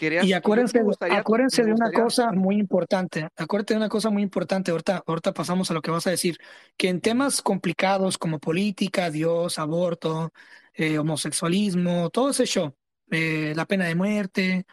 Y 0.00 0.32
acuérdense, 0.32 0.80
acuérdense 1.10 1.62
de 1.62 1.72
una 1.72 1.92
cosa 1.92 2.32
muy 2.32 2.56
importante, 2.56 3.28
acuérdense 3.36 3.74
de 3.74 3.78
una 3.78 3.88
cosa 3.88 4.10
muy 4.10 4.22
importante, 4.22 4.70
ahorita, 4.70 5.02
ahorita 5.06 5.34
pasamos 5.34 5.70
a 5.70 5.74
lo 5.74 5.82
que 5.82 5.90
vas 5.90 6.06
a 6.06 6.10
decir, 6.10 6.38
que 6.76 6.88
en 6.88 7.00
temas 7.00 7.42
complicados 7.42 8.16
como 8.16 8.38
política, 8.38 9.10
Dios, 9.10 9.58
aborto, 9.58 10.32
eh, 10.74 10.98
homosexualismo, 10.98 12.10
todo 12.10 12.30
ese 12.30 12.46
show, 12.46 12.74
eh, 13.10 13.52
la 13.54 13.66
pena 13.66 13.86
de 13.86 13.94
muerte, 13.94 14.66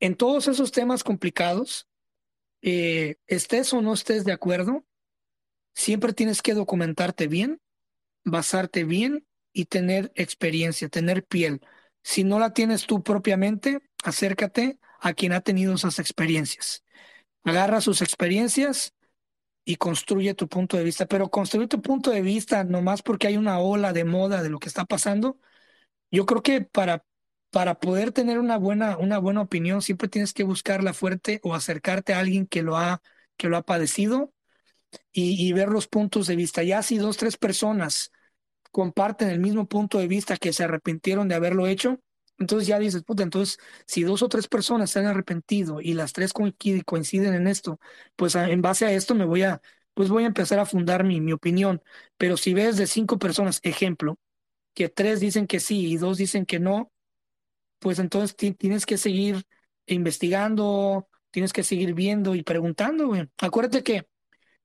en 0.00 0.16
todos 0.16 0.48
esos 0.48 0.72
temas 0.72 1.04
complicados, 1.04 1.86
eh, 2.60 3.16
estés 3.26 3.72
o 3.72 3.80
no 3.80 3.94
estés 3.94 4.24
de 4.24 4.32
acuerdo, 4.32 4.84
siempre 5.74 6.12
tienes 6.12 6.42
que 6.42 6.54
documentarte 6.54 7.28
bien, 7.28 7.60
basarte 8.24 8.84
bien 8.84 9.26
y 9.52 9.66
tener 9.66 10.12
experiencia, 10.14 10.88
tener 10.88 11.24
piel. 11.24 11.60
Si 12.02 12.24
no 12.24 12.38
la 12.38 12.52
tienes 12.52 12.86
tú 12.86 13.02
propiamente, 13.02 13.80
acércate 14.04 14.78
a 15.00 15.14
quien 15.14 15.32
ha 15.32 15.40
tenido 15.40 15.74
esas 15.74 15.98
experiencias. 15.98 16.84
Agarra 17.44 17.80
sus 17.80 18.02
experiencias 18.02 18.94
y 19.64 19.76
construye 19.76 20.34
tu 20.34 20.48
punto 20.48 20.76
de 20.76 20.84
vista. 20.84 21.06
Pero 21.06 21.30
construir 21.30 21.68
tu 21.68 21.82
punto 21.82 22.10
de 22.10 22.22
vista 22.22 22.64
nomás 22.64 23.02
porque 23.02 23.26
hay 23.28 23.36
una 23.36 23.58
ola 23.58 23.92
de 23.92 24.04
moda 24.04 24.42
de 24.42 24.50
lo 24.50 24.58
que 24.58 24.68
está 24.68 24.84
pasando, 24.84 25.38
yo 26.10 26.26
creo 26.26 26.42
que 26.42 26.62
para 26.62 27.04
para 27.52 27.78
poder 27.78 28.12
tener 28.12 28.38
una 28.38 28.56
buena, 28.56 28.96
una 28.96 29.18
buena 29.18 29.42
opinión, 29.42 29.82
siempre 29.82 30.08
tienes 30.08 30.32
que 30.32 30.42
buscarla 30.42 30.94
fuerte 30.94 31.38
o 31.44 31.54
acercarte 31.54 32.14
a 32.14 32.20
alguien 32.20 32.46
que 32.46 32.62
lo 32.62 32.78
ha, 32.78 33.02
que 33.36 33.48
lo 33.48 33.58
ha 33.58 33.62
padecido 33.62 34.32
y, 35.12 35.52
ver 35.52 35.68
los 35.68 35.86
puntos 35.86 36.26
de 36.26 36.36
vista. 36.36 36.62
Ya 36.62 36.82
si 36.82 36.96
dos, 36.96 37.18
tres 37.18 37.36
personas 37.36 38.10
comparten 38.72 39.30
el 39.30 39.40
mismo 39.40 39.68
punto 39.68 39.98
de 39.98 40.08
vista 40.08 40.36
que 40.38 40.52
se 40.52 40.64
arrepintieron 40.64 41.28
de 41.28 41.36
haberlo 41.36 41.68
hecho, 41.68 42.00
entonces 42.38 42.66
ya 42.68 42.78
dices, 42.80 43.04
puta, 43.04 43.22
entonces 43.22 43.58
si 43.86 44.02
dos 44.02 44.22
o 44.22 44.28
tres 44.28 44.48
personas 44.48 44.90
se 44.90 44.98
han 45.00 45.06
arrepentido 45.06 45.80
y 45.80 45.94
las 45.94 46.12
tres 46.12 46.32
coinciden 46.32 47.34
en 47.34 47.46
esto, 47.46 47.78
pues 48.16 48.34
en 48.34 48.62
base 48.62 48.86
a 48.86 48.92
esto 48.92 49.14
me 49.14 49.24
voy 49.24 49.42
a, 49.44 49.62
pues 49.94 50.08
voy 50.08 50.24
a 50.24 50.28
empezar 50.28 50.58
a 50.58 50.66
fundar 50.66 51.04
mi, 51.04 51.20
mi 51.20 51.32
opinión. 51.32 51.82
Pero 52.16 52.36
si 52.36 52.54
ves 52.54 52.76
de 52.76 52.86
cinco 52.88 53.18
personas, 53.18 53.60
ejemplo, 53.62 54.18
que 54.74 54.88
tres 54.88 55.20
dicen 55.20 55.46
que 55.46 55.60
sí 55.60 55.86
y 55.92 55.98
dos 55.98 56.18
dicen 56.18 56.46
que 56.46 56.60
no, 56.60 56.92
pues 57.78 57.98
entonces 57.98 58.36
tienes 58.36 58.86
que 58.86 58.98
seguir 58.98 59.44
investigando, 59.86 61.08
tienes 61.30 61.52
que 61.52 61.64
seguir 61.64 61.94
viendo 61.94 62.34
y 62.34 62.42
preguntando, 62.42 63.08
güey. 63.08 63.28
Acuérdate 63.38 63.82
que 63.82 64.06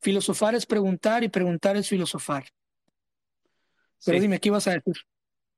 filosofar 0.02 0.56
es 0.56 0.66
preguntar 0.66 1.24
y 1.24 1.30
preguntar 1.30 1.78
es 1.78 1.90
filosofar. 1.90 2.46
Pero 4.06 4.20
dime, 4.20 4.40
¿qué 4.40 4.50
ibas 4.50 4.68
a 4.68 4.72
decir? 4.72 4.94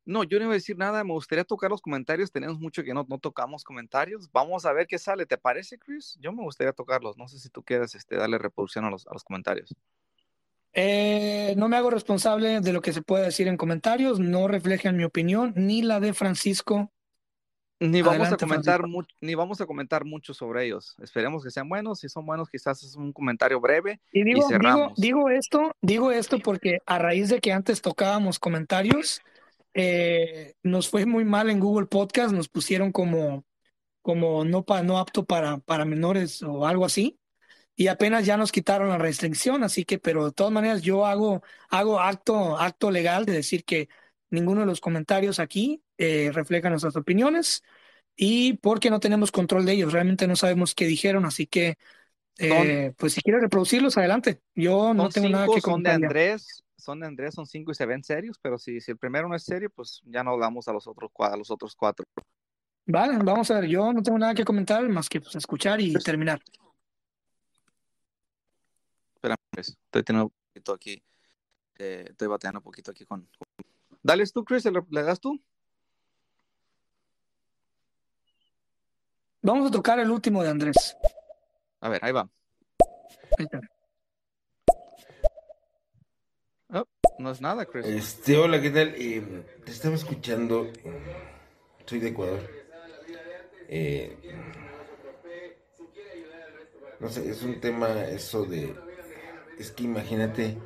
No, 0.05 0.23
yo 0.23 0.39
no 0.39 0.45
iba 0.45 0.53
a 0.53 0.55
decir 0.55 0.77
nada, 0.77 1.03
me 1.03 1.13
gustaría 1.13 1.43
tocar 1.43 1.69
los 1.69 1.81
comentarios, 1.81 2.31
tenemos 2.31 2.59
mucho 2.59 2.83
que 2.83 2.93
no, 2.93 3.05
no 3.07 3.19
tocamos 3.19 3.63
comentarios, 3.63 4.31
vamos 4.31 4.65
a 4.65 4.73
ver 4.73 4.87
qué 4.87 4.97
sale, 4.97 5.25
¿te 5.27 5.37
parece, 5.37 5.77
Chris? 5.77 6.17
Yo 6.19 6.31
me 6.31 6.41
gustaría 6.41 6.73
tocarlos, 6.73 7.15
no 7.15 7.27
sé 7.27 7.37
si 7.37 7.49
tú 7.49 7.61
quieres 7.63 7.93
este, 7.93 8.15
darle 8.15 8.39
reproducción 8.39 8.85
a 8.85 8.89
los, 8.89 9.05
a 9.05 9.13
los 9.13 9.23
comentarios. 9.23 9.75
Eh, 10.73 11.53
no 11.57 11.67
me 11.67 11.77
hago 11.77 11.89
responsable 11.89 12.59
de 12.61 12.73
lo 12.73 12.81
que 12.81 12.93
se 12.93 13.01
puede 13.01 13.25
decir 13.25 13.47
en 13.47 13.57
comentarios, 13.57 14.19
no 14.19 14.47
reflejan 14.47 14.97
mi 14.97 15.03
opinión 15.03 15.53
ni 15.55 15.81
la 15.81 15.99
de 15.99 16.13
Francisco 16.13 16.91
ni 17.79 18.01
vamos 18.01 18.31
a 18.31 18.37
comentar 18.37 18.85
mucho, 18.87 19.15
ni 19.21 19.35
vamos 19.35 19.61
a 19.61 19.65
comentar 19.65 20.03
mucho 20.03 20.33
sobre 20.33 20.65
ellos. 20.65 20.95
Esperemos 21.01 21.43
que 21.43 21.51
sean 21.51 21.69
buenos. 21.69 21.99
Si 21.99 22.09
son 22.09 22.25
buenos, 22.25 22.49
quizás 22.49 22.83
es 22.83 22.95
un 22.95 23.13
comentario 23.13 23.61
breve. 23.61 24.01
Y 24.11 24.23
digo, 24.23 24.47
digo, 24.97 25.29
esto, 25.29 25.71
digo 25.81 26.11
esto 26.11 26.39
porque 26.39 26.79
a 26.85 26.99
raíz 26.99 27.29
de 27.29 27.39
que 27.39 27.53
antes 27.53 27.81
tocábamos 27.81 28.37
comentarios, 28.37 29.21
eh, 29.73 30.55
nos 30.61 30.89
fue 30.89 31.05
muy 31.05 31.23
mal 31.23 31.49
en 31.49 31.61
Google 31.61 31.87
Podcast, 31.87 32.33
nos 32.33 32.49
pusieron 32.49 32.91
como, 32.91 33.45
como 34.01 34.43
no, 34.43 34.65
pa, 34.65 34.83
no 34.83 34.97
apto 34.97 35.25
para, 35.25 35.59
para 35.59 35.85
menores 35.85 36.43
o 36.43 36.67
algo 36.67 36.85
así. 36.85 37.17
Y 37.77 37.87
apenas 37.87 38.25
ya 38.25 38.35
nos 38.35 38.51
quitaron 38.51 38.89
la 38.89 38.97
restricción, 38.97 39.63
así 39.63 39.85
que, 39.85 39.99
pero 39.99 40.25
de 40.25 40.31
todas 40.33 40.51
maneras, 40.51 40.81
yo 40.81 41.05
hago, 41.05 41.41
hago 41.69 42.01
acto, 42.01 42.57
acto 42.59 42.91
legal 42.91 43.23
de 43.25 43.31
decir 43.31 43.63
que 43.63 43.87
ninguno 44.29 44.59
de 44.61 44.67
los 44.67 44.81
comentarios 44.81 45.39
aquí 45.39 45.81
eh, 45.99 46.31
reflejan 46.33 46.71
nuestras 46.71 46.95
opiniones 46.95 47.61
y 48.15 48.53
porque 48.53 48.89
no 48.89 49.01
tenemos 49.01 49.31
control 49.31 49.65
de 49.65 49.73
ellos, 49.73 49.91
realmente 49.91 50.27
no 50.27 50.37
sabemos 50.37 50.73
qué 50.73 50.85
dijeron, 50.85 51.25
así 51.25 51.45
que 51.45 51.77
eh, 52.37 52.93
pues 52.97 53.13
si 53.13 53.21
quieres 53.21 53.41
reproducirlos, 53.41 53.97
adelante. 53.97 54.41
Yo 54.55 54.93
no 54.93 55.09
tengo 55.09 55.27
nada 55.27 55.47
que 55.53 55.59
Son 55.59 55.83
de 55.83 55.91
Andrés, 55.91 56.63
son 56.77 57.01
de 57.01 57.07
Andrés, 57.07 57.35
son 57.35 57.45
cinco 57.45 57.71
y 57.71 57.75
se 57.75 57.85
ven 57.85 58.01
serios, 58.01 58.39
pero 58.41 58.57
si, 58.57 58.79
si 58.79 58.91
el 58.91 58.97
primero 58.97 59.27
no 59.27 59.35
es 59.35 59.43
serio, 59.43 59.69
pues 59.75 60.01
ya 60.05 60.23
no 60.23 60.37
damos 60.37 60.69
a 60.69 60.73
los 60.73 60.87
otros, 60.87 61.11
a 61.19 61.35
los 61.35 61.51
otros 61.51 61.75
cuatro. 61.75 62.05
Vale, 62.85 63.17
vamos 63.21 63.51
a 63.51 63.59
ver, 63.59 63.69
yo 63.69 63.91
no 63.91 64.01
tengo 64.01 64.17
nada 64.17 64.33
que 64.33 64.45
comentar 64.45 64.87
más 64.87 65.09
que 65.09 65.19
pues, 65.19 65.35
escuchar 65.35 65.81
y 65.81 65.93
terminar. 65.95 66.41
Espera, 69.15 69.35
pues, 69.49 69.67
estoy 69.67 70.03
teniendo 70.03 70.27
un 70.27 70.33
poquito 70.47 70.71
aquí, 70.71 71.03
eh, 71.77 72.05
estoy 72.09 72.29
bateando 72.29 72.59
un 72.59 72.63
poquito 72.63 72.91
aquí 72.91 73.03
con 73.03 73.27
Dale 74.01 74.25
tú, 74.27 74.45
Chris, 74.45 74.63
¿le 74.65 75.03
das 75.03 75.19
tú? 75.19 75.41
Vamos 79.49 79.69
a 79.69 79.71
tocar 79.71 79.97
el 79.97 80.11
último 80.11 80.43
de 80.43 80.49
Andrés. 80.49 80.95
A 81.81 81.89
ver, 81.89 81.99
ahí 82.05 82.11
va. 82.11 82.29
Oh, 86.71 86.85
no 87.17 87.31
es 87.31 87.41
nada, 87.41 87.65
Chris. 87.65 87.83
Este, 87.87 88.37
hola, 88.37 88.61
¿qué 88.61 88.69
tal? 88.69 88.93
Eh, 88.95 89.23
te 89.65 89.71
estaba 89.71 89.95
escuchando. 89.95 90.67
Soy 91.87 91.97
de 91.97 92.09
Ecuador. 92.09 92.47
Eh, 93.67 94.15
no 96.99 97.09
sé, 97.09 97.27
es 97.27 97.41
un 97.41 97.59
tema 97.59 98.03
eso 98.03 98.45
de... 98.45 98.75
Es 99.57 99.71
que 99.71 99.85
imagínate 99.85 100.59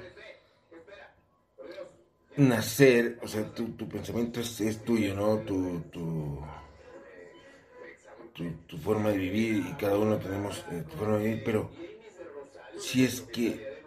nacer, 2.35 3.17
o 3.21 3.29
sea, 3.29 3.45
tu, 3.45 3.69
tu 3.77 3.87
pensamiento 3.87 4.41
es, 4.41 4.59
es, 4.59 4.83
tuyo, 4.83 5.15
¿no? 5.15 5.37
Tu, 5.37 5.79
tu, 5.89 6.43
tu, 8.33 8.77
forma 8.77 9.09
de 9.09 9.17
vivir 9.17 9.65
y 9.69 9.73
cada 9.73 9.97
uno 9.97 10.17
tenemos 10.17 10.65
eh, 10.71 10.83
tu 10.89 10.97
forma 10.97 11.17
de 11.17 11.23
vivir, 11.23 11.43
pero 11.43 11.69
si 12.79 13.03
es 13.05 13.21
que 13.21 13.81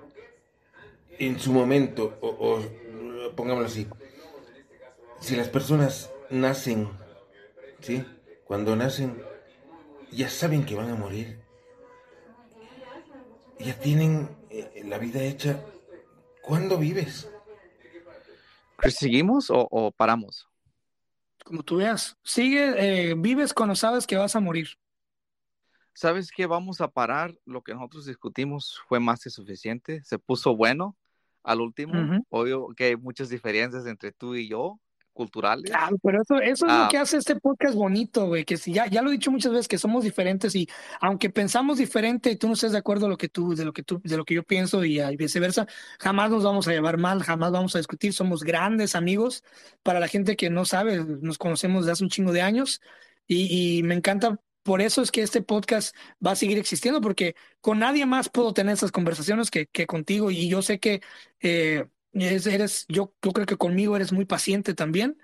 en 1.18 1.39
su 1.39 1.52
momento, 1.52 2.18
o, 2.20 2.60
pongámoslo 3.35 3.66
así, 3.66 3.86
si 5.20 5.36
las 5.36 5.48
personas 5.48 6.10
nacen, 6.31 6.89
¿sí? 7.81 8.05
Cuando 8.44 8.77
nacen, 8.77 9.23
ya 10.12 10.28
saben 10.28 10.64
que 10.64 10.74
van 10.74 10.90
a 10.90 10.94
morir, 10.94 11.40
ya 13.59 13.78
tienen 13.78 14.28
eh, 14.51 14.82
la 14.85 14.98
vida 14.98 15.23
hecha, 15.23 15.60
¿cuándo 16.43 16.78
vives? 16.78 17.28
¿Seguimos 18.89 19.47
o, 19.51 19.90
paramos? 19.97 20.48
Como 21.47 21.62
tú 21.62 21.77
veas, 21.77 22.18
sigue, 22.24 23.10
eh, 23.10 23.14
vives 23.16 23.55
cuando 23.55 23.77
sabes 23.77 24.05
que 24.05 24.16
vas 24.16 24.35
a 24.35 24.40
morir. 24.40 24.66
¿Sabes 25.94 26.32
que 26.32 26.44
vamos 26.44 26.81
a 26.81 26.89
parar? 26.89 27.39
Lo 27.44 27.62
que 27.62 27.73
nosotros 27.73 28.05
discutimos 28.05 28.82
fue 28.89 28.98
más 28.98 29.23
que 29.23 29.31
suficiente, 29.31 30.02
se 30.02 30.18
puso 30.18 30.56
bueno 30.56 30.97
al 31.44 31.60
último. 31.60 31.94
Obvio 32.31 32.66
que 32.77 32.86
hay 32.86 32.97
muchas 32.97 33.28
diferencias 33.28 33.86
entre 33.86 34.10
tú 34.10 34.35
y 34.35 34.48
yo, 34.48 34.81
culturales. 35.16 35.70
Claro, 35.70 35.97
pero 36.02 36.22
eso, 36.22 36.36
eso 36.36 36.66
es 36.66 36.72
lo 36.72 36.84
ah. 36.84 36.88
que 36.88 36.98
hace 36.98 37.16
este 37.16 37.34
podcast 37.34 37.74
bonito, 37.74 38.26
güey, 38.26 38.44
que 38.44 38.56
si 38.56 38.72
ya, 38.72 38.86
ya 38.86 39.02
lo 39.02 39.09
he 39.09 39.12
dicho 39.14 39.32
muchas 39.32 39.51
veces 39.51 39.66
que 39.66 39.78
somos 39.78 40.05
diferentes 40.05 40.55
y 40.55 40.68
aunque 41.01 41.30
pensamos 41.30 41.78
diferente 41.78 42.30
y 42.30 42.36
tú 42.36 42.47
no 42.47 42.52
estés 42.52 42.72
de 42.72 42.78
acuerdo 42.78 43.09
lo 43.09 43.16
que 43.16 43.28
tú, 43.28 43.55
de 43.55 43.64
lo 43.64 43.72
que 43.72 43.82
tú, 43.82 44.01
de 44.05 44.16
lo 44.16 44.24
que 44.24 44.34
yo 44.34 44.44
pienso 44.44 44.84
y, 44.84 45.01
viceversa, 45.16 45.66
jamás 45.98 46.30
nos 46.30 46.44
vamos 46.44 46.68
a 46.68 46.72
llevar 46.72 46.98
mal, 46.98 47.22
jamás 47.22 47.51
vamos 47.51 47.74
a 47.74 47.78
discutir, 47.78 48.12
somos 48.12 48.44
grandes 48.44 48.94
amigos. 48.94 49.43
Para 49.82 49.98
la 49.98 50.09
gente 50.09 50.36
que 50.36 50.51
no 50.51 50.64
sabe, 50.64 51.05
nos 51.05 51.38
conocemos 51.38 51.86
de 51.86 51.93
hace 51.93 52.05
un 52.05 52.10
chingo 52.10 52.32
de 52.32 52.43
años 52.43 52.80
y, 53.26 53.78
y 53.78 53.82
me 53.82 53.94
encanta 53.94 54.38
por 54.66 54.82
eso 54.82 55.01
es 55.01 55.12
que 55.12 55.22
este 55.22 55.43
podcast 55.43 55.97
va 56.24 56.32
a 56.32 56.36
seguir 56.36 56.59
existiendo, 56.59 57.01
porque 57.01 57.36
con 57.60 57.78
nadie 57.78 58.05
más 58.05 58.28
puedo 58.28 58.52
tener 58.52 58.74
esas 58.74 58.90
conversaciones 58.90 59.48
que, 59.48 59.68
que 59.68 59.86
contigo. 59.86 60.32
Y 60.32 60.48
yo 60.48 60.60
sé 60.60 60.80
que 60.80 61.02
eh, 61.40 61.86
eres, 62.24 62.86
yo, 62.88 63.14
yo 63.22 63.32
creo 63.32 63.47
que 63.47 63.56
conmigo 63.56 63.97
eres 63.97 64.12
muy 64.12 64.24
paciente 64.24 64.74
también. 64.74 65.18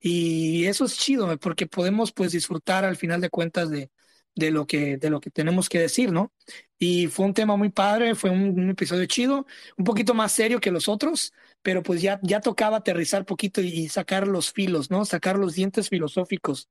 Y 0.00 0.66
eso 0.66 0.84
es 0.84 0.96
chido, 0.98 1.36
porque 1.38 1.66
podemos 1.66 2.12
pues 2.12 2.32
disfrutar 2.32 2.84
al 2.84 2.96
final 2.96 3.20
de 3.20 3.30
cuentas 3.30 3.70
de, 3.70 3.90
de, 4.34 4.50
lo, 4.52 4.66
que, 4.66 4.96
de 4.96 5.10
lo 5.10 5.20
que 5.20 5.30
tenemos 5.30 5.68
que 5.68 5.80
decir, 5.80 6.12
¿no? 6.12 6.32
Y 6.78 7.08
fue 7.08 7.26
un 7.26 7.34
tema 7.34 7.56
muy 7.56 7.70
padre, 7.70 8.14
fue 8.14 8.30
un, 8.30 8.70
episodio 8.70 9.06
chido, 9.06 9.46
un 9.76 9.84
poquito 9.84 10.14
más 10.14 10.32
serio 10.32 10.60
que 10.60 10.70
los 10.70 10.88
otros, 10.88 11.32
pero 11.62 11.82
pues 11.82 12.00
ya, 12.00 12.20
ya 12.22 12.40
tocaba 12.40 12.78
aterrizar 12.78 13.24
poquito 13.24 13.60
y, 13.60 13.68
y 13.68 13.88
sacar 13.88 14.28
los 14.28 14.52
filos, 14.52 14.90
¿no? 14.90 15.04
Sacar 15.04 15.36
los 15.36 15.54
dientes 15.54 15.88
filosóficos 15.88 16.68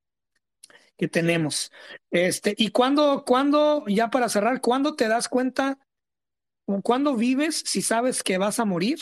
que 0.97 1.07
tenemos. 1.07 1.71
Este, 2.11 2.55
y 2.57 2.69
cuando, 2.69 3.23
cuando, 3.25 3.85
ya 3.87 4.09
para 4.09 4.29
cerrar, 4.29 4.61
¿cuándo 4.61 4.95
te 4.95 5.07
das 5.07 5.27
cuenta, 5.29 5.79
cuándo 6.83 7.15
vives 7.15 7.63
si 7.65 7.81
sabes 7.81 8.23
que 8.23 8.37
vas 8.37 8.59
a 8.59 8.65
morir? 8.65 8.99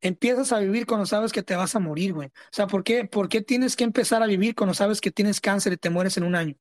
Empiezas 0.00 0.52
a 0.52 0.60
vivir 0.60 0.86
cuando 0.86 1.06
sabes 1.06 1.32
que 1.32 1.42
te 1.42 1.56
vas 1.56 1.74
a 1.74 1.80
morir, 1.80 2.12
güey. 2.12 2.28
O 2.28 2.32
sea, 2.52 2.66
¿por 2.68 2.84
qué, 2.84 3.04
¿por 3.04 3.28
qué 3.28 3.42
tienes 3.42 3.74
que 3.76 3.84
empezar 3.84 4.22
a 4.22 4.26
vivir 4.26 4.54
cuando 4.54 4.74
sabes 4.74 5.00
que 5.00 5.10
tienes 5.10 5.40
cáncer 5.40 5.72
y 5.72 5.76
te 5.76 5.90
mueres 5.90 6.16
en 6.16 6.24
un 6.24 6.36
año? 6.36 6.54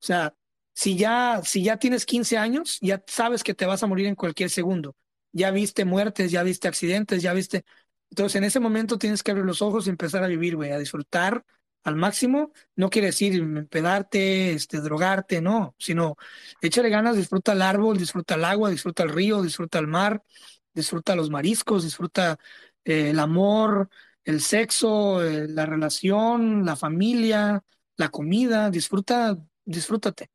O 0.00 0.06
sea, 0.06 0.34
si 0.74 0.96
ya, 0.96 1.40
si 1.44 1.64
ya 1.64 1.78
tienes 1.78 2.06
15 2.06 2.38
años, 2.38 2.78
ya 2.80 3.02
sabes 3.06 3.42
que 3.44 3.54
te 3.54 3.66
vas 3.66 3.82
a 3.82 3.86
morir 3.86 4.06
en 4.06 4.14
cualquier 4.14 4.50
segundo. 4.50 4.96
Ya 5.32 5.50
viste 5.50 5.84
muertes, 5.84 6.30
ya 6.30 6.42
viste 6.42 6.68
accidentes, 6.68 7.22
ya 7.22 7.32
viste. 7.32 7.64
Entonces, 8.10 8.36
en 8.36 8.44
ese 8.44 8.60
momento 8.60 8.98
tienes 8.98 9.22
que 9.22 9.32
abrir 9.32 9.46
los 9.46 9.62
ojos 9.62 9.86
y 9.86 9.90
empezar 9.90 10.24
a 10.24 10.28
vivir, 10.28 10.56
güey, 10.56 10.72
a 10.72 10.78
disfrutar 10.78 11.44
al 11.84 11.96
máximo, 11.96 12.52
no 12.76 12.90
quiere 12.90 13.08
decir 13.08 13.68
pedarte, 13.68 14.52
este, 14.52 14.80
drogarte, 14.80 15.40
no, 15.40 15.74
sino 15.78 16.16
échale 16.60 16.90
ganas, 16.90 17.16
disfruta 17.16 17.52
el 17.52 17.62
árbol, 17.62 17.98
disfruta 17.98 18.34
el 18.34 18.44
agua, 18.44 18.70
disfruta 18.70 19.02
el 19.04 19.10
río, 19.10 19.42
disfruta 19.42 19.78
el 19.78 19.86
mar, 19.86 20.22
disfruta 20.74 21.16
los 21.16 21.30
mariscos, 21.30 21.84
disfruta 21.84 22.38
eh, 22.88 23.10
el 23.10 23.18
amor, 23.18 23.90
el 24.24 24.40
sexo, 24.40 25.22
eh, 25.22 25.46
la 25.46 25.66
relación, 25.66 26.64
la 26.64 26.74
familia, 26.74 27.62
la 27.96 28.08
comida, 28.08 28.70
disfruta, 28.70 29.36
disfrútate. 29.62 30.30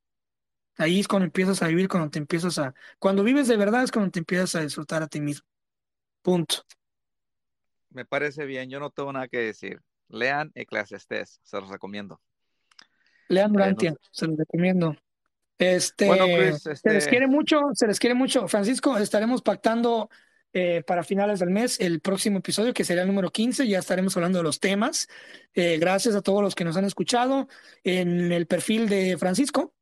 Ahí 0.76 1.00
es 1.00 1.08
cuando 1.08 1.24
empiezas 1.24 1.62
a 1.62 1.66
vivir, 1.66 1.88
cuando 1.88 2.10
te 2.10 2.20
empiezas 2.20 2.58
a... 2.58 2.72
Cuando 3.00 3.24
vives 3.24 3.48
de 3.48 3.56
verdad 3.56 3.82
es 3.82 3.90
cuando 3.90 4.12
te 4.12 4.20
empiezas 4.20 4.54
a 4.54 4.60
disfrutar 4.60 5.02
a 5.02 5.08
ti 5.08 5.20
mismo. 5.20 5.46
Punto. 6.22 6.62
Me 7.90 8.04
parece 8.04 8.46
bien, 8.46 8.70
yo 8.70 8.78
no 8.78 8.90
tengo 8.90 9.12
nada 9.12 9.26
que 9.26 9.38
decir. 9.38 9.80
Lean 10.08 10.52
Eclesiastés, 10.54 11.40
se 11.42 11.60
los 11.60 11.68
recomiendo. 11.68 12.20
Lean 13.28 13.52
Brantia, 13.52 13.96
se 14.12 14.28
los 14.28 14.36
recomiendo. 14.36 14.96
Este, 15.58 16.06
Se 16.06 16.12
les 16.12 16.66
este 16.66 17.10
quiere 17.10 17.26
mucho, 17.26 17.70
se 17.72 17.88
les 17.88 17.98
quiere 17.98 18.14
mucho. 18.14 18.46
Francisco, 18.46 18.96
estaremos 18.96 19.42
pactando 19.42 20.08
eh, 20.56 20.84
para 20.86 21.02
finales 21.02 21.40
del 21.40 21.50
mes 21.50 21.80
el 21.80 22.00
próximo 22.00 22.38
episodio, 22.38 22.72
que 22.72 22.84
sería 22.84 23.02
el 23.02 23.08
número 23.08 23.30
15. 23.30 23.66
Ya 23.66 23.80
estaremos 23.80 24.16
hablando 24.16 24.38
de 24.38 24.44
los 24.44 24.60
temas. 24.60 25.08
Eh, 25.52 25.78
gracias 25.78 26.14
a 26.14 26.22
todos 26.22 26.42
los 26.42 26.54
que 26.54 26.64
nos 26.64 26.76
han 26.76 26.84
escuchado. 26.84 27.48
En 27.82 28.32
el 28.32 28.46
perfil 28.46 28.88
de 28.88 29.18
Francisco 29.18 29.74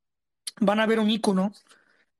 van 0.60 0.80
a 0.80 0.86
ver 0.86 0.98
un 0.98 1.10
icono 1.10 1.52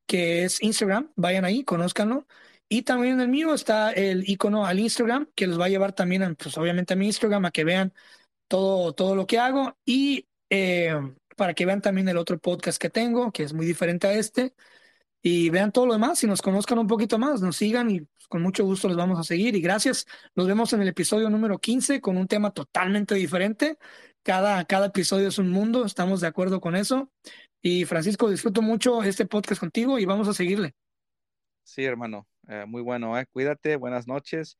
que 0.06 0.44
es 0.44 0.62
Instagram. 0.62 1.12
Vayan 1.16 1.46
ahí, 1.46 1.64
conózcanlo. 1.64 2.26
Y 2.68 2.82
también 2.82 3.14
en 3.14 3.20
el 3.22 3.28
mío 3.28 3.54
está 3.54 3.92
el 3.92 4.28
icono 4.28 4.66
al 4.66 4.78
Instagram, 4.80 5.28
que 5.34 5.46
los 5.46 5.58
va 5.58 5.66
a 5.66 5.68
llevar 5.70 5.94
también, 5.94 6.36
pues 6.36 6.56
obviamente 6.58 6.94
a 6.94 6.96
mi 6.96 7.06
Instagram, 7.06 7.46
a 7.46 7.50
que 7.52 7.64
vean 7.64 7.94
todo, 8.48 8.92
todo 8.94 9.16
lo 9.16 9.26
que 9.26 9.38
hago. 9.38 9.78
Y 9.84 10.28
eh, 10.50 10.94
para 11.36 11.54
que 11.54 11.66
vean 11.66 11.80
también 11.80 12.08
el 12.08 12.18
otro 12.18 12.38
podcast 12.38 12.80
que 12.80 12.90
tengo, 12.90 13.32
que 13.32 13.44
es 13.44 13.54
muy 13.54 13.66
diferente 13.66 14.06
a 14.06 14.12
este. 14.12 14.54
Y 15.23 15.51
vean 15.51 15.70
todo 15.70 15.86
lo 15.86 15.93
demás 15.93 16.23
y 16.24 16.27
nos 16.27 16.43
conozcan 16.43 16.78
un 16.78 16.89
poquito 16.89 17.16
más, 17.19 17.40
nos 17.40 17.57
sigan 17.57 17.90
y 17.90 18.07
con 18.28 18.43
mucho 18.43 18.65
gusto 18.65 18.89
los 18.89 18.97
vamos 18.97 19.19
a 19.19 19.23
seguir. 19.23 19.55
Y 19.55 19.61
gracias. 19.61 20.07
Nos 20.35 20.47
vemos 20.47 20.73
en 20.73 20.82
el 20.82 20.89
episodio 20.89 21.31
número 21.31 21.59
15 21.59 22.01
con 22.01 22.16
un 22.16 22.27
tema 22.27 22.51
totalmente 22.51 23.15
diferente. 23.15 23.78
Cada, 24.23 24.65
cada 24.65 24.86
episodio 24.86 25.28
es 25.28 25.39
un 25.39 25.51
mundo, 25.51 25.85
estamos 25.85 26.20
de 26.20 26.27
acuerdo 26.27 26.61
con 26.61 26.74
eso. 26.74 27.11
Y 27.61 27.85
Francisco, 27.85 28.28
disfruto 28.28 28.62
mucho 28.62 29.03
este 29.05 29.27
podcast 29.27 29.61
contigo 29.61 29.99
y 29.99 30.05
vamos 30.05 30.27
a 30.27 30.35
seguirle. 30.35 30.74
Sí, 31.62 31.85
hermano. 31.85 32.27
Eh, 32.49 32.65
muy 32.66 32.82
bueno, 32.82 33.16
eh. 33.19 33.27
Cuídate, 33.27 33.77
buenas 33.77 34.09
noches 34.09 34.59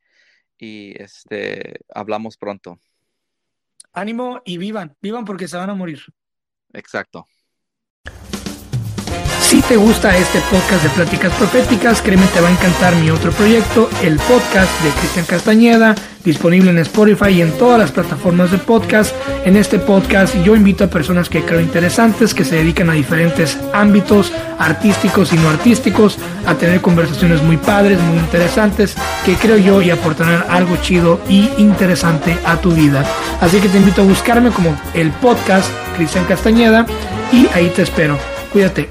y 0.57 0.95
este, 1.03 1.81
hablamos 1.93 2.37
pronto. 2.37 2.79
Ánimo 3.93 4.41
y 4.45 4.59
vivan, 4.59 4.97
vivan 5.01 5.25
porque 5.25 5.49
se 5.49 5.57
van 5.57 5.71
a 5.71 5.75
morir. 5.75 6.01
Exacto. 6.73 7.27
Si 9.53 9.61
te 9.61 9.77
gusta 9.77 10.17
este 10.17 10.41
podcast 10.51 10.83
de 10.83 10.89
Pláticas 10.89 11.31
Proféticas, 11.35 12.01
créeme 12.01 12.25
te 12.29 12.41
va 12.41 12.49
a 12.49 12.53
encantar 12.53 12.97
mi 12.97 13.11
otro 13.11 13.33
proyecto, 13.33 13.91
el 14.03 14.17
podcast 14.17 14.83
de 14.83 14.89
Cristian 14.99 15.27
Castañeda, 15.27 15.95
disponible 16.25 16.71
en 16.71 16.79
Spotify 16.79 17.33
y 17.33 17.43
en 17.43 17.53
todas 17.59 17.79
las 17.79 17.93
plataformas 17.93 18.51
de 18.51 18.57
podcast. 18.57 19.15
En 19.45 19.59
este 19.59 19.79
podcast 19.79 20.35
yo 20.43 20.57
invito 20.57 20.85
a 20.85 20.87
personas 20.87 21.29
que 21.29 21.43
creo 21.43 21.61
interesantes, 21.61 22.33
que 22.33 22.47
se 22.47 22.57
dedican 22.57 22.89
a 22.89 22.95
diferentes 22.95 23.59
ámbitos 23.75 24.33
artísticos 24.59 25.35
y 25.35 25.37
no 25.37 25.51
artísticos, 25.51 26.17
a 26.47 26.55
tener 26.55 26.81
conversaciones 26.81 27.43
muy 27.43 27.59
padres, 27.59 28.01
muy 28.01 28.21
interesantes, 28.21 28.95
que 29.27 29.35
creo 29.35 29.59
yo 29.59 29.83
y 29.83 29.91
aportarán 29.91 30.47
algo 30.49 30.79
chido 30.79 31.21
y 31.29 31.51
interesante 31.59 32.39
a 32.47 32.57
tu 32.57 32.73
vida. 32.73 33.05
Así 33.43 33.61
que 33.61 33.69
te 33.69 33.77
invito 33.77 34.01
a 34.01 34.07
buscarme 34.07 34.49
como 34.49 34.75
el 34.95 35.11
podcast 35.11 35.71
Cristian 35.95 36.25
Castañeda 36.25 36.87
y 37.31 37.49
ahí 37.49 37.71
te 37.77 37.83
espero. 37.83 38.19
Cuídate. 38.51 38.89